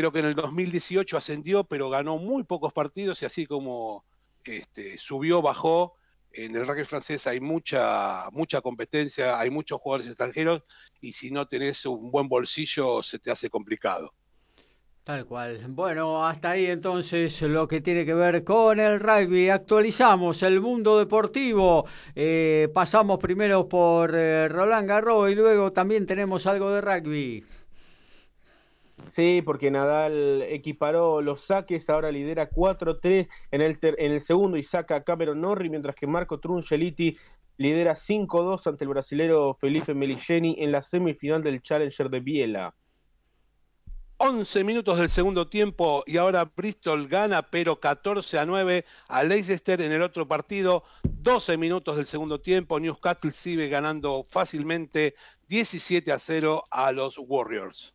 Creo 0.00 0.12
que 0.12 0.20
en 0.20 0.24
el 0.24 0.34
2018 0.34 1.18
ascendió, 1.18 1.64
pero 1.64 1.90
ganó 1.90 2.16
muy 2.16 2.42
pocos 2.42 2.72
partidos 2.72 3.20
y 3.20 3.26
así 3.26 3.44
como 3.44 4.02
este, 4.44 4.96
subió, 4.96 5.42
bajó. 5.42 5.94
en 6.32 6.56
el 6.56 6.66
rugby 6.66 6.84
francés 6.86 7.26
hay 7.26 7.38
mucha, 7.38 8.30
mucha 8.32 8.62
competencia, 8.62 9.38
hay 9.38 9.50
muchos 9.50 9.78
jugadores 9.78 10.06
extranjeros 10.06 10.62
y 11.02 11.12
si 11.12 11.30
no 11.30 11.46
tenés 11.46 11.84
un 11.84 12.10
buen 12.10 12.28
bolsillo 12.28 13.02
se 13.02 13.18
te 13.18 13.30
hace 13.30 13.50
complicado. 13.50 14.14
Tal 15.04 15.26
cual. 15.26 15.60
Bueno, 15.68 16.26
hasta 16.26 16.52
ahí 16.52 16.66
entonces 16.66 17.42
lo 17.42 17.68
que 17.68 17.82
tiene 17.82 18.06
que 18.06 18.14
ver 18.14 18.42
con 18.42 18.80
el 18.80 19.00
rugby. 19.00 19.50
Actualizamos 19.50 20.42
el 20.42 20.62
mundo 20.62 20.98
deportivo. 20.98 21.84
Eh, 22.14 22.68
pasamos 22.72 23.18
primero 23.18 23.68
por 23.68 24.14
eh, 24.14 24.48
Roland 24.48 24.88
Garros 24.88 25.30
y 25.30 25.34
luego 25.34 25.72
también 25.72 26.06
tenemos 26.06 26.46
algo 26.46 26.70
de 26.70 26.80
rugby. 26.80 27.44
Sí, 29.12 29.42
porque 29.44 29.70
Nadal 29.70 30.42
equiparó 30.42 31.20
los 31.20 31.42
saques, 31.44 31.90
ahora 31.90 32.12
lidera 32.12 32.50
4-3 32.50 33.28
en 33.50 33.60
el, 33.60 34.20
segundo 34.20 34.56
y 34.56 34.62
saca 34.62 34.96
a 34.96 35.04
Cameron 35.04 35.40
Norrie, 35.40 35.70
mientras 35.70 35.96
que 35.96 36.06
Marco 36.06 36.38
Trungeliti 36.38 37.16
lidera 37.56 37.94
5-2 37.94 38.66
ante 38.66 38.84
el 38.84 38.90
brasilero 38.90 39.54
Felipe 39.60 39.94
Meligeni 39.94 40.56
en 40.58 40.72
la 40.72 40.82
semifinal 40.82 41.42
del 41.42 41.60
Challenger 41.60 42.08
de 42.08 42.20
Biela. 42.20 42.74
11 44.22 44.64
minutos 44.64 44.98
del 44.98 45.08
segundo 45.08 45.48
tiempo 45.48 46.04
y 46.06 46.18
ahora 46.18 46.44
Bristol 46.44 47.08
gana, 47.08 47.40
pero 47.42 47.80
14 47.80 48.38
a 48.38 48.44
9 48.44 48.84
a 49.08 49.22
Leicester 49.22 49.80
en 49.80 49.92
el 49.92 50.02
otro 50.02 50.28
partido. 50.28 50.84
12 51.04 51.56
minutos 51.56 51.96
del 51.96 52.04
segundo 52.04 52.38
tiempo, 52.38 52.78
Newcastle 52.78 53.30
sigue 53.30 53.68
ganando 53.68 54.26
fácilmente 54.28 55.14
17 55.48 56.12
a 56.12 56.18
0 56.18 56.64
a 56.70 56.92
los 56.92 57.16
Warriors. 57.18 57.94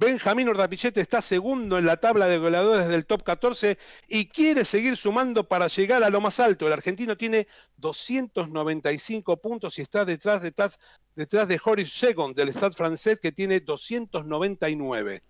Benjamín 0.00 0.48
Ordapillete 0.48 1.02
está 1.02 1.20
segundo 1.20 1.76
en 1.76 1.84
la 1.84 1.98
tabla 1.98 2.26
de 2.26 2.38
goleadores 2.38 2.88
del 2.88 3.04
top 3.04 3.22
14 3.22 3.76
y 4.08 4.28
quiere 4.28 4.64
seguir 4.64 4.96
sumando 4.96 5.46
para 5.46 5.66
llegar 5.66 6.02
a 6.02 6.08
lo 6.08 6.22
más 6.22 6.40
alto. 6.40 6.66
El 6.66 6.72
argentino 6.72 7.18
tiene 7.18 7.46
295 7.76 9.36
puntos 9.36 9.78
y 9.78 9.82
está 9.82 10.06
detrás, 10.06 10.40
detrás, 10.40 10.78
detrás 11.14 11.46
de 11.48 11.60
Horace 11.62 11.90
Segon 11.90 12.32
del 12.32 12.48
Stade 12.48 12.74
francés 12.74 13.18
que 13.20 13.30
tiene 13.30 13.60
299. 13.60 15.22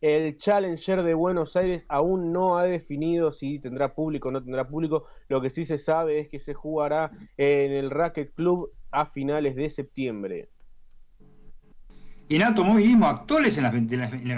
El 0.00 0.38
Challenger 0.38 1.02
de 1.02 1.12
Buenos 1.12 1.56
Aires 1.56 1.84
aún 1.88 2.32
no 2.32 2.56
ha 2.56 2.64
definido 2.64 3.34
si 3.34 3.58
tendrá 3.58 3.94
público 3.94 4.28
o 4.28 4.32
no 4.32 4.42
tendrá 4.42 4.66
público. 4.66 5.04
Lo 5.28 5.42
que 5.42 5.50
sí 5.50 5.66
se 5.66 5.76
sabe 5.76 6.20
es 6.20 6.28
que 6.30 6.40
se 6.40 6.54
jugará 6.54 7.10
en 7.36 7.72
el 7.72 7.90
Racket 7.90 8.32
Club 8.32 8.72
a 8.90 9.04
finales 9.04 9.56
de 9.56 9.68
septiembre. 9.68 10.48
Y 12.30 12.36
en 12.36 12.44
automovilismo 12.44 13.08
actuales 13.08 13.58
en 13.58 13.64
las, 13.64 13.72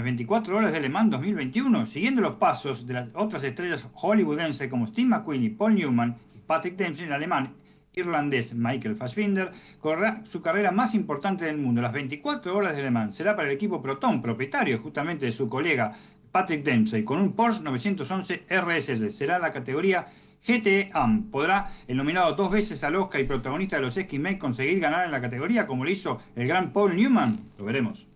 24 0.03 0.57
horas 0.57 0.73
de 0.73 0.81
Le 0.81 0.89
Mans 0.89 1.11
2021, 1.11 1.85
siguiendo 1.85 2.23
los 2.23 2.37
pasos 2.37 2.87
de 2.87 2.95
las 2.95 3.11
otras 3.15 3.45
estrellas 3.45 3.87
hollywoodenses 3.93 4.71
como 4.71 4.87
Steve 4.87 5.09
McQueen 5.09 5.45
y 5.45 5.51
Paul 5.51 5.75
Newman 5.75 6.17
y 6.35 6.39
Patrick 6.39 6.75
Dempsey, 6.77 7.05
el 7.05 7.13
alemán 7.13 7.53
irlandés 7.93 8.55
Michael 8.55 8.97
Fassbinder 8.97 9.53
correrá 9.79 10.25
su 10.25 10.41
carrera 10.41 10.71
más 10.71 10.95
importante 10.95 11.45
del 11.45 11.59
mundo, 11.59 11.83
las 11.83 11.93
24 11.93 12.57
horas 12.57 12.75
de 12.75 12.83
Le 12.83 12.91
Mans. 12.91 13.15
Será 13.15 13.37
para 13.37 13.49
el 13.49 13.55
equipo 13.55 13.83
Proton, 13.83 14.23
propietario 14.23 14.79
justamente 14.79 15.27
de 15.27 15.33
su 15.33 15.51
colega 15.51 15.93
Patrick 16.31 16.65
Dempsey, 16.65 17.05
con 17.05 17.21
un 17.21 17.33
Porsche 17.33 17.63
911 17.63 18.47
RSL. 18.49 19.11
Será 19.11 19.39
la 19.39 19.53
categoría 19.53 20.07
GTE 20.47 20.91
AM. 20.93 21.31
¿Podrá 21.31 21.69
el 21.87 21.97
nominado 21.97 22.35
dos 22.35 22.51
veces 22.51 22.83
al 22.85 22.97
Oscar 22.97 23.21
y 23.21 23.25
protagonista 23.25 23.77
de 23.77 23.83
los 23.83 23.97
Esquimés 23.97 24.39
conseguir 24.39 24.81
ganar 24.81 25.05
en 25.05 25.13
la 25.13 25.21
categoría 25.21 25.67
como 25.67 25.85
lo 25.85 25.91
hizo 25.91 26.19
el 26.35 26.47
gran 26.47 26.73
Paul 26.73 26.97
Newman? 26.97 27.39
Lo 27.59 27.65
veremos. 27.65 28.09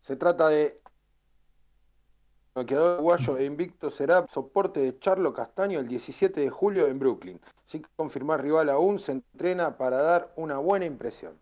Se 0.00 0.16
trata 0.16 0.48
de 0.48 0.80
quedó 2.66 2.94
uruguayo 2.94 3.36
e 3.36 3.44
invicto 3.44 3.90
será 3.90 4.26
soporte 4.32 4.80
de 4.80 4.98
Charlo 4.98 5.34
Castaño 5.34 5.80
el 5.80 5.88
17 5.88 6.40
de 6.40 6.48
julio 6.48 6.86
en 6.86 6.98
Brooklyn. 6.98 7.40
Sin 7.66 7.84
confirmar 7.96 8.42
rival 8.42 8.70
aún, 8.70 8.98
se 8.98 9.12
entrena 9.12 9.76
para 9.76 9.98
dar 9.98 10.32
una 10.36 10.58
buena 10.58 10.86
impresión. 10.86 11.38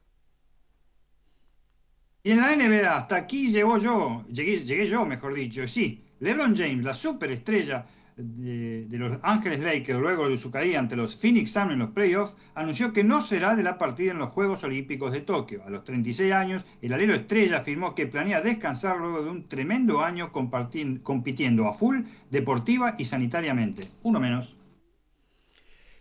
Y 2.27 2.31
en 2.31 2.39
la 2.39 2.57
NBA, 2.57 2.97
hasta 2.97 3.17
aquí 3.17 3.51
llegó 3.51 3.77
yo, 3.77 4.25
llegué, 4.31 4.59
llegué 4.61 4.89
yo, 4.89 5.05
mejor 5.05 5.35
dicho, 5.35 5.69
sí. 5.69 6.03
LeBron 6.21 6.57
James, 6.57 6.83
la 6.83 6.95
superestrella 6.95 7.85
de, 8.17 8.87
los 8.93 9.19
Ángeles 9.23 9.61
Lakers, 9.61 9.99
luego 9.99 10.31
de 10.31 10.39
su 10.39 10.51
caída 10.51 10.79
ante 10.79 10.97
los 10.97 11.17
Phoenix 11.17 11.53
Suns 11.53 11.73
en 11.73 11.81
los 11.81 11.91
playoffs, 11.91 12.35
anunció 12.55 12.95
que 12.95 13.05
no 13.05 13.21
será 13.21 13.55
de 13.55 13.63
la 13.63 13.77
partida 13.77 14.13
en 14.13 14.19
los 14.19 14.31
Juegos 14.31 14.65
Olímpicos 14.65 15.13
de 15.13 15.21
Tokio. 15.21 15.65
A 15.67 15.71
los 15.71 15.85
36 15.85 16.33
años, 16.33 16.65
el 16.81 16.95
alero 16.95 17.15
estrella 17.15 17.59
afirmó 17.59 17.95
que 17.95 18.07
planea 18.07 18.41
descansar 18.41 18.97
luego 18.97 19.23
de 19.23 19.31
un 19.31 19.47
tremendo 19.47 20.01
año 20.01 20.33
compitiendo 20.33 21.69
a 21.69 21.75
full, 21.75 22.05
deportiva 22.31 22.95
y 22.97 23.05
sanitariamente. 23.05 23.87
Uno 24.03 24.19
menos. 24.19 24.57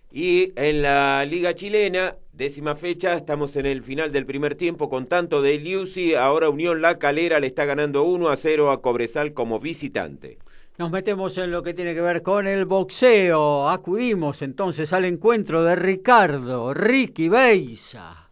Y 0.09 0.53
en 0.55 0.83
la 0.83 1.25
Liga 1.25 1.53
Chilena, 1.53 2.15
décima 2.33 2.75
fecha, 2.75 3.15
estamos 3.15 3.55
en 3.55 3.65
el 3.65 3.83
final 3.83 4.11
del 4.11 4.25
primer 4.25 4.55
tiempo 4.55 4.89
con 4.89 5.05
tanto 5.05 5.41
de 5.41 5.57
Liusi. 5.59 6.15
Ahora 6.15 6.49
Unión 6.49 6.81
La 6.81 6.97
Calera 6.97 7.39
le 7.39 7.47
está 7.47 7.65
ganando 7.65 8.03
1 8.03 8.29
a 8.29 8.35
0 8.35 8.71
a 8.71 8.81
Cobresal 8.81 9.33
como 9.33 9.59
visitante. 9.59 10.39
Nos 10.77 10.89
metemos 10.91 11.37
en 11.37 11.51
lo 11.51 11.61
que 11.61 11.75
tiene 11.75 11.93
que 11.93 12.01
ver 12.01 12.23
con 12.23 12.47
el 12.47 12.65
boxeo. 12.65 13.69
Acudimos 13.69 14.41
entonces 14.41 14.91
al 14.91 15.05
encuentro 15.05 15.63
de 15.63 15.75
Ricardo 15.75 16.73
Ricky 16.73 17.29
Beisa. 17.29 18.29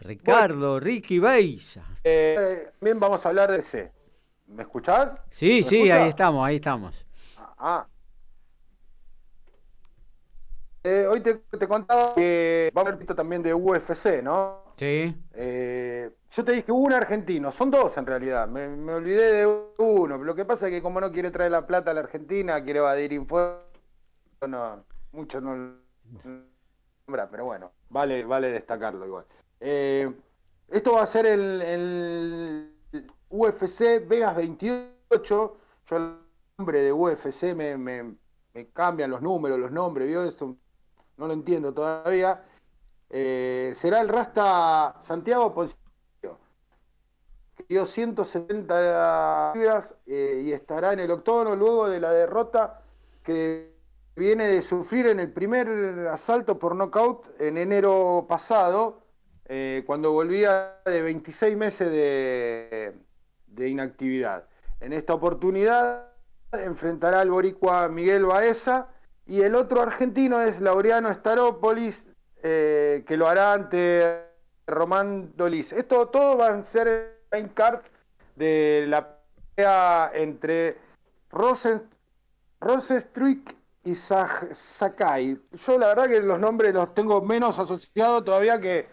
Ricardo 0.00 0.78
Ricky 0.78 1.18
Beisa. 1.18 1.84
Eh, 2.04 2.68
bien, 2.80 3.00
vamos 3.00 3.24
a 3.24 3.30
hablar 3.30 3.50
de 3.50 3.60
ese. 3.60 3.92
¿Me 4.46 4.62
escuchás? 4.62 5.10
Sí, 5.30 5.64
sí, 5.64 5.90
ahí 5.90 6.10
estamos, 6.10 6.46
ahí 6.46 6.56
estamos. 6.56 7.04
Ah, 7.58 7.86
eh, 10.88 11.04
hoy 11.08 11.20
te, 11.20 11.66
contaba 11.66 12.14
que 12.14 12.70
va 12.76 12.82
a 12.82 12.84
haber 12.84 12.96
visto 12.96 13.12
también 13.12 13.42
de 13.42 13.52
UFC, 13.52 14.22
¿no? 14.22 14.62
Sí. 14.76 15.12
Eh, 15.32 16.12
yo 16.30 16.44
te 16.44 16.52
dije 16.52 16.70
un 16.70 16.92
argentino, 16.92 17.50
son 17.50 17.72
dos 17.72 17.96
en 17.96 18.06
realidad, 18.06 18.46
me, 18.46 18.92
olvidé 18.92 19.32
de 19.32 19.64
uno. 19.78 20.16
Lo 20.18 20.34
que 20.36 20.44
pasa 20.44 20.68
es 20.68 20.72
que 20.72 20.82
como 20.82 21.00
no 21.00 21.10
quiere 21.10 21.32
traer 21.32 21.50
la 21.50 21.66
plata 21.66 21.90
a 21.90 21.94
la 21.94 22.00
Argentina, 22.02 22.62
quiere 22.62 22.78
evadir 22.78 23.12
impuestos, 23.12 23.66
no, 24.46 24.84
mucho 25.10 25.40
no 25.40 25.74
nombra, 27.04 27.28
pero 27.32 27.46
bueno, 27.46 27.72
vale, 27.88 28.24
vale 28.24 28.52
destacarlo 28.52 29.06
igual. 29.06 29.24
Eh, 29.58 30.08
esto 30.68 30.92
va 30.92 31.02
a 31.02 31.06
ser 31.08 31.26
el, 31.26 31.62
el, 31.62 32.76
UFC 33.28 34.06
Vegas 34.06 34.36
28. 34.36 35.56
Yo 35.88 35.96
el 35.96 36.16
nombre 36.58 36.80
de 36.80 36.92
UFC 36.92 37.54
me, 37.56 37.76
me, 37.76 38.14
me 38.54 38.68
cambian 38.68 39.10
los 39.10 39.20
números, 39.20 39.58
los 39.58 39.72
nombres, 39.72 40.06
¿vio? 40.06 40.22
Esto 40.22 40.56
no 41.16 41.26
lo 41.26 41.32
entiendo 41.32 41.72
todavía. 41.72 42.42
Eh, 43.10 43.74
será 43.76 44.00
el 44.00 44.08
Rasta 44.08 44.96
Santiago 45.02 45.54
Poncio, 45.54 45.76
que 47.56 47.64
dio 47.68 47.86
170 47.86 49.52
libras 49.54 49.94
eh, 50.06 50.42
y 50.44 50.52
estará 50.52 50.92
en 50.92 51.00
el 51.00 51.10
octógono 51.10 51.54
luego 51.54 51.88
de 51.88 52.00
la 52.00 52.12
derrota 52.12 52.82
que 53.22 53.74
viene 54.16 54.46
de 54.48 54.62
sufrir 54.62 55.06
en 55.06 55.20
el 55.20 55.32
primer 55.32 56.08
asalto 56.08 56.58
por 56.58 56.74
nocaut 56.74 57.26
en 57.40 57.58
enero 57.58 58.26
pasado, 58.28 59.02
eh, 59.44 59.84
cuando 59.86 60.12
volvía 60.12 60.80
de 60.84 61.02
26 61.02 61.56
meses 61.56 61.90
de, 61.90 62.94
de 63.46 63.68
inactividad. 63.68 64.48
En 64.80 64.92
esta 64.92 65.14
oportunidad 65.14 66.08
enfrentará 66.52 67.20
al 67.20 67.30
boricua 67.30 67.88
Miguel 67.88 68.24
Baeza 68.24 68.88
y 69.26 69.42
el 69.42 69.54
otro 69.54 69.82
argentino 69.82 70.40
es 70.40 70.60
Laureano 70.60 71.12
Starópolis, 71.12 72.06
eh, 72.42 73.04
que 73.06 73.16
lo 73.16 73.26
hará 73.26 73.52
ante 73.52 74.22
Román 74.66 75.32
Dolis. 75.36 75.72
Esto 75.72 76.08
todo 76.08 76.38
va 76.38 76.48
a 76.48 76.62
ser 76.62 76.88
el 76.88 77.08
main 77.32 77.48
card 77.48 77.80
de 78.36 78.84
la 78.88 79.18
pelea 79.54 80.10
entre 80.14 80.78
Rosen, 81.30 81.82
Rosenstruik 82.60 83.54
y 83.84 83.94
Sakai. 83.94 85.40
Yo 85.52 85.78
la 85.78 85.88
verdad 85.88 86.08
que 86.08 86.20
los 86.20 86.38
nombres 86.38 86.74
los 86.74 86.94
tengo 86.94 87.20
menos 87.20 87.58
asociados 87.58 88.24
todavía 88.24 88.60
que 88.60 88.86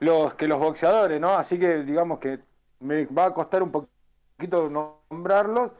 los, 0.00 0.34
que 0.34 0.48
los 0.48 0.58
boxeadores, 0.58 1.20
¿no? 1.20 1.36
Así 1.36 1.58
que 1.58 1.82
digamos 1.82 2.18
que 2.18 2.40
me 2.80 3.06
va 3.06 3.26
a 3.26 3.34
costar 3.34 3.62
un 3.62 3.70
poquito 3.70 4.70
nombrarlos. 4.70 5.72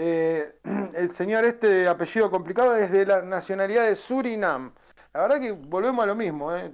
Eh, 0.00 0.54
el 0.94 1.10
señor 1.10 1.44
este 1.44 1.66
de 1.66 1.88
apellido 1.88 2.30
complicado 2.30 2.76
es 2.76 2.92
de 2.92 3.04
la 3.04 3.20
nacionalidad 3.20 3.88
de 3.88 3.96
Surinam. 3.96 4.72
La 5.12 5.22
verdad 5.22 5.40
que 5.40 5.52
volvemos 5.52 6.04
a 6.04 6.06
lo 6.06 6.14
mismo, 6.14 6.54
¿eh? 6.54 6.72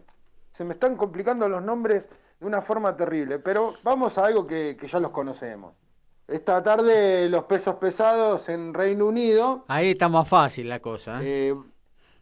se 0.52 0.62
me 0.62 0.74
están 0.74 0.96
complicando 0.96 1.48
los 1.48 1.62
nombres 1.62 2.06
de 2.38 2.46
una 2.46 2.60
forma 2.60 2.94
terrible, 2.94 3.38
pero 3.38 3.72
vamos 3.82 4.18
a 4.18 4.26
algo 4.26 4.46
que, 4.46 4.76
ya 4.78 5.00
los 5.00 5.10
conocemos. 5.10 5.72
Esta 6.28 6.62
tarde 6.62 7.28
los 7.30 7.44
pesos 7.44 7.76
pesados 7.76 8.50
en 8.50 8.74
Reino 8.74 9.06
Unido. 9.06 9.64
Ahí 9.68 9.92
está 9.92 10.08
más 10.08 10.28
fácil 10.28 10.68
la 10.68 10.80
cosa. 10.80 11.18
¿eh? 11.22 11.48
eh 11.48 11.56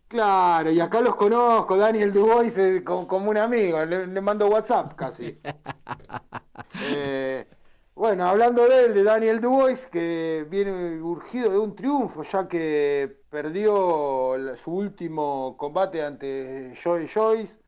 claro, 0.06 0.70
y 0.70 0.78
acá 0.78 1.00
los 1.00 1.16
conozco, 1.16 1.76
Daniel 1.76 2.12
Dubois 2.12 2.54
como, 2.84 3.30
un 3.30 3.38
amigo, 3.38 3.84
le, 3.84 4.20
mando 4.20 4.46
WhatsApp 4.46 4.94
casi. 4.94 5.40
bueno, 7.94 8.26
hablando 8.26 8.66
de 8.66 8.86
él, 8.86 8.94
de 8.94 9.04
Daniel 9.04 9.40
Dubois, 9.40 9.86
que 9.86 10.46
viene 10.48 11.00
urgido 11.00 11.50
de 11.50 11.58
un 11.58 11.76
triunfo, 11.76 12.22
ya 12.22 12.48
que 12.48 13.22
perdió 13.28 14.56
su 14.56 14.72
último 14.72 15.56
combate 15.58 16.02
ante 16.02 16.74
Joy 16.74 17.06
Joyce. 17.06 17.58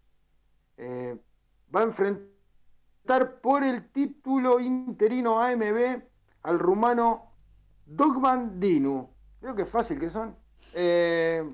Eh, 0.79 1.17
va 1.75 1.81
a 1.81 1.85
enfrentar 1.85 3.41
por 3.43 3.63
el 3.63 3.91
título 3.91 4.61
interino 4.61 5.41
AMB 5.43 6.03
al 6.43 6.59
rumano 6.59 7.33
Dogman 7.85 8.59
Dinu. 8.59 9.11
Creo 9.41 9.55
que 9.55 9.67
fácil 9.67 10.01
que 10.01 10.09
son. 10.09 10.35
Eh, 10.73 11.45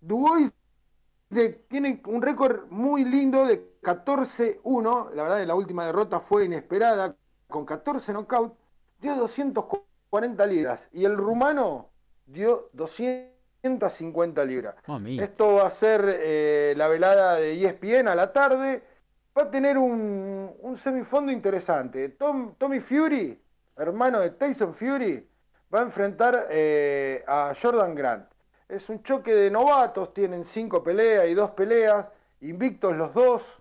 Dubois 0.00 0.50
tiene 1.68 2.02
un 2.06 2.22
récord 2.22 2.70
muy 2.70 3.04
lindo 3.04 3.44
de 3.44 3.78
14-1. 3.82 5.10
La 5.14 5.22
verdad, 5.24 5.46
la 5.46 5.54
última 5.54 5.84
derrota 5.84 6.20
fue 6.20 6.46
inesperada 6.46 7.14
con 7.48 7.64
14 7.64 8.12
knockouts, 8.12 8.54
dio 9.00 9.16
240 9.16 10.46
libras. 10.46 10.88
Y 10.92 11.04
el 11.04 11.16
rumano 11.16 11.88
dio 12.26 12.68
250 12.74 14.44
libras. 14.44 14.76
Esto 15.18 15.54
va 15.54 15.66
a 15.66 15.70
ser 15.70 16.20
eh, 16.20 16.74
la 16.76 16.88
velada 16.88 17.36
de 17.36 17.64
ESPN 17.64 18.08
a 18.08 18.14
la 18.14 18.32
tarde. 18.32 18.82
Va 19.36 19.42
a 19.42 19.50
tener 19.50 19.78
un, 19.78 20.54
semifondo 20.76 21.32
interesante. 21.32 22.10
Tommy 22.10 22.80
Fury, 22.80 23.40
hermano 23.76 24.20
de 24.20 24.30
Tyson 24.30 24.74
Fury, 24.74 25.26
va 25.74 25.80
a 25.80 25.82
enfrentar 25.82 26.48
eh, 26.50 27.24
a 27.26 27.52
Jordan 27.60 27.94
Grant. 27.94 28.28
Es 28.68 28.88
un 28.90 29.02
choque 29.02 29.32
de 29.32 29.50
novatos, 29.50 30.12
tienen 30.12 30.44
cinco 30.44 30.82
peleas 30.82 31.26
y 31.28 31.34
dos 31.34 31.52
peleas, 31.52 32.06
invictos 32.42 32.94
los 32.94 33.14
dos. 33.14 33.57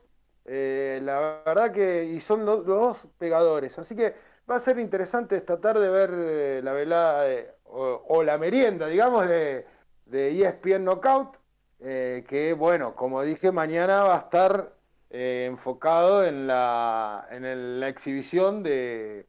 Eh, 0.49 1.01
la 1.03 1.43
verdad 1.45 1.73
que, 1.73 2.05
y 2.05 2.21
son 2.21 2.45
los, 2.45 2.65
dos 2.65 2.97
pegadores, 3.17 3.77
así 3.79 3.97
que 3.97 4.15
va 4.49 4.55
a 4.55 4.61
ser 4.61 4.79
interesante 4.79 5.35
esta 5.35 5.59
tarde 5.59 5.89
ver 5.89 6.09
eh, 6.13 6.61
la 6.63 6.71
velada 6.71 7.25
o, 7.65 8.23
la 8.23 8.37
merienda, 8.37 8.87
digamos, 8.87 9.27
de, 9.27 9.65
de 10.05 10.41
ESPN 10.41 10.85
Knockout, 10.85 11.35
eh, 11.81 12.23
que 12.29 12.53
bueno, 12.53 12.95
como 12.95 13.21
dije, 13.23 13.51
mañana 13.51 14.05
va 14.05 14.15
a 14.15 14.19
estar 14.19 14.73
enfocado 15.09 16.25
en 16.25 16.47
la, 16.47 17.27
en 17.29 17.79
la 17.81 17.89
exhibición 17.89 18.63
de, 18.63 19.25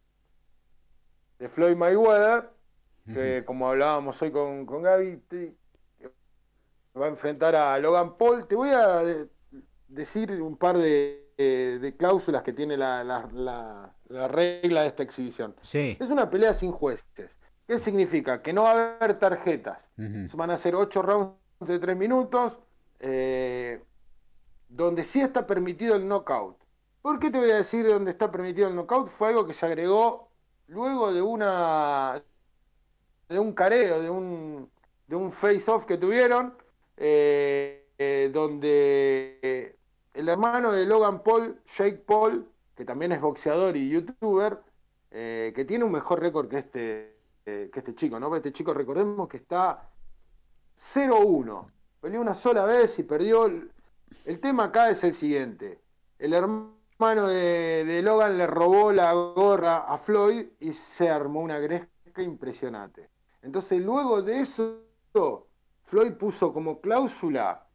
de 1.41 1.49
Floyd 1.49 1.77
Mayweather, 1.77 2.51
que 3.13 3.43
como 3.45 3.69
hablábamos 3.69 4.21
hoy 4.23 4.31
con, 4.31 4.67
con 4.67 4.83
Gaby, 4.83 5.21
va 6.97 7.07
a 7.07 7.09
enfrentar 7.09 7.57
a 7.57 7.79
Logan 7.79 8.17
Paul. 8.17 8.47
Te 8.47 8.55
voy 8.55 8.71
a 8.71 9.03
decir 9.89 10.43
un 10.43 10.57
par 10.57 10.79
de, 10.79 11.95
cláusulas 11.99 12.43
que 12.43 12.53
tiene 12.53 12.77
la, 12.77 13.93
regla 14.09 14.83
de 14.83 14.87
esta 14.87 15.03
exhibición. 15.03 15.55
Es 15.73 16.11
una 16.11 16.31
pelea 16.31 16.55
sin 16.55 16.73
jueces. 16.73 17.31
¿Qué 17.67 17.79
significa? 17.81 18.41
Que 18.41 18.53
no 18.53 18.63
va 18.63 18.71
a 18.71 18.97
haber 18.97 19.19
tarjetas. 19.19 19.85
Van 19.97 20.51
a 20.51 20.59
ser 20.59 20.75
ocho 20.75 21.03
rounds 21.03 21.35
de 21.61 21.79
tres 21.79 21.97
minutos, 21.97 22.55
eh, 23.01 23.83
donde 24.69 25.05
sí 25.05 25.21
está 25.21 25.47
permitido 25.47 25.97
el 25.97 26.07
knockout. 26.07 26.57
¿Por 27.03 27.19
qué 27.19 27.31
te 27.31 27.39
voy 27.39 27.51
a 27.51 27.57
decir 27.57 27.87
dónde 27.87 28.11
está 28.11 28.31
permitido 28.31 28.69
el 28.69 28.75
knockout? 28.75 29.09
Fue 29.11 29.29
algo 29.29 29.47
que 29.47 29.55
se 29.55 29.67
agregó 29.67 30.31
luego 30.67 31.13
de 31.13 31.23
una 31.23 32.23
de 33.29 33.39
un 33.39 33.53
careo, 33.53 34.01
de 34.01 34.11
un, 34.11 34.71
de 35.07 35.17
un 35.17 35.33
face-off 35.33 35.85
que 35.85 35.99
tuvieron, 35.99 36.55
eh, 36.97 37.87
eh, 37.99 38.31
donde 38.33 39.78
el 40.19 40.29
hermano 40.29 40.73
de 40.73 40.85
Logan 40.85 41.23
Paul, 41.23 41.61
Jake 41.77 42.03
Paul, 42.05 42.45
que 42.75 42.85
también 42.85 43.13
es 43.13 43.21
boxeador 43.21 43.77
y 43.77 43.89
youtuber, 43.89 44.59
eh, 45.13 45.53
que 45.55 45.65
tiene 45.65 45.85
un 45.85 45.93
mejor 45.93 46.19
récord 46.19 46.49
que 46.49 46.59
este, 46.59 47.17
eh, 47.47 47.71
que 47.73 47.79
este 47.79 47.95
chico, 47.95 48.19
¿no? 48.19 48.35
Este 48.35 48.53
chico, 48.53 48.75
recordemos 48.75 49.29
que 49.29 49.37
está 49.37 49.89
0-1. 50.77 51.71
Peleó 52.01 52.21
una 52.21 52.35
sola 52.35 52.65
vez 52.65 52.99
y 52.99 53.05
perdió. 53.05 53.47
El, 54.25 54.41
tema 54.41 54.65
acá 54.65 54.91
es 54.91 55.05
el 55.05 55.15
siguiente. 55.15 55.81
El 56.19 56.33
hermano 56.33 57.29
de, 57.29 58.01
Logan 58.03 58.39
le 58.39 58.49
robó 58.49 58.91
la 58.91 59.13
gorra 59.13 59.85
a 59.85 59.99
Floyd 59.99 60.47
y 60.59 60.73
se 60.73 61.09
armó 61.09 61.43
una 61.43 61.61
gresca 61.61 62.23
impresionante. 62.23 63.09
Entonces, 63.43 63.81
luego 63.81 64.21
de 64.21 64.41
eso, 64.41 64.83
Floyd 65.85 66.15
puso 66.15 66.53
como 66.53 66.81
cláusula 66.81 67.69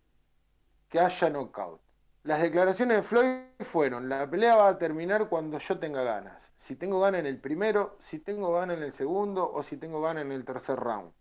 que 0.89 0.99
haya 0.99 1.29
knockout. 1.29 1.82
Las 2.23 2.41
declaraciones 2.41 2.97
de 2.97 3.03
Floyd 3.03 3.37
fueron, 3.65 4.07
la 4.07 4.29
pelea 4.29 4.55
va 4.55 4.69
a 4.69 4.77
terminar 4.77 5.27
cuando 5.27 5.57
yo 5.57 5.77
tenga 5.77 6.03
ganas. 6.03 6.37
Si 6.59 6.77
tengo 6.77 7.01
ganas 7.01 7.19
en 7.19 7.25
el 7.25 7.37
primero, 7.37 7.97
si 8.05 8.19
tengo 8.19 8.53
ganas 8.53 8.77
en 8.77 8.83
el 8.83 8.93
segundo 8.93 9.51
o 9.51 9.61
si 9.61 9.75
tengo 9.75 10.01
ganas 10.01 10.23
en 10.23 10.31
el 10.31 10.45
tercer 10.45 10.79
round. 10.79 11.11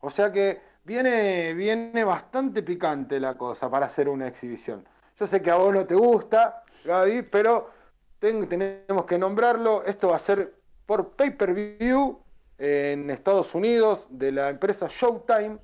O 0.00 0.10
sea 0.10 0.32
que 0.32 0.60
viene, 0.82 1.54
viene 1.54 2.02
bastante 2.02 2.64
picante 2.64 3.20
la 3.20 3.38
cosa 3.38 3.70
para 3.70 3.86
hacer 3.86 4.08
una 4.08 4.26
exhibición. 4.26 4.84
Yo 5.20 5.28
sé 5.28 5.40
que 5.40 5.52
a 5.52 5.54
vos 5.54 5.72
no 5.72 5.86
te 5.86 5.94
gusta, 5.94 6.64
Gaby, 6.84 7.22
pero 7.22 7.70
tenemos 8.18 9.04
que 9.06 9.16
nombrarlo. 9.16 9.84
Esto 9.84 10.08
va 10.08 10.16
a 10.16 10.20
ser 10.20 10.54
por 10.86 11.10
pay-per-view 11.10 12.18
en 12.58 13.10
Estados 13.10 13.54
Unidos 13.54 14.06
de 14.08 14.32
la 14.32 14.48
empresa 14.48 14.88
Showtime. 14.88 15.58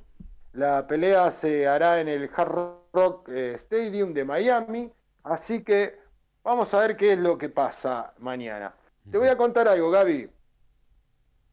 La 0.52 0.86
pelea 0.86 1.32
se 1.32 1.66
hará 1.66 2.00
en 2.00 2.06
el 2.06 2.30
Hard 2.32 2.83
Rock 2.94 3.28
eh, 3.30 3.54
Stadium 3.56 4.14
de 4.14 4.24
Miami. 4.24 4.90
Así 5.24 5.64
que 5.64 5.98
vamos 6.44 6.72
a 6.72 6.78
ver 6.78 6.96
qué 6.96 7.12
es 7.12 7.18
lo 7.18 7.36
que 7.36 7.48
pasa 7.48 8.14
mañana. 8.18 8.74
Te 9.10 9.18
voy 9.18 9.28
a 9.28 9.36
contar 9.36 9.68
algo, 9.68 9.90
Gaby. 9.90 10.30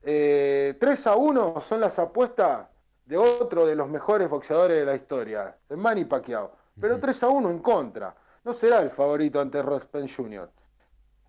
3 0.02 0.04
eh, 0.04 0.78
a 1.06 1.16
1 1.16 1.62
son 1.62 1.82
las 1.82 2.00
apuestas 2.00 2.68
de 3.06 3.18
otro 3.18 3.66
de 3.66 3.76
los 3.76 3.90
mejores 3.90 4.30
boxeadores 4.30 4.78
de 4.78 4.86
la 4.86 4.96
historia, 4.96 5.58
de 5.68 5.76
Manny 5.76 6.06
Pacquiao. 6.06 6.52
Pero 6.80 7.00
3 7.00 7.24
a 7.24 7.28
1 7.28 7.50
en 7.50 7.60
contra. 7.60 8.16
No 8.44 8.54
será 8.54 8.80
el 8.82 8.90
favorito 8.90 9.42
ante 9.42 9.62
Ross 9.62 9.86
Penn 9.86 10.08
Jr. 10.08 10.50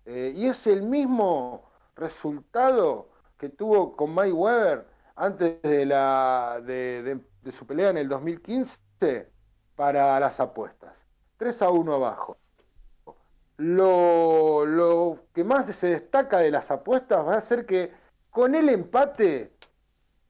Eh, 0.05 0.33
y 0.35 0.47
es 0.47 0.65
el 0.67 0.83
mismo 0.83 1.69
resultado 1.95 3.09
que 3.37 3.49
tuvo 3.49 3.95
con 3.95 4.13
Mike 4.15 4.31
Weber 4.31 4.87
antes 5.15 5.61
de, 5.61 5.85
la, 5.85 6.59
de 6.63 7.21
su 7.51 7.67
pelea 7.67 7.89
en 7.89 7.97
el 7.97 8.09
2015 8.09 9.32
para 9.75 10.19
las 10.19 10.39
apuestas. 10.39 11.05
3 11.37 11.61
a 11.61 11.69
1 11.69 11.93
abajo. 11.93 12.37
Lo, 13.57 15.19
que 15.33 15.43
más 15.43 15.73
se 15.75 15.87
destaca 15.87 16.39
de 16.39 16.51
las 16.51 16.71
apuestas 16.71 17.25
va 17.25 17.35
a 17.35 17.41
ser 17.41 17.65
que 17.65 17.91
con 18.29 18.55
el 18.55 18.69
empate 18.69 19.51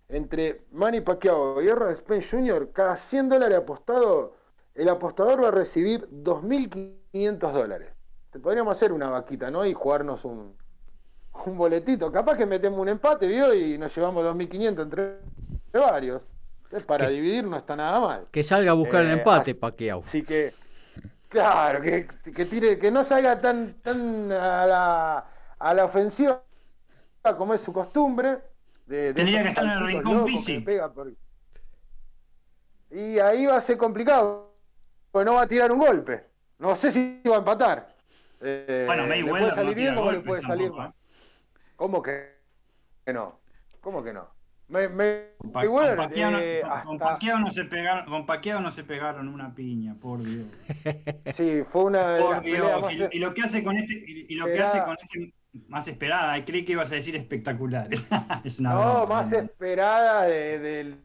entre 0.09 0.65
Manny 0.71 1.01
Pacquiao 1.01 1.61
y 1.61 1.67
Errol 1.67 1.95
Spence 1.95 2.29
Jr., 2.29 2.71
cada 2.73 2.95
100 2.97 3.29
dólares 3.29 3.57
apostado, 3.59 4.35
el 4.75 4.89
apostador 4.89 5.43
va 5.43 5.47
a 5.47 5.51
recibir 5.51 6.07
2.500 6.09 7.51
dólares. 7.51 7.89
Te 8.31 8.39
podríamos 8.39 8.75
hacer 8.75 8.91
una 8.91 9.09
vaquita, 9.09 9.49
¿no? 9.49 9.65
Y 9.65 9.73
jugarnos 9.73 10.25
un, 10.25 10.55
un 11.45 11.57
boletito. 11.57 12.11
Capaz 12.11 12.37
que 12.37 12.45
metemos 12.45 12.79
un 12.79 12.89
empate, 12.89 13.27
¿vio? 13.27 13.53
Y 13.53 13.77
nos 13.77 13.95
llevamos 13.95 14.25
2.500 14.25 14.81
entre 14.81 15.19
varios 15.71 16.21
para 16.81 17.09
dividir 17.09 17.43
no 17.43 17.57
está 17.57 17.75
nada 17.75 17.99
mal. 17.99 18.27
Que 18.31 18.43
salga 18.43 18.71
a 18.71 18.73
buscar 18.73 19.01
el 19.01 19.09
eh, 19.09 19.13
empate, 19.13 19.55
Paquiao. 19.55 20.03
Así 20.05 20.23
que, 20.23 20.53
claro, 21.29 21.81
que, 21.81 22.45
tire, 22.45 22.79
que 22.79 22.89
no 22.89 23.03
salga 23.03 23.39
tan, 23.39 23.75
tan 23.81 24.31
a, 24.31 24.65
la, 24.65 25.25
a 25.59 25.73
la 25.73 25.85
ofensiva 25.85 26.41
como 27.37 27.53
es 27.53 27.61
su 27.61 27.71
costumbre. 27.71 28.39
Tendría 28.87 29.43
que 29.43 29.49
estar 29.49 29.63
en 29.63 29.71
el 29.71 29.85
rincón 29.85 30.25
bici. 30.25 30.65
Y 32.91 33.19
ahí 33.19 33.45
va 33.45 33.57
a 33.57 33.61
ser 33.61 33.77
complicado, 33.77 34.53
pues 35.11 35.25
no 35.25 35.35
va 35.35 35.43
a 35.43 35.47
tirar 35.47 35.71
un 35.71 35.79
golpe. 35.79 36.25
No 36.59 36.75
sé 36.75 36.91
si 36.91 37.21
va 37.27 37.35
a 37.35 37.39
empatar. 37.39 37.87
Eh, 38.41 38.83
bueno, 38.85 39.05
¿Le 39.07 39.25
puede 39.25 39.51
salir 39.53 39.75
bien 39.75 39.97
o 39.97 40.11
le 40.11 40.19
puede 40.19 40.41
salir 40.41 40.71
mal? 40.71 40.89
¿eh? 40.89 40.93
¿Cómo 41.75 42.01
que 42.01 42.33
no? 43.07 43.39
¿Cómo 43.81 44.03
que 44.03 44.13
no? 44.13 44.27
Me, 44.73 44.89
me, 44.89 45.23
Con, 45.37 45.51
Mayweather, 45.51 45.95
con 45.97 46.05
Pacquiao 46.07 46.31
no- 46.31 46.39
eh, 46.39 46.61
con- 46.83 47.41
no 47.43 47.51
se 47.51 47.65
pegaron, 47.65 48.05
con 48.05 48.25
Pacquiao 48.25 48.59
no 48.59 48.71
se 48.71 48.83
pegaron 48.83 49.27
una 49.27 49.53
piña, 49.53 49.95
por 50.01 50.23
Dios. 50.23 50.47
sí, 51.35 51.63
fue 51.69 51.83
una 51.85 52.17
Por 52.17 52.41
Dios. 52.41 52.81
más 52.81 52.91
Y, 52.91 53.17
y 53.17 53.19
lo 53.19 53.33
que 53.35 53.41
hace 53.43 53.63
con 53.63 53.75
este, 53.77 53.93
y, 53.93 54.25
y 54.29 54.35
lo 54.35 54.47
que 54.47 54.59
hace 54.61 54.81
con 54.83 54.97
este 54.99 55.33
más 55.67 55.87
esperada, 55.87 56.43
creí 56.43 56.65
que 56.65 56.71
ibas 56.71 56.91
a 56.91 56.95
decir 56.95 57.15
espectacular. 57.15 57.87
es 58.43 58.59
una 58.59 58.73
No, 58.73 59.05
más 59.05 59.31
esperada 59.31 60.23
de, 60.23 60.57
de- 60.59 60.97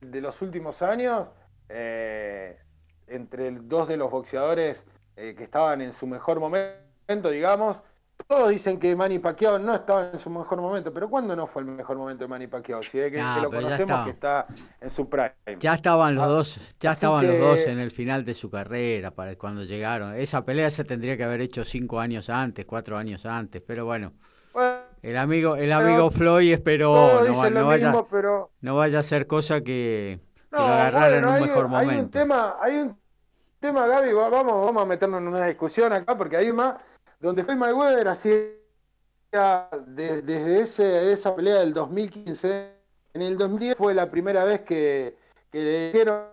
de 0.00 0.20
los 0.20 0.40
últimos 0.42 0.80
años, 0.82 1.26
eh, 1.68 2.56
entre 3.08 3.50
dos 3.50 3.88
de 3.88 3.96
los 3.96 4.10
boxeadores 4.12 4.86
eh, 5.16 5.34
que 5.36 5.42
estaban 5.42 5.80
en 5.80 5.92
su 5.92 6.06
mejor 6.06 6.38
momento, 6.38 7.30
digamos. 7.30 7.78
Todos 8.26 8.50
dicen 8.50 8.78
que 8.78 8.94
Manny 8.94 9.18
Pacquiao 9.18 9.58
no 9.58 9.74
estaba 9.74 10.10
en 10.10 10.18
su 10.18 10.28
mejor 10.30 10.60
momento, 10.60 10.92
pero 10.92 11.08
¿cuándo 11.08 11.34
no 11.34 11.46
fue 11.46 11.62
el 11.62 11.68
mejor 11.68 11.96
momento 11.96 12.24
de 12.24 12.28
Manny 12.28 12.46
Pacquiao? 12.46 12.82
Si 12.82 12.98
es 12.98 13.10
que, 13.10 13.40
lo 13.40 13.50
conocemos 13.50 14.00
que 14.00 14.10
está 14.10 14.46
en 14.80 14.90
su 14.90 15.08
prime. 15.08 15.34
Ya 15.60 15.74
estaban 15.74 16.14
los 16.14 16.24
Ah, 16.24 16.28
dos, 16.28 16.60
ya 16.78 16.92
estaban 16.92 17.26
los 17.26 17.38
dos 17.38 17.66
en 17.66 17.78
el 17.80 17.90
final 17.90 18.24
de 18.24 18.34
su 18.34 18.48
carrera 18.50 19.10
para 19.12 19.34
cuando 19.36 19.64
llegaron. 19.64 20.14
Esa 20.14 20.44
pelea 20.44 20.70
se 20.70 20.84
tendría 20.84 21.16
que 21.16 21.24
haber 21.24 21.40
hecho 21.40 21.64
cinco 21.64 21.98
años 22.00 22.28
antes, 22.30 22.64
cuatro 22.66 22.96
años 22.96 23.26
antes, 23.26 23.60
pero 23.66 23.84
bueno, 23.84 24.12
Bueno, 24.52 24.82
el 25.02 25.16
amigo, 25.18 25.56
el 25.56 25.72
amigo 25.72 26.10
Floyd 26.10 26.52
esperó, 26.54 27.20
no, 27.22 27.36
vaya, 27.36 27.64
mismo, 27.64 28.08
pero 28.08 28.50
no 28.62 28.76
vaya 28.76 29.00
a 29.00 29.02
ser 29.04 29.26
cosa 29.26 29.62
que, 29.62 30.20
que 30.52 30.52
No, 30.52 30.58
lo 30.64 30.74
agarrara 30.74 31.18
bueno, 31.18 31.18
en 31.18 31.28
un 31.28 31.38
mejor 31.40 31.68
hay 31.72 31.94
un 31.96 32.10
momento. 32.10 32.10
tema, 32.10 32.56
hay 32.60 32.76
un 32.78 32.98
tema, 33.60 33.86
Gaby, 33.86 34.12
va- 34.14 34.28
vamos, 34.30 34.64
vamos 34.66 34.82
a 34.82 34.86
meternos 34.86 35.20
en 35.20 35.28
una 35.28 35.46
discusión 35.46 35.92
acá, 35.92 36.16
porque 36.18 36.36
hay 36.38 36.52
más, 36.52 36.76
donde 37.20 37.44
fue 37.44 37.56
Mayweather 37.56 38.08
hacía 38.08 38.48
de- 39.86 40.22
desde 40.22 40.60
ese, 40.60 41.12
esa 41.12 41.34
pelea 41.34 41.56
del 41.60 41.72
2015, 41.74 42.72
en 43.14 43.22
el 43.22 43.36
2010 43.36 43.76
fue 43.76 43.94
la 43.94 44.10
primera 44.10 44.44
vez 44.44 44.60
que, 44.60 45.16
que 45.50 45.58
le 45.62 45.86
dijeron 45.92 46.28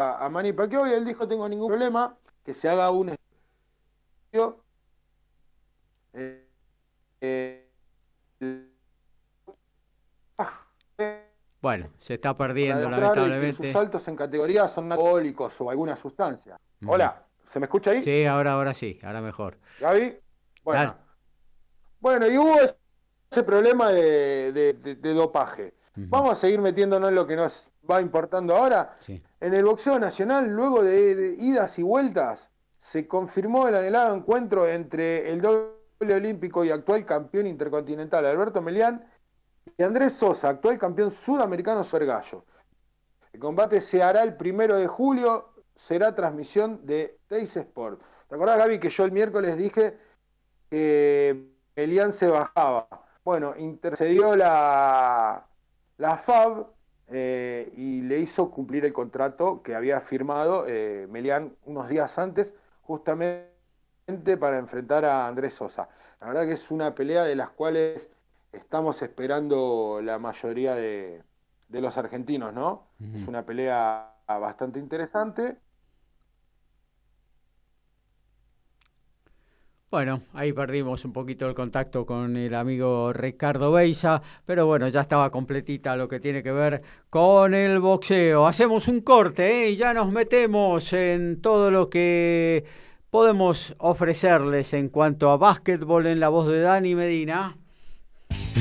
a, 0.00 0.24
a 0.24 0.28
Manny 0.28 0.52
Pacquiao 0.52 0.86
y 0.86 0.90
él 0.92 1.04
dijo 1.04 1.26
tengo 1.28 1.48
ningún 1.48 1.68
problema, 1.68 2.16
que 2.44 2.52
se 2.54 2.68
haga 2.68 2.90
un 2.90 3.10
estudio. 4.30 4.62
Eh, 6.14 6.46
eh, 7.20 7.68
Bueno, 11.60 11.90
se 12.00 12.14
está 12.14 12.36
perdiendo 12.36 12.90
lamentablemente. 12.90 13.52
sus 13.52 13.70
saltos 13.70 14.08
en 14.08 14.16
categoría 14.16 14.68
son 14.68 14.90
alcohólicos 14.90 15.60
o 15.60 15.70
alguna 15.70 15.96
sustancia. 15.96 16.58
Hola, 16.86 17.24
¿se 17.52 17.58
me 17.60 17.66
escucha 17.66 17.90
ahí? 17.90 18.02
Sí, 18.02 18.24
ahora, 18.24 18.52
ahora 18.52 18.74
sí, 18.74 18.98
ahora 19.02 19.20
mejor. 19.20 19.58
Gaby. 19.80 20.18
Bueno, 20.64 20.80
Dale. 20.80 20.92
bueno 22.00 22.26
y 22.28 22.38
hubo 22.38 22.54
ese 23.30 23.42
problema 23.42 23.90
de, 23.92 24.52
de- 24.52 24.72
de- 24.74 24.94
de 24.96 25.14
dopaje. 25.14 25.74
Vamos 25.94 26.32
a 26.32 26.36
seguir 26.36 26.58
metiéndonos 26.60 27.10
en 27.10 27.14
lo 27.14 27.26
que 27.26 27.36
nos 27.36 27.68
va 27.90 28.00
importando 28.00 28.56
ahora. 28.56 28.96
Sí. 29.00 29.22
En 29.40 29.52
el 29.52 29.64
boxeo 29.64 29.98
nacional, 29.98 30.48
luego 30.48 30.82
de, 30.82 31.36
idas 31.38 31.78
y 31.78 31.82
vueltas, 31.82 32.48
se 32.80 33.06
confirmó 33.06 33.68
el 33.68 33.74
anhelado 33.74 34.14
encuentro 34.16 34.66
entre 34.66 35.30
el 35.30 35.42
doble 35.42 36.14
olímpico 36.14 36.64
y 36.64 36.70
actual 36.70 37.04
campeón 37.04 37.46
intercontinental 37.46 38.24
Alberto 38.24 38.62
Melián 38.62 39.04
y 39.76 39.82
Andrés 39.82 40.14
Sosa, 40.14 40.48
actual 40.48 40.78
campeón 40.78 41.10
sudamericano 41.10 41.84
sobre 41.84 42.06
gallo. 42.06 42.46
El 43.34 43.40
combate 43.40 43.80
se 43.82 44.02
hará 44.02 44.22
el 44.22 44.34
primero 44.36 44.76
de 44.76 44.86
julio, 44.86 45.51
será 45.82 46.14
transmisión 46.14 46.86
de 46.86 47.18
Teis 47.26 47.56
Sport. 47.56 48.00
¿Te 48.28 48.34
acordás, 48.34 48.58
Gaby, 48.58 48.78
que 48.78 48.90
yo 48.90 49.04
el 49.04 49.12
miércoles 49.12 49.56
dije 49.56 49.98
que 50.70 51.48
Melián 51.76 52.12
se 52.12 52.28
bajaba? 52.28 52.88
Bueno, 53.24 53.54
intercedió 53.56 54.36
la, 54.36 55.46
la 55.98 56.16
FAB 56.16 56.66
eh, 57.08 57.72
y 57.76 58.02
le 58.02 58.18
hizo 58.18 58.50
cumplir 58.50 58.84
el 58.84 58.92
contrato 58.92 59.62
que 59.62 59.74
había 59.74 60.00
firmado 60.00 60.66
eh, 60.66 61.06
Melián 61.10 61.56
unos 61.64 61.88
días 61.88 62.18
antes, 62.18 62.54
justamente 62.82 63.50
para 64.38 64.58
enfrentar 64.58 65.04
a 65.04 65.26
Andrés 65.26 65.54
Sosa. 65.54 65.88
La 66.20 66.28
verdad 66.28 66.46
que 66.46 66.52
es 66.52 66.70
una 66.70 66.94
pelea 66.94 67.24
de 67.24 67.36
las 67.36 67.50
cuales 67.50 68.08
estamos 68.52 69.02
esperando 69.02 70.00
la 70.02 70.18
mayoría 70.18 70.74
de, 70.74 71.22
de 71.68 71.80
los 71.80 71.96
argentinos, 71.96 72.52
¿no? 72.52 72.86
Es 73.14 73.26
una 73.26 73.44
pelea 73.44 74.14
bastante 74.28 74.78
interesante. 74.78 75.56
Bueno, 79.92 80.22
ahí 80.32 80.54
perdimos 80.54 81.04
un 81.04 81.12
poquito 81.12 81.46
el 81.46 81.54
contacto 81.54 82.06
con 82.06 82.34
el 82.38 82.54
amigo 82.54 83.12
Ricardo 83.12 83.72
Beisa, 83.72 84.22
pero 84.46 84.64
bueno, 84.64 84.88
ya 84.88 85.02
estaba 85.02 85.30
completita 85.30 85.96
lo 85.96 86.08
que 86.08 86.18
tiene 86.18 86.42
que 86.42 86.50
ver 86.50 86.80
con 87.10 87.52
el 87.52 87.78
boxeo. 87.78 88.46
Hacemos 88.46 88.88
un 88.88 89.02
corte 89.02 89.66
¿eh? 89.66 89.70
y 89.72 89.76
ya 89.76 89.92
nos 89.92 90.10
metemos 90.10 90.94
en 90.94 91.42
todo 91.42 91.70
lo 91.70 91.90
que 91.90 92.64
podemos 93.10 93.74
ofrecerles 93.76 94.72
en 94.72 94.88
cuanto 94.88 95.30
a 95.30 95.36
básquetbol 95.36 96.06
en 96.06 96.20
la 96.20 96.30
voz 96.30 96.48
de 96.48 96.62
Dani 96.62 96.94
Medina. 96.94 97.58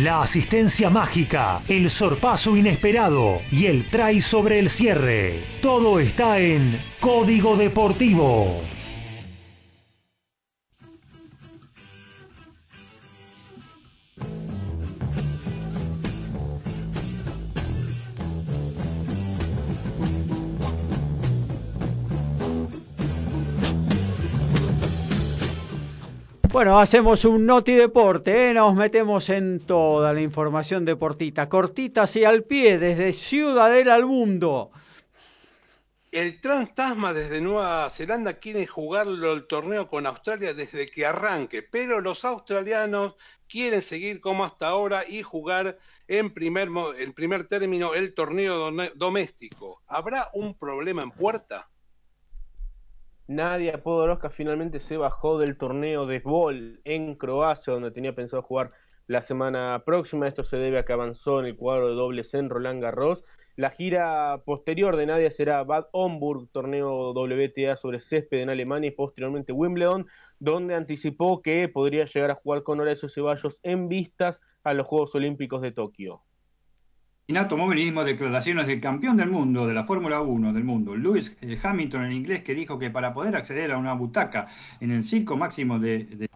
La 0.04 0.24
asistencia 0.24 0.90
mágica, 0.90 1.62
el 1.70 1.90
sorpaso 1.90 2.58
inesperado 2.58 3.40
y 3.54 3.68
el 3.68 3.90
try 3.90 4.20
sobre 4.20 4.60
el 4.60 4.70
cierre. 4.70 5.40
Todo 5.62 6.02
está 6.02 6.42
en 6.42 6.78
Código 7.00 7.56
Deportivo. 7.56 8.62
Bueno, 26.52 26.78
hacemos 26.80 27.24
un 27.24 27.46
noti 27.46 27.74
deporte, 27.76 28.50
¿eh? 28.50 28.54
nos 28.54 28.76
metemos 28.76 29.30
en 29.30 29.62
toda 29.62 30.12
la 30.12 30.20
información 30.20 30.84
deportita, 30.84 31.48
cortitas 31.48 32.14
y 32.18 32.26
al 32.26 32.44
pie, 32.44 32.78
desde 32.78 33.14
Ciudadela 33.14 33.96
al 33.96 34.06
mundo. 34.06 34.70
El 36.12 36.42
Transtasma 36.42 37.14
desde 37.14 37.40
Nueva 37.40 37.90
Zelanda 37.90 38.34
quiere 38.34 38.68
jugarlo 38.68 39.32
el 39.32 39.48
torneo 39.48 39.88
con 39.88 40.06
Australia 40.06 40.54
desde 40.54 40.88
que 40.88 41.06
arranque, 41.06 41.64
pero 41.64 42.02
los 42.02 42.26
australianos 42.26 43.16
quieren 43.48 43.82
seguir 43.82 44.20
como 44.20 44.44
hasta 44.44 44.68
ahora 44.68 45.06
y 45.08 45.24
jugar 45.24 45.78
en 46.10 46.34
primer, 46.34 46.68
en 46.98 47.14
primer 47.14 47.48
término 47.48 47.94
el 47.94 48.14
torneo 48.14 48.74
doméstico. 48.96 49.84
¿Habrá 49.88 50.28
un 50.34 50.58
problema 50.58 51.02
en 51.02 51.12
puerta? 51.12 51.70
Nadia 53.32 53.82
Podoroska 53.82 54.30
finalmente 54.30 54.82
se 54.82 54.98
bajó 54.98 55.40
del 55.40 55.58
torneo 55.58 56.06
de 56.06 56.20
Bol 56.20 56.82
en 56.84 57.16
Croacia, 57.16 57.72
donde 57.72 57.92
tenía 57.92 58.14
pensado 58.14 58.42
jugar 58.42 58.72
la 59.08 59.22
semana 59.22 59.82
próxima. 59.86 60.28
Esto 60.28 60.44
se 60.44 60.58
debe 60.58 60.80
a 60.80 60.84
que 60.84 60.92
avanzó 60.92 61.40
en 61.40 61.46
el 61.46 61.56
cuadro 61.56 61.88
de 61.88 61.96
dobles 61.96 62.34
en 62.34 62.50
Roland 62.50 62.82
Garros. 62.82 63.24
La 63.56 63.70
gira 63.70 64.42
posterior 64.44 64.98
de 64.98 65.06
Nadia 65.06 65.32
será 65.32 65.64
Bad 65.64 65.86
Homburg, 65.94 66.50
torneo 66.52 67.14
WTA 67.14 67.78
sobre 67.78 68.02
césped 68.02 68.42
en 68.42 68.50
Alemania 68.50 68.90
y 68.90 68.96
posteriormente 68.96 69.54
Wimbledon, 69.54 70.08
donde 70.40 70.76
anticipó 70.76 71.42
que 71.42 71.70
podría 71.70 72.04
llegar 72.04 72.32
a 72.32 72.36
jugar 72.36 72.64
con 72.64 72.82
Horacio 72.82 73.08
Ceballos 73.08 73.58
en 73.64 73.88
vistas 73.88 74.42
a 74.66 74.74
los 74.74 74.86
Juegos 74.86 75.16
Olímpicos 75.16 75.62
de 75.62 75.72
Tokio. 75.72 76.22
En 77.32 77.38
automovilismo, 77.38 78.04
declaraciones 78.04 78.68
del 78.68 78.82
campeón 78.82 79.16
del 79.16 79.30
mundo 79.30 79.66
de 79.66 79.74
la 79.74 79.86
Fórmula 79.86 80.20
1 80.20 80.52
del 80.52 80.66
mundo, 80.66 80.98
Lewis 80.98 81.34
eh, 81.40 81.58
Hamilton 81.64 82.04
en 82.04 82.12
inglés, 82.12 82.42
que 82.44 82.54
dijo 82.54 82.78
que 82.78 82.90
para 82.90 83.14
poder 83.14 83.38
acceder 83.38 83.72
a 83.72 83.78
una 83.78 83.94
butaca 83.94 84.48
en 84.82 84.92
el 84.92 85.02
circo 85.02 85.38
máximo 85.38 85.80
de, 85.80 86.04
de 86.04 86.30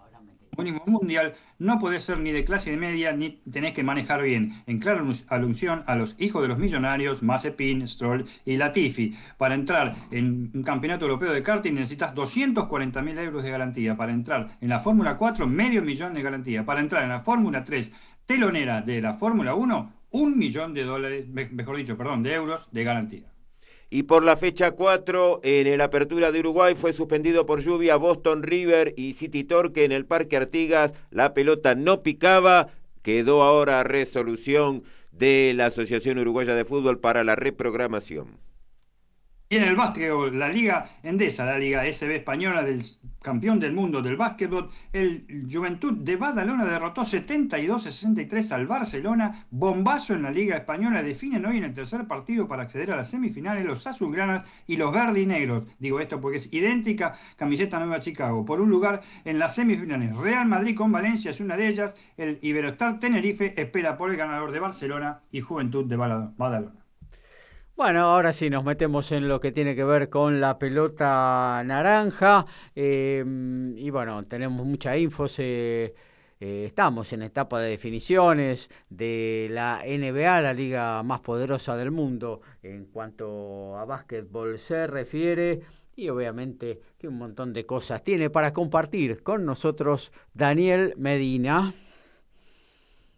mundial, 0.86 1.34
no 1.60 1.80
podés 1.80 2.02
ser 2.04 2.22
ni 2.22 2.32
de 2.32 2.46
clase 2.46 2.78
media 2.78 3.12
ni 3.12 3.32
tenés 3.52 3.74
que 3.74 3.84
manejar 3.84 4.24
bien. 4.24 4.54
En 4.68 4.80
clara 4.80 5.02
alus- 5.02 5.26
alusión 5.28 5.84
a 5.86 5.96
los 5.98 6.16
hijos 6.18 6.42
de 6.44 6.48
los 6.48 6.60
millonarios, 6.60 7.22
Mazepin, 7.24 7.86
Stroll 7.90 8.24
y 8.46 8.56
Latifi. 8.56 9.18
Para 9.38 9.54
entrar 9.56 9.94
en 10.12 10.50
un 10.54 10.64
campeonato 10.64 11.04
europeo 11.04 11.34
de 11.34 11.44
karting 11.44 11.74
necesitas 11.74 12.16
240 12.16 13.02
mil 13.02 13.18
euros 13.18 13.44
de 13.44 13.52
garantía. 13.52 13.98
Para 13.98 14.14
entrar 14.14 14.48
en 14.62 14.70
la 14.70 14.80
Fórmula 14.80 15.18
4, 15.18 15.46
medio 15.46 15.82
millón 15.82 16.14
de 16.14 16.22
garantía. 16.22 16.66
Para 16.66 16.80
entrar 16.80 17.04
en 17.04 17.10
la 17.10 17.20
Fórmula 17.20 17.66
3, 17.66 17.92
telonera 18.26 18.82
de 18.82 19.02
la 19.02 19.14
Fórmula 19.14 19.56
1, 19.56 19.92
un 20.12 20.38
millón 20.38 20.74
de 20.74 20.84
dólares, 20.84 21.28
me- 21.28 21.50
mejor 21.50 21.78
dicho, 21.78 21.98
perdón, 21.98 22.24
de 22.24 22.34
euros 22.34 22.68
de 22.72 22.84
garantía. 22.84 23.32
Y 23.90 24.04
por 24.04 24.24
la 24.24 24.36
fecha 24.36 24.72
4, 24.72 25.40
en 25.44 25.68
el 25.68 25.80
Apertura 25.80 26.32
de 26.32 26.40
Uruguay 26.40 26.76
fue 26.76 26.92
suspendido 26.92 27.46
por 27.46 27.62
lluvia 27.62 27.96
Boston 27.98 28.44
River 28.44 28.94
y 28.98 29.14
City 29.14 29.44
Torque 29.44 29.86
en 29.86 29.92
el 29.92 30.06
Parque 30.06 30.38
Artigas. 30.38 30.94
La 31.12 31.34
pelota 31.34 31.76
no 31.76 32.02
picaba. 32.02 32.70
Quedó 33.04 33.44
ahora 33.44 33.84
resolución 33.84 34.84
de 35.12 35.54
la 35.56 35.68
Asociación 35.68 36.18
Uruguaya 36.18 36.56
de 36.56 36.66
Fútbol 36.66 37.00
para 37.00 37.24
la 37.24 37.36
reprogramación. 37.36 38.40
Y 39.48 39.58
en 39.58 39.64
el 39.64 39.76
básquetbol, 39.76 40.40
la 40.40 40.50
Liga 40.50 40.90
Endesa, 41.04 41.46
la 41.46 41.60
Liga 41.60 41.86
SB 41.86 42.16
española 42.16 42.64
del 42.64 42.82
campeón 43.22 43.60
del 43.60 43.74
mundo 43.74 44.02
del 44.02 44.18
básquetbol, 44.18 44.70
el 44.92 45.48
Juventud 45.52 45.94
de 45.94 46.16
Badalona 46.16 46.66
derrotó 46.66 47.04
72-63 47.04 48.52
al 48.52 48.66
Barcelona. 48.66 49.46
Bombazo 49.52 50.16
en 50.16 50.24
la 50.24 50.32
Liga 50.32 50.58
Española. 50.58 51.04
Definen 51.04 51.46
hoy 51.46 51.58
en 51.58 51.66
el 51.66 51.74
tercer 51.76 52.08
partido 52.08 52.48
para 52.48 52.64
acceder 52.64 52.92
a 52.92 52.96
las 52.96 53.12
semifinales 53.12 53.64
los 53.66 53.86
azulgranas 53.86 54.46
y 54.66 54.78
los 54.78 54.92
verdinegros. 54.92 55.66
Digo 55.78 56.00
esto 56.00 56.20
porque 56.20 56.38
es 56.38 56.52
idéntica 56.52 57.16
camiseta 57.36 57.78
Nueva 57.78 58.00
Chicago. 58.00 58.46
Por 58.46 58.62
un 58.62 58.72
lugar 58.72 59.02
en 59.26 59.38
las 59.38 59.54
semifinales. 59.54 60.16
Real 60.16 60.48
Madrid 60.48 60.76
con 60.76 60.92
Valencia 60.92 61.30
es 61.30 61.40
una 61.40 61.56
de 61.56 61.68
ellas. 61.68 61.96
El 62.18 62.40
Iberostar 62.42 62.98
Tenerife 62.98 63.54
espera 63.62 63.96
por 63.96 64.10
el 64.10 64.18
ganador 64.18 64.52
de 64.52 64.60
Barcelona 64.60 65.22
y 65.32 65.42
Juventud 65.42 65.86
de 65.86 65.98
Badalona. 65.98 66.85
Bueno, 67.76 68.06
ahora 68.06 68.32
sí 68.32 68.50
nos 68.50 68.64
metemos 68.64 69.12
en 69.12 69.28
lo 69.28 69.42
que 69.42 69.52
tiene 69.52 69.76
que 69.76 69.84
ver 69.84 70.10
con 70.10 70.40
la 70.40 70.58
pelota 70.58 71.62
naranja. 71.66 72.46
Em, 72.74 73.78
y 73.78 73.90
bueno, 73.90 74.24
tenemos 74.24 74.66
mucha 74.66 74.98
info. 74.98 75.26
Eh, 75.38 75.94
estamos 76.40 77.12
en 77.12 77.24
etapa 77.24 77.60
de 77.60 77.72
definiciones 77.72 78.70
de 78.90 79.50
la 79.52 79.82
NBA, 79.86 80.42
la 80.42 80.54
liga 80.54 81.04
más 81.04 81.20
poderosa 81.20 81.76
del 81.76 81.92
mundo 81.92 82.40
en 82.64 82.86
cuanto 82.86 83.78
a 83.78 83.84
básquetbol 83.84 84.58
se 84.58 84.88
refiere. 84.88 85.60
Y 85.98 86.08
obviamente 86.08 86.80
que 86.98 87.10
un 87.10 87.18
montón 87.18 87.52
de 87.52 87.66
cosas 87.66 88.04
tiene 88.06 88.30
para 88.30 88.54
compartir 88.54 89.22
con 89.22 89.46
nosotros 89.46 90.14
Daniel 90.34 90.94
Medina. 90.96 91.74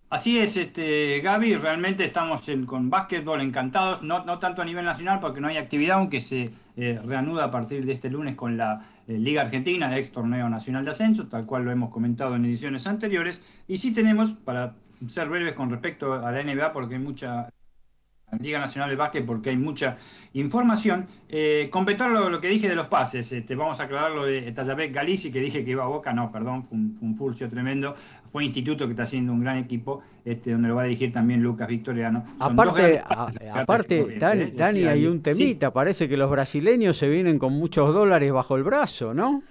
Así 0.10 0.40
es, 0.40 0.56
este, 0.56 1.20
Gaby, 1.20 1.58
realmente 1.58 2.06
estamos 2.06 2.50
con 2.66 2.90
básquetbol 2.90 3.42
encantados, 3.42 4.04
no, 4.04 4.24
no, 4.24 4.40
tanto 4.40 4.62
a 4.62 4.66
nivel 4.66 4.86
nacional 4.86 5.20
porque 5.20 5.42
no 5.42 5.50
hay 5.50 5.58
actividad, 5.58 5.98
aunque 5.98 6.22
se 6.22 6.50
eh, 6.78 7.02
reanuda 7.04 7.44
a 7.44 7.52
partir 7.52 7.86
de 7.86 7.92
este 7.92 8.10
lunes 8.10 8.36
con 8.36 8.56
la 8.56 8.86
eh, 9.06 9.18
Liga 9.18 9.42
Argentina, 9.42 9.98
ex 9.98 10.14
torneo 10.14 10.48
nacional 10.48 10.86
de 10.86 10.92
ascenso, 10.92 11.28
tal 11.28 11.46
cual 11.46 11.66
lo 11.66 11.72
hemos 11.72 11.90
comentado 11.90 12.38
en 12.38 12.46
ediciones 12.46 12.88
anteriores, 12.88 13.42
y 13.68 13.80
sí 13.80 13.92
tenemos, 13.94 14.32
para 14.32 14.76
ser 15.08 15.28
breves 15.28 15.52
con 15.54 15.70
respecto 15.70 16.14
a 16.14 16.32
la 16.32 16.42
NBA, 16.42 16.72
porque 16.72 16.96
hay 16.96 17.02
mucha 17.02 17.50
Liga 18.42 18.60
Nacional 18.60 18.90
de 18.90 18.98
Básquet 18.98 19.26
porque 19.26 19.52
hay 19.52 19.58
mucha 19.58 19.96
información. 20.34 21.06
Eh, 21.30 21.70
completar 21.72 22.12
lo, 22.12 22.42
que 22.42 22.50
dije 22.50 22.68
de 22.68 22.76
los 22.76 22.88
pases, 22.88 23.32
este, 23.32 23.56
vamos 23.56 23.80
a 23.80 23.84
aclarar 23.84 24.12
lo 24.12 24.26
de 24.26 24.52
Tallabek 24.52 24.94
Galici, 24.94 25.32
que 25.32 25.40
dije 25.40 25.64
que 25.64 25.72
iba 25.72 25.86
a 25.86 25.88
Boca, 25.88 26.12
no, 26.12 26.30
perdón, 26.30 26.66
fue 26.66 26.78
un, 26.78 27.16
furcio 27.16 27.48
tremendo. 27.50 27.96
Fue 28.26 28.44
Instituto 28.44 28.86
que 28.86 28.92
está 28.92 29.04
haciendo 29.04 29.32
un 29.32 29.40
gran 29.40 29.58
equipo, 29.58 30.02
este, 30.26 30.52
donde 30.52 30.68
lo 30.68 30.76
va 30.76 30.82
a 30.82 30.86
dirigir 30.86 31.14
también 31.14 31.42
Lucas 31.42 31.70
Victoriano. 31.70 32.26
aparte, 32.40 33.02
aparte 33.54 34.18
Dani, 34.20 34.84
hay 34.86 35.06
un 35.06 35.22
temita, 35.22 35.72
parece 35.72 36.10
que 36.10 36.18
los 36.18 36.30
brasileños 36.30 36.98
se 36.98 37.08
vienen 37.08 37.40
con 37.40 37.54
muchos 37.54 37.94
dólares 37.94 38.32
bajo 38.34 38.58
el 38.58 38.64
brazo, 38.64 39.14
¿no? 39.14 39.42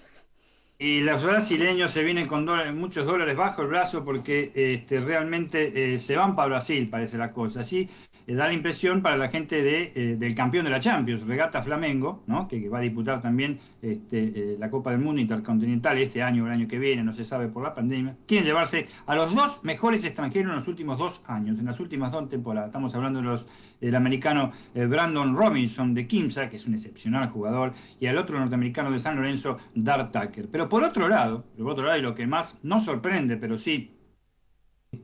Y 0.79 1.01
los 1.01 1.25
brasileños 1.25 1.91
se 1.91 2.05
vienen 2.05 2.27
con 2.27 2.47
muchos 2.79 3.07
dólares 3.07 3.35
bajo 3.35 3.63
el 3.63 3.69
brazo 3.69 4.05
porque 4.05 4.53
este, 4.55 5.01
realmente 5.01 5.95
eh, 5.95 5.99
se 5.99 6.17
van 6.17 6.37
para 6.37 6.49
Brasil, 6.49 6.87
parece 6.91 7.17
la 7.17 7.33
cosa. 7.33 7.61
Así 7.61 7.89
eh, 8.27 8.35
da 8.35 8.47
la 8.47 8.53
impresión 8.53 9.01
para 9.01 9.17
la 9.17 9.31
gente 9.31 9.63
de, 9.63 9.93
eh, 9.95 10.17
del 10.19 10.35
campeón 10.35 10.67
de 10.67 10.71
la 10.71 10.79
Champions, 10.79 11.27
Regata 11.27 11.63
Flamengo, 11.63 12.25
¿no? 12.27 12.47
que, 12.47 12.69
va 12.69 12.77
a 12.77 12.81
disputar 12.83 13.23
también 13.23 13.59
este, 13.81 14.57
la 14.59 14.69
Copa 14.69 14.91
del 14.91 15.01
Mundo 15.01 15.19
Intercontinental 15.19 15.97
este 15.97 16.23
año 16.23 16.45
o 16.45 16.47
el 16.47 16.53
año 16.53 16.69
que 16.69 16.79
viene, 16.79 17.03
no 17.03 17.15
se 17.15 17.25
sabe 17.25 17.49
por 17.49 17.63
la 17.63 17.73
pandemia. 17.73 18.15
Quieren 18.27 18.47
llevarse 18.47 18.87
a 19.07 19.15
los 19.15 19.35
dos 19.35 19.61
mejores 19.65 20.05
extranjeros 20.05 20.51
en 20.51 20.57
los 20.57 20.69
últimos 20.69 20.99
dos 20.99 21.23
años, 21.27 21.59
en 21.59 21.65
las 21.65 21.81
últimas 21.81 22.13
dos 22.13 22.29
temporadas. 22.29 22.69
Estamos 22.69 22.95
hablando 22.95 23.21
de 23.21 23.25
los, 23.25 23.47
del 23.81 23.95
americano 23.95 24.51
Brandon 24.75 25.35
Robinson 25.35 25.95
de 25.95 26.07
Kimsa, 26.07 26.51
que 26.51 26.57
es 26.57 26.67
un 26.67 26.75
excepcional 26.75 27.31
jugador, 27.31 27.73
y 27.99 28.09
al 28.09 28.19
otro 28.19 28.39
norteamericano 28.39 28.91
de 28.91 29.01
San 29.01 29.17
Lorenzo, 29.17 29.57
Dart 29.75 30.13
Tucker. 30.13 30.49
Pero 30.51 30.66
por 30.69 30.83
otro 30.85 31.09
lado, 31.09 31.45
por 31.57 31.71
otro 31.71 31.87
lado, 31.87 31.99
y 31.99 32.03
lo 32.03 32.15
que 32.15 32.27
más 32.27 32.59
no 32.63 32.79
sorprende, 32.79 33.37
pero 33.37 33.59
sí 33.59 33.97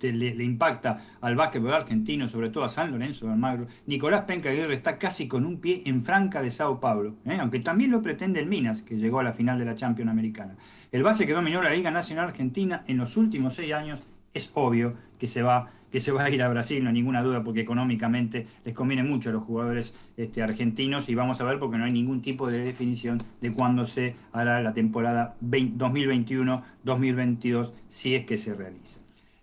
le, 0.01 0.45
impacta 0.45 0.97
al 1.21 1.37
básquetbol 1.37 1.75
argentino, 1.75 2.29
sobre 2.29 2.51
todo 2.51 2.65
a 2.65 2.69
San 2.69 2.91
Lorenzo 2.91 3.27
de 3.27 3.33
Almagro, 3.33 3.67
Nicolás 3.87 4.23
Penca 4.23 4.51
Aguirre 4.51 4.75
está 4.75 4.99
casi 4.99 5.29
con 5.29 5.45
un 5.45 5.61
pie 5.61 5.83
en 5.87 6.03
Franca 6.03 6.43
de 6.43 6.51
Sao 6.51 6.81
Paulo, 6.81 7.17
¿eh? 7.25 7.39
aunque 7.41 7.61
también 7.61 7.91
lo 7.91 8.03
pretende 8.03 8.41
el 8.41 8.47
Minas, 8.47 8.83
que 8.83 8.97
llegó 8.97 9.21
a 9.21 9.23
la 9.23 9.33
final 9.33 9.59
de 9.59 9.65
la 9.65 9.75
Champions 9.75 10.11
Americana. 10.11 10.57
El 10.91 11.03
base 11.03 11.27
que 11.27 11.33
dominó 11.33 11.63
la 11.63 11.71
Liga 11.71 11.91
Nacional 11.91 12.29
Argentina 12.29 12.85
en 12.87 12.97
los 12.97 13.17
últimos 13.17 13.55
seis 13.55 13.73
años 13.73 14.09
es 14.35 14.51
obvio 14.55 14.95
que 15.19 15.27
se 15.27 15.43
va 15.43 15.71
que 15.93 16.01
se 16.01 16.11
va 16.11 16.25
a 16.25 16.31
ir 16.31 16.43
a 16.43 16.49
Brasil, 16.49 16.83
no 16.83 16.89
hay 16.89 16.95
ninguna 16.95 17.23
duda, 17.23 17.45
porque 17.45 17.61
económicamente 17.61 18.47
les 18.65 18.75
conviene 18.75 19.03
mucho 19.03 19.29
a 19.29 19.33
los 19.33 19.45
jugadores 19.45 19.95
este, 20.17 20.43
argentinos 20.43 21.11
y 21.11 21.15
vamos 21.15 21.39
a 21.41 21.45
ver 21.45 21.59
porque 21.59 21.77
no 21.77 21.85
hay 21.85 21.93
ningún 21.93 22.23
tipo 22.23 22.51
de 22.51 22.65
definición 22.65 23.19
de 23.41 23.53
cuándo 23.53 23.85
se 23.85 24.15
hará 24.33 24.63
la 24.63 24.73
temporada 24.73 25.37
2021-2022 25.43 27.73
si 27.89 28.15
es 28.15 28.25
que 28.25 28.39
se 28.39 28.55
realiza. 28.55 29.02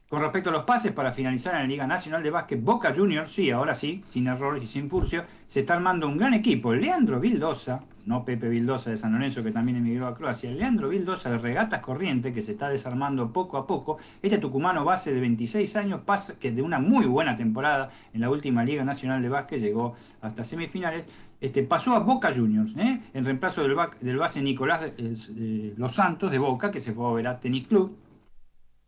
Con 0.10 0.22
respecto 0.22 0.50
a 0.50 0.54
los 0.54 0.64
pases, 0.64 0.92
para 0.92 1.12
finalizar 1.12 1.54
en 1.54 1.62
la 1.62 1.68
Liga 1.68 1.86
Nacional 1.86 2.24
de 2.24 2.32
Básquet, 2.32 2.60
Boca 2.64 2.96
Juniors, 2.96 3.32
sí, 3.32 3.52
ahora 3.52 3.76
sí, 3.76 4.02
sin 4.08 4.26
errores 4.26 4.64
y 4.64 4.66
sin 4.66 4.90
furcio, 4.90 5.24
se 5.46 5.60
está 5.60 5.76
armando 5.76 6.08
un 6.08 6.18
gran 6.18 6.34
equipo. 6.34 6.74
Leandro 6.74 7.20
Vildosa, 7.20 7.84
no 8.08 8.26
Pepe 8.26 8.50
Vildosa 8.50 8.90
de 8.90 8.98
San 8.98 9.14
Lorenzo, 9.14 9.44
que 9.44 9.52
también 9.52 9.78
emigró 9.78 10.08
a 10.08 10.16
Croacia, 10.16 10.50
Leandro 10.50 10.90
Vildosa 10.90 11.30
de 11.30 11.38
Regatas 11.38 11.82
Corriente, 11.82 12.34
que 12.34 12.42
se 12.42 12.54
está 12.54 12.70
desarmando 12.70 13.32
poco 13.32 13.56
a 13.60 13.68
poco. 13.68 14.00
Este 14.24 14.40
tucumano 14.40 14.84
base 14.84 15.14
de 15.14 15.20
26 15.20 15.76
años, 15.76 16.02
pasa, 16.04 16.40
que 16.40 16.52
de 16.52 16.64
una 16.64 16.80
muy 16.80 17.06
buena 17.06 17.36
temporada 17.36 17.92
en 18.12 18.22
la 18.22 18.32
última 18.32 18.64
Liga 18.64 18.84
Nacional 18.84 19.22
de 19.22 19.30
Básquet, 19.30 19.60
llegó 19.60 19.94
hasta 20.22 20.44
semifinales, 20.44 21.06
este, 21.40 21.62
pasó 21.62 21.94
a 21.96 22.00
Boca 22.00 22.34
Juniors, 22.34 22.76
¿eh? 22.78 23.00
en 23.14 23.26
reemplazo 23.26 23.62
del, 23.62 24.18
base 24.18 24.42
Nicolás 24.42 24.92
eh, 24.98 25.76
Los 25.78 25.94
Santos 25.94 26.32
de 26.32 26.40
Boca, 26.40 26.72
que 26.72 26.82
se 26.82 26.94
fue 26.94 27.08
a 27.08 27.14
ver 27.14 27.40
Tenis 27.40 27.68
Club 27.68 27.96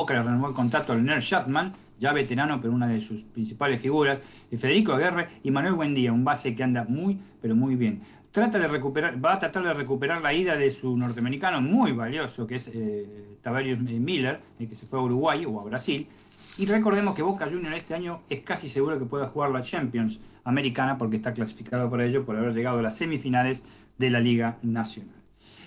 que 0.06 0.14
le 0.14 0.24
renovó 0.24 0.48
el 0.48 0.54
contrato 0.54 0.94
al 0.94 1.04
Nerd 1.04 1.22
Shatman, 1.22 1.72
ya 2.00 2.14
veterano, 2.14 2.60
pero 2.60 2.74
una 2.74 2.88
de 2.88 3.00
sus 3.00 3.24
principales 3.24 3.82
figuras, 3.82 4.20
Federico 4.50 4.94
Aguerre 4.94 5.28
y 5.44 5.52
Manuel 5.52 5.76
Buendía, 5.76 6.12
un 6.12 6.24
base 6.24 6.56
que 6.56 6.64
anda 6.64 6.84
muy, 6.84 7.20
pero 7.42 7.56
muy 7.56 7.76
bien. 7.76 8.02
Trata 8.32 8.58
de 8.58 8.68
recuperar, 8.68 9.24
va 9.24 9.34
a 9.34 9.40
tratar 9.40 9.64
de 9.64 9.74
recuperar 9.74 10.22
la 10.22 10.34
ida 10.34 10.56
de 10.56 10.72
su 10.72 10.96
norteamericano 10.96 11.62
muy 11.62 11.92
valioso, 11.92 12.48
que 12.48 12.56
es 12.56 12.72
eh, 12.74 13.38
Miller, 14.00 14.40
el 14.58 14.68
que 14.68 14.76
se 14.76 14.86
fue 14.86 15.00
a 15.00 15.02
Uruguay 15.04 15.46
o 15.46 15.60
a 15.60 15.66
Brasil. 15.66 16.08
Y 16.58 16.66
recordemos 16.66 17.14
que 17.14 17.22
Boca 17.22 17.46
Juniors 17.46 17.76
este 17.76 17.94
año 17.94 18.22
es 18.30 18.40
casi 18.40 18.70
seguro 18.70 18.98
que 18.98 19.06
pueda 19.06 19.28
jugar 19.28 19.52
la 19.52 19.62
Champions 19.62 20.22
americana 20.44 20.98
porque 20.98 21.18
está 21.18 21.34
clasificado 21.34 21.90
para 21.90 22.06
ello 22.06 22.26
por 22.26 22.36
haber 22.36 22.54
llegado 22.54 22.80
a 22.80 22.82
las 22.82 22.98
semifinales 22.98 23.64
de 23.98 24.10
la 24.10 24.20
Liga 24.20 24.58
Nacional. 24.64 25.21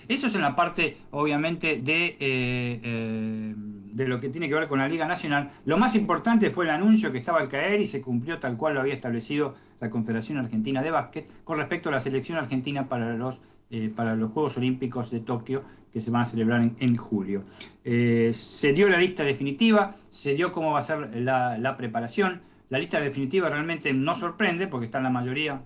Eso 0.07 0.27
es 0.27 0.35
en 0.35 0.41
la 0.41 0.55
parte, 0.55 0.97
obviamente, 1.11 1.77
de, 1.77 2.05
eh, 2.05 2.79
eh, 2.83 3.53
de 3.55 4.07
lo 4.07 4.19
que 4.19 4.29
tiene 4.29 4.47
que 4.47 4.55
ver 4.55 4.67
con 4.67 4.79
la 4.79 4.87
Liga 4.87 5.07
Nacional. 5.07 5.51
Lo 5.65 5.77
más 5.77 5.95
importante 5.95 6.49
fue 6.49 6.65
el 6.65 6.71
anuncio 6.71 7.11
que 7.11 7.17
estaba 7.17 7.39
al 7.39 7.49
caer 7.49 7.81
y 7.81 7.87
se 7.87 8.01
cumplió 8.01 8.39
tal 8.39 8.57
cual 8.57 8.75
lo 8.75 8.81
había 8.81 8.93
establecido 8.93 9.55
la 9.79 9.89
Confederación 9.89 10.37
Argentina 10.37 10.81
de 10.81 10.91
Básquet 10.91 11.27
con 11.43 11.57
respecto 11.57 11.89
a 11.89 11.91
la 11.91 11.99
selección 11.99 12.37
argentina 12.37 12.87
para 12.87 13.15
los, 13.15 13.41
eh, 13.69 13.91
para 13.93 14.15
los 14.15 14.31
Juegos 14.31 14.57
Olímpicos 14.57 15.11
de 15.11 15.19
Tokio 15.19 15.63
que 15.91 16.01
se 16.01 16.11
van 16.11 16.21
a 16.21 16.25
celebrar 16.25 16.71
en, 16.77 16.97
julio. 16.97 17.43
se 17.83 18.73
dio 18.73 18.89
la 18.89 18.97
lista 18.97 19.23
definitiva, 19.23 19.95
se 20.09 20.33
dio 20.33 20.51
cómo 20.51 20.71
va 20.71 20.79
a 20.79 20.81
ser 20.81 21.15
la, 21.15 21.57
la 21.57 21.77
preparación. 21.77 22.41
La 22.69 22.79
lista 22.79 22.99
definitiva 22.99 23.47
realmente 23.47 23.93
no 23.93 24.13
sorprende 24.13 24.67
porque 24.67 24.85
está 24.85 24.97
en 24.97 25.05
la 25.05 25.09
mayoría 25.09 25.61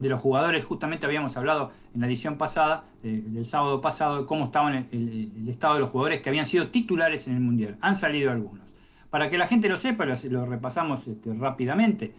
de 0.00 0.08
los 0.08 0.20
jugadores, 0.20 0.64
justamente 0.64 1.06
habíamos 1.06 1.36
hablado 1.36 1.70
en 1.94 2.00
la 2.00 2.06
edición 2.06 2.36
pasada, 2.36 2.84
eh, 3.04 3.22
del 3.24 3.44
sábado 3.44 3.80
pasado, 3.80 4.22
de 4.22 4.26
cómo 4.26 4.46
estaban 4.46 4.88
el, 4.90 5.48
estado 5.48 5.74
de 5.74 5.80
los 5.80 5.90
jugadores 5.90 6.20
que 6.20 6.30
habían 6.30 6.46
sido 6.46 6.68
titulares 6.68 7.28
en 7.28 7.34
el 7.34 7.40
Mundial. 7.40 7.76
Han 7.82 7.94
salido 7.94 8.32
algunos. 8.32 8.66
Para 9.10 9.28
que 9.28 9.36
la 9.36 9.46
gente 9.46 9.68
lo 9.68 9.76
sepa, 9.76 10.06
lo, 10.06 10.14
lo 10.30 10.46
repasamos 10.46 11.06
este, 11.06 11.34
rápidamente. 11.34 12.14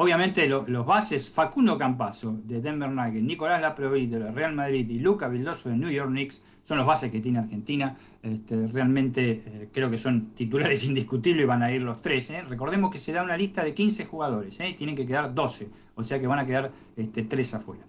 Obviamente 0.00 0.46
los 0.46 0.86
bases, 0.86 1.28
Facundo 1.28 1.76
Campazo 1.76 2.38
de 2.44 2.60
Denver 2.60 2.88
Nuggets, 2.88 3.20
Nicolás 3.20 3.60
Laprovi 3.60 4.06
de 4.06 4.30
Real 4.30 4.54
Madrid 4.54 4.88
y 4.88 5.00
Luca 5.00 5.26
Vildoso 5.26 5.70
de 5.70 5.76
New 5.76 5.90
York 5.90 6.10
Knicks 6.10 6.40
son 6.62 6.78
los 6.78 6.86
bases 6.86 7.10
que 7.10 7.18
tiene 7.18 7.40
Argentina. 7.40 7.96
Este, 8.22 8.68
realmente 8.68 9.42
eh, 9.44 9.68
creo 9.72 9.90
que 9.90 9.98
son 9.98 10.26
titulares 10.36 10.84
indiscutibles 10.86 11.42
y 11.42 11.46
van 11.48 11.64
a 11.64 11.72
ir 11.72 11.82
los 11.82 12.00
tres. 12.00 12.30
¿eh? 12.30 12.42
Recordemos 12.48 12.92
que 12.92 13.00
se 13.00 13.10
da 13.10 13.24
una 13.24 13.36
lista 13.36 13.64
de 13.64 13.74
15 13.74 14.04
jugadores, 14.04 14.60
¿eh? 14.60 14.72
tienen 14.78 14.94
que 14.94 15.04
quedar 15.04 15.34
12, 15.34 15.68
o 15.96 16.04
sea 16.04 16.20
que 16.20 16.28
van 16.28 16.38
a 16.38 16.46
quedar 16.46 16.70
este, 16.96 17.24
tres 17.24 17.52
afuera. 17.54 17.82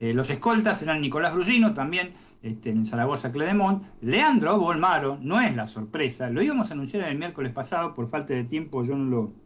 los 0.00 0.30
escoltas 0.30 0.80
serán 0.80 1.00
Nicolás 1.00 1.32
Brusino, 1.32 1.72
también 1.74 2.10
este, 2.42 2.70
en 2.70 2.84
Zaragoza 2.84 3.30
Cledemont. 3.30 3.84
Leandro 4.00 4.58
Bolmaro, 4.58 5.16
no 5.22 5.40
es 5.40 5.54
la 5.54 5.68
sorpresa, 5.68 6.28
lo 6.28 6.42
íbamos 6.42 6.72
a 6.72 6.74
anunciar 6.74 7.04
el 7.04 7.16
miércoles 7.16 7.52
pasado, 7.52 7.94
por 7.94 8.08
falta 8.08 8.34
de 8.34 8.42
tiempo 8.42 8.82
yo 8.82 8.96
no 8.96 9.04
lo, 9.04 9.41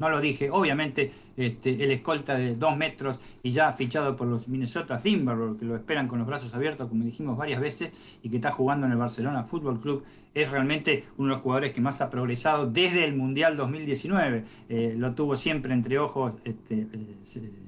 no 0.00 0.08
lo 0.08 0.20
dije, 0.20 0.50
obviamente 0.50 1.12
este, 1.36 1.84
el 1.84 1.90
escolta 1.92 2.34
de 2.34 2.56
dos 2.56 2.76
metros 2.76 3.20
y 3.42 3.52
ya 3.52 3.70
fichado 3.72 4.16
por 4.16 4.26
los 4.26 4.48
Minnesota 4.48 4.96
Timberwolves, 4.96 5.58
que 5.58 5.66
lo 5.66 5.76
esperan 5.76 6.08
con 6.08 6.18
los 6.18 6.26
brazos 6.26 6.54
abiertos, 6.54 6.88
como 6.88 7.04
dijimos 7.04 7.36
varias 7.36 7.60
veces, 7.60 8.18
y 8.22 8.30
que 8.30 8.36
está 8.36 8.50
jugando 8.50 8.86
en 8.86 8.92
el 8.92 8.98
Barcelona 8.98 9.44
Fútbol 9.44 9.78
Club 9.78 10.02
es 10.34 10.50
realmente 10.50 11.04
uno 11.16 11.28
de 11.28 11.34
los 11.34 11.42
jugadores 11.42 11.72
que 11.72 11.80
más 11.80 12.00
ha 12.00 12.10
progresado 12.10 12.66
desde 12.66 13.04
el 13.04 13.14
Mundial 13.16 13.56
2019. 13.56 14.44
Eh, 14.68 14.94
lo 14.96 15.14
tuvo 15.14 15.36
siempre 15.36 15.72
entre 15.74 15.98
ojos 15.98 16.34
este, 16.44 16.86
eh, 16.92 17.16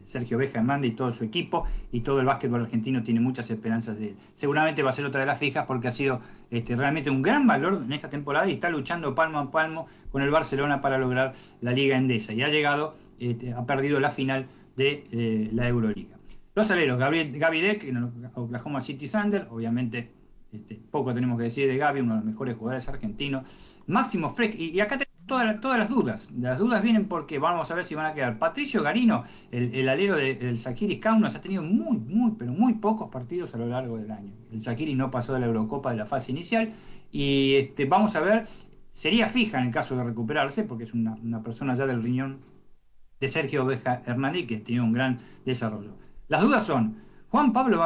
Sergio 0.04 0.38
Beja 0.38 0.58
Hernández 0.58 0.92
y 0.92 0.94
todo 0.94 1.10
su 1.12 1.24
equipo, 1.24 1.64
y 1.90 2.00
todo 2.00 2.20
el 2.20 2.26
básquetbol 2.26 2.62
argentino 2.62 3.02
tiene 3.02 3.20
muchas 3.20 3.50
esperanzas 3.50 3.98
de 3.98 4.08
él. 4.08 4.16
Seguramente 4.34 4.82
va 4.82 4.90
a 4.90 4.92
ser 4.92 5.04
otra 5.06 5.20
de 5.20 5.26
las 5.26 5.38
fijas 5.38 5.66
porque 5.66 5.88
ha 5.88 5.92
sido 5.92 6.20
este, 6.50 6.76
realmente 6.76 7.10
un 7.10 7.22
gran 7.22 7.46
valor 7.46 7.82
en 7.84 7.92
esta 7.92 8.08
temporada 8.08 8.48
y 8.48 8.52
está 8.52 8.70
luchando 8.70 9.14
palmo 9.14 9.38
a 9.38 9.50
palmo 9.50 9.86
con 10.10 10.22
el 10.22 10.30
Barcelona 10.30 10.80
para 10.80 10.98
lograr 10.98 11.32
la 11.60 11.72
Liga 11.72 11.96
Endesa. 11.96 12.32
Y 12.32 12.42
ha 12.42 12.48
llegado, 12.48 12.96
este, 13.18 13.52
ha 13.52 13.66
perdido 13.66 14.00
la 14.00 14.10
final 14.10 14.46
de 14.76 15.04
eh, 15.12 15.50
la 15.52 15.68
Euroliga. 15.68 16.16
Los 16.54 16.70
aleros, 16.70 16.98
Gabriel, 16.98 17.32
Deck, 17.32 17.86
Oklahoma 18.34 18.80
City 18.82 19.08
Thunder, 19.08 19.46
obviamente 19.50 20.21
este, 20.52 20.74
poco 20.74 21.14
tenemos 21.14 21.38
que 21.38 21.44
decir 21.44 21.66
de 21.66 21.78
Gaby, 21.78 22.00
uno 22.00 22.12
de 22.14 22.20
los 22.20 22.26
mejores 22.26 22.56
jugadores 22.56 22.86
argentinos. 22.88 23.80
Máximo 23.86 24.28
Freck, 24.28 24.54
y, 24.54 24.78
acá 24.80 24.98
tenemos 24.98 25.26
todas, 25.26 25.60
todas 25.60 25.78
las 25.78 25.88
dudas. 25.88 26.28
Las 26.38 26.58
dudas 26.58 26.82
vienen 26.82 27.08
porque 27.08 27.38
vamos 27.38 27.70
a 27.70 27.74
ver 27.74 27.84
si 27.84 27.94
van 27.94 28.06
a 28.06 28.12
quedar. 28.12 28.38
Patricio 28.38 28.82
Garino, 28.82 29.24
el, 29.50 29.88
alero 29.88 30.16
del 30.16 30.58
Zakiris 30.58 30.98
Kaunas, 30.98 31.34
ha 31.34 31.40
tenido 31.40 31.62
muy, 31.62 31.96
muy, 31.98 32.32
pero 32.38 32.52
muy 32.52 32.74
pocos 32.74 33.08
partidos 33.10 33.54
a 33.54 33.58
lo 33.58 33.66
largo 33.66 33.96
del 33.96 34.10
año. 34.10 34.34
El 34.52 34.60
Zakiris 34.60 34.94
no 34.94 35.10
pasó 35.10 35.32
de 35.32 35.40
la 35.40 35.46
Eurocopa 35.46 35.90
de 35.90 35.96
la 35.96 36.06
fase 36.06 36.32
inicial. 36.32 36.70
Y 37.10 37.54
este, 37.54 37.86
vamos 37.86 38.14
a 38.16 38.20
ver, 38.20 38.46
sería 38.92 39.28
fija 39.28 39.58
en 39.58 39.66
el 39.66 39.72
caso 39.72 39.96
de 39.96 40.04
recuperarse, 40.04 40.64
porque 40.64 40.84
es 40.84 40.92
una, 40.92 41.42
persona 41.42 41.74
ya 41.74 41.86
del 41.86 42.02
riñón 42.02 42.40
de 43.20 43.28
Sergio 43.28 43.64
Oveja 43.64 44.02
Hernández, 44.04 44.46
que 44.46 44.58
tiene 44.58 44.82
un 44.82 44.92
gran 44.92 45.18
desarrollo. 45.46 45.96
Las 46.28 46.42
dudas 46.42 46.66
son, 46.66 46.96
Juan 47.30 47.54
Pablo 47.54 47.82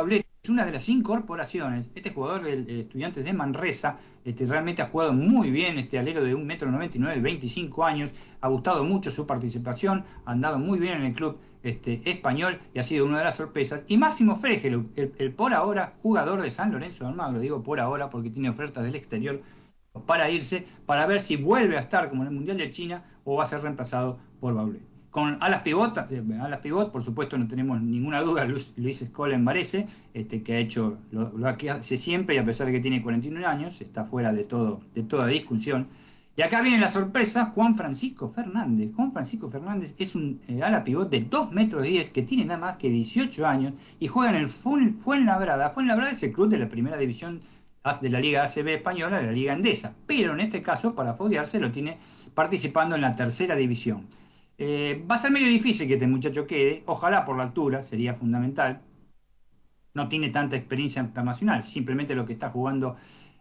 Bablet 0.46 0.56
una 0.56 0.64
de 0.64 0.72
las 0.72 0.88
incorporaciones. 0.88 1.90
Este 1.94 2.12
jugador 2.12 2.46
eh, 2.46 2.80
Estudiantes 2.80 3.24
de 3.24 3.32
Manresa 3.32 3.98
este, 4.24 4.46
realmente 4.46 4.82
ha 4.82 4.86
jugado 4.86 5.12
muy 5.12 5.50
bien, 5.50 5.78
este 5.78 5.98
alero 5.98 6.22
de 6.22 6.34
1,99m, 6.36 7.20
25 7.20 7.84
años. 7.84 8.12
Ha 8.40 8.48
gustado 8.48 8.84
mucho 8.84 9.10
su 9.10 9.26
participación, 9.26 10.04
ha 10.24 10.32
andado 10.32 10.58
muy 10.58 10.78
bien 10.78 10.98
en 10.98 11.04
el 11.04 11.12
club 11.14 11.38
este, 11.62 12.00
español 12.04 12.58
y 12.74 12.78
ha 12.78 12.82
sido 12.82 13.06
una 13.06 13.18
de 13.18 13.24
las 13.24 13.36
sorpresas. 13.36 13.84
Y 13.88 13.96
Máximo 13.96 14.36
Fregel, 14.36 14.86
el, 14.96 15.32
por 15.32 15.52
ahora 15.52 15.94
jugador 16.02 16.42
de 16.42 16.50
San 16.50 16.72
Lorenzo 16.72 17.04
de 17.04 17.10
Almagro, 17.10 17.40
digo 17.40 17.62
por 17.62 17.80
ahora 17.80 18.10
porque 18.10 18.30
tiene 18.30 18.48
ofertas 18.48 18.84
del 18.84 18.94
exterior 18.94 19.40
para 20.06 20.28
irse, 20.30 20.66
para 20.84 21.06
ver 21.06 21.20
si 21.20 21.36
vuelve 21.36 21.76
a 21.76 21.80
estar 21.80 22.08
como 22.08 22.22
en 22.22 22.28
el 22.28 22.34
Mundial 22.34 22.58
de 22.58 22.70
China 22.70 23.02
o 23.24 23.36
va 23.36 23.44
a 23.44 23.46
ser 23.46 23.62
reemplazado 23.62 24.18
por 24.40 24.54
Baulé. 24.54 24.95
Con 25.16 25.38
alas 25.40 25.62
pivot, 25.62 25.96
eh, 26.10 26.22
alas 26.42 26.60
pivot, 26.60 26.92
por 26.92 27.02
supuesto 27.02 27.38
no 27.38 27.48
tenemos 27.48 27.80
ninguna 27.80 28.20
duda, 28.20 28.44
Luis, 28.44 28.74
Luis 28.76 29.00
Escola 29.00 29.34
en 29.34 29.46
Varese, 29.46 29.86
este, 30.12 30.42
que 30.42 30.52
ha 30.52 30.58
hecho 30.58 30.98
lo, 31.10 31.56
que 31.56 31.70
hace 31.70 31.96
siempre 31.96 32.34
y 32.34 32.38
a 32.38 32.44
pesar 32.44 32.66
de 32.66 32.74
que 32.74 32.80
tiene 32.80 33.00
41 33.00 33.48
años, 33.48 33.80
está 33.80 34.04
fuera 34.04 34.30
de, 34.34 34.44
todo, 34.44 34.82
de 34.94 35.04
toda 35.04 35.26
discusión. 35.26 35.88
Y 36.36 36.42
acá 36.42 36.60
viene 36.60 36.78
la 36.78 36.90
sorpresa, 36.90 37.46
Juan 37.46 37.74
Francisco 37.74 38.28
Fernández. 38.28 38.90
Juan 38.94 39.10
Francisco 39.10 39.48
Fernández 39.48 39.94
es 39.98 40.14
un 40.16 40.38
eh, 40.48 40.62
ala 40.62 40.84
pivot 40.84 41.08
de 41.08 41.20
2 41.20 41.50
metros 41.52 41.82
10 41.84 42.10
que 42.10 42.20
tiene 42.20 42.44
nada 42.44 42.60
más 42.60 42.76
que 42.76 42.90
18 42.90 43.46
años 43.46 43.72
y 43.98 44.08
juega 44.08 44.36
en 44.36 44.36
el 44.36 44.48
Fuenlabrada. 44.48 45.70
Fuenlabrada 45.70 46.12
es 46.12 46.22
el 46.24 46.32
club 46.32 46.50
de 46.50 46.58
la 46.58 46.68
primera 46.68 46.98
división 46.98 47.40
de 48.02 48.10
la 48.10 48.20
Liga 48.20 48.42
ACB 48.42 48.68
española, 48.68 49.16
de 49.16 49.28
la 49.28 49.32
Liga 49.32 49.54
Endesa. 49.54 49.94
Pero 50.06 50.34
en 50.34 50.40
este 50.40 50.60
caso, 50.60 50.94
para 50.94 51.14
foguearse, 51.14 51.58
lo 51.58 51.72
tiene 51.72 51.96
participando 52.34 52.96
en 52.96 53.00
la 53.00 53.14
tercera 53.14 53.56
división. 53.56 54.04
Eh, 54.58 55.04
va 55.08 55.16
a 55.16 55.18
ser 55.18 55.30
medio 55.30 55.48
difícil 55.48 55.86
que 55.86 55.94
este 55.94 56.06
muchacho 56.06 56.46
quede, 56.46 56.82
ojalá 56.86 57.24
por 57.24 57.36
la 57.36 57.42
altura, 57.42 57.82
sería 57.82 58.14
fundamental. 58.14 58.80
No 59.94 60.08
tiene 60.08 60.30
tanta 60.30 60.56
experiencia 60.56 61.02
internacional, 61.02 61.62
simplemente 61.62 62.14
lo 62.14 62.24
que 62.24 62.34
está 62.34 62.50
jugando 62.50 62.96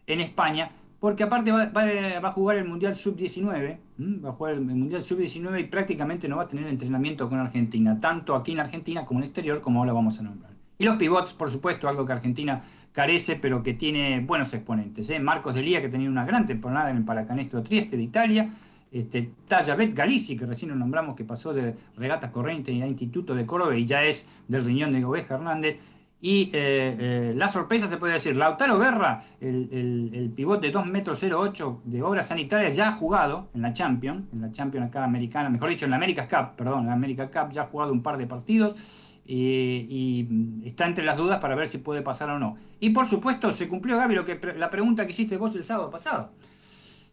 en 0.07 0.21
España, 0.21 0.71
porque 0.99 1.23
aparte 1.23 1.51
va, 1.51 1.69
a 1.73 2.31
jugar 2.31 2.57
el 2.57 2.65
Mundial 2.65 2.95
Sub-19, 2.95 3.77
va 4.23 4.29
a 4.29 4.33
jugar 4.33 4.53
el 4.53 4.61
Mundial 4.61 5.01
Sub-19 5.01 5.59
y 5.59 5.63
prácticamente 5.65 6.27
no 6.27 6.37
va 6.37 6.43
a 6.43 6.47
tener 6.47 6.67
entrenamiento 6.67 7.29
con 7.29 7.39
Argentina, 7.39 7.99
tanto 7.99 8.35
aquí 8.35 8.53
en 8.53 8.59
Argentina 8.59 9.05
como 9.05 9.19
en 9.19 9.23
el 9.23 9.29
exterior, 9.29 9.61
como 9.61 9.79
ahora 9.79 9.93
vamos 9.93 10.19
a 10.19 10.23
nombrar. 10.23 10.51
Y 10.77 10.83
los 10.83 10.97
pivots, 10.97 11.33
por 11.33 11.49
supuesto, 11.49 11.87
algo 11.87 12.05
que 12.05 12.13
Argentina 12.13 12.61
carece, 12.91 13.35
pero 13.35 13.63
que 13.63 13.73
tiene 13.73 14.19
buenos 14.21 14.53
exponentes. 14.53 15.09
¿eh? 15.09 15.19
Marcos 15.19 15.53
Delía, 15.53 15.81
que 15.81 15.89
tenido 15.89 16.11
una 16.11 16.25
gran 16.25 16.45
temporada 16.45 16.89
en 16.89 16.97
el 16.97 17.05
Paracanestro 17.05 17.63
Trieste 17.63 17.95
de 17.95 18.03
Italia, 18.03 18.49
este, 18.95 19.29
Bet 19.77 19.93
Galici, 19.93 20.37
que 20.37 20.45
recién 20.45 20.71
lo 20.71 20.77
nombramos, 20.77 21.15
que 21.15 21.25
pasó 21.25 21.53
de 21.53 21.75
Regatas 21.97 22.31
Corrientes 22.31 22.81
a 22.81 22.87
Instituto 22.87 23.35
de 23.35 23.45
Córdoba 23.45 23.75
y 23.75 23.85
ya 23.85 24.03
es 24.03 24.25
del 24.47 24.63
riñón 24.63 24.93
de 24.93 25.01
Goveja 25.01 25.35
Hernández. 25.35 25.77
Y 26.21 26.43
eh, 26.53 26.95
eh, 26.99 27.33
la 27.35 27.49
sorpresa 27.49 27.87
se 27.87 27.97
puede 27.97 28.13
decir, 28.13 28.37
Lautaro 28.37 28.79
Guerra, 28.79 29.21
el, 29.41 29.67
el, 29.71 30.11
el 30.13 30.29
pivot 30.29 30.61
de 30.61 30.71
2 30.71 30.87
metros 30.87 31.21
08 31.21 31.81
de 31.83 32.01
obras 32.01 32.29
sanitarias, 32.29 32.75
ya 32.75 32.87
ha 32.87 32.93
jugado 32.93 33.49
en 33.53 33.61
la 33.61 33.73
Champions, 33.73 34.23
en 34.31 34.41
la 34.41 34.49
Champions 34.49 34.87
acá 34.87 35.03
americana, 35.03 35.49
mejor 35.49 35.69
dicho, 35.69 35.85
en 35.85 35.91
la 35.91 35.97
América 35.97 36.27
Cup, 36.27 36.55
perdón, 36.55 36.81
en 36.81 36.87
la 36.87 36.93
América 36.93 37.29
Cup 37.29 37.51
ya 37.51 37.63
ha 37.63 37.65
jugado 37.65 37.91
un 37.91 38.01
par 38.01 38.17
de 38.17 38.27
partidos 38.27 39.19
y 39.27 40.27
está 40.63 40.85
entre 40.85 41.03
las 41.03 41.17
dudas 41.17 41.39
para 41.39 41.55
ver 41.55 41.67
si 41.67 41.79
puede 41.79 42.01
pasar 42.01 42.29
o 42.29 42.39
no. 42.39 42.57
Y 42.79 42.91
por 42.91 43.07
supuesto, 43.07 43.51
se 43.51 43.67
cumplió, 43.67 43.97
Gaby, 43.97 44.15
lo 44.15 44.25
que, 44.25 44.39
la 44.57 44.69
pregunta 44.69 45.05
que 45.05 45.11
hiciste 45.11 45.37
vos 45.37 45.53
el 45.55 45.63
sábado 45.63 45.89
pasado. 45.89 46.31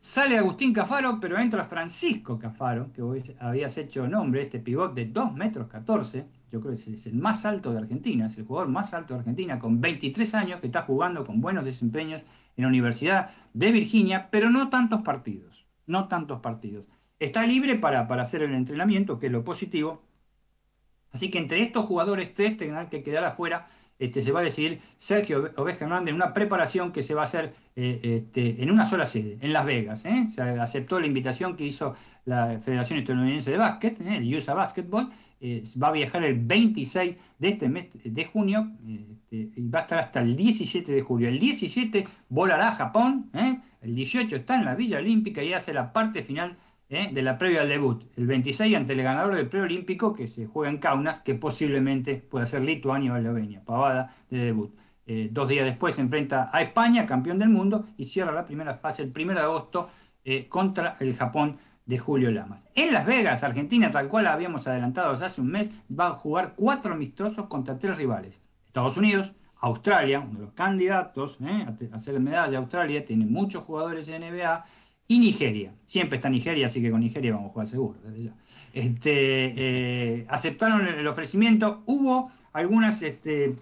Sale 0.05 0.37
Agustín 0.37 0.73
Cafaro, 0.73 1.20
pero 1.20 1.39
entra 1.39 1.62
Francisco 1.62 2.37
Cafaro, 2.37 2.93
que 2.93 3.03
hoy 3.03 3.23
habías 3.39 3.79
hecho 3.79 4.09
nombre, 4.09 4.43
este 4.43 4.59
pivot 4.59 4.95
de 4.95 5.05
2 5.05 5.33
metros 5.35 5.69
14, 5.69 6.27
yo 6.51 6.61
creo 6.61 6.74
que 6.74 6.95
es 6.95 7.07
el 7.07 7.15
más 7.15 7.47
alto 7.47 7.70
de 7.70 7.79
Argentina, 7.79 8.27
es 8.27 8.37
el 8.37 8.45
jugador 8.45 8.69
más 8.69 8.95
alto 8.95 9.15
de 9.15 9.20
Argentina, 9.20 9.61
con 9.61 9.81
23 9.81 10.35
años, 10.35 10.59
que 10.59 10.66
está 10.66 10.83
jugando 10.83 11.24
con 11.24 11.41
buenos 11.41 11.65
desempeños 11.65 12.23
en 12.57 12.62
la 12.62 12.69
Universidad 12.69 13.31
de 13.55 13.70
Virginia, 13.70 14.29
pero 14.33 14.51
no 14.51 14.70
tantos 14.70 15.03
partidos, 15.03 15.66
no 15.87 16.09
tantos 16.09 16.41
partidos. 16.41 16.85
Está 17.20 17.47
libre 17.47 17.77
para, 17.77 18.09
para 18.09 18.23
hacer 18.23 18.43
el 18.43 18.55
entrenamiento, 18.55 19.20
que 19.20 19.27
es 19.27 19.33
lo 19.33 19.45
positivo. 19.45 20.03
Así 21.12 21.30
que 21.30 21.39
entre 21.39 21.60
estos 21.60 21.84
jugadores 21.86 22.32
tres 22.34 22.56
tendrán 22.56 22.89
que 22.89 23.02
quedar 23.02 23.24
afuera 23.24 23.66
este, 24.02 24.20
se 24.20 24.32
va 24.32 24.40
a 24.40 24.43
decidir 24.43 24.80
Sergio 24.97 25.52
Oveja 25.56 25.84
Hernández 25.84 26.09
en 26.09 26.16
una 26.16 26.34
preparación 26.34 26.90
que 26.90 27.05
se 27.05 27.14
va 27.14 27.20
a 27.20 27.24
hacer 27.24 27.55
eh, 27.76 28.01
este, 28.02 28.60
en 28.60 28.68
una 28.68 28.84
sola 28.84 29.05
sede, 29.05 29.39
en 29.40 29.52
Las 29.52 29.64
Vegas. 29.64 30.05
¿eh? 30.05 30.26
Se 30.28 30.43
aceptó 30.43 30.98
la 30.98 31.06
invitación 31.06 31.55
que 31.55 31.64
hizo 31.64 31.94
la 32.24 32.59
Federación 32.59 32.98
Estadounidense 32.98 33.52
de 33.52 33.59
Básquet, 33.59 34.01
¿eh? 34.01 34.16
el 34.16 34.34
USA 34.34 34.55
Basketball. 34.55 35.09
va 35.80 35.86
a 35.86 35.93
viajar 35.93 36.24
el 36.24 36.34
26 36.34 37.16
de 37.39 37.48
este 37.48 37.68
mes 37.68 37.90
de 38.02 38.24
junio 38.24 38.72
este, 38.84 39.60
y 39.60 39.68
va 39.68 39.78
a 39.78 39.82
estar 39.82 40.01
hasta 40.01 40.20
el 40.20 40.34
17 40.34 40.90
de 40.90 41.02
julio. 41.02 41.28
El 41.28 41.39
17 41.39 42.05
volará 42.28 42.70
a 42.70 42.72
Japón, 42.72 43.30
el 43.82 43.94
18 43.94 44.34
está 44.34 44.56
en 44.56 44.64
la 44.64 44.74
Villa 44.74 44.98
Olímpica 44.98 45.44
y 45.44 45.52
hace 45.52 45.72
la 45.72 45.93
parte 45.93 46.24
final 46.24 46.56
¿eh? 46.93 47.10
de 47.12 47.23
la 47.23 47.39
previa 47.39 47.62
al 47.62 47.69
debut. 47.69 48.05
El 48.16 48.27
26 48.27 48.77
ante 48.77 48.93
el 48.93 49.02
ganador 49.02 49.35
del 49.35 49.48
preolímpico 49.48 50.12
que 50.12 50.27
se 50.27 50.47
juega 50.47 50.70
en 50.70 50.78
Kaunas, 50.78 51.20
que 51.20 51.35
posiblemente 51.35 52.16
pueda 52.16 52.47
ser 52.47 52.62
Lituania 52.62 53.12
o 53.12 53.16
Eslovenia. 53.16 53.64
Pavada 53.64 54.14
de 54.31 54.39
debut. 54.39 54.77
Eh, 55.06 55.28
dos 55.32 55.48
días 55.48 55.64
después 55.64 55.97
se 55.97 56.02
enfrenta 56.02 56.51
a 56.52 56.62
España, 56.62 57.06
campeón 57.06 57.39
del 57.39 57.48
mundo, 57.48 57.85
y 57.97 58.05
cierra 58.05 58.32
la 58.32 58.44
primera 58.44 58.74
fase 58.74 59.02
el 59.02 59.12
1 59.14 59.35
de 59.35 59.40
agosto 59.40 59.89
eh, 60.24 60.48
contra 60.48 60.97
el 61.01 61.14
Japón 61.16 61.56
de 61.86 61.98
Julio 61.98 62.31
Lamas. 62.31 62.69
En 62.77 62.93
Las 62.93 63.06
Vegas, 63.06 63.43
Argentina, 63.43 63.90
tal 63.90 64.06
cual 64.06 64.27
habíamos 64.27 64.69
adelantado 64.69 65.12
hace 65.12 65.40
un 65.40 65.48
mes, 65.48 65.70
va 65.90 66.09
a 66.09 66.12
jugar 66.12 66.55
cuatro 66.55 66.94
amistosos 66.94 67.47
contra 67.47 67.78
tres 67.78 67.97
rivales. 67.97 68.40
Estados 68.66 68.97
Unidos, 68.97 69.32
Australia, 69.56 70.20
uno 70.20 70.39
de 70.39 70.44
los 70.47 70.55
candidatos 70.55 71.39
a 71.40 71.94
hacer 71.94 72.20
medalla, 72.20 72.59
Australia, 72.59 73.05
tiene 73.05 73.27
muchos 73.27 73.64
jugadores 73.64 74.06
de 74.06 74.19
NBA, 74.19 74.64
y 75.12 75.18
Nigeria. 75.18 75.74
Siempre 75.84 76.16
está 76.16 76.30
Nigeria, 76.30 76.66
así 76.66 76.80
que 76.80 76.90
con 76.90 77.01
Nigeria 77.01 77.34
vamos 77.34 77.51
a 77.51 77.52
jugar 77.52 77.66
seguro. 77.66 77.98
Este, 78.72 79.10
eh, 79.56 80.26
aceptaron 80.26 80.86
el 80.86 81.06
ofrecimiento. 81.06 81.82
Hubo 81.84 82.32
algunas, 82.55 83.02
este, 83.02 83.55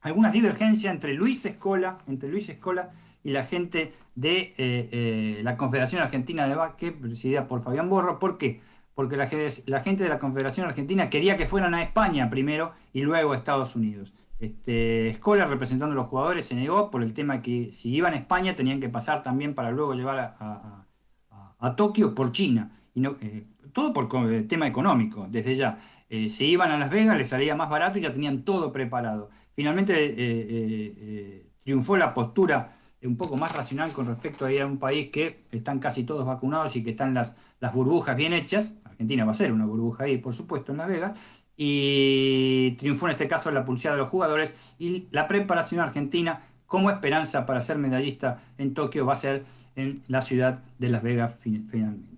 algunas 0.00 0.32
divergencias 0.32 0.92
entre 0.92 1.14
Luis 1.14 1.46
Escola, 1.46 1.98
entre 2.08 2.28
Luis 2.28 2.48
Escola 2.48 2.88
y 3.22 3.30
la 3.30 3.44
gente 3.44 3.92
de 4.16 4.38
eh, 4.40 4.54
eh, 4.58 5.40
la 5.44 5.56
Confederación 5.56 6.02
Argentina 6.02 6.48
de 6.48 6.56
Básquet, 6.56 6.98
presidida 7.00 7.46
por 7.46 7.62
Fabián 7.62 7.88
Borro. 7.88 8.18
¿Por 8.18 8.36
qué? 8.36 8.60
Porque 8.96 9.16
la, 9.16 9.30
la 9.66 9.80
gente 9.82 10.02
de 10.02 10.08
la 10.08 10.18
Confederación 10.18 10.66
Argentina 10.66 11.10
quería 11.10 11.36
que 11.36 11.46
fueran 11.46 11.74
a 11.74 11.82
España 11.82 12.28
primero 12.28 12.72
y 12.92 13.02
luego 13.02 13.34
a 13.34 13.36
Estados 13.36 13.76
Unidos. 13.76 14.12
Este, 14.42 15.06
Escola, 15.06 15.46
representando 15.46 15.92
a 15.92 15.96
los 15.96 16.08
jugadores, 16.08 16.46
se 16.46 16.56
negó 16.56 16.90
por 16.90 17.04
el 17.04 17.12
tema 17.14 17.40
que 17.40 17.70
si 17.70 17.94
iban 17.94 18.12
a 18.12 18.16
España 18.16 18.56
tenían 18.56 18.80
que 18.80 18.88
pasar 18.88 19.22
también 19.22 19.54
para 19.54 19.70
luego 19.70 19.94
llevar 19.94 20.18
a, 20.40 21.76
Tokio 21.76 22.12
por 22.12 22.32
China. 22.32 22.72
Eh, 22.96 23.46
todo 23.72 23.92
por 23.92 24.08
el 24.32 24.48
tema 24.48 24.66
económico, 24.66 25.28
desde 25.30 25.54
ya. 25.54 25.78
Eh, 26.08 26.28
si 26.28 26.46
iban 26.46 26.72
a 26.72 26.76
Las 26.76 26.90
Vegas 26.90 27.16
les 27.16 27.28
salía 27.28 27.54
más 27.54 27.70
barato 27.70 28.00
y 28.00 28.02
ya 28.02 28.12
tenían 28.12 28.42
todo 28.42 28.72
preparado. 28.72 29.30
Finalmente 29.54 29.94
eh, 29.96 31.46
triunfó 31.62 31.96
la 31.96 32.12
postura 32.12 32.72
un 33.04 33.16
poco 33.16 33.36
más 33.36 33.54
racional 33.56 33.92
con 33.92 34.06
respecto 34.08 34.46
a 34.46 34.66
un 34.66 34.78
país 34.78 35.10
que 35.12 35.44
están 35.52 35.78
casi 35.78 36.02
todos 36.02 36.26
vacunados 36.26 36.74
y 36.74 36.82
que 36.82 36.90
están 36.90 37.14
las 37.14 37.36
burbujas 37.72 38.16
bien 38.16 38.32
hechas. 38.32 38.80
Argentina 38.82 39.24
va 39.24 39.30
a 39.30 39.34
ser 39.34 39.52
una 39.52 39.66
burbuja 39.66 40.04
ahí, 40.04 40.18
por 40.18 40.34
supuesto, 40.34 40.72
en 40.72 40.78
Las 40.78 40.88
Vegas 40.88 41.41
y 41.56 42.72
triunfó 42.78 43.06
en 43.06 43.12
este 43.12 43.28
caso 43.28 43.50
la 43.50 43.64
pulsada 43.64 43.96
de 43.96 44.02
los 44.02 44.10
jugadores 44.10 44.74
y 44.78 45.06
la 45.10 45.28
preparación 45.28 45.80
argentina 45.80 46.40
como 46.66 46.90
esperanza 46.90 47.44
para 47.44 47.60
ser 47.60 47.78
medallista 47.78 48.40
en 48.56 48.72
Tokio 48.72 49.04
va 49.04 49.12
a 49.12 49.16
ser 49.16 49.44
en 49.76 50.02
la 50.08 50.22
ciudad 50.22 50.62
de 50.78 50.88
Las 50.88 51.02
Vegas 51.02 51.38
finalmente. 51.42 52.12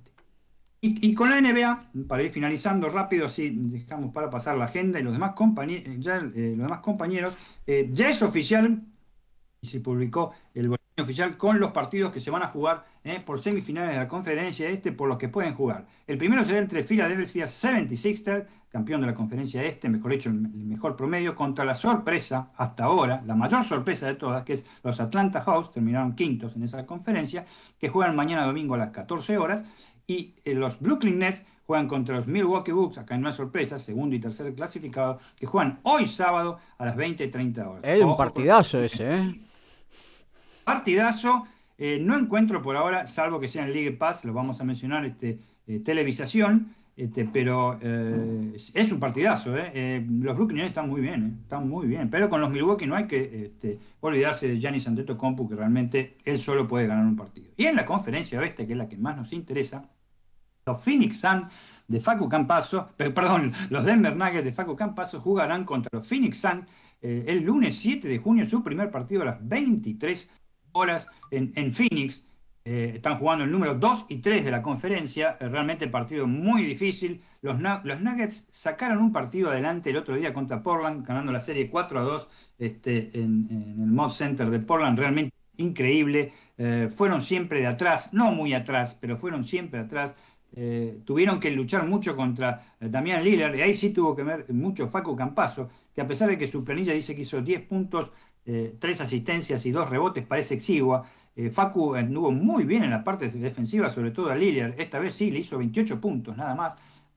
Y, 0.86 1.14
con 1.14 1.30
la 1.30 1.40
NBA, 1.40 1.78
para 2.06 2.22
ir 2.22 2.30
finalizando 2.30 2.90
rápido, 2.90 3.24
así 3.24 3.48
dejamos 3.48 4.12
para 4.12 4.28
pasar 4.28 4.58
la 4.58 4.66
agenda 4.66 5.00
y 5.00 5.02
los 5.02 5.14
demás, 5.14 5.32
compañeros, 5.32 5.94
ya, 5.98 6.18
eh, 6.34 6.58
compañeros, 6.82 7.34
eh, 7.66 7.88
ya 7.90 8.10
es 8.10 8.20
oficial, 8.20 8.82
y 9.62 9.66
se 9.66 9.80
publicó 9.80 10.34
el 10.52 10.68
oficial 11.02 11.36
con 11.36 11.58
los 11.58 11.72
partidos 11.72 12.12
que 12.12 12.20
se 12.20 12.30
van 12.30 12.42
a 12.42 12.48
jugar 12.48 12.84
eh, 13.02 13.20
por 13.24 13.38
semifinales 13.38 13.94
de 13.94 13.98
la 13.98 14.08
conferencia 14.08 14.68
este, 14.68 14.92
por 14.92 15.08
los 15.08 15.18
que 15.18 15.28
pueden 15.28 15.54
jugar. 15.54 15.86
El 16.06 16.18
primero 16.18 16.44
será 16.44 16.60
entre 16.60 16.84
Philadelphia 16.84 17.46
76ers, 17.46 18.46
campeón 18.68 19.00
de 19.00 19.08
la 19.08 19.14
conferencia 19.14 19.62
este, 19.64 19.88
mejor 19.88 20.12
dicho, 20.12 20.30
el 20.30 20.36
mejor 20.36 20.96
promedio, 20.96 21.34
contra 21.34 21.64
la 21.64 21.74
sorpresa, 21.74 22.50
hasta 22.56 22.84
ahora, 22.84 23.22
la 23.26 23.34
mayor 23.34 23.64
sorpresa 23.64 24.06
de 24.06 24.14
todas, 24.14 24.44
que 24.44 24.52
es 24.52 24.66
los 24.82 25.00
Atlanta 25.00 25.40
Hawks, 25.40 25.72
terminaron 25.72 26.14
quintos 26.14 26.54
en 26.56 26.62
esa 26.62 26.86
conferencia, 26.86 27.44
que 27.78 27.88
juegan 27.88 28.14
mañana 28.14 28.44
domingo 28.44 28.74
a 28.74 28.78
las 28.78 28.90
14 28.90 29.36
horas, 29.38 29.64
y 30.06 30.34
eh, 30.44 30.54
los 30.54 30.80
Brooklyn 30.80 31.18
Nets 31.18 31.46
juegan 31.66 31.88
contra 31.88 32.16
los 32.16 32.26
Milwaukee 32.26 32.72
Bucks, 32.72 32.98
acá 32.98 33.16
no 33.16 33.28
hay 33.28 33.34
sorpresa, 33.34 33.78
segundo 33.78 34.14
y 34.14 34.20
tercer 34.20 34.54
clasificado, 34.54 35.18
que 35.36 35.46
juegan 35.46 35.80
hoy 35.82 36.06
sábado 36.06 36.58
a 36.78 36.84
las 36.84 36.94
20 36.94 37.24
y 37.24 37.30
30 37.30 37.68
horas. 37.68 37.84
Es 37.84 38.02
un 38.02 38.16
partidazo 38.16 38.78
ese, 38.80 39.14
¿eh? 39.14 39.40
Partidazo. 40.64 41.44
Eh, 41.76 41.98
no 42.00 42.16
encuentro 42.16 42.62
por 42.62 42.76
ahora, 42.76 43.06
salvo 43.06 43.40
que 43.40 43.48
sea 43.48 43.64
en 43.64 43.72
League 43.72 43.92
Pass, 43.92 44.24
lo 44.24 44.32
vamos 44.32 44.60
a 44.60 44.64
mencionar, 44.64 45.04
este, 45.04 45.38
eh, 45.66 45.80
televisación, 45.80 46.68
este, 46.96 47.24
pero 47.24 47.76
eh, 47.80 48.52
es 48.54 48.92
un 48.92 49.00
partidazo. 49.00 49.50
los 49.50 50.36
Brooklyn 50.36 50.60
están 50.60 50.88
muy 50.88 51.00
bien, 51.00 51.40
están 51.42 51.68
muy 51.68 51.88
bien. 51.88 52.08
Pero 52.08 52.30
con 52.30 52.40
los 52.40 52.50
Milwaukee 52.50 52.86
no 52.86 52.94
hay 52.94 53.06
que 53.06 53.46
este, 53.46 53.78
olvidarse 54.00 54.46
de 54.46 54.60
Giannis 54.60 54.86
Antetokounmpo, 54.86 55.48
que 55.48 55.56
realmente 55.56 56.18
él 56.24 56.38
solo 56.38 56.68
puede 56.68 56.86
ganar 56.86 57.04
un 57.04 57.16
partido. 57.16 57.50
Y 57.56 57.64
en 57.64 57.74
la 57.74 57.84
conferencia 57.84 58.38
oeste, 58.38 58.66
que 58.66 58.74
es 58.74 58.78
la 58.78 58.88
que 58.88 58.96
más 58.96 59.16
nos 59.16 59.32
interesa, 59.32 59.90
los 60.66 60.82
Phoenix 60.82 61.20
Suns 61.20 61.84
de 61.88 62.00
Facu 62.00 62.28
Campaso, 62.28 62.88
perdón, 62.96 63.52
los 63.70 63.84
Denver 63.84 64.16
Nuggets 64.16 64.44
de 64.44 64.52
Facu 64.52 64.76
Campaso 64.76 65.20
jugarán 65.20 65.64
contra 65.64 65.90
los 65.92 66.06
Phoenix 66.06 66.38
Suns 66.38 66.64
el 67.02 67.42
lunes 67.42 67.76
7 67.76 68.08
de 68.08 68.16
junio, 68.16 68.46
su 68.46 68.62
primer 68.62 68.90
partido 68.90 69.20
a 69.20 69.24
las 69.26 69.46
23 69.46 70.30
horas 70.74 71.08
en, 71.30 71.72
Phoenix. 71.72 72.22
Eh, 72.66 72.92
están 72.94 73.18
jugando 73.18 73.44
el 73.44 73.50
número 73.50 73.74
2 73.74 74.06
y 74.08 74.18
3 74.18 74.44
de 74.44 74.50
la 74.50 74.62
conferencia. 74.62 75.36
Eh, 75.40 75.48
realmente 75.48 75.86
partido 75.88 76.26
muy 76.26 76.62
difícil. 76.64 77.22
Los, 77.42 77.56
los, 77.60 78.00
Nuggets 78.00 78.46
sacaron 78.50 78.98
un 78.98 79.12
partido 79.12 79.50
adelante 79.50 79.90
el 79.90 79.96
otro 79.96 80.16
día 80.16 80.32
contra 80.32 80.62
Portland, 80.62 81.06
ganando 81.06 81.32
la 81.32 81.40
serie 81.40 81.68
4 81.68 81.98
a 81.98 82.02
2 82.02 82.28
este, 82.58 83.10
en, 83.14 83.48
el 83.50 83.90
Mod 83.90 84.10
Center 84.10 84.50
de 84.50 84.60
Portland. 84.60 84.98
Realmente 84.98 85.34
increíble. 85.56 86.32
Eh, 86.56 86.88
fueron 86.94 87.20
siempre 87.20 87.60
de 87.60 87.66
atrás, 87.66 88.12
no 88.12 88.32
muy 88.32 88.54
atrás, 88.54 88.96
pero 89.00 89.16
fueron 89.16 89.44
siempre 89.44 89.80
atrás. 89.80 90.14
tuvieron 91.04 91.40
que 91.40 91.50
luchar 91.50 91.84
mucho 91.84 92.14
contra 92.14 92.76
Damián 92.78 93.24
Lillard, 93.24 93.56
y 93.56 93.62
ahí 93.62 93.74
sí 93.74 93.90
tuvo 93.90 94.14
que 94.14 94.22
ver 94.22 94.46
mucho 94.52 94.86
Facu 94.86 95.16
Campaso, 95.16 95.68
que 95.92 96.00
a 96.00 96.06
pesar 96.06 96.28
de 96.28 96.38
que 96.38 96.46
su 96.46 96.62
planilla 96.62 96.92
dice 96.94 97.16
que 97.16 97.22
hizo 97.22 97.42
10 97.42 97.62
puntos, 97.62 98.12
eh, 98.46 98.76
tres 98.78 99.00
asistencias 99.00 99.64
y 99.64 99.70
dos 99.70 99.88
rebotes, 99.88 100.26
parece 100.26 100.54
exigua. 100.54 101.04
Eh, 101.34 101.50
Facu 101.50 101.94
anduvo 101.94 102.30
muy 102.30 102.64
bien 102.64 102.84
en 102.84 102.90
la 102.90 103.02
parte 103.02 103.28
defensiva, 103.30 103.88
sobre 103.88 104.10
todo 104.10 104.30
a 104.30 104.36
Lillard. 104.36 104.78
Esta 104.78 104.98
vez 104.98 105.14
sí, 105.14 105.30
le 105.30 105.38
hizo 105.40 105.56
28 105.58 106.00
puntos 106.00 106.36
nada 106.36 106.54
más. 106.54 106.76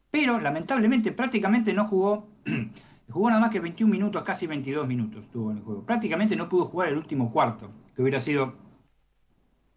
Pero 0.10 0.40
lamentablemente 0.40 1.12
prácticamente 1.12 1.74
no 1.74 1.86
jugó, 1.86 2.30
jugó 3.10 3.30
nada 3.30 3.42
más 3.42 3.50
que 3.50 3.60
21 3.60 3.92
minutos, 3.92 4.24
casi 4.24 4.48
22 4.48 4.88
minutos 4.88 5.26
en 5.34 5.58
el 5.58 5.64
juego. 5.64 5.86
Prácticamente 5.86 6.36
no 6.36 6.48
pudo 6.48 6.66
jugar 6.66 6.90
el 6.90 6.98
último 6.98 7.32
cuarto, 7.32 7.72
que 7.94 8.02
hubiera 8.02 8.20
sido 8.20 8.56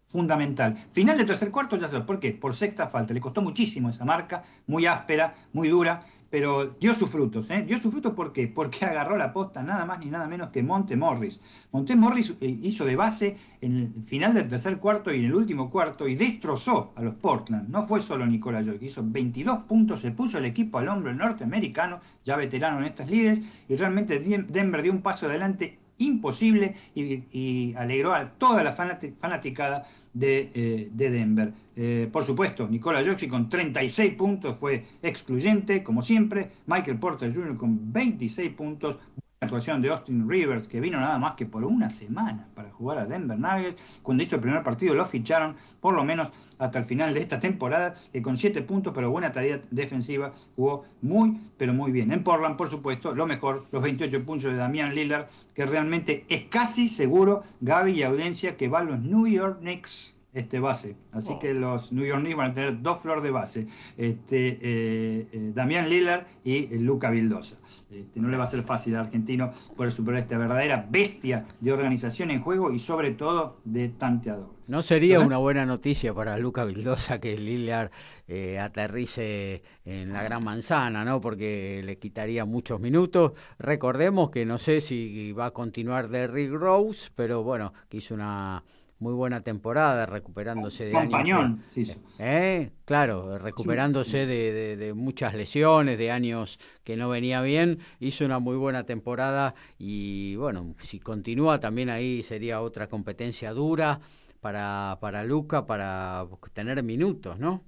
fundamental. 0.07 0.75
Final 0.75 1.17
del 1.17 1.25
tercer 1.25 1.51
cuarto, 1.51 1.77
ya 1.77 1.87
sabes, 1.87 2.05
¿por 2.05 2.19
qué? 2.19 2.31
Por 2.31 2.55
sexta 2.55 2.87
falta. 2.87 3.13
Le 3.13 3.21
costó 3.21 3.41
muchísimo 3.41 3.89
esa 3.89 4.05
marca, 4.05 4.43
muy 4.67 4.85
áspera, 4.85 5.33
muy 5.53 5.69
dura 5.69 6.03
pero 6.31 6.77
dio 6.79 6.93
sus 6.95 7.11
frutos. 7.11 7.51
¿eh? 7.51 7.63
Dio 7.67 7.77
sus 7.77 7.91
frutos. 7.91 8.13
Porque 8.15 8.51
agarró 8.81 9.17
la 9.17 9.31
posta 9.31 9.61
nada 9.61 9.85
más 9.85 9.99
ni 9.99 10.07
nada 10.07 10.27
menos 10.27 10.49
que 10.49 10.63
Monte 10.63 10.95
Morris. 10.95 11.39
Monte 11.71 11.95
Morris 11.95 12.35
eh, 12.41 12.47
hizo 12.47 12.85
de 12.85 12.95
base 12.95 13.37
en 13.59 13.77
el 13.77 14.03
final 14.03 14.33
del 14.33 14.47
tercer 14.47 14.77
cuarto 14.77 15.13
y 15.13 15.19
en 15.19 15.25
el 15.25 15.35
último 15.35 15.69
cuarto 15.69 16.07
y 16.07 16.15
destrozó 16.15 16.93
a 16.95 17.03
los 17.03 17.15
Portland. 17.15 17.69
No 17.69 17.83
fue 17.83 18.01
solo 18.01 18.25
Nicola 18.25 18.63
Joy, 18.63 18.79
hizo 18.81 19.03
22 19.05 19.59
puntos, 19.59 19.99
se 19.99 20.11
puso 20.11 20.37
el 20.37 20.45
equipo 20.45 20.79
al 20.79 20.87
hombro 20.87 21.13
norteamericano, 21.13 21.99
ya 22.23 22.37
veterano 22.37 22.79
en 22.79 22.85
estas 22.85 23.09
líderes, 23.09 23.41
y 23.67 23.75
realmente 23.75 24.19
Denver 24.19 24.81
dio 24.81 24.91
un 24.91 25.01
paso 25.01 25.27
adelante 25.27 25.77
imposible 26.05 26.75
y, 26.95 27.73
alegró 27.75 28.13
a 28.13 28.29
toda 28.31 28.63
la 28.63 28.73
fanaticada 28.73 29.87
de, 30.13 30.51
eh, 30.53 30.89
Denver. 30.91 31.53
Eh, 31.75 32.09
por 32.11 32.23
supuesto, 32.23 32.67
Nicola 32.67 33.03
Jokic 33.03 33.29
con 33.29 33.49
36 33.49 34.13
puntos 34.15 34.57
fue 34.57 34.85
excluyente, 35.01 35.83
como 35.83 36.01
siempre. 36.01 36.51
Michael 36.65 36.99
Porter 36.99 37.33
Jr. 37.33 37.57
con 37.57 37.91
26 37.91 38.51
puntos 38.53 38.97
actuación 39.43 39.81
de 39.81 39.89
Austin 39.89 40.29
Rivers, 40.29 40.67
que 40.67 40.79
vino 40.79 40.99
nada 40.99 41.17
más 41.17 41.33
que 41.33 41.47
por 41.47 41.63
una 41.63 41.89
semana 41.89 42.47
para 42.53 42.69
jugar 42.69 42.99
a 42.99 43.07
Denver 43.07 43.39
Nuggets. 43.39 43.99
Cuando 44.03 44.23
hizo 44.23 44.35
el 44.35 44.41
primer 44.41 44.61
partido 44.61 44.93
lo 44.93 45.03
ficharon, 45.03 45.55
por 45.79 45.95
lo 45.95 46.03
menos 46.03 46.31
hasta 46.59 46.77
el 46.77 46.85
final 46.85 47.11
de 47.15 47.21
esta 47.21 47.39
temporada, 47.39 47.95
que 48.13 48.21
con 48.21 48.37
7 48.37 48.61
puntos, 48.61 48.93
pero 48.93 49.09
buena 49.09 49.31
tarea 49.31 49.59
defensiva, 49.71 50.31
jugó 50.55 50.85
muy, 51.01 51.41
pero 51.57 51.73
muy 51.73 51.91
bien. 51.91 52.11
En 52.11 52.23
Portland, 52.23 52.55
por 52.55 52.69
supuesto, 52.69 53.15
lo 53.15 53.25
mejor, 53.25 53.65
los 53.71 53.81
28 53.81 54.23
puntos 54.23 54.51
de 54.51 54.57
Damian 54.57 54.93
Lillard, 54.93 55.25
que 55.55 55.65
realmente 55.65 56.23
es 56.29 56.43
casi 56.43 56.87
seguro, 56.87 57.41
Gaby 57.61 57.93
y 57.93 58.03
audiencia, 58.03 58.55
que 58.57 58.67
va 58.67 58.81
a 58.81 58.83
los 58.83 58.99
New 58.99 59.25
York 59.25 59.57
Knicks 59.61 60.20
este 60.33 60.59
base. 60.59 60.95
Así 61.11 61.37
que 61.39 61.53
los 61.53 61.91
New 61.91 62.05
York 62.05 62.21
Knicks 62.21 62.37
van 62.37 62.51
a 62.51 62.53
tener 62.53 62.81
dos 62.81 62.99
flores 62.99 63.23
de 63.23 63.31
base. 63.31 63.67
Este, 63.97 64.59
eh, 64.61 65.27
eh, 65.31 65.51
Damián 65.53 65.89
Lillard 65.89 66.25
y 66.43 66.67
Luca 66.77 67.09
Vildosa. 67.09 67.57
Este, 67.91 68.19
no 68.19 68.29
le 68.29 68.37
va 68.37 68.43
a 68.43 68.47
ser 68.47 68.63
fácil 68.63 68.95
al 68.95 69.05
argentino 69.05 69.51
poder 69.75 69.91
superar 69.91 70.21
esta 70.21 70.37
verdadera 70.37 70.87
bestia 70.89 71.45
de 71.59 71.71
organización 71.71 72.31
en 72.31 72.41
juego 72.41 72.71
y 72.71 72.79
sobre 72.79 73.11
todo 73.11 73.59
de 73.65 73.89
tanteador. 73.89 74.61
No 74.67 74.83
sería 74.83 75.19
una 75.19 75.37
buena 75.37 75.65
noticia 75.65 76.13
para 76.13 76.37
Luca 76.37 76.63
Vildosa 76.63 77.19
que 77.19 77.37
Lillard 77.37 77.91
eh, 78.27 78.57
aterrice 78.57 79.63
en 79.83 80.13
la 80.13 80.23
gran 80.23 80.45
manzana, 80.45 81.03
¿no? 81.03 81.19
Porque 81.19 81.81
le 81.83 81.97
quitaría 81.97 82.45
muchos 82.45 82.79
minutos. 82.79 83.33
Recordemos 83.59 84.29
que 84.29 84.45
no 84.45 84.57
sé 84.59 84.79
si 84.79 85.33
va 85.33 85.47
a 85.47 85.51
continuar 85.51 86.07
Derrick 86.07 86.53
Rose, 86.53 87.11
pero 87.15 87.43
bueno, 87.43 87.73
que 87.89 87.97
hizo 87.97 88.13
una 88.13 88.63
muy 89.01 89.13
buena 89.13 89.41
temporada, 89.41 90.05
recuperándose 90.05 90.85
de 90.85 90.91
Compañón, 90.91 91.63
sí. 91.67 91.91
¿Eh? 92.19 92.69
Claro, 92.85 93.39
recuperándose 93.39 94.27
de, 94.27 94.93
muchas 94.93 95.33
lesiones, 95.33 95.97
de 95.97 96.11
años 96.11 96.59
que 96.83 96.95
no 96.95 97.09
venía 97.09 97.41
bien, 97.41 97.79
hizo 97.99 98.23
una 98.25 98.37
muy 98.37 98.55
buena 98.57 98.85
temporada 98.85 99.55
y 99.79 100.35
bueno, 100.35 100.75
si 100.79 100.99
continúa 100.99 101.59
también 101.59 101.89
ahí 101.89 102.21
sería 102.21 102.61
otra 102.61 102.87
competencia 102.87 103.53
dura 103.53 103.99
para, 104.39 104.99
para 105.01 105.23
Luca, 105.23 105.65
para 105.65 106.27
tener 106.53 106.81
minutos, 106.83 107.39
¿no? 107.39 107.63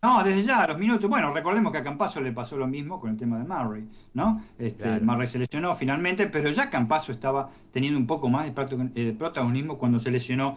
No, 0.00 0.22
desde 0.22 0.44
ya, 0.44 0.64
los 0.66 0.78
minutos. 0.78 1.10
Bueno, 1.10 1.34
recordemos 1.34 1.72
que 1.72 1.78
a 1.78 1.82
Campaso 1.82 2.20
le 2.20 2.30
pasó 2.30 2.56
lo 2.56 2.68
mismo 2.68 3.00
con 3.00 3.10
el 3.10 3.16
tema 3.16 3.36
de 3.36 3.44
Murray, 3.44 3.88
¿no? 4.14 4.40
Este, 4.56 5.00
Murray 5.00 5.26
se 5.26 5.40
lesionó 5.40 5.74
finalmente, 5.74 6.28
pero 6.28 6.50
ya 6.50 6.70
Campaso 6.70 7.10
estaba 7.10 7.50
teniendo 7.72 7.98
un 7.98 8.06
poco 8.06 8.28
más 8.28 8.46
de 8.46 8.90
eh, 8.94 9.12
protagonismo 9.18 9.76
cuando 9.76 9.98
se 9.98 10.12
lesionó 10.12 10.56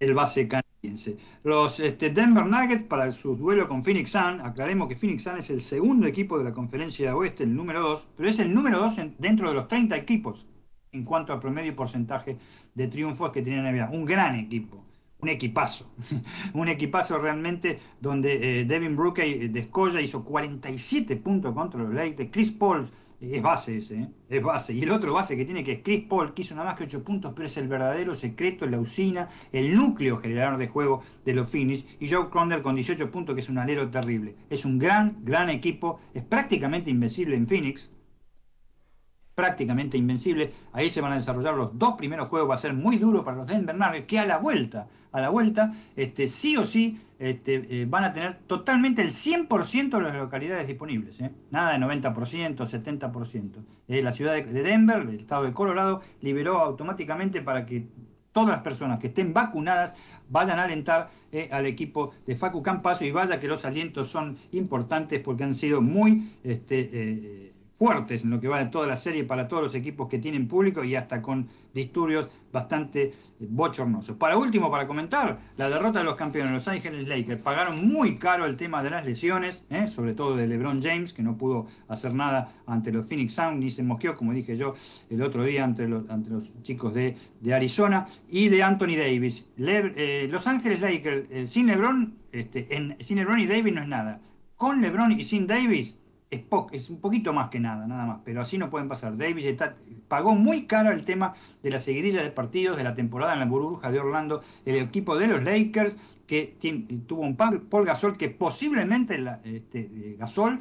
el 0.00 0.12
base 0.12 0.48
canadiense. 0.48 1.16
Los 1.44 1.78
este, 1.78 2.10
Denver 2.10 2.46
Nuggets 2.46 2.82
para 2.82 3.12
su 3.12 3.36
duelo 3.36 3.68
con 3.68 3.84
Phoenix 3.84 4.10
Sun, 4.10 4.40
aclaremos 4.40 4.88
que 4.88 4.96
Phoenix 4.96 5.22
Sun 5.22 5.38
es 5.38 5.50
el 5.50 5.60
segundo 5.60 6.08
equipo 6.08 6.36
de 6.36 6.42
la 6.42 6.52
conferencia 6.52 7.06
de 7.06 7.12
oeste, 7.12 7.44
el 7.44 7.54
número 7.54 7.80
2, 7.80 8.08
pero 8.16 8.28
es 8.28 8.40
el 8.40 8.52
número 8.52 8.80
2 8.80 8.96
dentro 9.18 9.48
de 9.48 9.54
los 9.54 9.68
30 9.68 9.96
equipos 9.96 10.46
en 10.90 11.04
cuanto 11.04 11.32
al 11.32 11.38
promedio 11.38 11.70
y 11.70 11.74
porcentaje 11.74 12.38
de 12.74 12.88
triunfos 12.88 13.30
que 13.30 13.42
tiene 13.42 13.62
NBA. 13.70 13.90
Un 13.90 14.04
gran 14.04 14.34
equipo 14.34 14.84
un 15.24 15.30
equipazo, 15.30 15.90
un 16.52 16.68
equipazo 16.68 17.18
realmente 17.18 17.78
donde 17.98 18.60
eh, 18.60 18.64
Devin 18.64 18.94
Brooke 18.94 19.22
de 19.24 19.60
Escoya 19.60 20.00
hizo 20.02 20.22
47 20.22 21.16
puntos 21.16 21.54
contra 21.54 21.80
los 21.80 21.94
Lakers, 21.94 22.28
Chris 22.30 22.50
Paul 22.50 22.86
es 23.20 23.40
base 23.40 23.78
ese, 23.78 24.00
eh, 24.00 24.08
es 24.28 24.42
base, 24.42 24.74
y 24.74 24.82
el 24.82 24.90
otro 24.90 25.14
base 25.14 25.34
que 25.34 25.46
tiene 25.46 25.64
que 25.64 25.72
es 25.72 25.82
Chris 25.82 26.04
Paul, 26.06 26.34
que 26.34 26.42
hizo 26.42 26.54
nada 26.54 26.66
más 26.68 26.74
que 26.78 26.84
8 26.84 27.02
puntos, 27.02 27.32
pero 27.34 27.46
es 27.46 27.56
el 27.56 27.68
verdadero 27.68 28.14
secreto, 28.14 28.66
la 28.66 28.78
usina, 28.78 29.30
el 29.50 29.74
núcleo 29.74 30.18
generador 30.18 30.58
de 30.58 30.68
juego 30.68 31.02
de 31.24 31.32
los 31.32 31.50
Phoenix, 31.50 31.86
y 32.00 32.10
Joe 32.10 32.28
Cronder 32.28 32.60
con 32.60 32.74
18 32.74 33.10
puntos, 33.10 33.34
que 33.34 33.40
es 33.40 33.48
un 33.48 33.56
alero 33.56 33.90
terrible. 33.90 34.36
Es 34.50 34.66
un 34.66 34.78
gran, 34.78 35.24
gran 35.24 35.48
equipo, 35.48 36.00
es 36.12 36.22
prácticamente 36.22 36.90
invencible 36.90 37.34
en 37.34 37.46
Phoenix, 37.46 37.90
prácticamente 39.34 39.96
invencible. 39.96 40.52
Ahí 40.72 40.90
se 40.90 41.00
van 41.00 41.12
a 41.12 41.16
desarrollar 41.16 41.54
los 41.54 41.78
dos 41.78 41.94
primeros 41.94 42.28
juegos, 42.28 42.50
va 42.50 42.54
a 42.54 42.58
ser 42.58 42.74
muy 42.74 42.98
duro 42.98 43.24
para 43.24 43.38
los 43.38 43.46
Denver 43.46 43.76
Nuggets, 43.76 44.06
que 44.06 44.18
a 44.18 44.26
la 44.26 44.38
vuelta, 44.38 44.86
a 45.12 45.20
la 45.20 45.28
vuelta, 45.28 45.72
este, 45.96 46.28
sí 46.28 46.56
o 46.56 46.64
sí 46.64 46.98
este, 47.18 47.82
eh, 47.82 47.86
van 47.88 48.04
a 48.04 48.12
tener 48.12 48.38
totalmente 48.46 49.02
el 49.02 49.10
100% 49.10 49.96
de 49.96 50.02
las 50.02 50.14
localidades 50.14 50.66
disponibles. 50.66 51.20
¿eh? 51.20 51.30
Nada 51.50 51.72
de 51.72 51.78
90%, 51.78 52.56
70%. 52.56 53.64
Eh, 53.88 54.02
la 54.02 54.12
ciudad 54.12 54.34
de, 54.34 54.44
Denver, 54.44 55.02
el 55.02 55.20
estado 55.20 55.44
de 55.44 55.52
Colorado, 55.52 56.00
liberó 56.20 56.58
automáticamente 56.58 57.42
para 57.42 57.66
que 57.66 57.86
todas 58.32 58.48
las 58.48 58.62
personas 58.62 58.98
que 58.98 59.08
estén 59.08 59.32
vacunadas 59.32 59.94
vayan 60.28 60.58
a 60.58 60.64
alentar 60.64 61.08
al 61.52 61.66
equipo 61.66 62.12
de 62.26 62.34
Facu 62.34 62.62
Campaso 62.62 63.04
y 63.04 63.12
vaya 63.12 63.38
que 63.38 63.46
los 63.46 63.64
alientos 63.64 64.08
son 64.08 64.36
importantes 64.50 65.20
porque 65.20 65.44
han 65.44 65.54
sido 65.54 65.80
muy 65.80 66.32
este, 66.42 67.53
fuertes 67.84 68.24
en 68.24 68.30
lo 68.30 68.40
que 68.40 68.48
va 68.48 68.60
de 68.60 68.70
toda 68.70 68.86
la 68.86 68.96
serie 68.96 69.24
para 69.24 69.46
todos 69.46 69.62
los 69.62 69.74
equipos 69.74 70.08
que 70.08 70.18
tienen 70.18 70.48
público 70.48 70.82
y 70.82 70.94
hasta 70.94 71.20
con 71.20 71.46
disturbios 71.74 72.28
bastante 72.50 73.12
bochornosos. 73.38 74.16
Para 74.16 74.38
último, 74.38 74.70
para 74.70 74.86
comentar, 74.86 75.36
la 75.58 75.68
derrota 75.68 75.98
de 75.98 76.06
los 76.06 76.14
campeones, 76.14 76.50
Los 76.50 76.66
Ángeles 76.66 77.06
Lakers, 77.06 77.42
pagaron 77.42 77.86
muy 77.86 78.16
caro 78.16 78.46
el 78.46 78.56
tema 78.56 78.82
de 78.82 78.88
las 78.88 79.04
lesiones, 79.04 79.66
¿eh? 79.68 79.86
sobre 79.86 80.14
todo 80.14 80.34
de 80.34 80.46
LeBron 80.46 80.80
James, 80.82 81.12
que 81.12 81.22
no 81.22 81.36
pudo 81.36 81.66
hacer 81.86 82.14
nada 82.14 82.54
ante 82.66 82.90
los 82.90 83.04
Phoenix 83.06 83.34
Sound, 83.34 83.62
ni 83.62 83.70
se 83.70 83.82
mosqueó, 83.82 84.14
como 84.14 84.32
dije 84.32 84.56
yo 84.56 84.72
el 85.10 85.20
otro 85.20 85.44
día, 85.44 85.62
ante 85.62 85.86
los, 85.86 86.08
ante 86.08 86.30
los 86.30 86.62
chicos 86.62 86.94
de, 86.94 87.16
Arizona, 87.52 88.06
y 88.30 88.48
de 88.48 88.62
Anthony 88.62 88.96
Davis. 88.96 89.46
Eh, 89.58 90.26
los 90.30 90.46
Ángeles 90.46 90.80
Lakers, 90.80 91.26
eh, 91.30 91.46
sin 91.46 91.66
LeBron, 91.66 92.14
este, 92.32 92.74
en, 92.74 92.96
sin 93.00 93.18
LeBron 93.18 93.40
y 93.40 93.46
Davis 93.46 93.74
no 93.74 93.82
es 93.82 93.88
nada. 93.88 94.20
Con 94.56 94.80
LeBron 94.80 95.12
y 95.12 95.24
sin 95.24 95.46
Davis 95.46 95.98
es, 96.72 96.90
un 96.90 97.00
poquito 97.00 97.32
más 97.32 97.50
que 97.50 97.60
nada, 97.60 97.86
nada 97.86 98.06
más, 98.06 98.20
pero 98.24 98.40
así 98.40 98.58
no 98.58 98.70
pueden 98.70 98.88
pasar. 98.88 99.16
Davis 99.16 99.54
pagó 100.08 100.34
muy 100.34 100.66
caro 100.66 100.90
el 100.90 101.04
tema 101.04 101.34
de 101.62 101.70
la 101.70 101.78
seguidilla 101.78 102.22
de 102.22 102.30
partidos 102.30 102.76
de 102.76 102.84
la 102.84 102.94
temporada 102.94 103.32
en 103.32 103.40
la 103.40 103.46
burbuja 103.46 103.90
de 103.90 104.00
Orlando, 104.00 104.40
el 104.64 104.76
equipo 104.76 105.16
de 105.16 105.28
los 105.28 105.42
Lakers, 105.42 106.18
que 106.26 106.56
tuvo 107.06 107.22
un 107.22 107.36
Paul 107.36 107.84
Gasol 107.84 108.16
que 108.16 108.30
posiblemente 108.30 109.22
este, 109.44 109.80
eh, 109.80 110.16
Gasol, 110.18 110.60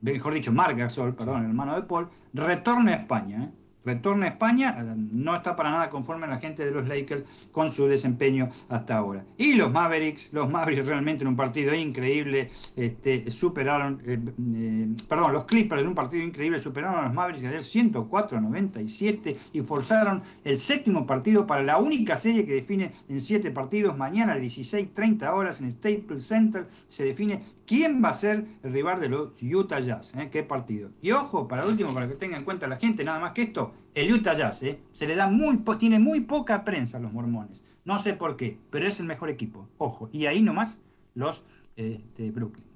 mejor 0.00 0.34
dicho, 0.34 0.52
Marc 0.52 0.76
Gasol, 0.76 1.14
perdón, 1.14 1.42
el 1.42 1.50
hermano 1.50 1.74
de 1.76 1.82
Paul, 1.82 2.08
retorne 2.32 2.92
a 2.92 2.96
España. 2.96 3.44
¿eh? 3.44 3.59
Retorna 3.84 4.26
a 4.26 4.28
España, 4.30 4.72
no 5.12 5.34
está 5.34 5.56
para 5.56 5.70
nada 5.70 5.90
conforme 5.90 6.26
la 6.26 6.38
gente 6.38 6.64
de 6.64 6.70
los 6.70 6.86
Lakers 6.86 7.48
con 7.52 7.70
su 7.70 7.86
desempeño 7.86 8.48
hasta 8.68 8.96
ahora. 8.96 9.24
Y 9.36 9.54
los 9.54 9.70
Mavericks, 9.70 10.32
los 10.32 10.50
Mavericks 10.50 10.86
realmente 10.86 11.22
en 11.22 11.28
un 11.28 11.36
partido 11.36 11.74
increíble 11.74 12.50
este, 12.76 13.30
superaron, 13.30 14.02
eh, 14.04 14.18
eh, 14.54 14.88
perdón, 15.08 15.32
los 15.32 15.44
Clippers 15.44 15.82
en 15.82 15.88
un 15.88 15.94
partido 15.94 16.22
increíble 16.22 16.60
superaron 16.60 16.98
a 16.98 17.02
los 17.02 17.14
Mavericks 17.14 17.44
ayer 17.44 17.62
104 17.62 18.38
a 18.38 18.40
97 18.40 19.36
y 19.52 19.60
forzaron 19.62 20.22
el 20.44 20.58
séptimo 20.58 21.06
partido 21.06 21.46
para 21.46 21.62
la 21.62 21.78
única 21.78 22.16
serie 22.16 22.44
que 22.44 22.54
define 22.54 22.92
en 23.08 23.20
siete 23.20 23.50
partidos. 23.50 23.96
Mañana 23.96 24.34
a 24.34 24.38
16.30 24.38 25.32
horas 25.32 25.60
en 25.60 25.70
Staples 25.70 26.26
Center 26.26 26.66
se 26.86 27.04
define 27.04 27.42
quién 27.66 28.02
va 28.02 28.10
a 28.10 28.14
ser 28.14 28.44
el 28.62 28.72
rival 28.72 29.00
de 29.00 29.08
los 29.08 29.42
Utah 29.42 29.80
Jazz. 29.80 30.14
¿eh? 30.16 30.28
¿Qué 30.30 30.42
partido? 30.42 30.90
Y 31.00 31.12
ojo, 31.12 31.48
para 31.48 31.66
último, 31.66 31.94
para 31.94 32.08
que 32.08 32.14
tenga 32.14 32.36
en 32.36 32.44
cuenta 32.44 32.66
la 32.66 32.76
gente, 32.76 33.04
nada 33.04 33.18
más 33.18 33.32
que 33.32 33.42
esto, 33.42 33.69
el 33.94 34.12
Utah 34.12 34.34
Jazz, 34.34 34.62
¿eh? 34.62 34.80
se 34.92 35.06
le 35.06 35.16
da 35.16 35.26
muy, 35.26 35.58
tiene 35.78 35.98
muy 35.98 36.20
poca 36.20 36.64
prensa 36.64 36.98
a 36.98 37.00
los 37.00 37.12
mormones. 37.12 37.64
No 37.84 37.98
sé 37.98 38.14
por 38.14 38.36
qué, 38.36 38.58
pero 38.70 38.86
es 38.86 39.00
el 39.00 39.06
mejor 39.06 39.30
equipo. 39.30 39.68
Ojo, 39.78 40.08
y 40.12 40.26
ahí 40.26 40.42
nomás 40.42 40.80
los 41.14 41.44
de 41.76 41.94
este, 41.94 42.30
Brooklyn. 42.30 42.66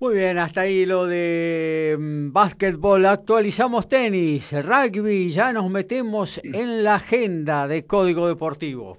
Muy 0.00 0.16
bien, 0.16 0.38
hasta 0.38 0.62
ahí 0.62 0.84
lo 0.84 1.06
de 1.06 1.96
mm, 1.98 2.32
básquetbol. 2.32 3.06
Actualizamos 3.06 3.88
tenis, 3.88 4.52
rugby, 4.52 5.30
ya 5.30 5.52
nos 5.52 5.70
metemos 5.70 6.40
en 6.42 6.84
la 6.84 6.96
agenda 6.96 7.68
de 7.68 7.86
Código 7.86 8.26
Deportivo. 8.26 8.98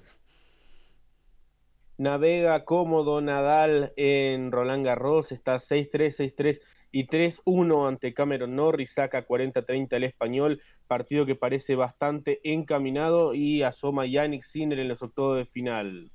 Navega 1.98 2.66
cómodo 2.66 3.22
Nadal 3.22 3.94
en 3.95 4.52
Roland 4.52 4.86
Garros, 4.86 5.32
está 5.32 5.57
6-3, 5.57 6.34
6-3 6.36 6.60
y 6.95 7.07
3-1 7.07 7.89
ante 7.89 8.13
Cameron 8.13 8.55
Norris, 8.55 8.93
saca 8.93 9.27
40-30 9.27 9.97
el 9.97 10.05
español, 10.05 10.61
partido 10.88 11.26
que 11.26 11.35
parece 11.35 11.76
bastante 11.76 12.39
encaminado 12.45 13.34
y 13.34 13.63
asoma 13.63 14.05
Yannick 14.05 14.45
Sinner 14.45 14.80
en 14.80 14.88
los 14.88 15.01
octavos 15.01 15.35
de 15.35 15.45
final. 15.45 16.09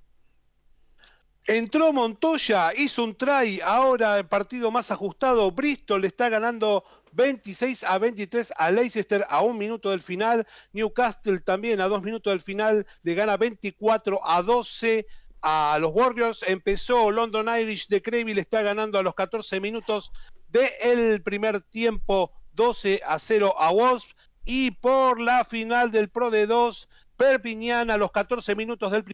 Entró 1.47 1.93
Montoya, 1.93 2.73
hizo 2.75 3.05
un 3.05 3.15
try, 3.15 3.61
ahora 3.63 4.17
el 4.17 4.27
partido 4.27 4.71
más 4.71 4.91
ajustado, 4.91 5.51
Bristol 5.51 6.07
está 6.07 6.31
ganando 6.31 6.83
26 7.13 7.85
a 7.85 7.99
23 7.99 8.51
a 8.57 8.71
Leicester 8.71 9.27
a 9.29 9.43
un 9.43 9.59
minuto 9.59 9.91
del 9.91 10.01
final, 10.01 10.47
Newcastle 10.73 11.41
también 11.41 11.83
a 11.83 11.89
dos 11.89 12.03
minutos 12.03 12.33
del 12.33 12.41
final 12.41 12.87
le 13.03 13.15
gana 13.15 13.37
24 13.37 14.19
a 14.27 14.41
12 14.41 15.07
a 15.43 15.79
los 15.79 15.93
Warriors, 15.95 16.43
empezó 16.47 17.11
London 17.11 17.49
Irish 17.61 17.87
de 17.89 18.01
le 18.01 18.41
está 18.41 18.63
ganando 18.63 18.99
a 18.99 19.03
los 19.03 19.15
14 19.15 19.61
minutos 19.61 20.11
del 20.51 20.71
el 20.83 21.23
primer 21.23 21.61
tiempo 21.63 22.33
12 22.53 23.03
a 23.07 23.19
0 23.19 23.55
a 23.59 23.71
Wasp 23.71 24.09
y 24.45 24.71
por 24.73 25.21
la 25.21 25.45
final 25.45 25.91
del 25.91 26.09
Pro 26.09 26.31
de 26.31 26.47
2 26.47 26.89
Perpiñán 27.17 27.91
a 27.91 27.99
los 27.99 28.13
14 28.13 28.55
minutos 28.55 28.91
del 28.93 29.05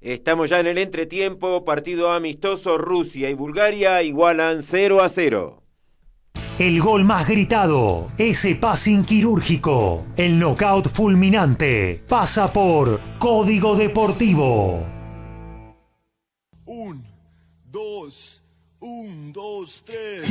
Estamos 0.00 0.48
ya 0.48 0.58
en 0.58 0.66
el 0.66 0.78
entretiempo, 0.78 1.64
partido 1.64 2.10
amistoso, 2.10 2.78
Rusia 2.78 3.28
y 3.28 3.34
Bulgaria 3.34 4.02
igualan 4.02 4.62
0 4.62 5.02
a 5.02 5.08
0. 5.08 5.62
El 6.58 6.80
gol 6.80 7.04
más 7.04 7.28
gritado, 7.28 8.08
ese 8.18 8.54
passing 8.54 9.04
quirúrgico, 9.04 10.06
el 10.16 10.38
knockout 10.38 10.88
fulminante, 10.88 12.02
pasa 12.08 12.52
por 12.52 12.98
Código 13.18 13.76
Deportivo. 13.76 14.84
Un, 16.64 17.06
dos, 17.64 18.39
un, 18.80 19.32
dos, 19.32 19.82
tres. 19.84 20.22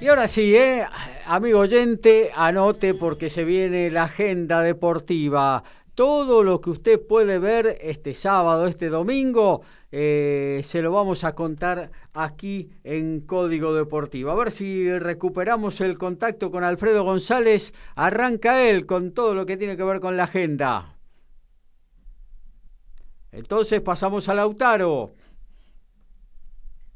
Y 0.00 0.08
ahora 0.08 0.28
sí, 0.28 0.56
¿eh? 0.56 0.86
amigo 1.26 1.60
oyente, 1.60 2.32
anote 2.34 2.94
porque 2.94 3.28
se 3.28 3.44
viene 3.44 3.90
la 3.90 4.04
agenda 4.04 4.62
deportiva. 4.62 5.62
Todo 6.00 6.42
lo 6.42 6.62
que 6.62 6.70
usted 6.70 7.06
puede 7.06 7.38
ver 7.38 7.76
este 7.82 8.14
sábado, 8.14 8.66
este 8.66 8.88
domingo, 8.88 9.60
eh, 9.92 10.62
se 10.64 10.80
lo 10.80 10.92
vamos 10.92 11.24
a 11.24 11.34
contar 11.34 11.90
aquí 12.14 12.70
en 12.84 13.20
Código 13.20 13.74
Deportivo. 13.74 14.30
A 14.30 14.34
ver 14.34 14.50
si 14.50 14.90
recuperamos 14.98 15.82
el 15.82 15.98
contacto 15.98 16.50
con 16.50 16.64
Alfredo 16.64 17.04
González. 17.04 17.74
Arranca 17.96 18.66
él 18.66 18.86
con 18.86 19.12
todo 19.12 19.34
lo 19.34 19.44
que 19.44 19.58
tiene 19.58 19.76
que 19.76 19.84
ver 19.84 20.00
con 20.00 20.16
la 20.16 20.24
agenda. 20.24 20.96
Entonces 23.30 23.82
pasamos 23.82 24.26
a 24.30 24.34
Lautaro. 24.34 25.12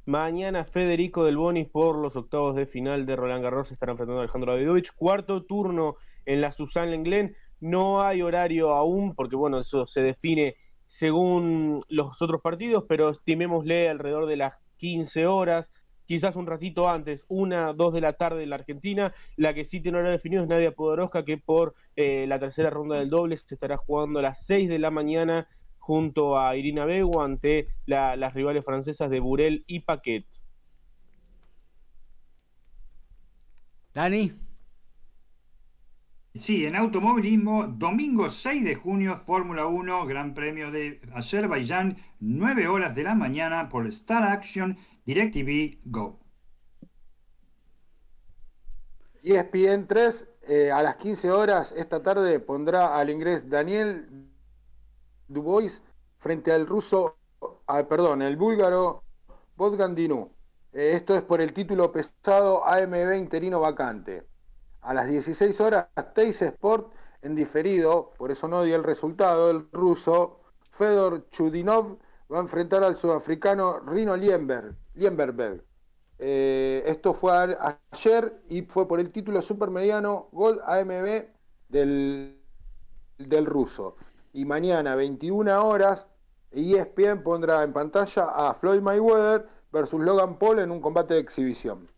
Mañana 0.06 0.64
Federico 0.64 1.24
Del 1.24 1.36
Boni 1.36 1.64
por 1.64 1.96
los 1.96 2.16
octavos 2.16 2.56
de 2.56 2.64
final 2.64 3.04
de 3.04 3.16
Roland 3.16 3.44
Garros 3.44 3.70
estará 3.70 3.92
enfrentando 3.92 4.20
a 4.20 4.22
Alejandro 4.22 4.52
Davidovich. 4.52 4.94
Cuarto 4.94 5.42
turno 5.42 5.96
en 6.24 6.40
la 6.40 6.52
Susan 6.52 6.90
Lenglen. 6.90 7.36
No 7.64 8.02
hay 8.02 8.20
horario 8.20 8.74
aún 8.74 9.14
porque, 9.14 9.36
bueno, 9.36 9.60
eso 9.60 9.86
se 9.86 10.02
define 10.02 10.56
según 10.84 11.82
los 11.88 12.20
otros 12.20 12.42
partidos, 12.42 12.84
pero 12.86 13.08
estimémosle 13.08 13.88
alrededor 13.88 14.26
de 14.26 14.36
las 14.36 14.58
15 14.76 15.26
horas, 15.26 15.70
quizás 16.04 16.36
un 16.36 16.46
ratito 16.46 16.90
antes, 16.90 17.24
una, 17.26 17.72
dos 17.72 17.94
de 17.94 18.02
la 18.02 18.12
tarde 18.12 18.42
en 18.42 18.50
la 18.50 18.56
Argentina. 18.56 19.14
La 19.36 19.54
que 19.54 19.64
sí 19.64 19.80
tiene 19.80 19.96
horario 19.96 20.12
definido 20.12 20.42
es 20.42 20.48
Nadia 20.50 20.72
Podoroska, 20.72 21.24
que 21.24 21.38
por 21.38 21.74
eh, 21.96 22.26
la 22.28 22.38
tercera 22.38 22.68
ronda 22.68 22.98
del 22.98 23.08
doble 23.08 23.38
se 23.38 23.54
estará 23.54 23.78
jugando 23.78 24.18
a 24.18 24.22
las 24.22 24.44
6 24.44 24.68
de 24.68 24.78
la 24.78 24.90
mañana 24.90 25.48
junto 25.78 26.38
a 26.38 26.54
Irina 26.56 26.84
Bego 26.84 27.22
ante 27.22 27.68
las 27.86 28.34
rivales 28.34 28.62
francesas 28.62 29.08
de 29.08 29.20
Burel 29.20 29.64
y 29.66 29.80
Paquet. 29.80 30.26
Dani. 33.94 34.43
Sí, 36.36 36.66
en 36.66 36.74
automovilismo, 36.74 37.68
domingo 37.68 38.28
6 38.28 38.64
de 38.64 38.74
junio, 38.74 39.16
Fórmula 39.18 39.66
1, 39.66 40.04
Gran 40.04 40.34
Premio 40.34 40.72
de 40.72 41.00
Azerbaiyán, 41.14 41.96
9 42.18 42.66
horas 42.66 42.96
de 42.96 43.04
la 43.04 43.14
mañana 43.14 43.68
por 43.68 43.86
Star 43.86 44.24
Action 44.24 44.76
DirecTV 45.06 45.78
Go. 45.84 46.18
ESPN 49.22 49.86
3 49.86 50.28
eh, 50.48 50.72
a 50.72 50.82
las 50.82 50.96
15 50.96 51.30
horas 51.30 51.72
esta 51.76 52.02
tarde 52.02 52.40
pondrá 52.40 52.98
al 52.98 53.10
inglés 53.10 53.48
Daniel 53.48 54.28
Dubois 55.28 55.80
frente 56.18 56.50
al 56.50 56.66
ruso, 56.66 57.16
ah, 57.68 57.86
perdón, 57.88 58.22
el 58.22 58.36
búlgaro 58.36 59.04
Bodgandinu. 59.54 60.32
Eh, 60.72 60.94
esto 60.94 61.14
es 61.14 61.22
por 61.22 61.40
el 61.40 61.52
título 61.52 61.92
pesado 61.92 62.66
AMB 62.66 63.14
interino 63.18 63.60
vacante 63.60 64.33
a 64.84 64.94
las 64.94 65.08
16 65.08 65.60
horas 65.60 65.88
Teis 66.14 66.40
Sport 66.42 66.92
en 67.22 67.34
diferido, 67.34 68.12
por 68.18 68.30
eso 68.30 68.46
no 68.48 68.62
dio 68.62 68.76
el 68.76 68.84
resultado, 68.84 69.50
el 69.50 69.66
ruso 69.72 70.40
Fedor 70.70 71.28
Chudinov 71.30 71.96
va 72.30 72.38
a 72.38 72.42
enfrentar 72.42 72.84
al 72.84 72.96
sudafricano 72.96 73.80
Rino 73.80 74.16
Lienberg. 74.16 74.76
Lienberberg. 74.94 75.64
Eh, 76.18 76.82
esto 76.86 77.14
fue 77.14 77.56
ayer 77.92 78.42
y 78.48 78.62
fue 78.62 78.86
por 78.86 79.00
el 79.00 79.10
título 79.10 79.40
supermediano 79.42 80.28
Gol 80.32 80.60
AMB 80.64 81.24
del, 81.68 82.38
del 83.18 83.46
ruso. 83.46 83.96
Y 84.32 84.44
mañana, 84.44 84.94
21 84.94 85.66
horas, 85.66 86.06
ESPN 86.50 87.22
pondrá 87.22 87.62
en 87.62 87.72
pantalla 87.72 88.24
a 88.24 88.54
Floyd 88.54 88.80
Mayweather 88.80 89.48
versus 89.72 90.00
Logan 90.00 90.38
Paul 90.38 90.58
en 90.60 90.70
un 90.70 90.80
combate 90.80 91.14
de 91.14 91.20
exhibición. 91.20 91.88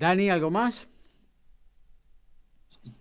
Dani, 0.00 0.30
¿algo 0.30 0.50
más? 0.50 0.88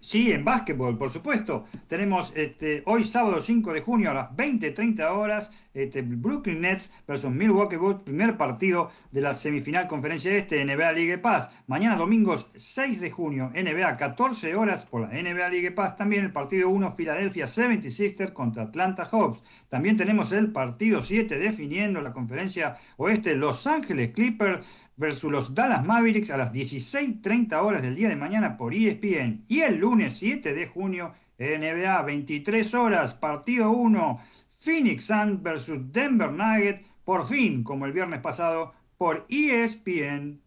Sí, 0.02 0.32
en 0.32 0.44
básquetbol, 0.44 0.98
por 0.98 1.10
supuesto. 1.10 1.66
Tenemos 1.88 2.34
este, 2.36 2.84
hoy 2.86 3.06
sábado 3.06 3.40
5 3.40 3.72
de 3.72 3.82
junio 3.82 4.12
a 4.12 4.14
las 4.14 4.32
20-30 4.32 5.10
horas 5.10 5.52
este, 5.74 6.02
Brooklyn 6.02 6.62
Nets 6.62 6.92
versus 7.08 7.32
Milwaukee 7.32 7.78
Bucks, 7.78 8.04
primer 8.04 8.36
partido 8.36 8.90
de 9.12 9.22
la 9.22 9.34
semifinal 9.34 9.88
conferencia 9.88 10.36
este 10.36 10.64
NBA 10.66 10.92
League 10.94 11.18
Pass. 11.20 11.52
Mañana 11.68 11.96
domingos 11.96 12.50
6 12.56 13.00
de 13.00 13.12
junio, 13.12 13.52
NBA 13.54 13.96
14 13.96 14.56
horas 14.56 14.86
por 14.86 15.02
la 15.02 15.10
NBA 15.10 15.50
League 15.50 15.72
Pass. 15.72 15.96
También 15.96 16.26
el 16.26 16.34
partido 16.34 16.70
1 16.70 16.96
Philadelphia 16.96 17.46
76ers 17.46 18.34
contra 18.34 18.64
Atlanta 18.64 19.06
Hawks. 19.06 19.42
También 19.70 19.96
tenemos 19.96 20.32
el 20.32 20.52
partido 20.52 21.02
7 21.02 21.38
definiendo 21.38 22.02
la 22.02 22.12
conferencia 22.12 22.76
oeste 22.98 23.36
Los 23.36 23.68
Ángeles 23.68 24.10
Clippers 24.10 24.66
versus 25.00 25.32
los 25.32 25.56
Dallas 25.56 25.84
Mavericks 25.86 26.30
a 26.30 26.38
las 26.38 26.52
16.30 26.52 27.54
horas 27.64 27.82
del 27.82 27.96
día 27.96 28.10
de 28.10 28.18
mañana 28.18 28.58
por 28.58 28.74
ESPN. 28.74 29.46
Y 29.48 29.62
el 29.62 29.78
lunes 29.78 30.18
7 30.18 30.54
de 30.54 30.68
junio, 30.68 31.14
NBA 31.38 32.02
23 32.02 32.74
horas, 32.74 33.14
partido 33.14 33.72
1, 33.72 34.22
Phoenix 34.60 35.06
Suns 35.06 35.42
versus 35.42 35.80
Denver 35.94 36.30
Nuggets, 36.30 36.86
por 37.06 37.26
fin, 37.26 37.64
como 37.64 37.86
el 37.86 37.94
viernes 37.94 38.20
pasado, 38.20 38.74
por 38.98 39.26
ESPN. 39.30 40.42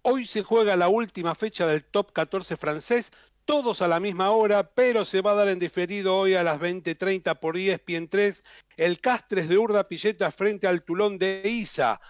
Hoy 0.00 0.26
se 0.26 0.42
juega 0.42 0.74
la 0.74 0.88
última 0.88 1.34
fecha 1.34 1.66
del 1.66 1.84
top 1.84 2.10
14 2.12 2.56
francés, 2.56 3.12
todos 3.44 3.82
a 3.82 3.88
la 3.88 4.00
misma 4.00 4.30
hora, 4.30 4.70
pero 4.70 5.04
se 5.04 5.20
va 5.20 5.32
a 5.32 5.34
dar 5.34 5.48
en 5.48 5.58
diferido 5.58 6.16
hoy 6.16 6.34
a 6.34 6.42
las 6.42 6.58
20:30 6.58 7.34
por 7.38 7.58
ESPN 7.58 8.08
3 8.08 8.42
el 8.76 9.00
Castres 9.00 9.48
de 9.48 9.58
Urda 9.58 9.86
Pilleta 9.86 10.30
frente 10.30 10.66
al 10.66 10.82
Tulón 10.82 11.18
de 11.18 11.42
Isa. 11.44 12.00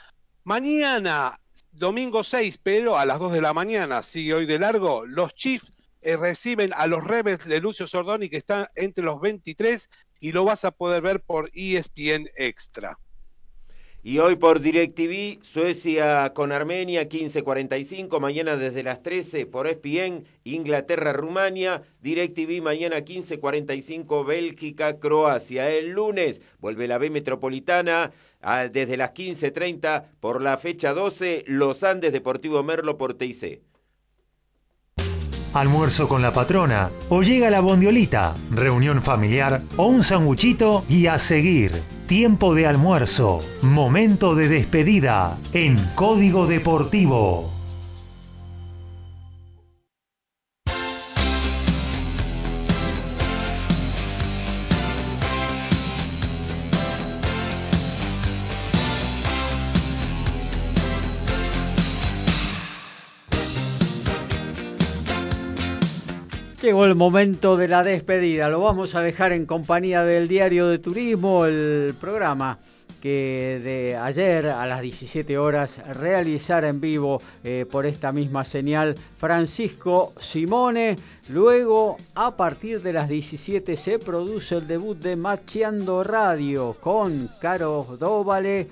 Mañana, 0.45 1.39
domingo 1.71 2.25
6, 2.25 2.59
pero 2.61 2.99
a 2.99 3.07
las 3.07 3.21
2 3.21 3.33
de 3.33 3.41
la 3.41 3.53
mañana, 3.53 4.03
sigue 4.03 4.35
hoy 4.35 4.45
de 4.45 4.59
largo, 4.59 5.07
los 5.07 5.33
Chiefs 5.35 5.73
eh, 6.01 6.17
reciben 6.17 6.73
a 6.75 6.89
los 6.89 7.05
Rebels 7.05 7.45
de 7.45 7.61
Lucio 7.61 7.87
Sordoni 7.87 8.29
que 8.29 8.39
están 8.39 8.67
entre 8.75 9.05
los 9.05 9.21
23 9.21 9.89
y 10.19 10.33
lo 10.33 10.45
vas 10.45 10.65
a 10.65 10.73
poder 10.73 11.01
ver 11.01 11.21
por 11.21 11.49
ESPN 11.55 12.29
Extra. 12.35 12.99
Y 14.05 14.19
hoy 14.19 14.35
por 14.35 14.59
DirecTV, 14.59 15.45
Suecia 15.45 16.33
con 16.35 16.51
Armenia, 16.51 17.09
15.45, 17.09 18.19
mañana 18.19 18.57
desde 18.57 18.83
las 18.83 19.01
13 19.01 19.47
por 19.47 19.69
ESPN, 19.69 20.25
Inglaterra-Rumania, 20.43 21.83
DirecTV 22.01 22.61
mañana 22.61 22.99
15.45, 22.99 24.27
Bélgica-Croacia. 24.27 25.71
El 25.71 25.91
lunes 25.91 26.41
vuelve 26.59 26.89
la 26.89 26.99
B 26.99 27.11
Metropolitana, 27.11 28.11
desde 28.73 28.97
las 28.97 29.13
15.30 29.13 30.05
por 30.21 30.43
la 30.43 30.59
fecha 30.59 30.93
12, 30.93 31.45
Los 31.47 31.85
Andes 31.85 32.13
Deportivo 32.13 32.63
Merlo 32.63 32.99
por 32.99 33.15
TIC. 33.15 33.63
Almuerzo 35.55 36.09
con 36.09 36.23
la 36.23 36.33
patrona, 36.33 36.91
o 37.11 37.23
llega 37.23 37.51
la 37.51 37.61
bondiolita, 37.61 38.35
reunión 38.51 39.03
familiar 39.03 39.61
o 39.77 39.87
un 39.87 40.03
sanguchito 40.03 40.83
y 40.89 41.09
a 41.09 41.19
seguir. 41.19 41.73
Tiempo 42.07 42.55
de 42.55 42.67
almuerzo, 42.67 43.45
momento 43.61 44.35
de 44.35 44.49
despedida 44.49 45.39
en 45.53 45.77
Código 45.95 46.47
Deportivo. 46.47 47.52
Llegó 66.63 66.85
el 66.85 66.95
momento 66.95 67.57
de 67.57 67.67
la 67.67 67.83
despedida. 67.83 68.49
Lo 68.49 68.61
vamos 68.61 68.95
a 68.95 69.01
dejar 69.01 69.33
en 69.33 69.47
compañía 69.47 70.05
del 70.05 70.29
Diario 70.29 70.69
de 70.69 70.79
Turismo, 70.79 71.45
el 71.45 71.93
programa 72.01 72.57
que 73.01 73.61
de 73.65 73.97
ayer 73.97 74.47
a 74.47 74.65
las 74.65 74.81
17 74.81 75.39
horas 75.39 75.81
realizará 75.99 76.69
en 76.69 76.81
vivo 76.81 77.21
eh, 77.43 77.67
por 77.69 77.85
esta 77.85 78.13
misma 78.13 78.45
señal 78.45 78.95
Francisco 79.19 80.13
Simone. 80.21 80.95
Luego, 81.31 81.97
a 82.15 82.37
partir 82.37 82.81
de 82.81 82.93
las 82.93 83.09
17 83.09 83.77
se 83.77 83.99
produce 83.99 84.59
el 84.59 84.69
debut 84.69 84.97
de 84.97 85.17
Macheando 85.17 86.05
Radio 86.05 86.77
con 86.81 87.29
Caro 87.41 87.97
Dóvale 87.99 88.69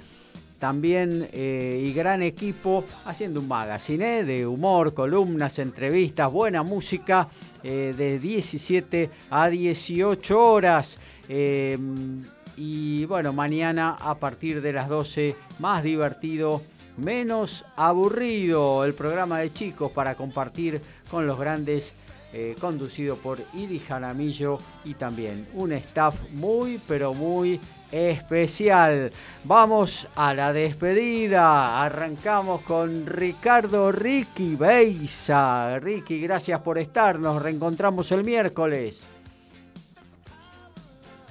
también 0.60 1.28
eh, 1.32 1.82
y 1.82 1.92
gran 1.94 2.22
equipo 2.22 2.84
haciendo 3.06 3.40
un 3.40 3.48
magazine 3.48 4.22
de 4.24 4.46
humor, 4.46 4.94
columnas, 4.94 5.58
entrevistas, 5.58 6.30
buena 6.30 6.62
música 6.62 7.28
eh, 7.64 7.94
de 7.96 8.18
17 8.20 9.10
a 9.30 9.48
18 9.48 10.38
horas. 10.38 10.98
Em, 11.28 12.22
y 12.58 13.06
bueno, 13.06 13.32
mañana 13.32 13.96
a 13.98 14.14
partir 14.16 14.60
de 14.60 14.74
las 14.74 14.88
12, 14.88 15.34
más 15.58 15.82
divertido, 15.82 16.60
menos 16.98 17.64
aburrido, 17.74 18.84
el 18.84 18.92
programa 18.92 19.38
de 19.38 19.52
chicos 19.52 19.90
para 19.90 20.14
compartir 20.14 20.82
con 21.10 21.26
los 21.26 21.38
grandes. 21.38 21.94
Eh, 22.32 22.54
conducido 22.60 23.16
por 23.16 23.42
Iri 23.54 23.80
Jaramillo 23.80 24.58
y 24.84 24.94
también 24.94 25.48
un 25.52 25.72
staff 25.72 26.14
muy 26.30 26.78
pero 26.86 27.12
muy 27.12 27.58
especial. 27.92 29.12
Vamos 29.44 30.08
a 30.14 30.34
la 30.34 30.52
despedida. 30.52 31.82
Arrancamos 31.82 32.62
con 32.62 33.06
Ricardo 33.06 33.92
Ricky 33.92 34.56
Beisa. 34.56 35.78
Ricky, 35.78 36.20
gracias 36.20 36.60
por 36.60 36.78
estar. 36.78 37.18
Nos 37.18 37.42
reencontramos 37.42 38.10
el 38.12 38.24
miércoles. 38.24 39.02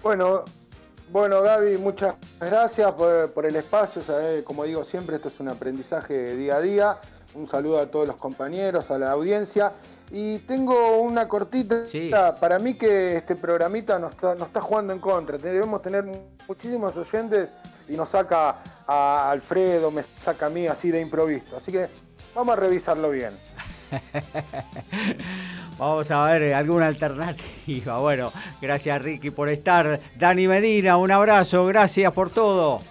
Bueno, 0.02 0.46
bueno 1.12 1.42
Gaby, 1.42 1.78
muchas 1.78 2.16
gracias 2.40 2.92
por, 2.94 3.46
el 3.46 3.56
espacio. 3.56 4.02
Como 4.44 4.64
digo 4.64 4.84
siempre, 4.84 5.18
esto 5.18 5.28
es 5.28 5.40
un 5.40 5.50
aprendizaje 5.50 6.36
día 6.36 6.56
a 6.56 6.62
día. 6.62 6.98
Un 7.36 7.48
saludo 7.48 7.80
a 7.80 7.88
todos 7.88 8.08
los 8.08 8.16
compañeros, 8.16 8.90
a 8.90 8.98
la 8.98 9.12
audiencia. 9.12 9.74
Y 10.12 10.40
tengo 10.40 11.02
una 11.02 11.28
cortita. 11.28 11.84
Para 12.40 12.60
mí 12.60 12.74
que 12.74 13.18
este 13.18 13.36
programita 13.36 14.00
nos 14.00 14.12
está, 14.12 14.36
nos 14.36 14.48
está 14.48 14.62
jugando 14.62 14.94
en 14.94 15.00
contra. 15.00 15.38
Debemos 15.38 15.82
tener 15.82 16.06
muchísimos 16.48 16.96
oyentes 16.96 17.50
y 17.88 17.94
nos 17.94 18.10
saca 18.10 18.58
a 18.88 19.32
Alfredo, 19.32 19.92
me 19.92 20.04
saca 20.04 20.48
a 20.48 20.50
mí 20.50 20.68
así 20.68 20.92
de 20.92 21.02
improviso. 21.02 21.58
Así 21.58 21.72
que 21.72 21.88
vamos 22.34 22.54
a 22.54 22.60
revisarlo 22.60 23.10
bien. 23.12 23.34
Vamos 25.78 26.12
a 26.12 26.24
ver 26.26 26.54
alguna 26.54 26.88
alternativa. 26.88 27.98
Bueno, 28.00 28.32
gracias 28.62 29.02
Ricky 29.02 29.32
por 29.32 29.50
estar. 29.50 30.00
Dani 30.16 30.48
Medina, 30.48 30.98
un 30.98 31.12
abrazo, 31.12 31.66
gracias 31.66 32.12
por 32.14 32.30
todo. 32.30 32.82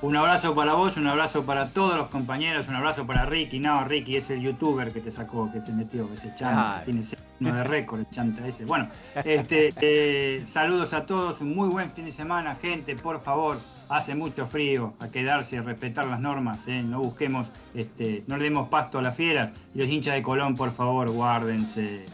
Un 0.00 0.14
abrazo 0.14 0.54
para 0.54 0.74
vos, 0.74 0.96
un 0.96 1.08
abrazo 1.08 1.44
para 1.44 1.70
todos 1.70 1.96
los 1.96 2.06
compañeros, 2.08 2.68
un 2.68 2.76
abrazo 2.76 3.04
para 3.04 3.26
Ricky. 3.26 3.58
No, 3.58 3.82
Ricky 3.84 4.14
es 4.14 4.30
el 4.30 4.40
youtuber 4.40 4.92
que 4.92 5.00
te 5.00 5.10
sacó, 5.10 5.50
que 5.50 5.60
se 5.60 5.72
metió, 5.72 6.08
ese 6.14 6.32
chanta, 6.36 6.82
tiene 6.84 7.02
uno 7.40 7.54
de 7.54 7.64
récord, 7.64 8.00
el 8.00 8.08
chanta 8.08 8.46
ese. 8.46 8.64
Bueno, 8.64 8.88
este, 9.24 9.74
eh, 9.80 10.42
saludos 10.44 10.92
a 10.92 11.04
todos, 11.04 11.40
un 11.40 11.52
muy 11.52 11.68
buen 11.68 11.90
fin 11.90 12.04
de 12.04 12.12
semana, 12.12 12.54
gente, 12.54 12.94
por 12.94 13.20
favor, 13.20 13.58
hace 13.88 14.14
mucho 14.14 14.46
frío, 14.46 14.94
a 15.00 15.08
quedarse, 15.08 15.58
a 15.58 15.62
respetar 15.62 16.06
las 16.06 16.20
normas, 16.20 16.68
eh, 16.68 16.80
no 16.80 17.00
busquemos, 17.00 17.48
este, 17.74 18.22
no 18.28 18.36
le 18.36 18.44
demos 18.44 18.68
pasto 18.68 19.00
a 19.00 19.02
las 19.02 19.16
fieras. 19.16 19.52
Y 19.74 19.80
los 19.80 19.88
hinchas 19.88 20.14
de 20.14 20.22
Colón, 20.22 20.54
por 20.54 20.70
favor, 20.70 21.10
guárdense. 21.10 22.06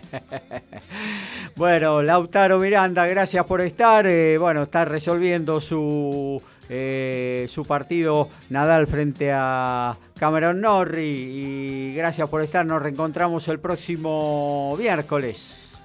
bueno, 1.56 2.02
Lautaro 2.02 2.58
Miranda, 2.58 3.06
gracias 3.06 3.44
por 3.46 3.60
estar. 3.60 4.06
Eh, 4.06 4.38
bueno, 4.38 4.62
está 4.62 4.84
resolviendo 4.84 5.60
su 5.60 6.40
eh, 6.68 7.46
su 7.48 7.64
partido 7.64 8.28
Nadal 8.50 8.86
frente 8.86 9.30
a 9.32 9.98
Cameron 10.18 10.60
Norrie. 10.60 11.04
Y 11.04 11.94
gracias 11.94 12.28
por 12.28 12.42
estar, 12.42 12.64
nos 12.64 12.82
reencontramos 12.82 13.48
el 13.48 13.60
próximo 13.60 14.76
miércoles. 14.78 15.76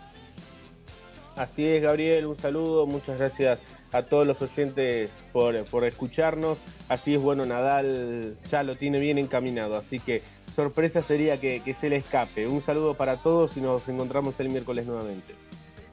Así 1.36 1.66
es, 1.66 1.82
Gabriel, 1.82 2.26
un 2.26 2.38
saludo, 2.38 2.86
muchas 2.86 3.18
gracias 3.18 3.60
a 3.92 4.04
todos 4.04 4.28
los 4.28 4.42
oyentes 4.42 5.10
por, 5.32 5.64
por 5.66 5.86
escucharnos. 5.86 6.58
Así 6.90 7.16
es, 7.16 7.22
bueno, 7.22 7.46
Nadal 7.46 8.36
ya 8.52 8.64
lo 8.64 8.76
tiene 8.76 9.00
bien 9.00 9.18
encaminado, 9.18 9.78
así 9.78 10.00
que 10.00 10.22
sorpresa 10.54 11.02
sería 11.02 11.40
que, 11.40 11.62
que 11.62 11.74
se 11.74 11.90
le 11.90 11.96
escape. 11.96 12.48
Un 12.48 12.62
saludo 12.62 12.94
para 12.94 13.16
todos 13.16 13.56
y 13.56 13.62
nos 13.62 13.88
encontramos 13.88 14.40
el 14.40 14.50
miércoles 14.50 14.86
nuevamente. 14.86 15.34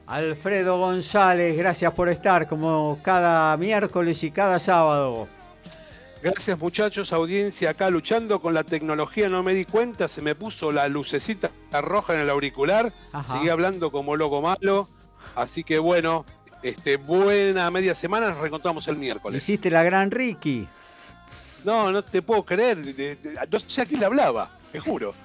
Alfredo 0.07 0.79
González, 0.79 1.57
gracias 1.57 1.93
por 1.93 2.09
estar 2.09 2.49
como 2.49 2.99
cada 3.03 3.57
miércoles 3.57 4.23
y 4.23 4.31
cada 4.31 4.59
sábado. 4.61 5.29
Gracias 6.23 6.59
muchachos, 6.59 7.13
audiencia 7.13 7.71
acá 7.71 7.91
luchando 7.91 8.41
con 8.41 8.55
la 8.55 8.65
tecnología, 8.65 9.29
no 9.29 9.43
me 9.43 9.53
di 9.53 9.65
cuenta, 9.65 10.09
se 10.09 10.23
me 10.23 10.35
puso 10.35 10.73
la 10.73 10.89
lucecita 10.89 11.51
roja 11.73 12.15
en 12.15 12.21
el 12.21 12.31
auricular, 12.31 12.93
Ajá. 13.13 13.39
sigue 13.39 13.51
hablando 13.51 13.91
como 13.91 14.17
loco 14.17 14.41
malo, 14.41 14.89
así 15.35 15.63
que 15.63 15.79
bueno, 15.79 16.25
este, 16.63 16.97
buena 16.97 17.71
media 17.71 17.95
semana, 17.95 18.31
nos 18.31 18.39
reencontramos 18.39 18.89
el 18.89 18.97
miércoles. 18.97 19.43
Hiciste 19.43 19.71
la 19.71 19.83
gran 19.83 20.11
Ricky. 20.11 20.67
No, 21.65 21.91
no 21.91 22.03
te 22.03 22.23
puedo 22.23 22.45
creer, 22.45 22.79
no 22.79 23.59
sé 23.61 23.83
a 23.83 23.87
quién 23.87 24.01
le 24.01 24.07
hablaba, 24.07 24.56
te 24.73 24.81
juro. 24.81 25.15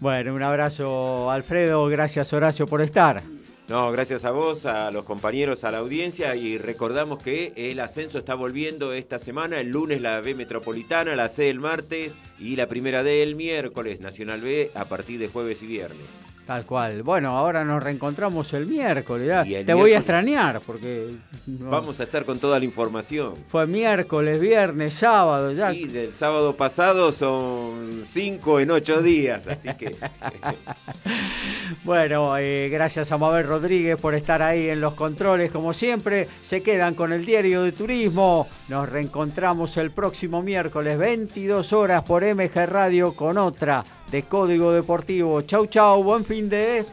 Bueno, 0.00 0.34
un 0.34 0.42
abrazo 0.42 1.30
Alfredo, 1.30 1.86
gracias 1.86 2.32
Horacio 2.32 2.66
por 2.66 2.82
estar. 2.82 3.22
No, 3.68 3.90
gracias 3.92 4.24
a 4.24 4.32
vos, 4.32 4.66
a 4.66 4.90
los 4.90 5.04
compañeros, 5.04 5.64
a 5.64 5.70
la 5.70 5.78
audiencia 5.78 6.34
y 6.34 6.58
recordamos 6.58 7.22
que 7.22 7.52
el 7.56 7.80
ascenso 7.80 8.18
está 8.18 8.34
volviendo 8.34 8.92
esta 8.92 9.18
semana, 9.18 9.60
el 9.60 9.70
lunes 9.70 10.00
la 10.00 10.20
B 10.20 10.34
Metropolitana, 10.34 11.14
la 11.14 11.28
C 11.28 11.48
el 11.48 11.60
martes 11.60 12.14
y 12.38 12.56
la 12.56 12.66
primera 12.66 13.02
D 13.02 13.22
el 13.22 13.36
miércoles, 13.36 14.00
Nacional 14.00 14.40
B 14.40 14.70
a 14.74 14.84
partir 14.86 15.20
de 15.20 15.28
jueves 15.28 15.62
y 15.62 15.66
viernes. 15.66 16.06
Tal 16.52 16.66
cual. 16.66 17.02
Bueno, 17.02 17.30
ahora 17.34 17.64
nos 17.64 17.82
reencontramos 17.82 18.52
el 18.52 18.66
miércoles. 18.66 19.26
ya. 19.26 19.46
Y 19.46 19.54
el 19.54 19.64
Te 19.64 19.72
voy 19.72 19.94
a 19.94 19.96
extrañar 19.96 20.60
porque 20.66 21.14
no- 21.46 21.70
Vamos 21.70 21.98
a 21.98 22.02
estar 22.02 22.26
con 22.26 22.38
toda 22.38 22.58
la 22.58 22.64
información. 22.66 23.36
fue 23.48 23.66
miércoles, 23.66 24.38
viernes, 24.38 24.92
sábado, 24.92 25.52
ya. 25.52 25.72
Y 25.72 25.84
del 25.86 26.12
sábado 26.12 26.54
pasado 26.54 27.10
son 27.12 28.04
cinco 28.06 28.60
en 28.60 28.70
ocho 28.70 29.00
días, 29.00 29.46
así 29.46 29.70
que 29.78 29.96
Bueno, 31.84 32.36
eh, 32.36 32.68
gracias 32.70 33.10
a 33.12 33.18
Mabel 33.18 33.46
Rodríguez 33.46 33.96
por 34.00 34.14
estar 34.14 34.42
ahí 34.42 34.68
en 34.68 34.80
los 34.82 34.92
controles, 34.92 35.50
como 35.50 35.72
siempre. 35.72 36.28
Se 36.42 36.62
quedan 36.62 36.94
con 36.94 37.14
el 37.14 37.24
diario 37.24 37.62
de 37.62 37.72
turismo. 37.72 38.46
Nos 38.68 38.90
reencontramos 38.90 39.76
el 39.78 39.90
próximo 39.90 40.42
miércoles, 40.42 40.98
22 40.98 41.72
horas 41.72 42.02
por 42.02 42.22
MG 42.24 42.66
Radio 42.66 43.14
con 43.14 43.38
otra 43.38 43.84
de 44.12 44.22
Código 44.22 44.72
Deportivo. 44.72 45.40
Chau, 45.42 45.66
chau, 45.66 46.04
buen 46.04 46.24
fin 46.24 46.48
de... 46.48 46.84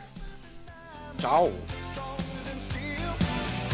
Strong 1.17 1.51